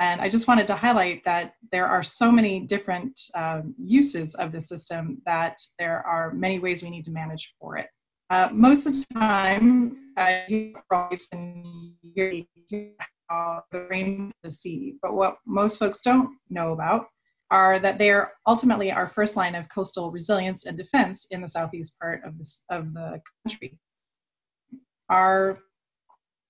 And 0.00 0.20
I 0.20 0.28
just 0.28 0.46
wanted 0.46 0.68
to 0.68 0.76
highlight 0.76 1.24
that 1.24 1.54
there 1.72 1.86
are 1.86 2.04
so 2.04 2.30
many 2.30 2.60
different 2.60 3.20
um, 3.34 3.74
uses 3.78 4.34
of 4.36 4.52
the 4.52 4.60
system 4.60 5.20
that 5.26 5.58
there 5.78 6.06
are 6.06 6.32
many 6.32 6.60
ways 6.60 6.82
we 6.82 6.90
need 6.90 7.04
to 7.06 7.10
manage 7.10 7.52
for 7.60 7.76
it. 7.78 7.88
Uh, 8.30 8.48
most 8.52 8.86
of 8.86 8.92
the 8.92 9.04
time, 9.14 9.96
I 10.16 10.44
hear 10.46 12.44
the 13.70 13.86
rain 13.90 14.32
the 14.42 14.50
sea, 14.50 14.96
but 15.02 15.14
what 15.14 15.38
most 15.46 15.78
folks 15.78 16.00
don't 16.00 16.36
know 16.48 16.72
about 16.72 17.06
are 17.50 17.78
that 17.78 17.98
they 17.98 18.10
are 18.10 18.32
ultimately 18.46 18.92
our 18.92 19.08
first 19.08 19.34
line 19.34 19.54
of 19.54 19.68
coastal 19.70 20.10
resilience 20.10 20.66
and 20.66 20.76
defense 20.76 21.26
in 21.30 21.40
the 21.40 21.48
southeast 21.48 21.98
part 21.98 22.22
of, 22.24 22.38
this, 22.38 22.62
of 22.70 22.92
the 22.92 23.20
country. 23.46 23.78
Our 25.08 25.58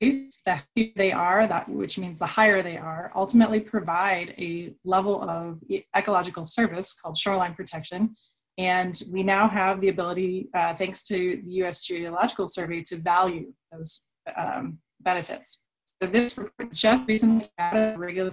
the 0.01 0.33
higher 0.47 0.91
they 0.97 1.13
are, 1.13 1.47
that 1.47 1.69
which 1.69 1.99
means 1.99 2.19
the 2.19 2.27
higher 2.27 2.63
they 2.63 2.77
are, 2.77 3.11
ultimately 3.15 3.61
provide 3.61 4.35
a 4.39 4.73
level 4.85 5.29
of 5.29 5.61
ecological 5.97 6.47
service 6.47 6.95
called 6.95 7.17
shoreline 7.17 7.55
protection. 7.55 8.15
And 8.59 9.01
we 9.13 9.23
now 9.23 9.49
have 9.49 9.81
the 9.81 9.89
ability, 9.89 10.49
uh, 10.55 10.75
thanks 10.75 11.03
to 11.05 11.41
the 11.45 11.53
U.S. 11.63 11.85
Geological 11.85 12.49
Survey, 12.49 12.83
to 12.85 12.97
value 12.97 13.53
those 13.73 14.03
um, 14.37 14.79
benefits. 15.01 15.59
So 16.03 16.09
this 16.09 16.37
report 16.37 16.73
just 16.73 17.07
recently 17.09 17.51
had 17.59 17.77
a 17.77 17.99
regular 17.99 18.31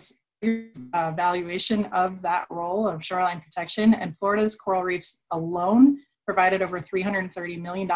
uh, 0.93 1.11
valuation 1.11 1.85
of 1.85 2.21
that 2.21 2.45
role 2.49 2.87
of 2.87 3.03
shoreline 3.03 3.41
protection, 3.41 3.93
and 3.95 4.15
Florida's 4.19 4.55
coral 4.55 4.83
reefs 4.83 5.21
alone 5.31 5.97
provided 6.25 6.63
over 6.63 6.81
$330 6.81 7.61
million 7.61 7.89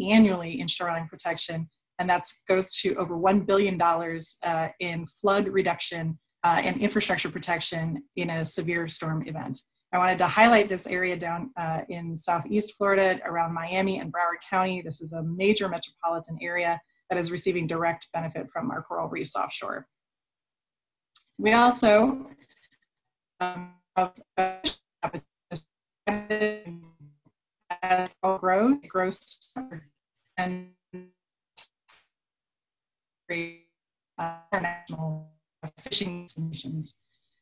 annually 0.00 0.60
in 0.60 0.68
shoreline 0.68 1.08
protection 1.08 1.68
and 2.00 2.08
that 2.08 2.24
goes 2.48 2.72
to 2.80 2.96
over 2.96 3.14
$1 3.14 3.46
billion 3.46 3.80
uh, 3.80 4.68
in 4.80 5.06
flood 5.20 5.46
reduction 5.46 6.18
uh, 6.42 6.58
and 6.64 6.80
infrastructure 6.80 7.28
protection 7.30 8.02
in 8.16 8.30
a 8.30 8.44
severe 8.44 8.88
storm 8.88 9.22
event. 9.28 9.60
I 9.92 9.98
wanted 9.98 10.16
to 10.18 10.26
highlight 10.26 10.70
this 10.70 10.86
area 10.86 11.16
down 11.16 11.50
uh, 11.60 11.80
in 11.90 12.16
southeast 12.16 12.72
Florida 12.78 13.20
around 13.26 13.52
Miami 13.52 13.98
and 13.98 14.10
Broward 14.10 14.40
County. 14.48 14.80
This 14.80 15.02
is 15.02 15.12
a 15.12 15.22
major 15.22 15.68
metropolitan 15.68 16.38
area 16.40 16.80
that 17.10 17.18
is 17.18 17.30
receiving 17.30 17.66
direct 17.66 18.06
benefit 18.14 18.46
from 18.50 18.70
our 18.70 18.82
coral 18.82 19.08
reefs 19.08 19.36
offshore. 19.36 19.86
We 21.38 21.52
also 21.52 22.30
um, 23.40 23.72
have 23.96 24.12
as 27.82 28.10
it 28.10 28.40
grows, 28.40 28.76
it 28.82 28.88
grows 28.88 29.18
and 30.38 30.68
international 33.30 35.30
fishing 35.82 36.28
missions. 36.38 36.94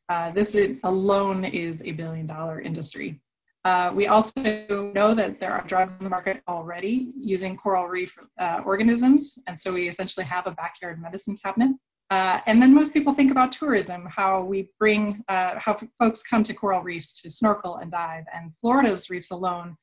Uh, 0.09 0.31
this 0.31 0.57
alone 0.83 1.45
is 1.45 1.81
a 1.83 1.91
billion 1.91 2.25
dollar 2.25 2.61
industry. 2.61 3.21
Uh, 3.65 3.91
we 3.93 4.07
also 4.07 4.91
know 4.95 5.13
that 5.13 5.39
there 5.39 5.51
are 5.51 5.65
drugs 5.67 5.93
in 5.99 6.03
the 6.03 6.09
market 6.09 6.41
already 6.47 7.11
using 7.19 7.57
coral 7.57 7.87
reef 7.87 8.11
uh, 8.39 8.61
organisms, 8.65 9.37
and 9.47 9.59
so 9.59 9.73
we 9.73 9.87
essentially 9.87 10.25
have 10.25 10.47
a 10.47 10.51
backyard 10.51 11.01
medicine 11.01 11.37
cabinet. 11.43 11.71
Uh, 12.09 12.39
and 12.47 12.59
then 12.59 12.73
most 12.73 12.91
people 12.91 13.13
think 13.13 13.29
about 13.29 13.51
tourism, 13.51 14.07
how 14.09 14.41
we 14.41 14.67
bring, 14.79 15.23
uh, 15.27 15.59
how 15.59 15.79
folks 15.99 16.23
come 16.23 16.43
to 16.43 16.55
coral 16.55 16.81
reefs 16.81 17.21
to 17.21 17.29
snorkel 17.29 17.77
and 17.77 17.91
dive. 17.91 18.23
And 18.33 18.51
Florida's 18.61 19.11
reefs 19.11 19.29
alone 19.29 19.75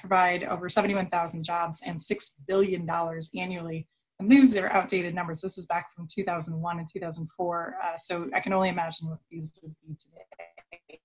provide 0.00 0.44
over 0.44 0.70
71,000 0.70 1.44
jobs 1.44 1.82
and 1.84 1.98
$6 1.98 2.30
billion 2.48 2.88
annually 3.36 3.86
and 4.20 4.30
these 4.30 4.56
are 4.56 4.70
outdated 4.70 5.14
numbers. 5.14 5.40
This 5.40 5.58
is 5.58 5.66
back 5.66 5.94
from 5.94 6.06
2001 6.12 6.78
and 6.78 6.88
2004. 6.92 7.76
Uh, 7.82 7.98
so 7.98 8.28
I 8.34 8.40
can 8.40 8.52
only 8.52 8.68
imagine 8.68 9.08
what 9.08 9.18
these 9.30 9.52
would 9.62 9.74
be 9.86 9.94
today. 9.94 11.00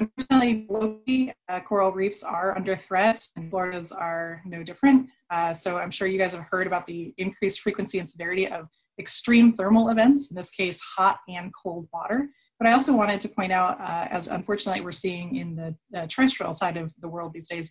Unfortunately, 0.00 1.34
uh, 1.48 1.60
coral 1.60 1.90
reefs 1.90 2.22
are 2.22 2.56
under 2.56 2.76
threat, 2.76 3.26
and 3.34 3.50
Florida's 3.50 3.90
are 3.90 4.40
no 4.44 4.62
different. 4.62 5.10
Uh, 5.30 5.52
so 5.52 5.76
I'm 5.76 5.90
sure 5.90 6.06
you 6.06 6.18
guys 6.18 6.32
have 6.34 6.46
heard 6.50 6.68
about 6.68 6.86
the 6.86 7.12
increased 7.18 7.60
frequency 7.60 7.98
and 7.98 8.08
severity 8.08 8.46
of 8.46 8.68
extreme 9.00 9.54
thermal 9.54 9.88
events, 9.88 10.30
in 10.30 10.36
this 10.36 10.50
case, 10.50 10.80
hot 10.80 11.18
and 11.28 11.52
cold 11.60 11.88
water. 11.92 12.28
But 12.60 12.68
I 12.68 12.72
also 12.72 12.92
wanted 12.92 13.20
to 13.22 13.28
point 13.28 13.50
out, 13.50 13.80
uh, 13.80 14.06
as 14.10 14.28
unfortunately 14.28 14.82
we're 14.82 14.92
seeing 14.92 15.36
in 15.36 15.56
the 15.56 16.06
terrestrial 16.08 16.54
side 16.54 16.76
of 16.76 16.92
the 17.00 17.08
world 17.08 17.32
these 17.32 17.48
days, 17.48 17.70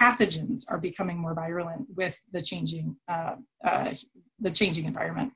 pathogens 0.00 0.64
are 0.68 0.78
becoming 0.78 1.18
more 1.18 1.34
virulent 1.34 1.86
with 1.96 2.14
the 2.32 2.42
changing 2.42 2.96
uh, 3.08 3.36
uh, 3.66 3.92
the 4.40 4.50
changing 4.50 4.84
environment. 4.84 5.32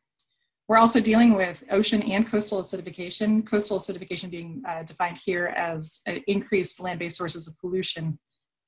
We're 0.68 0.78
also 0.78 1.00
dealing 1.00 1.34
with 1.34 1.62
ocean 1.72 2.02
and 2.02 2.30
coastal 2.30 2.60
acidification. 2.60 3.44
Coastal 3.44 3.78
acidification 3.80 4.30
being 4.30 4.62
uh, 4.68 4.84
defined 4.84 5.18
here 5.24 5.46
as 5.48 6.00
increased 6.28 6.78
land-based 6.78 7.16
sources 7.16 7.48
of 7.48 7.58
pollution 7.58 8.16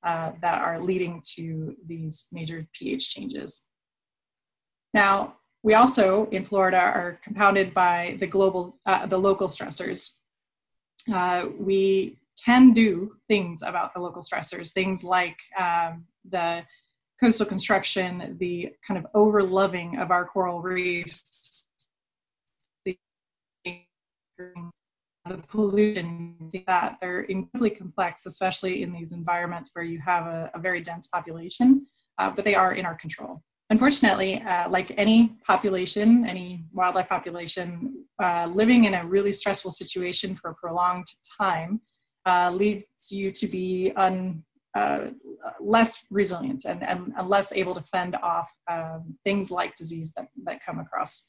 uh, 0.03 0.33
that 0.41 0.61
are 0.61 0.81
leading 0.81 1.21
to 1.35 1.77
these 1.87 2.27
major 2.33 2.67
pH 2.73 3.13
changes. 3.13 3.63
Now, 4.93 5.37
we 5.63 5.75
also 5.75 6.27
in 6.31 6.45
Florida 6.45 6.77
are 6.77 7.19
compounded 7.23 7.73
by 7.73 8.17
the 8.19 8.27
global, 8.27 8.75
uh, 8.85 9.05
the 9.05 9.17
local 9.17 9.47
stressors. 9.47 10.11
Uh, 11.11 11.45
we 11.57 12.17
can 12.43 12.73
do 12.73 13.15
things 13.27 13.61
about 13.61 13.93
the 13.93 13.99
local 13.99 14.23
stressors, 14.23 14.71
things 14.71 15.03
like 15.03 15.37
um, 15.57 16.05
the 16.29 16.63
coastal 17.19 17.45
construction, 17.45 18.35
the 18.39 18.69
kind 18.85 19.03
of 19.03 19.05
overloving 19.13 20.01
of 20.01 20.11
our 20.11 20.25
coral 20.25 20.61
reefs, 20.61 21.67
the, 22.85 22.97
pollution, 25.47 26.51
that 26.67 26.97
they're 26.99 27.21
incredibly 27.21 27.69
complex, 27.69 28.25
especially 28.25 28.83
in 28.83 28.91
these 28.91 29.13
environments 29.13 29.69
where 29.73 29.85
you 29.85 29.99
have 29.99 30.25
a, 30.25 30.51
a 30.53 30.59
very 30.59 30.81
dense 30.81 31.07
population, 31.07 31.85
uh, 32.19 32.29
but 32.29 32.43
they 32.43 32.55
are 32.55 32.73
in 32.73 32.85
our 32.85 32.95
control. 32.95 33.41
Unfortunately, 33.69 34.41
uh, 34.41 34.69
like 34.69 34.93
any 34.97 35.37
population, 35.47 36.25
any 36.25 36.65
wildlife 36.73 37.07
population, 37.07 38.05
uh, 38.21 38.47
living 38.53 38.83
in 38.83 38.95
a 38.95 39.05
really 39.05 39.31
stressful 39.31 39.71
situation 39.71 40.35
for 40.35 40.51
a 40.51 40.55
prolonged 40.55 41.07
time 41.37 41.79
uh, 42.25 42.51
leads 42.51 43.11
you 43.11 43.31
to 43.31 43.47
be 43.47 43.91
un, 43.95 44.43
uh, 44.75 45.07
less 45.59 45.99
resilient 46.09 46.65
and, 46.65 46.83
and, 46.83 47.13
and, 47.17 47.29
less 47.29 47.51
able 47.53 47.75
to 47.75 47.83
fend 47.91 48.15
off 48.15 48.49
um, 48.71 49.15
things 49.23 49.51
like 49.51 49.75
disease 49.75 50.13
that, 50.15 50.27
that 50.43 50.63
come 50.65 50.79
across. 50.79 51.25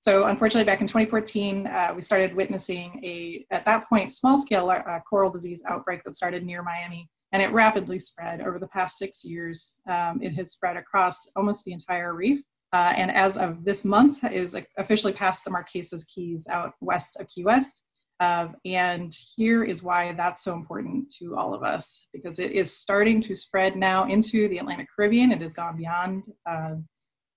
So 0.00 0.26
unfortunately, 0.26 0.70
back 0.70 0.82
in 0.82 0.86
2014, 0.86 1.66
uh, 1.66 1.92
we 1.96 2.02
started 2.02 2.34
witnessing 2.34 3.00
a, 3.02 3.46
at 3.50 3.64
that 3.64 3.88
point, 3.88 4.12
small-scale 4.12 4.68
uh, 4.68 5.00
coral 5.08 5.30
disease 5.30 5.62
outbreak 5.66 6.04
that 6.04 6.14
started 6.14 6.44
near 6.44 6.62
Miami, 6.62 7.08
and 7.32 7.40
it 7.40 7.50
rapidly 7.52 7.98
spread 7.98 8.42
over 8.42 8.58
the 8.58 8.68
past 8.68 8.98
six 8.98 9.24
years. 9.24 9.72
Um, 9.88 10.20
it 10.22 10.34
has 10.34 10.52
spread 10.52 10.76
across 10.76 11.26
almost 11.36 11.64
the 11.64 11.72
entire 11.72 12.14
reef. 12.14 12.42
Uh, 12.74 12.92
and 12.96 13.10
as 13.12 13.38
of 13.38 13.64
this 13.64 13.84
month, 13.84 14.22
is 14.30 14.54
officially 14.76 15.12
past 15.12 15.44
the 15.44 15.50
Marquesas 15.50 16.06
Keys 16.06 16.46
out 16.48 16.74
west 16.80 17.16
of 17.18 17.26
Key 17.28 17.44
West. 17.44 17.82
Um, 18.20 18.56
and 18.64 19.14
here 19.36 19.64
is 19.64 19.82
why 19.82 20.12
that's 20.12 20.44
so 20.44 20.54
important 20.54 21.12
to 21.18 21.36
all 21.36 21.52
of 21.52 21.62
us, 21.62 22.06
because 22.12 22.38
it 22.38 22.52
is 22.52 22.76
starting 22.76 23.20
to 23.22 23.34
spread 23.34 23.76
now 23.76 24.08
into 24.08 24.48
the 24.48 24.58
Atlantic 24.58 24.88
Caribbean. 24.94 25.32
It 25.32 25.42
has 25.42 25.54
gone 25.54 25.76
beyond, 25.76 26.32
uh, 26.48 26.76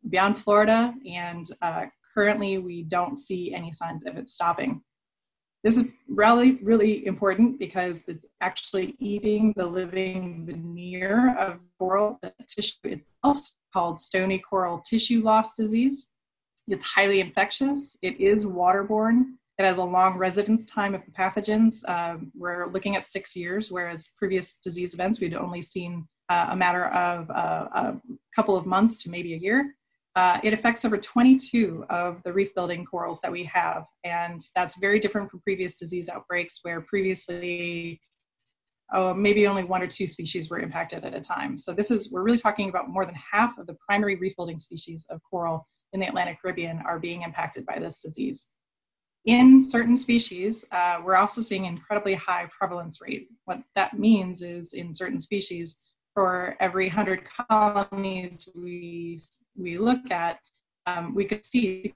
beyond 0.09 0.43
Florida, 0.43 0.93
and 1.11 1.47
uh, 1.61 1.85
currently 2.13 2.59
we 2.59 2.83
don't 2.83 3.17
see 3.17 3.53
any 3.53 3.73
signs 3.73 4.05
of 4.05 4.17
it 4.17 4.29
stopping. 4.29 4.81
This 5.63 5.77
is 5.77 5.87
really, 6.07 6.59
really 6.61 7.05
important 7.07 7.57
because 7.57 8.01
it's 8.07 8.25
actually 8.41 8.95
eating 8.99 9.53
the 9.57 9.65
living 9.65 10.45
veneer 10.45 11.35
of 11.37 11.59
coral, 11.79 12.19
tissue 12.47 12.75
itself, 12.83 13.51
called 13.73 13.99
stony 13.99 14.39
coral 14.39 14.81
tissue 14.87 15.21
loss 15.21 15.55
disease. 15.55 16.07
It's 16.67 16.85
highly 16.85 17.19
infectious. 17.19 17.97
It 18.01 18.19
is 18.21 18.45
waterborne. 18.45 19.33
It 19.57 19.65
has 19.65 19.77
a 19.77 19.83
long 19.83 20.17
residence 20.17 20.65
time 20.65 20.93
of 20.93 21.01
the 21.05 21.11
pathogens. 21.11 21.87
Um, 21.89 22.31
we're 22.35 22.67
looking 22.71 22.95
at 22.95 23.05
six 23.05 23.35
years, 23.35 23.71
whereas 23.71 24.09
previous 24.17 24.55
disease 24.55 24.93
events, 24.93 25.19
we'd 25.19 25.33
only 25.33 25.61
seen 25.63 26.07
uh, 26.29 26.47
a 26.51 26.55
matter 26.55 26.85
of 26.87 27.29
uh, 27.31 27.67
a 27.73 28.01
couple 28.35 28.55
of 28.55 28.65
months 28.65 28.97
to 29.03 29.09
maybe 29.09 29.33
a 29.33 29.37
year. 29.37 29.73
Uh, 30.15 30.39
it 30.43 30.53
affects 30.53 30.83
over 30.85 30.97
22 30.97 31.85
of 31.89 32.21
the 32.23 32.33
reef 32.33 32.53
building 32.55 32.85
corals 32.85 33.19
that 33.21 33.31
we 33.31 33.43
have, 33.45 33.85
and 34.03 34.41
that's 34.55 34.77
very 34.79 34.99
different 34.99 35.29
from 35.29 35.39
previous 35.41 35.75
disease 35.75 36.09
outbreaks 36.09 36.59
where 36.63 36.81
previously 36.81 37.99
oh, 38.93 39.13
maybe 39.13 39.47
only 39.47 39.63
one 39.63 39.81
or 39.81 39.87
two 39.87 40.07
species 40.07 40.49
were 40.49 40.59
impacted 40.59 41.03
at 41.03 41.13
a 41.13 41.21
time. 41.21 41.57
So 41.57 41.73
this 41.73 41.91
is, 41.91 42.11
we're 42.11 42.23
really 42.23 42.37
talking 42.37 42.69
about 42.69 42.89
more 42.89 43.05
than 43.05 43.15
half 43.15 43.57
of 43.57 43.67
the 43.67 43.75
primary 43.85 44.15
reef 44.15 44.35
building 44.35 44.57
species 44.57 45.05
of 45.09 45.19
coral 45.29 45.67
in 45.93 45.99
the 45.99 46.07
Atlantic 46.07 46.41
Caribbean 46.41 46.81
are 46.85 46.99
being 46.99 47.23
impacted 47.23 47.65
by 47.65 47.79
this 47.79 47.99
disease. 47.99 48.47
In 49.27 49.61
certain 49.61 49.97
species, 49.97 50.63
uh, 50.71 51.01
we're 51.03 51.17
also 51.17 51.41
seeing 51.41 51.65
incredibly 51.65 52.15
high 52.15 52.49
prevalence 52.57 52.99
rate. 53.01 53.27
What 53.43 53.59
that 53.75 53.99
means 53.99 54.41
is 54.41 54.73
in 54.73 54.93
certain 54.93 55.19
species, 55.19 55.77
for 56.13 56.55
every 56.59 56.87
100 56.87 57.27
colonies 57.49 58.49
we, 58.55 59.19
we 59.55 59.77
look 59.77 60.09
at, 60.09 60.39
um, 60.87 61.13
we 61.13 61.25
could 61.25 61.45
see 61.45 61.93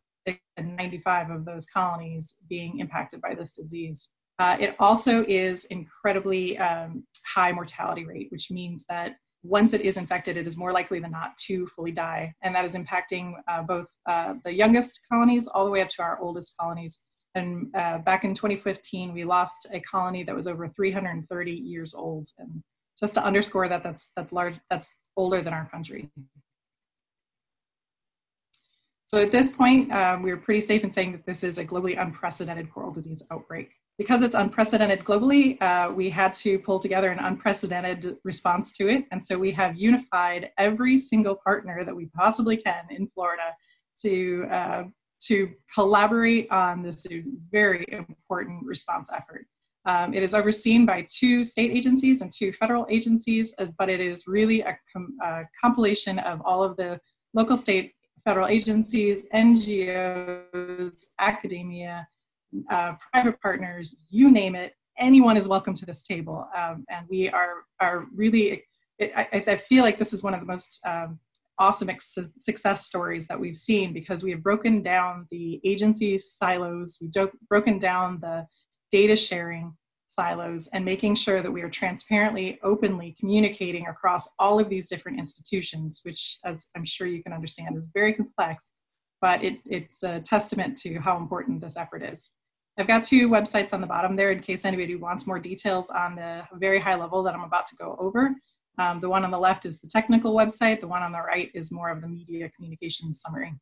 95 0.59 1.31
of 1.31 1.45
those 1.45 1.65
colonies 1.73 2.35
being 2.49 2.79
impacted 2.79 3.21
by 3.21 3.33
this 3.33 3.53
disease. 3.53 4.09
Uh, 4.37 4.57
it 4.59 4.75
also 4.79 5.25
is 5.27 5.65
incredibly 5.65 6.57
um, 6.57 7.03
high 7.25 7.51
mortality 7.51 8.05
rate, 8.05 8.27
which 8.29 8.51
means 8.51 8.85
that 8.89 9.13
once 9.43 9.73
it 9.73 9.81
is 9.81 9.97
infected, 9.97 10.37
it 10.37 10.45
is 10.45 10.57
more 10.57 10.71
likely 10.71 10.99
than 10.99 11.11
not 11.11 11.37
to 11.47 11.65
fully 11.75 11.91
die. 11.91 12.33
And 12.43 12.53
that 12.53 12.65
is 12.65 12.75
impacting 12.75 13.33
uh, 13.47 13.63
both 13.63 13.87
uh, 14.07 14.33
the 14.43 14.53
youngest 14.53 14.99
colonies 15.11 15.47
all 15.47 15.65
the 15.65 15.71
way 15.71 15.81
up 15.81 15.89
to 15.89 16.03
our 16.03 16.19
oldest 16.21 16.55
colonies. 16.59 16.99
And 17.35 17.73
uh, 17.75 17.99
back 17.99 18.23
in 18.23 18.35
2015, 18.35 19.13
we 19.13 19.23
lost 19.23 19.67
a 19.71 19.79
colony 19.79 20.23
that 20.23 20.35
was 20.35 20.47
over 20.47 20.67
330 20.67 21.51
years 21.51 21.93
old. 21.93 22.29
And 22.37 22.61
just 22.99 23.13
to 23.15 23.23
underscore 23.23 23.69
that, 23.69 23.83
that's 23.83 24.11
that's 24.15 24.31
large, 24.31 24.55
that's 24.69 24.95
older 25.17 25.41
than 25.41 25.53
our 25.53 25.69
country. 25.69 26.09
So 29.07 29.17
at 29.17 29.31
this 29.31 29.49
point, 29.49 29.91
um, 29.91 30.23
we're 30.23 30.37
pretty 30.37 30.61
safe 30.61 30.83
in 30.83 30.91
saying 30.91 31.11
that 31.13 31.25
this 31.25 31.43
is 31.43 31.57
a 31.57 31.65
globally 31.65 32.01
unprecedented 32.01 32.71
coral 32.71 32.91
disease 32.91 33.21
outbreak 33.29 33.71
because 34.01 34.23
it's 34.23 34.33
unprecedented 34.33 35.05
globally, 35.05 35.61
uh, 35.61 35.91
we 35.93 36.09
had 36.09 36.33
to 36.33 36.57
pull 36.59 36.79
together 36.79 37.11
an 37.11 37.19
unprecedented 37.19 38.17
response 38.23 38.71
to 38.73 38.87
it. 38.87 39.05
And 39.11 39.23
so 39.23 39.37
we 39.37 39.51
have 39.51 39.75
unified 39.77 40.49
every 40.57 40.97
single 40.97 41.35
partner 41.35 41.85
that 41.85 41.95
we 41.95 42.07
possibly 42.07 42.57
can 42.57 42.85
in 42.89 43.07
Florida 43.13 43.53
to, 44.01 44.47
uh, 44.51 44.83
to 45.27 45.51
collaborate 45.73 46.51
on 46.51 46.81
this 46.81 47.05
very 47.51 47.85
important 47.91 48.65
response 48.65 49.09
effort. 49.15 49.45
Um, 49.85 50.13
it 50.13 50.21
is 50.21 50.33
overseen 50.33 50.85
by 50.85 51.07
two 51.09 51.43
state 51.43 51.71
agencies 51.71 52.21
and 52.21 52.31
two 52.31 52.53
federal 52.53 52.85
agencies, 52.89 53.55
but 53.79 53.89
it 53.89 53.99
is 53.99 54.27
really 54.27 54.61
a, 54.61 54.77
com 54.93 55.17
a 55.23 55.43
compilation 55.59 56.19
of 56.19 56.41
all 56.45 56.63
of 56.63 56.77
the 56.77 56.99
local, 57.33 57.57
state, 57.57 57.93
federal 58.23 58.47
agencies, 58.47 59.23
NGOs, 59.33 61.05
academia, 61.19 62.07
uh, 62.69 62.93
private 63.11 63.41
partners, 63.41 64.01
you 64.09 64.29
name 64.29 64.55
it, 64.55 64.73
anyone 64.97 65.37
is 65.37 65.47
welcome 65.47 65.73
to 65.73 65.85
this 65.85 66.03
table. 66.03 66.47
Um, 66.55 66.85
and 66.89 67.07
we 67.09 67.29
are, 67.29 67.65
are 67.79 68.05
really, 68.13 68.63
it, 68.99 69.11
I, 69.15 69.43
I, 69.47 69.57
feel 69.57 69.83
like 69.83 69.97
this 69.97 70.13
is 70.13 70.21
one 70.21 70.33
of 70.33 70.39
the 70.41 70.45
most 70.45 70.79
um, 70.85 71.19
awesome 71.59 71.89
ex- 71.89 72.17
success 72.39 72.85
stories 72.85 73.27
that 73.27 73.39
we've 73.39 73.57
seen 73.57 73.93
because 73.93 74.23
we 74.23 74.31
have 74.31 74.43
broken 74.43 74.81
down 74.81 75.27
the 75.31 75.59
agency 75.63 76.17
silos, 76.17 76.97
we've 77.01 77.11
do- 77.11 77.31
broken 77.49 77.79
down 77.79 78.19
the 78.21 78.45
data 78.91 79.15
sharing 79.15 79.73
silos 80.11 80.67
and 80.73 80.83
making 80.83 81.15
sure 81.15 81.41
that 81.41 81.51
we 81.51 81.61
are 81.61 81.69
transparently, 81.69 82.59
openly 82.63 83.15
communicating 83.19 83.87
across 83.87 84.27
all 84.39 84.59
of 84.59 84.69
these 84.69 84.89
different 84.89 85.17
institutions, 85.17 86.01
which, 86.03 86.37
as 86.43 86.67
I'm 86.75 86.85
sure 86.85 87.07
you 87.07 87.23
can 87.23 87.33
understand, 87.33 87.77
is 87.77 87.89
very 87.93 88.13
complex, 88.13 88.65
but 89.21 89.43
it, 89.43 89.59
it's 89.65 90.03
a 90.03 90.19
testament 90.19 90.77
to 90.79 90.99
how 90.99 91.17
important 91.17 91.61
this 91.61 91.77
effort 91.77 92.03
is. 92.03 92.29
I've 92.77 92.87
got 92.87 93.05
two 93.05 93.29
websites 93.29 93.73
on 93.73 93.81
the 93.81 93.87
bottom 93.87 94.15
there 94.15 94.31
in 94.31 94.41
case 94.41 94.65
anybody 94.65 94.95
wants 94.95 95.27
more 95.27 95.39
details 95.39 95.89
on 95.89 96.15
the 96.15 96.43
very 96.55 96.79
high 96.79 96.95
level 96.95 97.23
that 97.23 97.33
I'm 97.33 97.43
about 97.43 97.65
to 97.67 97.75
go 97.75 97.95
over. 97.99 98.35
Um, 98.77 98.99
the 98.99 99.09
one 99.09 99.23
on 99.23 99.31
the 99.31 99.39
left 99.39 99.65
is 99.65 99.79
the 99.79 99.87
technical 99.87 100.33
website. 100.33 100.79
The 100.81 100.87
one 100.87 101.03
on 101.03 101.11
the 101.11 101.21
right 101.21 101.51
is 101.53 101.71
more 101.71 101.89
of 101.89 102.01
the 102.01 102.07
media 102.07 102.49
communications 102.55 103.21
summary. 103.21 103.53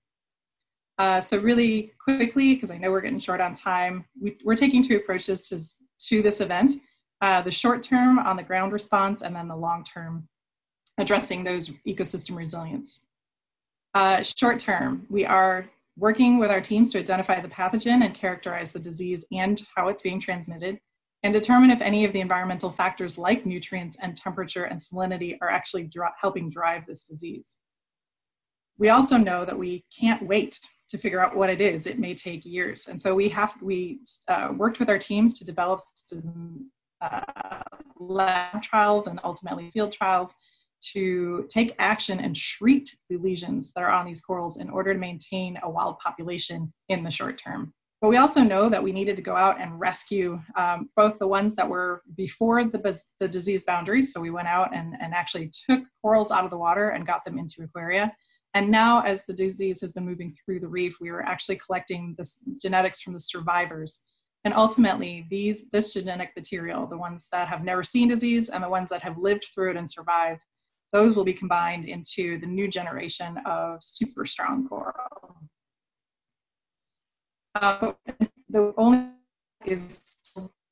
Uh, 1.00 1.22
so 1.22 1.38
really 1.38 1.94
quickly, 2.04 2.56
because 2.56 2.72
I 2.72 2.78
know 2.78 2.92
we're 2.92 3.02
getting 3.02 3.22
short 3.22 3.40
on 3.40 3.56
time, 3.56 4.06
we, 4.22 4.38
are 4.46 4.56
taking 4.56 4.84
two 4.84 4.98
approaches 4.98 5.48
to, 5.48 5.60
to 6.08 6.22
this 6.22 6.42
event. 6.42 6.82
Uh, 7.22 7.42
the 7.42 7.52
short 7.52 7.84
term 7.84 8.20
on 8.20 8.36
the 8.36 8.44
ground 8.44 8.74
response 8.74 9.22
and 9.22 9.36
then 9.36 9.48
the 9.48 9.56
long 9.56 9.84
term 9.84 10.28
addressing 10.98 11.44
those 11.44 11.70
ecosystem 11.88 12.36
resilience. 12.36 13.00
Uh, 13.94 14.22
short 14.24 14.60
term, 14.60 15.06
we 15.10 15.26
are 15.26 15.70
working 15.98 16.38
with 16.38 16.52
our 16.52 16.62
teams 16.62 16.92
to 16.92 17.00
identify 17.00 17.42
the 17.42 17.48
pathogen 17.48 18.06
and 18.06 18.14
characterize 18.14 18.72
the 18.72 18.80
disease 18.80 19.26
and 19.32 19.66
how 19.76 19.88
it's 19.88 20.02
being 20.02 20.20
transmitted, 20.20 20.80
and 21.24 21.34
determine 21.34 21.70
if 21.70 21.82
any 21.82 22.06
of 22.06 22.14
the 22.14 22.22
environmental 22.22 22.72
factors 22.72 23.18
like 23.18 23.46
nutrients 23.46 23.98
and 24.02 24.16
temperature 24.16 24.66
and 24.66 24.80
salinity 24.80 25.38
are 25.42 25.50
actually 25.50 25.84
dri 25.84 26.08
helping 26.20 26.50
drive 26.50 26.86
this 26.86 27.04
disease. 27.04 27.58
We 28.78 28.90
also 28.90 29.18
know 29.18 29.44
that 29.46 29.58
we 29.58 29.84
can't 29.98 30.26
wait 30.26 30.58
to 30.90 30.98
figure 30.98 31.24
out 31.24 31.36
what 31.36 31.50
it 31.50 31.62
is. 31.62 31.86
It 31.86 32.00
may 32.00 32.16
take 32.16 32.46
years. 32.46 32.88
And 32.88 33.00
so 33.00 33.14
we 33.14 33.30
have 33.30 33.52
we 33.62 34.00
uh, 34.28 34.50
worked 34.56 34.80
with 34.80 34.90
our 34.90 34.98
teams 34.98 35.38
to 35.40 35.46
develop 35.46 35.82
some, 36.10 36.72
uh, 37.02 37.62
lab 38.00 38.62
trials 38.62 39.08
and 39.08 39.20
ultimately 39.24 39.70
field 39.72 39.94
trials 39.94 40.34
to 40.94 41.46
take 41.50 41.76
action 41.80 42.20
and 42.20 42.36
treat 42.36 42.96
the 43.10 43.18
lesions 43.18 43.74
that 43.74 43.84
are 43.84 43.92
on 43.92 44.06
these 44.06 44.22
corals 44.22 44.58
in 44.58 44.70
order 44.70 44.94
to 44.94 45.00
maintain 45.00 45.58
a 45.64 45.70
wild 45.70 46.00
population 46.00 46.72
in 46.88 47.04
the 47.04 47.12
short 47.12 47.42
term. 47.44 47.74
But 48.02 48.10
we 48.10 48.18
also 48.18 48.42
know 48.42 48.70
that 48.70 48.82
we 48.82 48.94
needed 48.94 49.18
to 49.18 49.22
go 49.22 49.36
out 49.36 49.60
and 49.60 49.78
rescue 49.78 50.40
um, 50.56 50.90
both 50.96 51.20
the 51.20 51.28
ones 51.28 51.54
that 51.56 51.68
were 51.68 52.02
before 52.16 52.64
the, 52.64 53.02
the 53.20 53.28
disease 53.28 53.66
boundaries. 53.66 54.14
So 54.14 54.22
we 54.22 54.30
went 54.30 54.48
out 54.48 54.74
and, 54.74 54.96
and 55.02 55.14
actually 55.14 55.52
took 55.70 55.82
corals 56.02 56.32
out 56.32 56.46
of 56.46 56.50
the 56.50 56.58
water 56.58 56.92
and 56.92 57.06
got 57.06 57.26
them 57.26 57.38
into 57.38 57.64
aquaria. 57.64 58.14
And 58.54 58.72
now, 58.72 59.02
as 59.02 59.24
the 59.28 59.34
disease 59.34 59.82
has 59.82 59.92
been 59.92 60.06
moving 60.06 60.34
through 60.34 60.62
the 60.62 60.68
reef, 60.68 60.96
we 61.02 61.12
were 61.12 61.24
actually 61.24 61.60
collecting 61.64 62.16
the 62.18 62.28
genetics 62.62 63.02
from 63.02 63.14
the 63.14 63.20
survivors. 63.20 64.00
And 64.46 64.54
ultimately, 64.54 65.28
these, 65.30 65.66
this 65.72 65.94
genetic 65.94 66.32
material, 66.36 66.88
the 66.88 66.98
ones 66.98 67.28
that 67.34 67.50
have 67.50 67.64
never 67.64 67.84
seen 67.84 68.08
disease 68.08 68.50
and 68.50 68.64
the 68.64 68.70
ones 68.70 68.90
that 68.90 69.04
have 69.04 69.18
lived 69.18 69.46
through 69.54 69.72
it 69.72 69.78
and 69.78 69.92
survived, 69.92 70.42
those 70.94 71.16
will 71.16 71.26
be 71.26 71.34
combined 71.34 71.86
into 71.86 72.40
the 72.40 72.48
new 72.48 72.68
generation 72.68 73.38
of 73.46 73.80
super 73.84 74.26
strong 74.26 74.68
coral. 74.68 75.36
Uh, 77.62 77.92
the 78.50 78.74
only 78.78 79.10
is 79.66 80.16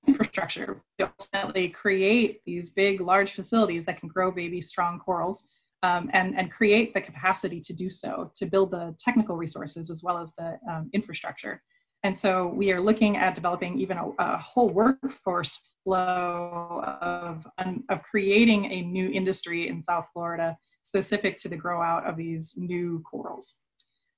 infrastructure 0.07 0.81
to 0.97 1.11
ultimately 1.19 1.67
create 1.67 2.41
these 2.45 2.69
big, 2.69 3.01
large 3.01 3.33
facilities 3.33 3.85
that 3.85 3.99
can 3.99 4.07
grow 4.07 4.31
baby 4.31 4.61
strong 4.61 4.97
corals 4.97 5.43
um, 5.83 6.09
and, 6.13 6.37
and 6.39 6.49
create 6.49 6.93
the 6.93 7.01
capacity 7.01 7.59
to 7.59 7.73
do 7.73 7.89
so, 7.89 8.31
to 8.35 8.45
build 8.45 8.71
the 8.71 8.95
technical 8.97 9.35
resources 9.35 9.91
as 9.91 10.01
well 10.01 10.17
as 10.17 10.31
the 10.37 10.57
um, 10.71 10.89
infrastructure. 10.93 11.61
And 12.03 12.17
so 12.17 12.47
we 12.47 12.71
are 12.71 12.79
looking 12.79 13.17
at 13.17 13.35
developing 13.35 13.77
even 13.79 13.97
a, 13.97 14.09
a 14.19 14.37
whole 14.37 14.69
workforce 14.69 15.59
flow 15.83 16.83
of, 17.01 17.45
of 17.89 18.01
creating 18.03 18.71
a 18.71 18.81
new 18.81 19.09
industry 19.09 19.67
in 19.67 19.83
South 19.83 20.05
Florida 20.13 20.57
specific 20.83 21.37
to 21.39 21.49
the 21.49 21.57
grow 21.57 21.81
out 21.81 22.07
of 22.07 22.15
these 22.15 22.53
new 22.55 23.03
corals. 23.09 23.55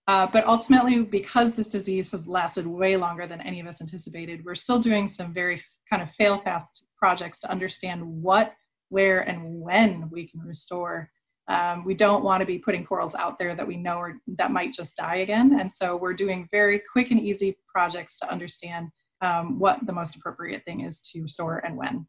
Uh, 0.10 0.26
but 0.34 0.44
ultimately, 0.48 1.04
because 1.04 1.54
this 1.54 1.68
disease 1.68 2.10
has 2.10 2.26
lasted 2.26 2.66
way 2.66 2.98
longer 2.98 3.28
than 3.28 3.40
any 3.42 3.60
of 3.60 3.68
us 3.68 3.80
anticipated, 3.80 4.44
we're 4.44 4.56
still 4.56 4.80
doing 4.80 5.08
some 5.08 5.32
very 5.32 5.64
kind 5.88 6.02
of 6.02 6.10
fail 6.18 6.42
fast 6.42 6.88
projects 6.98 7.40
to 7.40 7.52
understand 7.52 8.02
what, 8.04 8.56
where, 8.90 9.20
and 9.20 9.62
when 9.62 10.10
we 10.10 10.28
can 10.28 10.40
restore. 10.40 11.12
Um, 11.48 11.86
we 11.86 11.94
don't 11.94 12.24
want 12.24 12.42
to 12.42 12.48
be 12.48 12.58
putting 12.58 12.84
corals 12.84 13.14
out 13.14 13.38
there 13.38 13.56
that 13.56 13.68
we 13.68 13.78
know 13.78 14.00
are, 14.00 14.16
that 14.40 14.50
might 14.50 14.74
just 14.74 14.96
die 14.96 15.18
again. 15.18 15.60
And 15.60 15.72
so 15.72 15.96
we're 15.96 16.16
doing 16.16 16.48
very 16.50 16.82
quick 16.92 17.12
and 17.12 17.20
easy 17.20 17.56
projects 17.72 18.18
to 18.18 18.32
understand 18.32 18.88
um, 19.22 19.60
what 19.60 19.86
the 19.86 19.94
most 19.94 20.16
appropriate 20.16 20.66
thing 20.66 20.82
is 20.82 21.02
to 21.02 21.22
restore 21.22 21.60
and 21.60 21.78
when. 21.78 22.08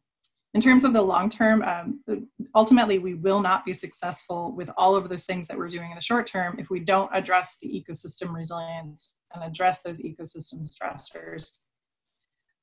In 0.53 0.59
terms 0.59 0.83
of 0.83 0.91
the 0.91 1.01
long 1.01 1.29
term, 1.29 1.63
um, 1.63 2.01
ultimately, 2.55 2.99
we 2.99 3.13
will 3.13 3.39
not 3.39 3.65
be 3.65 3.73
successful 3.73 4.53
with 4.53 4.69
all 4.75 4.95
of 4.95 5.07
those 5.07 5.23
things 5.23 5.47
that 5.47 5.57
we're 5.57 5.69
doing 5.69 5.91
in 5.91 5.95
the 5.95 6.01
short 6.01 6.27
term 6.27 6.59
if 6.59 6.69
we 6.69 6.79
don't 6.79 7.09
address 7.13 7.55
the 7.61 7.69
ecosystem 7.69 8.33
resilience 8.35 9.13
and 9.33 9.43
address 9.43 9.81
those 9.81 9.99
ecosystem 9.99 10.69
stressors. 10.69 11.59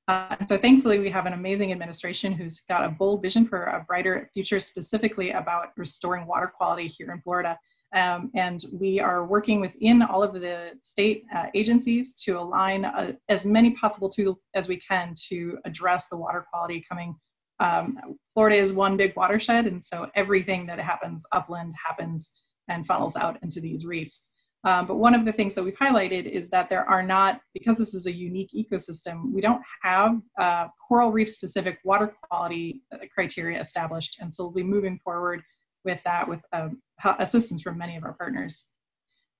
Uh, 0.06 0.36
so 0.46 0.56
thankfully, 0.58 0.98
we 0.98 1.10
have 1.10 1.26
an 1.26 1.34
amazing 1.34 1.72
administration 1.72 2.32
who's 2.32 2.60
got 2.68 2.84
a 2.84 2.88
bold 2.88 3.22
vision 3.22 3.46
for 3.46 3.64
a 3.64 3.84
brighter 3.86 4.30
future, 4.32 4.60
specifically 4.60 5.30
about 5.32 5.68
restoring 5.76 6.26
water 6.26 6.46
quality 6.46 6.88
here 6.88 7.12
in 7.12 7.20
Florida. 7.20 7.58
Um, 7.94 8.30
and 8.34 8.64
we 8.72 9.00
are 9.00 9.26
working 9.26 9.60
within 9.60 10.02
all 10.02 10.22
of 10.22 10.34
the 10.34 10.72
state 10.82 11.24
uh, 11.34 11.46
agencies 11.54 12.14
to 12.22 12.38
align 12.38 12.84
uh, 12.84 13.12
as 13.30 13.46
many 13.46 13.76
possible 13.76 14.10
tools 14.10 14.44
as 14.54 14.68
we 14.68 14.78
can 14.78 15.14
to 15.28 15.58
address 15.64 16.08
the 16.08 16.16
water 16.16 16.46
quality 16.50 16.84
coming. 16.86 17.14
Um, 17.60 17.98
Florida 18.34 18.56
is 18.56 18.72
one 18.72 18.96
big 18.96 19.14
watershed, 19.16 19.66
and 19.66 19.84
so 19.84 20.06
everything 20.14 20.66
that 20.66 20.78
happens 20.78 21.24
upland 21.32 21.74
happens 21.86 22.30
and 22.68 22.86
funnels 22.86 23.16
out 23.16 23.38
into 23.42 23.60
these 23.60 23.84
reefs. 23.84 24.28
Um, 24.64 24.86
but 24.88 24.96
one 24.96 25.14
of 25.14 25.24
the 25.24 25.32
things 25.32 25.54
that 25.54 25.62
we've 25.62 25.78
highlighted 25.78 26.28
is 26.30 26.50
that 26.50 26.68
there 26.68 26.84
are 26.84 27.02
not, 27.02 27.40
because 27.54 27.78
this 27.78 27.94
is 27.94 28.06
a 28.06 28.12
unique 28.12 28.50
ecosystem, 28.52 29.32
we 29.32 29.40
don't 29.40 29.62
have 29.82 30.20
uh, 30.38 30.66
coral 30.86 31.12
reef 31.12 31.30
specific 31.30 31.78
water 31.84 32.12
quality 32.24 32.82
uh, 32.92 32.98
criteria 33.14 33.60
established. 33.60 34.18
And 34.20 34.32
so 34.32 34.44
we'll 34.44 34.52
be 34.52 34.64
moving 34.64 34.98
forward 35.04 35.42
with 35.84 36.02
that 36.04 36.28
with 36.28 36.40
um, 36.52 36.82
assistance 37.20 37.62
from 37.62 37.78
many 37.78 37.96
of 37.96 38.04
our 38.04 38.14
partners. 38.14 38.66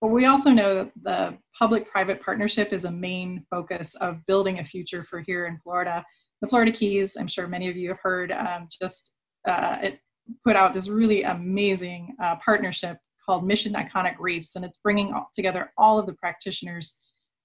but 0.01 0.09
we 0.09 0.27
also 0.27 0.51
know 0.51 0.75
that 0.77 0.93
the 1.03 1.39
public-private 1.59 2.23
partnership 2.23 2.73
is 2.73 2.85
a 2.85 2.91
main 2.91 3.45
focus 3.51 3.95
of 3.97 4.25
building 4.27 4.61
a 4.61 4.65
future 4.65 5.05
for 5.05 5.21
here 5.21 5.47
in 5.47 5.59
Florida. 5.63 6.05
The 6.41 6.49
Florida 6.49 6.73
Keys, 6.73 7.17
I'm 7.19 7.29
sure 7.29 7.47
many 7.49 7.69
of 7.69 7.77
you 7.77 7.89
have 7.89 7.99
heard, 8.03 8.33
um, 8.33 8.69
just 8.81 9.13
uh, 9.49 9.77
it 9.83 10.01
put 10.45 10.57
out 10.57 10.75
this 10.75 10.89
really 10.89 11.23
amazing 11.23 12.15
uh, 12.23 12.37
partnership 12.45 12.99
called 13.25 13.47
Mission 13.47 13.75
Iconic 13.75 14.15
Reefs, 14.19 14.57
and 14.57 14.65
it's 14.65 14.79
bringing 14.83 15.13
together 15.35 15.73
all 15.77 15.99
of 15.99 16.07
the 16.07 16.15
practitioners 16.15 16.97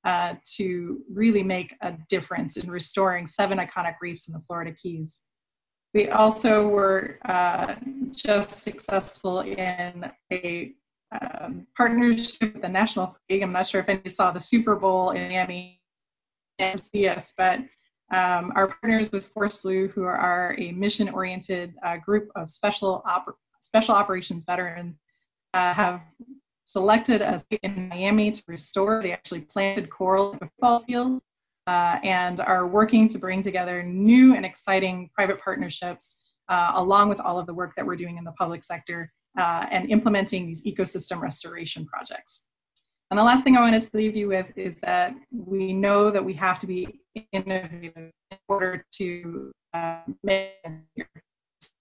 uh, 0.05 0.35
to 0.57 1.01
really 1.11 1.43
make 1.43 1.73
a 1.81 1.93
difference 2.09 2.57
in 2.57 2.69
restoring 2.69 3.27
seven 3.27 3.57
iconic 3.57 3.95
reefs 4.01 4.27
in 4.27 4.33
the 4.33 4.41
Florida 4.47 4.73
Keys. 4.81 5.21
We 5.93 6.09
also 6.09 6.67
were 6.67 7.19
uh, 7.25 7.75
just 8.13 8.63
successful 8.63 9.41
in 9.41 10.11
a 10.31 10.73
um, 11.21 11.67
partnership 11.77 12.53
with 12.53 12.61
the 12.61 12.69
National 12.69 13.15
League. 13.29 13.43
I'm 13.43 13.51
not 13.51 13.67
sure 13.67 13.81
if 13.81 13.89
any 13.89 14.09
saw 14.09 14.31
the 14.31 14.41
Super 14.41 14.75
Bowl 14.75 15.11
in 15.11 15.29
Miami 15.29 15.79
and 16.59 16.81
but 17.37 17.59
um, 18.11 18.51
our 18.55 18.67
partners 18.67 19.11
with 19.11 19.25
Force 19.27 19.57
Blue, 19.57 19.87
who 19.87 20.03
are 20.03 20.55
a 20.59 20.71
mission-oriented 20.71 21.73
uh, 21.85 21.97
group 21.97 22.29
of 22.35 22.49
special 22.49 23.01
op- 23.05 23.37
special 23.61 23.95
operations 23.95 24.43
veterans, 24.45 24.97
uh, 25.53 25.73
have 25.73 26.01
selected 26.65 27.21
us 27.21 27.43
in 27.63 27.89
Miami 27.89 28.31
to 28.31 28.41
restore. 28.47 29.01
They 29.01 29.11
actually 29.11 29.41
planted 29.41 29.89
coral 29.89 30.33
the 30.33 30.39
football 30.39 30.81
field 30.81 31.21
uh, 31.67 31.97
and 32.03 32.39
are 32.39 32.67
working 32.67 33.07
to 33.09 33.17
bring 33.17 33.41
together 33.41 33.83
new 33.83 34.35
and 34.35 34.45
exciting 34.45 35.09
private 35.13 35.39
partnerships 35.39 36.15
uh, 36.49 36.73
along 36.75 37.09
with 37.09 37.19
all 37.19 37.39
of 37.39 37.47
the 37.47 37.53
work 37.53 37.73
that 37.75 37.85
we're 37.85 37.95
doing 37.95 38.17
in 38.17 38.23
the 38.23 38.33
public 38.33 38.63
sector 38.63 39.11
uh, 39.39 39.65
and 39.71 39.89
implementing 39.89 40.45
these 40.45 40.63
ecosystem 40.65 41.21
restoration 41.21 41.85
projects. 41.85 42.45
And 43.13 43.19
the 43.19 43.23
last 43.23 43.43
thing 43.43 43.55
I 43.55 43.59
wanted 43.59 43.83
to 43.83 43.89
leave 43.93 44.15
you 44.15 44.29
with 44.29 44.47
is 44.55 44.77
that 44.77 45.13
we 45.31 45.71
know 45.71 46.09
that 46.09 46.25
we 46.25 46.33
have 46.33 46.59
to 46.61 46.65
be 46.65 46.99
innovative 47.31 47.93
in 47.95 48.37
order 48.47 48.83
to 48.93 49.51
uh, 49.75 49.99
make 50.23 50.55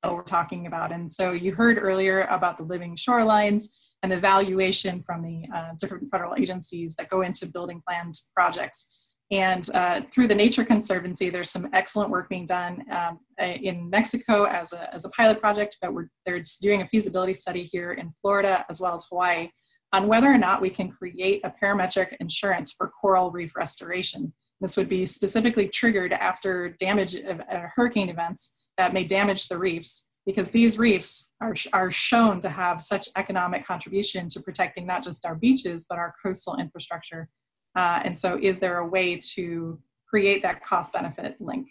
what 0.03 0.15
we're 0.15 0.25
talking 0.25 0.67
about. 0.67 0.93
And 0.93 1.11
so 1.11 1.33
you 1.33 1.55
heard 1.55 1.79
earlier 1.79 2.25
about 2.25 2.59
the 2.59 2.65
living 2.65 2.97
shorelines 2.97 3.69
and 4.03 4.13
the 4.13 4.21
valuation 4.21 5.03
from 5.07 5.23
the 5.23 5.49
uh, 5.57 5.71
different 5.81 6.11
federal 6.11 6.35
agencies 6.35 6.95
that 6.97 7.09
go 7.09 7.23
into 7.23 7.47
building 7.47 7.83
planned 7.89 8.21
projects. 8.37 8.89
And 9.31 9.67
uh, 9.75 10.03
through 10.13 10.29
the 10.29 10.35
Nature 10.35 10.67
Conservancy, 10.67 11.31
there's 11.31 11.51
some 11.51 11.71
excellent 11.73 12.11
work 12.11 12.29
being 12.29 12.45
done 12.45 12.85
um, 12.91 13.21
in 13.39 13.89
Mexico 13.89 14.45
as 14.45 14.75
a, 14.75 14.95
as 14.95 15.07
a 15.07 15.09
pilot 15.09 15.41
project, 15.41 15.79
but 15.81 15.95
we're, 15.95 16.11
they're 16.27 16.43
doing 16.61 16.83
a 16.83 16.89
feasibility 16.89 17.33
study 17.33 17.71
here 17.73 17.95
in 17.95 18.13
Florida 18.21 18.67
as 18.69 18.83
well 18.83 18.95
as 18.95 19.07
Hawaii 19.09 19.49
on 19.93 20.09
whether 20.09 20.33
or 20.33 20.39
not 20.39 20.63
we 20.63 20.71
can 20.71 20.91
create 20.91 21.41
a 21.45 21.53
parametric 21.63 22.17
insurance 22.21 22.73
for 22.73 22.93
coral 23.01 23.31
reef 23.31 23.55
restoration. 23.57 24.33
This 24.61 24.77
would 24.77 24.89
be 24.89 25.05
specifically 25.05 25.69
triggered 25.69 26.13
after 26.13 26.71
damage 26.81 27.15
of 27.15 27.41
uh, 27.41 27.67
hurricane 27.75 28.09
events 28.09 28.53
that 28.79 28.95
may 28.95 29.05
damage 29.05 29.49
the 29.49 29.59
reefs 29.59 30.07
because 30.25 30.49
these 30.49 30.79
reefs 30.79 31.29
are, 31.41 31.55
are 31.73 31.91
shown 31.91 32.41
to 32.41 32.49
have 32.49 32.83
such 32.83 33.09
economic 33.17 33.67
contribution 33.67 34.29
to 34.29 34.41
protecting 34.41 34.87
not 34.87 35.03
just 35.03 35.27
our 35.27 35.35
beaches, 35.35 35.85
but 35.89 35.99
our 35.99 36.15
coastal 36.25 36.57
infrastructure. 36.57 37.29
Uh, 37.77 38.01
and 38.05 38.17
so 38.17 38.39
is 38.41 38.59
there 38.59 38.79
a 38.79 38.87
way 38.87 39.19
to 39.35 39.79
create 40.09 40.43
that 40.43 40.65
cost 40.65 40.93
benefit 40.93 41.37
link? 41.41 41.67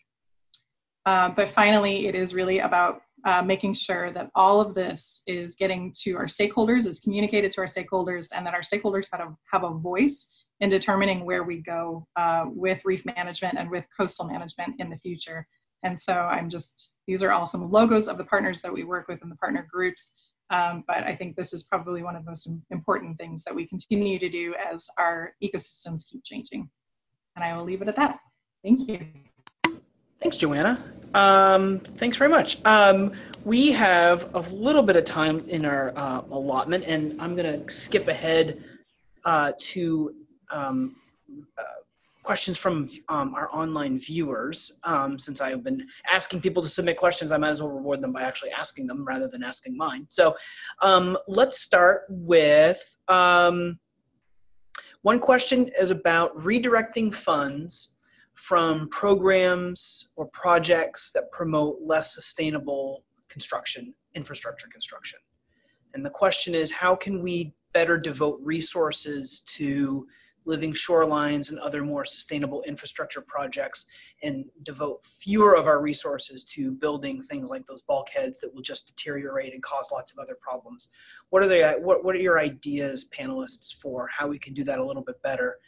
Uh, 1.06 1.30
but 1.30 1.50
finally, 1.52 2.08
it 2.08 2.16
is 2.16 2.34
really 2.34 2.60
about 2.60 3.02
uh, 3.26 3.42
making 3.42 3.74
sure 3.74 4.12
that 4.12 4.30
all 4.36 4.60
of 4.60 4.74
this 4.74 5.22
is 5.28 5.56
getting 5.56 5.94
to 6.04 6.16
our 6.16 6.26
stakeholders, 6.26 6.88
is 6.88 7.00
communicated 7.00 7.52
to 7.54 7.62
our 7.62 7.68
stakeholders, 7.68 8.30
and 8.36 8.46
that 8.46 8.54
our 8.54 8.62
stakeholders 8.62 9.08
have 9.12 9.22
a, 9.22 9.36
have 9.52 9.64
a 9.64 9.74
voice 9.74 10.28
in 10.60 10.70
determining 10.70 11.26
where 11.26 11.44
we 11.44 11.58
go 11.58 12.08
uh, 12.16 12.46
with 12.48 12.80
reef 12.86 13.04
management 13.06 13.58
and 13.58 13.70
with 13.70 13.86
coastal 13.98 14.26
management 14.26 14.76
in 14.80 14.90
the 14.90 14.98
future. 14.98 15.48
And 15.84 16.00
so 16.00 16.14
I'm 16.14 16.50
just, 16.50 16.92
these 17.08 17.24
are 17.24 17.32
all 17.32 17.48
some 17.48 17.72
logos 17.72 18.08
of 18.08 18.18
the 18.18 18.24
partners 18.24 18.62
that 18.62 18.72
we 18.72 18.84
work 18.84 19.08
with 19.08 19.24
in 19.24 19.30
the 19.30 19.36
partner 19.38 19.68
groups. 19.72 20.12
Um, 20.52 20.84
but 20.86 21.04
I 21.04 21.16
think 21.16 21.36
this 21.36 21.54
is 21.54 21.64
probably 21.64 22.04
one 22.04 22.16
of 22.16 22.26
the 22.26 22.32
most 22.32 22.48
important 22.70 23.18
things 23.18 23.44
that 23.46 23.56
we 23.56 23.66
continue 23.68 24.20
to 24.20 24.30
do 24.30 24.54
as 24.72 24.88
our 25.00 25.34
ecosystems 25.44 26.06
keep 26.08 26.24
changing. 26.24 26.70
And 27.36 27.44
I 27.44 27.56
will 27.58 27.64
leave 27.64 27.82
it 27.82 27.88
at 27.88 27.96
that. 27.96 28.20
Thank 28.64 28.88
you. 28.88 29.08
Thanks, 30.22 30.38
Joanna. 30.38 31.01
Um, 31.14 31.80
thanks 31.80 32.18
very 32.18 32.30
much. 32.30 32.64
Um, 32.66 33.14
we 33.44 33.72
have 33.72 34.34
a 34.34 34.40
little 34.40 34.84
bit 34.84 34.96
of 34.96 35.04
time 35.04 35.48
in 35.48 35.66
our 35.66 35.94
uh, 35.96 36.22
allotment, 36.32 36.86
and 36.86 37.20
I'm 37.22 37.36
going 37.36 37.66
to 37.66 37.74
skip 37.74 38.08
ahead 38.08 38.64
uh, 39.26 39.52
to 39.58 40.16
um, 40.52 40.96
uh, 41.58 41.64
questions 42.24 42.58
from 42.58 42.90
um, 43.10 43.36
our 43.36 43.54
online 43.54 44.00
viewers. 44.00 44.74
Um, 44.84 45.20
since 45.20 45.42
I've 45.42 45.64
been 45.64 45.86
asking 46.12 46.42
people 46.42 46.64
to 46.64 46.70
submit 46.70 46.98
questions, 46.98 47.32
I 47.32 47.38
might 47.38 47.50
as 47.50 47.62
well 47.62 47.72
reward 47.72 48.02
them 48.02 48.14
by 48.14 48.22
actually 48.22 48.52
asking 48.52 48.88
them 48.88 49.04
rather 49.04 49.28
than 49.28 49.44
asking 49.44 49.76
mine. 49.76 50.08
So 50.10 50.36
um, 50.82 51.18
let's 51.28 51.60
start 51.60 52.04
with 52.10 52.96
one 55.04 55.20
question 55.20 55.68
is 55.80 55.90
about 55.90 56.38
redirecting 56.38 57.12
funds 57.12 57.91
from 58.42 58.90
programs 58.90 60.10
or 60.16 60.26
projects 60.26 61.12
that 61.12 61.32
promote 61.32 61.78
less 61.80 62.16
sustainable 62.16 63.04
construction, 63.30 63.94
infrastructure 64.16 64.68
construction. 64.68 65.20
And 65.94 66.04
the 66.04 66.10
question 66.10 66.56
is, 66.56 66.72
how 66.72 66.96
can 66.96 67.22
we 67.22 67.54
better 67.72 68.00
devote 68.00 68.40
resources 68.42 69.42
to 69.42 70.08
living 70.46 70.74
shorelines 70.74 71.52
and 71.52 71.60
other 71.60 71.84
more 71.84 72.04
sustainable 72.04 72.64
infrastructure 72.64 73.22
projects 73.22 73.86
and 74.24 74.46
devote 74.64 75.06
fewer 75.06 75.56
of 75.56 75.68
our 75.68 75.80
resources 75.80 76.44
to 76.44 76.72
building 76.72 77.22
things 77.22 77.48
like 77.48 77.68
those 77.68 77.84
bulkheads 77.84 78.40
that 78.40 78.52
will 78.52 78.64
just 78.64 78.88
deteriorate 78.88 79.54
and 79.54 79.62
cause 79.62 79.92
lots 79.92 80.12
of 80.12 80.18
other 80.18 80.36
problems. 80.42 80.90
What 81.30 81.44
are 81.44 81.48
the 81.48 81.78
what, 81.80 82.04
what 82.04 82.16
are 82.16 82.20
your 82.20 82.40
ideas, 82.40 83.08
panelists, 83.16 83.76
for 83.80 84.08
how 84.08 84.28
we 84.28 84.40
can 84.40 84.56
do 84.56 84.64
that 84.64 84.80
a 84.80 84.84
little 84.84 85.04
bit 85.04 85.22
better? 85.22 85.60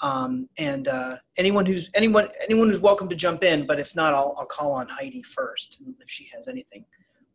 Um, 0.00 0.48
and 0.58 0.88
uh, 0.88 1.16
anyone 1.38 1.64
who's 1.64 1.88
anyone 1.94 2.28
anyone 2.42 2.68
who's 2.68 2.80
welcome 2.80 3.08
to 3.08 3.14
jump 3.14 3.44
in, 3.44 3.66
but 3.66 3.78
if 3.78 3.94
not, 3.94 4.14
I'll, 4.14 4.34
I'll 4.38 4.46
call 4.46 4.72
on 4.72 4.88
Heidi 4.88 5.22
first 5.22 5.82
if 6.00 6.10
she 6.10 6.28
has 6.34 6.48
anything. 6.48 6.84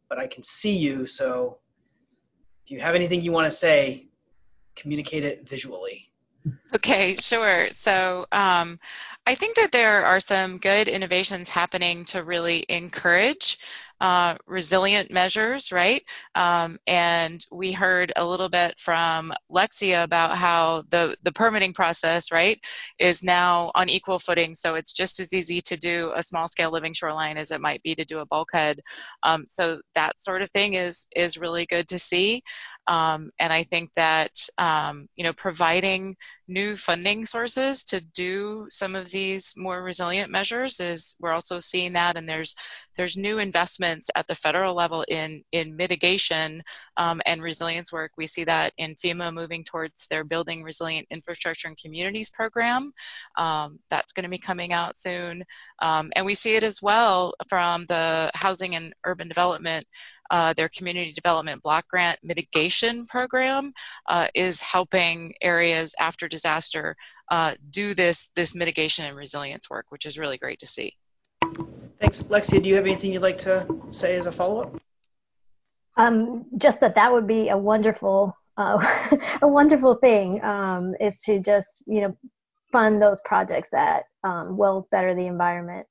But 0.10 0.20
I 0.20 0.28
can 0.28 0.44
see 0.44 0.76
you, 0.76 1.06
so 1.06 1.60
if 2.66 2.72
you 2.72 2.80
have 2.80 2.96
anything 2.96 3.22
you 3.22 3.32
want 3.32 3.46
to 3.46 3.52
say, 3.52 4.08
communicate 4.76 5.24
it 5.24 5.48
visually. 5.48 6.12
Okay, 6.74 7.16
sure. 7.16 7.70
So 7.72 8.26
um, 8.32 8.80
I 9.26 9.36
think 9.36 9.56
that 9.58 9.72
there 9.72 10.06
are 10.06 10.20
some 10.20 10.58
good 10.58 10.88
innovations 10.88 11.50
happening 11.50 12.06
to 12.06 12.24
really 12.24 12.66
encourage 12.70 13.58
uh, 14.00 14.36
resilient 14.46 15.12
measures, 15.12 15.72
right? 15.72 16.04
Um, 16.36 16.78
and 16.86 17.46
we 17.52 17.72
heard 17.72 18.14
a 18.16 18.26
little 18.26 18.50
bit 18.50 18.80
from 18.80 19.34
Lexia 19.52 20.04
about 20.04 20.38
how 20.38 20.84
the, 20.90 21.18
the 21.24 21.32
permitting 21.32 21.74
process, 21.74 22.32
right, 22.32 22.60
is 23.00 23.24
now 23.24 23.72
on 23.76 23.90
equal 23.90 24.20
footing. 24.20 24.54
So 24.54 24.76
it's 24.76 24.94
just 24.94 25.20
as 25.20 25.34
easy 25.34 25.62
to 25.62 25.78
do 25.78 26.14
a 26.16 26.24
small 26.24 26.48
scale 26.48 26.72
living 26.72 26.94
shoreline 26.94 27.38
as 27.38 27.52
it 27.52 27.62
might 27.62 27.82
be 27.84 27.96
to 27.96 28.06
do 28.06 28.20
a 28.20 28.26
bulkhead. 28.26 28.80
Um, 29.24 29.46
so 29.48 29.82
that 29.96 30.20
sort 30.20 30.42
of 30.42 30.50
thing 30.52 30.76
is, 30.76 31.08
is 31.16 31.38
really 31.38 31.66
good 31.66 31.88
to 31.88 32.00
see. 32.00 32.44
Um, 32.88 33.32
and 33.40 33.52
I 33.52 33.64
think 33.64 33.94
that, 33.96 34.32
um, 34.58 35.08
you 35.16 35.24
know, 35.24 35.34
providing 35.34 36.16
new 36.48 36.76
funding 36.76 37.26
sources 37.26 37.84
to 37.84 38.00
do 38.00 38.68
some 38.70 38.96
of 38.96 39.10
these 39.10 39.54
more 39.58 39.84
resilient 39.84 40.32
measures 40.32 40.80
is, 40.80 41.16
we're 41.20 41.34
also 41.34 41.60
seeing 41.60 41.94
that 41.94 42.16
and 42.16 42.30
there's, 42.30 42.56
there's 42.96 43.18
new 43.18 43.40
investments 43.88 44.10
at 44.16 44.28
the 44.28 44.36
federal 44.36 44.76
level 44.76 45.04
in, 45.08 45.44
in 45.52 45.76
mitigation 45.76 46.64
um, 46.98 47.22
and 47.26 47.42
resilience 47.42 47.92
work. 47.92 48.12
We 48.18 48.28
see 48.28 48.44
that 48.46 48.74
in 48.78 48.96
FEMA 48.96 49.34
moving 49.34 49.64
towards 49.64 50.08
their 50.08 50.24
Building 50.24 50.64
Resilient 50.64 51.08
Infrastructure 51.10 51.68
and 51.68 51.78
Communities 51.78 52.30
program. 52.30 52.92
Um, 53.38 53.80
that's 53.90 54.14
going 54.14 54.24
to 54.24 54.30
be 54.30 54.38
coming 54.38 54.74
out 54.74 54.98
soon. 54.98 55.44
Um, 55.80 56.12
and 56.16 56.26
we 56.26 56.36
see 56.36 56.56
it 56.56 56.64
as 56.64 56.82
well 56.82 57.34
from 57.48 57.86
the 57.86 58.32
Housing 58.34 58.76
and 58.76 58.94
Urban 59.06 59.28
Development 59.28 59.86
uh, 60.30 60.52
their 60.58 60.68
community 60.68 61.14
development 61.14 61.64
block 61.64 61.88
grant 61.88 62.20
mitigation 62.22 63.06
program 63.06 63.72
uh, 64.10 64.28
is 64.36 64.60
helping 64.60 65.34
areas 65.42 65.96
after 65.98 66.28
disaster 66.28 66.98
uh, 67.32 67.56
do 67.70 67.94
this 67.94 68.30
this 68.36 68.54
mitigation 68.54 69.06
and 69.06 69.16
resilience 69.16 69.70
work, 69.70 69.86
which 69.88 70.06
is 70.06 70.20
really 70.20 70.38
great 70.38 70.60
to 70.60 70.68
see. 70.68 70.92
Thanks, 72.00 72.22
Lexia. 72.24 72.62
Do 72.62 72.70
you 72.70 72.76
have 72.76 72.86
anything 72.86 73.14
you'd 73.14 73.22
like 73.22 73.40
to 73.40 73.68
say 73.92 74.16
as 74.16 74.28
a 74.28 74.32
follow-up? 74.32 74.80
Um, 75.96 76.46
just 76.58 76.80
that 76.82 76.96
that 76.96 77.12
would 77.12 77.26
be 77.26 77.50
a 77.50 77.58
wonderful 77.58 78.36
uh, 78.58 78.78
a 79.42 79.48
wonderful 79.48 79.96
thing 79.96 80.44
um, 80.44 80.96
is 81.00 81.20
to 81.22 81.40
just 81.40 81.84
you 81.88 82.02
know 82.02 82.18
fund 82.72 83.02
those 83.02 83.22
projects 83.22 83.70
that 83.72 84.04
um, 84.24 84.58
will 84.58 84.88
better 84.92 85.16
the 85.16 85.26
environment 85.26 85.88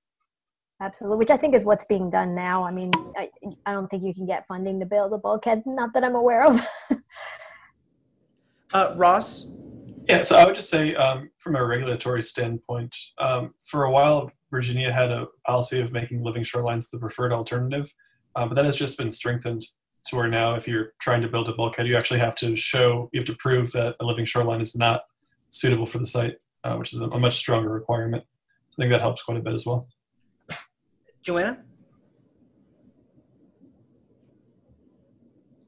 Absolutely, 0.80 1.16
which 1.16 1.30
I 1.30 1.38
think 1.38 1.54
is 1.54 1.64
what's 1.64 1.86
being 1.86 2.10
done 2.10 2.34
now. 2.34 2.62
I 2.62 2.70
mean, 2.70 2.90
I, 3.16 3.30
I 3.64 3.72
don't 3.72 3.88
think 3.88 4.02
you 4.02 4.12
can 4.12 4.26
get 4.26 4.46
funding 4.46 4.78
to 4.80 4.86
build 4.86 5.12
a 5.14 5.18
bulkhead, 5.18 5.62
not 5.64 5.94
that 5.94 6.04
I'm 6.04 6.14
aware 6.14 6.44
of. 6.44 6.66
Uh, 8.74 8.92
Ross? 8.96 9.46
Yeah, 10.08 10.22
so 10.22 10.36
I 10.36 10.44
would 10.44 10.56
just 10.56 10.68
say 10.68 10.92
um, 10.96 11.30
from 11.38 11.54
a 11.54 11.64
regulatory 11.64 12.20
standpoint, 12.20 12.94
um, 13.18 13.54
for 13.62 13.84
a 13.84 13.90
while, 13.90 14.30
Virginia 14.56 14.90
had 14.90 15.10
a 15.10 15.26
policy 15.46 15.82
of 15.82 15.92
making 15.92 16.22
living 16.22 16.42
shorelines 16.42 16.88
the 16.90 16.98
preferred 16.98 17.30
alternative, 17.30 17.92
uh, 18.36 18.46
but 18.46 18.54
that 18.54 18.64
has 18.64 18.74
just 18.74 18.96
been 18.96 19.10
strengthened 19.10 19.62
to 20.06 20.16
where 20.16 20.28
now 20.28 20.54
if 20.54 20.66
you're 20.66 20.94
trying 20.98 21.20
to 21.20 21.28
build 21.28 21.50
a 21.50 21.52
bulkhead, 21.52 21.86
you 21.86 21.94
actually 21.94 22.20
have 22.20 22.34
to 22.36 22.56
show, 22.56 23.10
you 23.12 23.20
have 23.20 23.26
to 23.26 23.36
prove 23.38 23.70
that 23.72 23.96
a 24.00 24.04
living 24.04 24.24
shoreline 24.24 24.62
is 24.62 24.74
not 24.74 25.02
suitable 25.50 25.84
for 25.84 25.98
the 25.98 26.06
site, 26.06 26.36
uh, 26.64 26.74
which 26.76 26.94
is 26.94 27.02
a, 27.02 27.04
a 27.04 27.18
much 27.18 27.36
stronger 27.36 27.68
requirement. 27.68 28.24
I 28.24 28.74
think 28.80 28.92
that 28.92 29.02
helps 29.02 29.22
quite 29.22 29.36
a 29.36 29.42
bit 29.42 29.52
as 29.52 29.66
well. 29.66 29.88
Joanna? 31.20 31.58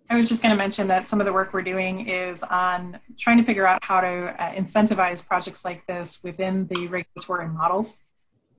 I 0.08 0.16
was 0.16 0.30
just 0.30 0.40
going 0.40 0.52
to 0.52 0.56
mention 0.56 0.88
that 0.88 1.08
some 1.08 1.20
of 1.20 1.26
the 1.26 1.32
work 1.34 1.52
we're 1.52 1.60
doing 1.60 2.08
is 2.08 2.42
on 2.42 2.98
trying 3.18 3.36
to 3.36 3.44
figure 3.44 3.66
out 3.66 3.84
how 3.84 4.00
to 4.00 4.34
uh, 4.42 4.54
incentivize 4.54 5.26
projects 5.26 5.66
like 5.66 5.86
this 5.86 6.20
within 6.24 6.66
the 6.68 6.86
regulatory 6.86 7.48
models. 7.48 8.07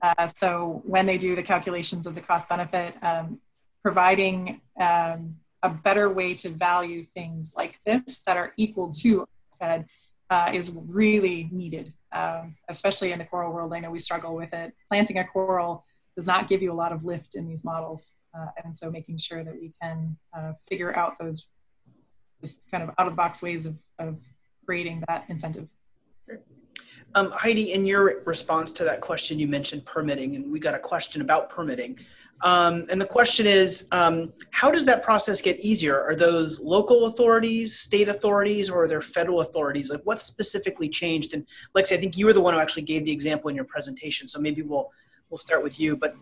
Uh, 0.02 0.26
so 0.26 0.82
when 0.84 1.06
they 1.06 1.18
do 1.18 1.36
the 1.36 1.42
calculations 1.42 2.06
of 2.06 2.14
the 2.14 2.20
cost 2.20 2.48
benefit, 2.48 2.94
um, 3.02 3.38
providing 3.82 4.60
um, 4.80 5.36
a 5.62 5.68
better 5.68 6.08
way 6.08 6.34
to 6.34 6.48
value 6.48 7.04
things 7.14 7.54
like 7.56 7.78
this 7.84 8.20
that 8.26 8.36
are 8.36 8.52
equal 8.56 8.90
to 8.92 9.26
uh, 9.60 10.50
is 10.54 10.70
really 10.88 11.48
needed, 11.50 11.92
um, 12.12 12.56
especially 12.68 13.12
in 13.12 13.18
the 13.18 13.24
coral 13.24 13.52
world. 13.52 13.72
I 13.74 13.80
know 13.80 13.90
we 13.90 13.98
struggle 13.98 14.34
with 14.34 14.52
it. 14.52 14.72
Planting 14.88 15.18
a 15.18 15.24
coral 15.24 15.84
does 16.16 16.26
not 16.26 16.48
give 16.48 16.62
you 16.62 16.72
a 16.72 16.74
lot 16.74 16.92
of 16.92 17.04
lift 17.04 17.34
in 17.34 17.48
these 17.48 17.64
models. 17.64 18.12
Uh, 18.34 18.46
and 18.64 18.76
so 18.76 18.90
making 18.90 19.18
sure 19.18 19.42
that 19.42 19.54
we 19.54 19.72
can 19.82 20.16
uh, 20.36 20.52
figure 20.68 20.96
out 20.96 21.18
those 21.18 21.46
just 22.40 22.60
kind 22.70 22.82
of 22.82 22.90
out 22.98 23.06
of 23.06 23.16
box 23.16 23.42
ways 23.42 23.66
of, 23.66 23.76
of 23.98 24.16
creating 24.64 25.02
that 25.08 25.24
incentive. 25.28 25.68
Um, 27.14 27.30
Heidi, 27.32 27.72
in 27.72 27.86
your 27.86 28.22
response 28.24 28.70
to 28.72 28.84
that 28.84 29.00
question, 29.00 29.38
you 29.38 29.48
mentioned 29.48 29.84
permitting, 29.84 30.36
and 30.36 30.50
we 30.50 30.60
got 30.60 30.74
a 30.74 30.78
question 30.78 31.20
about 31.20 31.50
permitting. 31.50 31.98
Um, 32.42 32.86
and 32.88 33.00
the 33.00 33.06
question 33.06 33.46
is, 33.46 33.86
um, 33.92 34.32
how 34.50 34.70
does 34.70 34.86
that 34.86 35.02
process 35.02 35.40
get 35.40 35.58
easier? 35.60 36.00
Are 36.00 36.14
those 36.14 36.58
local 36.60 37.06
authorities, 37.06 37.78
state 37.78 38.08
authorities, 38.08 38.70
or 38.70 38.84
are 38.84 38.88
there 38.88 39.02
federal 39.02 39.40
authorities? 39.40 39.90
Like, 39.90 40.00
what's 40.04 40.22
specifically 40.22 40.88
changed? 40.88 41.34
And 41.34 41.44
Lexi, 41.76 41.96
I 41.96 42.00
think 42.00 42.16
you 42.16 42.26
were 42.26 42.32
the 42.32 42.40
one 42.40 42.54
who 42.54 42.60
actually 42.60 42.84
gave 42.84 43.04
the 43.04 43.12
example 43.12 43.50
in 43.50 43.56
your 43.56 43.66
presentation, 43.66 44.26
so 44.26 44.40
maybe 44.40 44.62
we'll 44.62 44.90
we'll 45.28 45.38
start 45.38 45.62
with 45.62 45.78
you. 45.78 45.96
But 45.96 46.16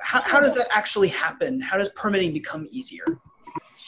how, 0.00 0.22
how 0.22 0.40
does 0.40 0.54
that 0.54 0.68
actually 0.70 1.08
happen? 1.08 1.60
How 1.60 1.76
does 1.76 1.90
permitting 1.90 2.32
become 2.32 2.66
easier? 2.70 3.04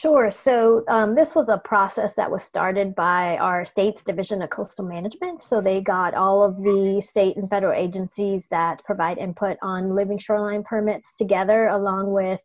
Sure. 0.01 0.31
So 0.31 0.83
um, 0.87 1.13
this 1.13 1.35
was 1.35 1.47
a 1.47 1.59
process 1.59 2.15
that 2.15 2.31
was 2.31 2.43
started 2.43 2.95
by 2.95 3.37
our 3.37 3.63
state's 3.63 4.01
Division 4.01 4.41
of 4.41 4.49
Coastal 4.49 4.83
Management. 4.83 5.43
So 5.43 5.61
they 5.61 5.79
got 5.79 6.15
all 6.15 6.41
of 6.41 6.57
the 6.57 6.99
state 7.05 7.37
and 7.37 7.47
federal 7.47 7.79
agencies 7.79 8.47
that 8.47 8.83
provide 8.83 9.19
input 9.19 9.57
on 9.61 9.93
living 9.93 10.17
shoreline 10.17 10.63
permits 10.63 11.13
together, 11.13 11.67
along 11.67 12.11
with 12.11 12.41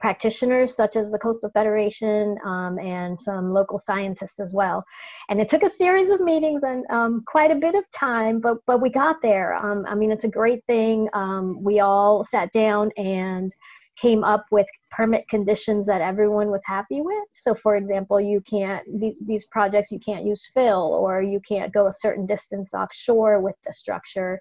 practitioners 0.00 0.74
such 0.74 0.96
as 0.96 1.10
the 1.10 1.18
Coastal 1.18 1.50
Federation 1.50 2.38
um, 2.42 2.78
and 2.78 3.20
some 3.20 3.52
local 3.52 3.78
scientists 3.78 4.40
as 4.40 4.54
well. 4.54 4.82
And 5.28 5.38
it 5.42 5.50
took 5.50 5.62
a 5.62 5.68
series 5.68 6.08
of 6.08 6.22
meetings 6.22 6.62
and 6.62 6.86
um, 6.88 7.22
quite 7.26 7.50
a 7.50 7.56
bit 7.56 7.74
of 7.74 7.84
time, 7.90 8.40
but 8.40 8.56
but 8.66 8.80
we 8.80 8.88
got 8.88 9.20
there. 9.20 9.54
Um, 9.56 9.84
I 9.86 9.94
mean, 9.94 10.10
it's 10.10 10.24
a 10.24 10.28
great 10.28 10.64
thing. 10.64 11.10
Um, 11.12 11.62
we 11.62 11.80
all 11.80 12.24
sat 12.24 12.50
down 12.52 12.92
and 12.96 13.54
came 13.96 14.24
up 14.24 14.46
with 14.50 14.66
permit 14.90 15.28
conditions 15.28 15.86
that 15.86 16.00
everyone 16.00 16.50
was 16.50 16.62
happy 16.66 17.00
with. 17.00 17.24
So 17.30 17.54
for 17.54 17.76
example, 17.76 18.20
you 18.20 18.40
can't 18.40 18.82
these 19.00 19.22
these 19.26 19.44
projects 19.46 19.90
you 19.90 19.98
can't 19.98 20.24
use 20.24 20.50
fill 20.52 20.98
or 21.00 21.22
you 21.22 21.40
can't 21.40 21.72
go 21.72 21.86
a 21.88 21.94
certain 21.94 22.26
distance 22.26 22.74
offshore 22.74 23.40
with 23.40 23.56
the 23.64 23.72
structure. 23.72 24.40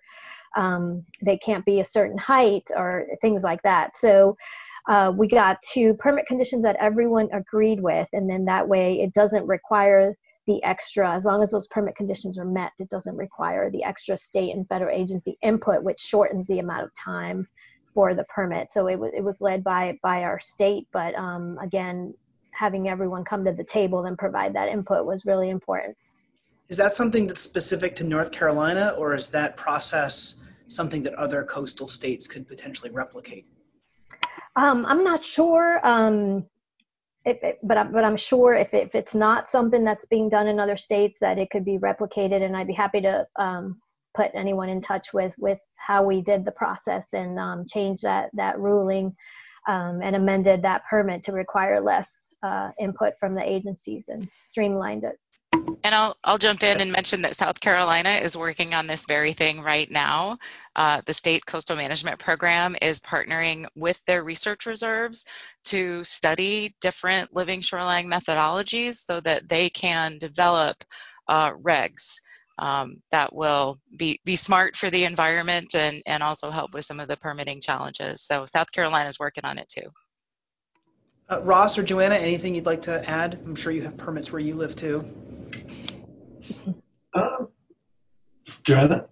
Um, 0.55 1.03
they 1.21 1.38
can't 1.38 1.65
be 1.65 1.80
a 1.80 1.85
certain 1.85 2.17
height 2.17 2.69
or 2.75 3.07
things 3.21 3.43
like 3.43 3.61
that. 3.63 3.97
So 3.97 4.38
uh, 4.88 5.11
we 5.15 5.27
got 5.27 5.57
to 5.73 5.93
permit 5.95 6.25
conditions 6.25 6.63
that 6.63 6.75
everyone 6.75 7.30
agreed 7.31 7.81
with, 7.81 8.07
and 8.13 8.30
then 8.30 8.45
that 8.45 8.67
way 8.67 9.01
it 9.01 9.13
doesn't 9.13 9.47
require 9.47 10.15
the 10.45 10.61
extra, 10.63 11.09
as 11.09 11.23
long 11.23 11.41
as 11.41 11.51
those 11.51 11.67
permit 11.67 11.95
conditions 11.95 12.38
are 12.38 12.45
met, 12.45 12.73
it 12.80 12.89
doesn't 12.89 13.15
require 13.15 13.71
the 13.71 13.84
extra 13.84 14.17
state 14.17 14.53
and 14.53 14.67
federal 14.67 14.93
agency 14.93 15.38
input, 15.41 15.84
which 15.84 15.99
shortens 15.99 16.45
the 16.47 16.59
amount 16.59 16.84
of 16.84 16.91
time 16.95 17.47
for 17.94 18.14
the 18.15 18.24
permit. 18.26 18.72
So 18.72 18.88
it 18.88 18.98
was 18.98 19.11
it 19.15 19.24
was 19.24 19.41
led 19.41 19.64
by 19.64 19.98
by 20.02 20.24
our 20.24 20.40
state, 20.40 20.88
but 20.91 21.15
um, 21.15 21.57
again, 21.61 22.14
having 22.52 22.90
everyone 22.90 23.24
come 23.24 23.45
to 23.45 23.52
the 23.52 23.64
table 23.64 24.06
and 24.06 24.18
provide 24.18 24.53
that 24.53 24.70
input 24.70 25.06
was 25.06 25.26
really 25.26 25.49
important. 25.49 25.95
Is 26.70 26.78
that 26.78 26.94
something 26.94 27.28
that's 27.28 27.41
specific 27.41 27.95
to 27.98 28.03
North 28.03 28.32
Carolina, 28.32 28.95
or 28.98 29.14
is 29.14 29.28
that 29.28 29.57
process 29.57 30.36
something 30.68 31.03
that 31.03 31.14
other 31.15 31.44
coastal 31.44 31.88
states 31.88 32.28
could 32.28 32.48
potentially 32.48 32.90
replicate? 32.90 33.45
Um, 34.56 34.86
I'm 34.86 35.03
not 35.03 35.24
sure. 35.24 35.86
Um, 35.86 36.45
if 37.26 37.41
it, 37.41 37.60
but 37.64 37.78
I'm, 37.78 37.91
but 37.91 38.03
I'm 38.03 38.18
sure 38.18 38.53
if, 38.53 38.74
if 38.74 38.95
it's 38.95 39.15
not 39.15 39.49
something 39.49 39.84
that's 39.84 40.06
being 40.06 40.30
done 40.30 40.48
in 40.48 40.60
other 40.60 40.78
states 40.78 41.18
that 41.22 41.38
it 41.38 41.49
could 41.52 41.64
be 41.64 41.78
replicated 41.78 42.41
and 42.41 42.56
I'd 42.56 42.68
be 42.68 42.74
happy 42.74 43.02
to 43.02 43.26
um, 43.38 43.80
put 44.15 44.31
anyone 44.34 44.69
in 44.69 44.81
touch 44.81 45.14
with 45.14 45.34
with 45.38 45.60
how 45.76 46.03
we 46.03 46.22
did 46.22 46.45
the 46.45 46.52
process 46.52 47.14
and 47.14 47.40
um, 47.40 47.65
changed 47.68 48.03
that 48.03 48.30
that 48.34 48.60
ruling 48.60 49.15
um, 49.68 50.02
and 50.02 50.15
amended 50.15 50.61
that 50.61 50.84
permit 50.90 51.23
to 51.23 51.31
require 51.31 51.80
less 51.80 52.34
uh, 52.44 52.72
input 52.80 53.14
from 53.19 53.35
the 53.35 53.49
agencies 53.49 54.03
and 54.07 54.30
streamlined 54.44 55.03
it. 55.03 55.18
And 55.84 55.94
I'll, 55.94 56.18
I'll 56.23 56.38
jump 56.38 56.64
in 56.64 56.81
and 56.81 56.91
mention 56.91 57.22
that 57.22 57.35
South 57.35 57.60
Carolina 57.60 58.10
is 58.10 58.35
working 58.35 58.73
on 58.73 58.88
this 58.88 59.06
very 59.06 59.34
thing 59.34 59.61
right 59.61 59.90
now. 59.90 60.38
Uh, 60.76 61.02
the 61.06 61.14
State 61.14 61.45
Coastal 61.45 61.76
Management 61.76 62.19
Program 62.19 62.76
is 62.81 62.99
partnering 62.99 63.65
with 63.76 64.03
their 64.06 64.23
research 64.23 64.65
reserves 64.65 65.26
to 65.65 66.03
study 66.03 66.76
different 66.81 67.35
living 67.35 67.61
shoreline 67.61 68.07
methodologies 68.07 68.95
so 68.95 69.19
that 69.22 69.48
they 69.48 69.69
can 69.69 70.18
develop 70.18 70.84
uh, 71.27 71.52
regs 71.52 72.19
um, 72.59 73.01
that 73.11 73.34
will 73.34 73.80
be, 73.97 74.19
be 74.25 74.35
smart 74.35 74.75
for 74.75 74.89
the 74.89 75.05
environment 75.05 75.73
and, 75.75 76.01
and 76.05 76.21
also 76.21 76.49
help 76.49 76.73
with 76.73 76.85
some 76.85 76.99
of 76.99 77.07
the 77.07 77.17
permitting 77.17 77.59
challenges. 77.61 78.21
So 78.21 78.45
South 78.45 78.71
Carolina 78.71 79.09
is 79.09 79.19
working 79.19 79.45
on 79.45 79.57
it 79.57 79.67
too. 79.69 79.89
Uh, 81.30 81.41
Ross 81.41 81.77
or 81.77 81.84
Joanna, 81.84 82.15
anything 82.15 82.53
you'd 82.53 82.65
like 82.65 82.81
to 82.84 83.09
add? 83.09 83.39
I'm 83.45 83.55
sure 83.55 83.71
you 83.71 83.81
have 83.81 83.97
permits 83.97 84.31
where 84.31 84.41
you 84.41 84.55
live 84.55 84.75
too. 84.75 85.05
Uh, 87.13 87.45
Joanna? 88.63 89.05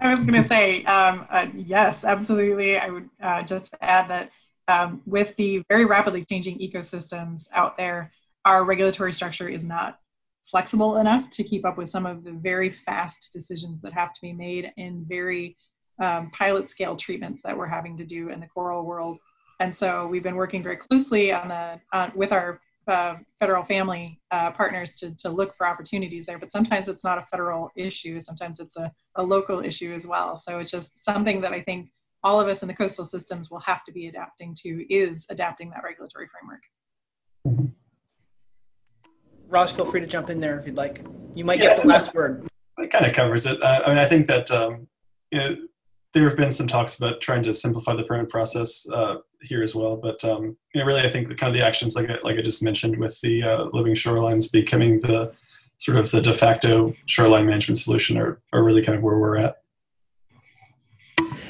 I 0.00 0.14
was 0.14 0.24
going 0.24 0.40
to 0.40 0.48
say, 0.48 0.84
um, 0.84 1.26
uh, 1.30 1.46
yes, 1.54 2.04
absolutely. 2.04 2.78
I 2.78 2.88
would 2.88 3.08
uh, 3.22 3.42
just 3.42 3.74
add 3.80 4.08
that 4.10 4.30
um, 4.68 5.00
with 5.06 5.34
the 5.36 5.62
very 5.68 5.86
rapidly 5.86 6.24
changing 6.24 6.58
ecosystems 6.58 7.48
out 7.52 7.76
there, 7.76 8.12
our 8.44 8.64
regulatory 8.64 9.12
structure 9.12 9.48
is 9.48 9.64
not 9.64 9.98
flexible 10.50 10.96
enough 10.96 11.30
to 11.30 11.44
keep 11.44 11.64
up 11.66 11.76
with 11.76 11.88
some 11.88 12.06
of 12.06 12.24
the 12.24 12.32
very 12.32 12.74
fast 12.86 13.30
decisions 13.32 13.80
that 13.82 13.92
have 13.92 14.12
to 14.14 14.20
be 14.20 14.32
made 14.32 14.72
in 14.76 15.04
very 15.08 15.56
um, 16.02 16.30
pilot 16.30 16.70
scale 16.70 16.96
treatments 16.96 17.40
that 17.42 17.56
we're 17.56 17.66
having 17.66 17.96
to 17.96 18.04
do 18.04 18.30
in 18.30 18.40
the 18.40 18.46
coral 18.46 18.84
world. 18.84 19.18
And 19.60 19.74
so 19.74 20.06
we've 20.06 20.22
been 20.22 20.36
working 20.36 20.62
very 20.62 20.76
closely 20.76 21.32
on 21.32 21.48
the 21.48 21.80
uh, 21.92 22.10
with 22.14 22.32
our 22.32 22.60
uh, 22.86 23.16
federal 23.38 23.64
family 23.64 24.18
uh, 24.30 24.50
partners 24.52 24.92
to, 24.96 25.14
to 25.16 25.28
look 25.28 25.54
for 25.56 25.66
opportunities 25.66 26.24
there. 26.26 26.38
But 26.38 26.52
sometimes 26.52 26.88
it's 26.88 27.04
not 27.04 27.18
a 27.18 27.26
federal 27.30 27.70
issue. 27.76 28.20
Sometimes 28.20 28.60
it's 28.60 28.76
a, 28.76 28.90
a 29.16 29.22
local 29.22 29.60
issue 29.60 29.92
as 29.94 30.06
well. 30.06 30.38
So 30.38 30.58
it's 30.58 30.70
just 30.70 31.04
something 31.04 31.40
that 31.42 31.52
I 31.52 31.60
think 31.60 31.90
all 32.24 32.40
of 32.40 32.48
us 32.48 32.62
in 32.62 32.68
the 32.68 32.74
coastal 32.74 33.04
systems 33.04 33.50
will 33.50 33.60
have 33.60 33.84
to 33.84 33.92
be 33.92 34.06
adapting 34.06 34.54
to 34.62 34.92
is 34.92 35.26
adapting 35.28 35.70
that 35.70 35.84
regulatory 35.84 36.28
framework. 36.32 36.62
Mm-hmm. 37.46 37.77
Ross, 39.48 39.72
feel 39.72 39.90
free 39.90 40.00
to 40.00 40.06
jump 40.06 40.30
in 40.30 40.40
there 40.40 40.58
if 40.58 40.66
you'd 40.66 40.76
like. 40.76 41.04
You 41.34 41.44
might 41.44 41.58
yeah, 41.58 41.74
get 41.74 41.82
the 41.82 41.88
last 41.88 42.14
word. 42.14 42.46
It 42.78 42.90
kind 42.90 43.06
of 43.06 43.14
covers 43.14 43.46
it. 43.46 43.60
Uh, 43.62 43.82
I 43.84 43.88
mean, 43.88 43.98
I 43.98 44.08
think 44.08 44.26
that 44.26 44.50
um, 44.50 44.86
you 45.30 45.38
know, 45.38 45.56
there 46.12 46.24
have 46.28 46.36
been 46.36 46.52
some 46.52 46.66
talks 46.66 46.96
about 46.96 47.20
trying 47.20 47.42
to 47.44 47.54
simplify 47.54 47.94
the 47.94 48.02
permit 48.02 48.30
process 48.30 48.88
uh, 48.90 49.16
here 49.42 49.62
as 49.62 49.74
well. 49.74 49.96
But 49.96 50.22
um, 50.24 50.56
you 50.74 50.80
know, 50.80 50.86
really, 50.86 51.00
I 51.00 51.10
think 51.10 51.28
the 51.28 51.34
kind 51.34 51.54
of 51.54 51.60
the 51.60 51.66
actions, 51.66 51.96
like 51.96 52.08
I, 52.10 52.16
like 52.22 52.38
I 52.38 52.42
just 52.42 52.62
mentioned, 52.62 52.98
with 52.98 53.20
the 53.20 53.42
uh, 53.42 53.64
living 53.72 53.94
shorelines 53.94 54.52
becoming 54.52 55.00
the 55.00 55.32
sort 55.78 55.96
of 55.98 56.10
the 56.10 56.20
de 56.20 56.34
facto 56.34 56.94
shoreline 57.06 57.46
management 57.46 57.78
solution, 57.78 58.18
are, 58.18 58.40
are 58.52 58.62
really 58.62 58.82
kind 58.82 58.96
of 58.96 59.02
where 59.02 59.18
we're 59.18 59.38
at. 59.38 59.56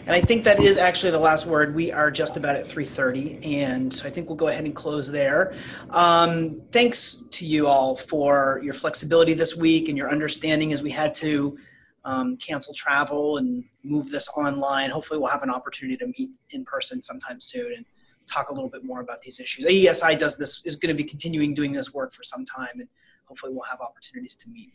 And 0.09 0.17
I 0.17 0.23
think 0.23 0.45
that 0.45 0.59
is 0.59 0.79
actually 0.79 1.11
the 1.11 1.19
last 1.19 1.45
word. 1.45 1.75
We 1.75 1.93
are 1.93 2.11
just 2.11 2.39
about 2.39 2.57
at 2.57 2.67
3:30, 2.67 3.45
and 3.45 3.93
so 3.93 4.07
I 4.07 4.11
think 4.11 4.27
we'll 4.27 4.37
go 4.37 4.49
ahead 4.49 4.65
and 4.65 4.75
close 4.75 5.07
there. 5.07 5.53
Um, 5.91 6.63
thanks 6.73 7.23
to 7.33 7.45
you 7.45 7.67
all 7.67 7.95
for 7.95 8.59
your 8.65 8.73
flexibility 8.73 9.35
this 9.35 9.55
week 9.55 9.91
and 9.91 9.99
your 9.99 10.11
understanding 10.11 10.73
as 10.73 10.81
we 10.83 10.91
had 10.91 11.13
to 11.17 11.59
um, 12.07 12.39
cancel 12.39 12.73
travel 12.73 13.37
and 13.37 13.63
move 13.83 14.11
this 14.11 14.31
online. 14.35 14.89
Hopefully, 14.89 15.21
we'll 15.21 15.29
have 15.29 15.43
an 15.43 15.51
opportunity 15.51 15.99
to 15.99 16.07
meet 16.19 16.31
in 16.53 16.65
person 16.65 17.03
sometime 17.03 17.39
soon 17.39 17.75
and 17.75 17.85
talk 18.27 18.49
a 18.49 18.55
little 18.55 18.71
bit 18.71 18.85
more 18.85 19.03
about 19.03 19.21
these 19.21 19.41
issues. 19.41 19.67
EESI 19.67 20.19
does 20.19 20.39
this 20.39 20.65
is 20.65 20.77
going 20.77 20.97
to 20.97 21.03
be 21.03 21.07
continuing 21.07 21.53
doing 21.53 21.71
this 21.71 21.93
work 21.93 22.15
for 22.15 22.23
some 22.23 22.47
time, 22.47 22.81
and 22.81 22.89
hopefully, 23.27 23.53
we'll 23.53 23.61
have 23.65 23.83
opportunities 23.83 24.37
to 24.37 24.49
meet 24.49 24.73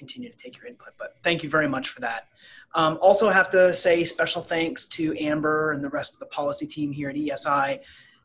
continue 0.00 0.30
to 0.30 0.36
take 0.36 0.56
your 0.56 0.66
input. 0.66 0.92
But 0.98 1.16
thank 1.22 1.42
you 1.44 1.50
very 1.50 1.68
much 1.68 1.90
for 1.90 2.00
that. 2.00 2.22
Um, 2.74 2.98
also 3.02 3.28
have 3.28 3.50
to 3.50 3.74
say 3.74 4.02
special 4.04 4.42
thanks 4.42 4.86
to 4.96 5.14
Amber 5.18 5.72
and 5.72 5.84
the 5.84 5.90
rest 5.90 6.14
of 6.14 6.20
the 6.20 6.26
policy 6.26 6.66
team 6.66 6.90
here 6.90 7.10
at 7.10 7.16
EESI, 7.16 7.78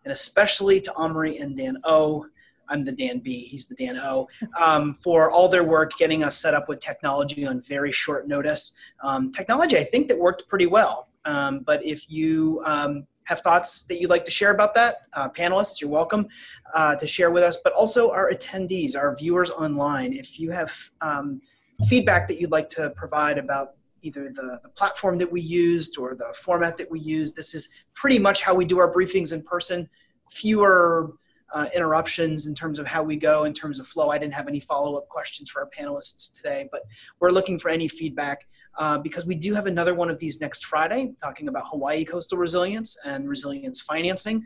and 0.06 0.12
especially 0.12 0.80
to 0.82 0.94
Omri 0.96 1.38
and 1.40 1.56
Dan 1.58 1.78
O. 1.84 2.26
I'm 2.70 2.84
the 2.84 2.94
Dan 2.94 3.20
B, 3.20 3.42
he's 3.52 3.68
the 3.68 3.76
Dan 3.76 3.98
O, 3.98 4.28
um, 4.60 4.96
for 5.04 5.30
all 5.30 5.48
their 5.48 5.64
work 5.64 5.92
getting 6.00 6.24
us 6.24 6.36
set 6.38 6.54
up 6.56 6.68
with 6.70 6.80
technology 6.80 7.46
on 7.46 7.62
very 7.62 7.92
short 7.92 8.28
notice. 8.28 8.72
Um, 9.04 9.32
technology, 9.32 9.78
I 9.78 9.84
think, 9.84 10.08
that 10.08 10.18
worked 10.18 10.48
pretty 10.48 10.66
well. 10.66 11.10
Um, 11.26 11.60
but 11.60 11.86
if 11.86 12.10
you 12.10 12.62
um, 12.66 13.06
have 13.26 13.42
thoughts 13.42 13.84
that 13.84 14.00
you'd 14.00 14.10
like 14.10 14.26
to 14.26 14.32
share 14.32 14.52
about 14.52 14.74
that, 14.76 14.96
uh, 15.14 15.30
panelists, 15.30 15.80
you're 15.80 15.90
welcome 15.92 16.28
uh, 16.74 16.96
to 16.96 17.06
share 17.06 17.30
with 17.30 17.44
us. 17.44 17.58
But 17.64 17.74
also 17.74 18.10
our 18.12 18.32
attendees, 18.32 18.96
our 18.96 19.16
viewers 19.16 19.52
online, 19.52 20.14
if 20.14 20.40
you 20.40 20.50
have 20.52 20.72
um, 21.02 21.42
feedback 21.88 22.28
that 22.28 22.40
you'd 22.40 22.52
like 22.52 22.70
to 22.70 22.90
provide 22.92 23.38
about 23.38 23.74
either 24.02 24.30
the, 24.30 24.60
the, 24.64 24.70
platform 24.70 25.18
that 25.18 25.32
we 25.32 25.42
used 25.42 25.98
or 25.98 26.16
the 26.16 26.34
format 26.40 26.78
that 26.78 26.90
we 26.90 27.00
used. 27.00 27.36
This 27.36 27.56
is 27.56 27.70
pretty 27.94 28.20
much 28.20 28.42
how 28.42 28.54
we 28.54 28.64
do 28.64 28.78
our 28.80 28.94
briefings 28.94 29.34
in 29.34 29.42
person. 29.42 29.90
Fewer 30.32 31.14
uh, 31.54 31.68
interruptions 31.74 32.48
in 32.48 32.54
terms 32.54 32.80
of 32.80 32.86
how 32.86 33.02
we 33.02 33.16
go, 33.16 33.46
in 33.46 33.54
terms 33.54 33.80
of 33.80 33.88
flow. 33.88 34.10
I 34.10 34.18
didn't 34.18 34.34
have 34.34 34.48
any 34.48 34.60
follow-up 34.60 35.08
questions 35.10 35.50
for 35.50 35.62
our 35.62 35.70
panelists 35.70 36.34
today, 36.34 36.68
but 36.72 36.82
we're 37.20 37.32
looking 37.32 37.58
for 37.58 37.70
any 37.70 37.88
feedback 37.88 38.48
uh, 38.78 38.98
because 38.98 39.26
we 39.26 39.36
do 39.36 39.54
have 39.54 39.66
another 39.68 39.96
one 39.96 40.10
of 40.10 40.20
these 40.20 40.42
next 40.42 40.66
Friday, 40.66 41.14
talking 41.22 41.48
about 41.48 41.64
Hawaii 41.68 42.04
coastal 42.04 42.38
resilience 42.38 42.98
and 43.06 43.28
resilience 43.28 43.80
financing. 43.80 44.46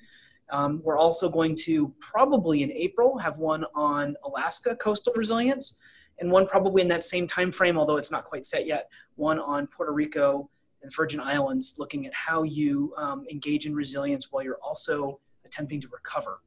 Um, 0.51 0.81
we're 0.83 0.97
also 0.97 1.29
going 1.29 1.55
to 1.57 1.93
probably 1.99 2.63
in 2.63 2.71
April 2.71 3.17
have 3.17 3.37
one 3.37 3.65
on 3.75 4.15
Alaska 4.23 4.75
coastal 4.75 5.13
resilience 5.15 5.77
and 6.19 6.31
one 6.31 6.47
probably 6.47 6.81
in 6.81 6.87
that 6.89 7.03
same 7.03 7.27
time 7.27 7.51
frame, 7.51 7.77
although 7.77 7.97
it's 7.97 8.11
not 8.11 8.25
quite 8.25 8.45
set 8.45 8.65
yet, 8.65 8.89
one 9.15 9.39
on 9.39 9.67
Puerto 9.67 9.91
Rico 9.91 10.49
and 10.81 10.93
Virgin 10.93 11.19
Islands, 11.19 11.75
looking 11.77 12.05
at 12.05 12.13
how 12.13 12.43
you 12.43 12.93
um, 12.97 13.25
engage 13.29 13.65
in 13.65 13.75
resilience 13.75 14.31
while 14.31 14.43
you're 14.43 14.59
also 14.63 15.19
attempting 15.45 15.81
to 15.81 15.87
recover 15.89 16.39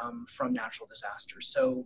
um, 0.00 0.26
from 0.28 0.52
natural 0.52 0.88
disasters. 0.88 1.48
So 1.48 1.84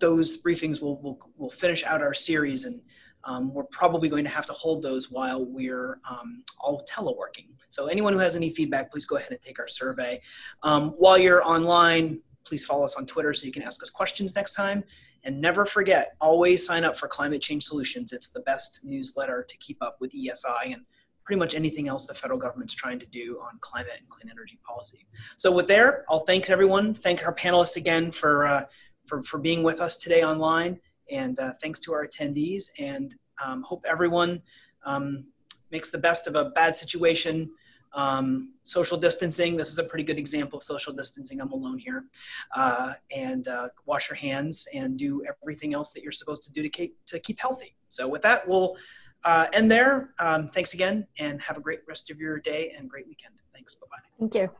those 0.00 0.40
briefings 0.40 0.80
will, 0.80 1.00
will, 1.00 1.18
will 1.36 1.50
finish 1.50 1.84
out 1.84 2.02
our 2.02 2.14
series 2.14 2.64
and 2.64 2.80
um, 3.24 3.52
we're 3.52 3.64
probably 3.64 4.08
going 4.08 4.24
to 4.24 4.30
have 4.30 4.46
to 4.46 4.52
hold 4.52 4.82
those 4.82 5.10
while 5.10 5.44
we're 5.44 6.00
um, 6.08 6.44
all 6.60 6.84
teleworking. 6.88 7.48
So 7.68 7.86
anyone 7.86 8.12
who 8.12 8.18
has 8.20 8.36
any 8.36 8.50
feedback, 8.50 8.90
please 8.90 9.06
go 9.06 9.16
ahead 9.16 9.32
and 9.32 9.42
take 9.42 9.58
our 9.58 9.68
survey. 9.68 10.20
Um, 10.62 10.90
while 10.92 11.18
you're 11.18 11.44
online, 11.44 12.20
please 12.48 12.64
follow 12.64 12.84
us 12.84 12.94
on 12.94 13.06
Twitter 13.06 13.34
so 13.34 13.44
you 13.44 13.52
can 13.52 13.62
ask 13.62 13.82
us 13.82 13.90
questions 13.90 14.34
next 14.34 14.54
time. 14.54 14.82
And 15.24 15.40
never 15.40 15.66
forget, 15.66 16.16
always 16.20 16.64
sign 16.64 16.84
up 16.84 16.96
for 16.96 17.06
Climate 17.08 17.42
Change 17.42 17.64
Solutions. 17.64 18.12
It's 18.12 18.30
the 18.30 18.40
best 18.40 18.80
newsletter 18.82 19.44
to 19.48 19.56
keep 19.58 19.82
up 19.82 19.98
with 20.00 20.12
EESI 20.12 20.72
and 20.72 20.82
pretty 21.24 21.38
much 21.38 21.54
anything 21.54 21.88
else 21.88 22.06
the 22.06 22.14
federal 22.14 22.38
government's 22.38 22.72
trying 22.72 22.98
to 22.98 23.06
do 23.06 23.38
on 23.42 23.58
climate 23.60 23.92
and 23.98 24.08
clean 24.08 24.30
energy 24.30 24.58
policy. 24.66 25.06
So 25.36 25.52
with 25.52 25.68
there, 25.68 26.04
I'll 26.08 26.20
thank 26.20 26.48
everyone. 26.48 26.94
Thank 26.94 27.26
our 27.26 27.34
panelists 27.34 27.76
again 27.76 28.10
for, 28.10 28.46
uh, 28.46 28.64
for, 29.06 29.22
for 29.22 29.36
being 29.36 29.62
with 29.62 29.80
us 29.80 29.96
today 29.96 30.22
online. 30.22 30.80
And 31.10 31.38
uh, 31.38 31.52
thanks 31.60 31.80
to 31.80 31.92
our 31.92 32.06
attendees 32.06 32.70
and 32.78 33.14
um, 33.44 33.62
hope 33.62 33.84
everyone 33.86 34.40
um, 34.86 35.26
makes 35.70 35.90
the 35.90 35.98
best 35.98 36.26
of 36.26 36.34
a 36.34 36.46
bad 36.46 36.74
situation 36.74 37.50
um, 37.94 38.52
social 38.64 38.96
distancing, 38.96 39.56
this 39.56 39.70
is 39.70 39.78
a 39.78 39.84
pretty 39.84 40.04
good 40.04 40.18
example 40.18 40.58
of 40.58 40.62
social 40.62 40.92
distancing. 40.92 41.40
I'm 41.40 41.52
alone 41.52 41.78
here. 41.78 42.04
Uh, 42.54 42.94
and 43.14 43.48
uh, 43.48 43.68
wash 43.86 44.08
your 44.08 44.16
hands 44.16 44.66
and 44.74 44.96
do 44.96 45.24
everything 45.42 45.74
else 45.74 45.92
that 45.92 46.02
you're 46.02 46.12
supposed 46.12 46.44
to 46.44 46.52
do 46.52 46.62
to 46.62 46.68
keep, 46.68 46.96
to 47.06 47.18
keep 47.18 47.40
healthy. 47.40 47.74
So 47.88 48.06
with 48.08 48.22
that, 48.22 48.46
we'll 48.46 48.76
uh, 49.24 49.46
end 49.52 49.70
there. 49.70 50.10
Um, 50.20 50.48
thanks 50.48 50.74
again 50.74 51.06
and 51.18 51.40
have 51.42 51.56
a 51.56 51.60
great 51.60 51.80
rest 51.88 52.10
of 52.10 52.18
your 52.18 52.38
day 52.38 52.74
and 52.76 52.88
great 52.88 53.06
weekend. 53.08 53.34
Thanks. 53.52 53.74
Bye-bye. 53.74 54.02
Thank 54.18 54.34
you. 54.34 54.50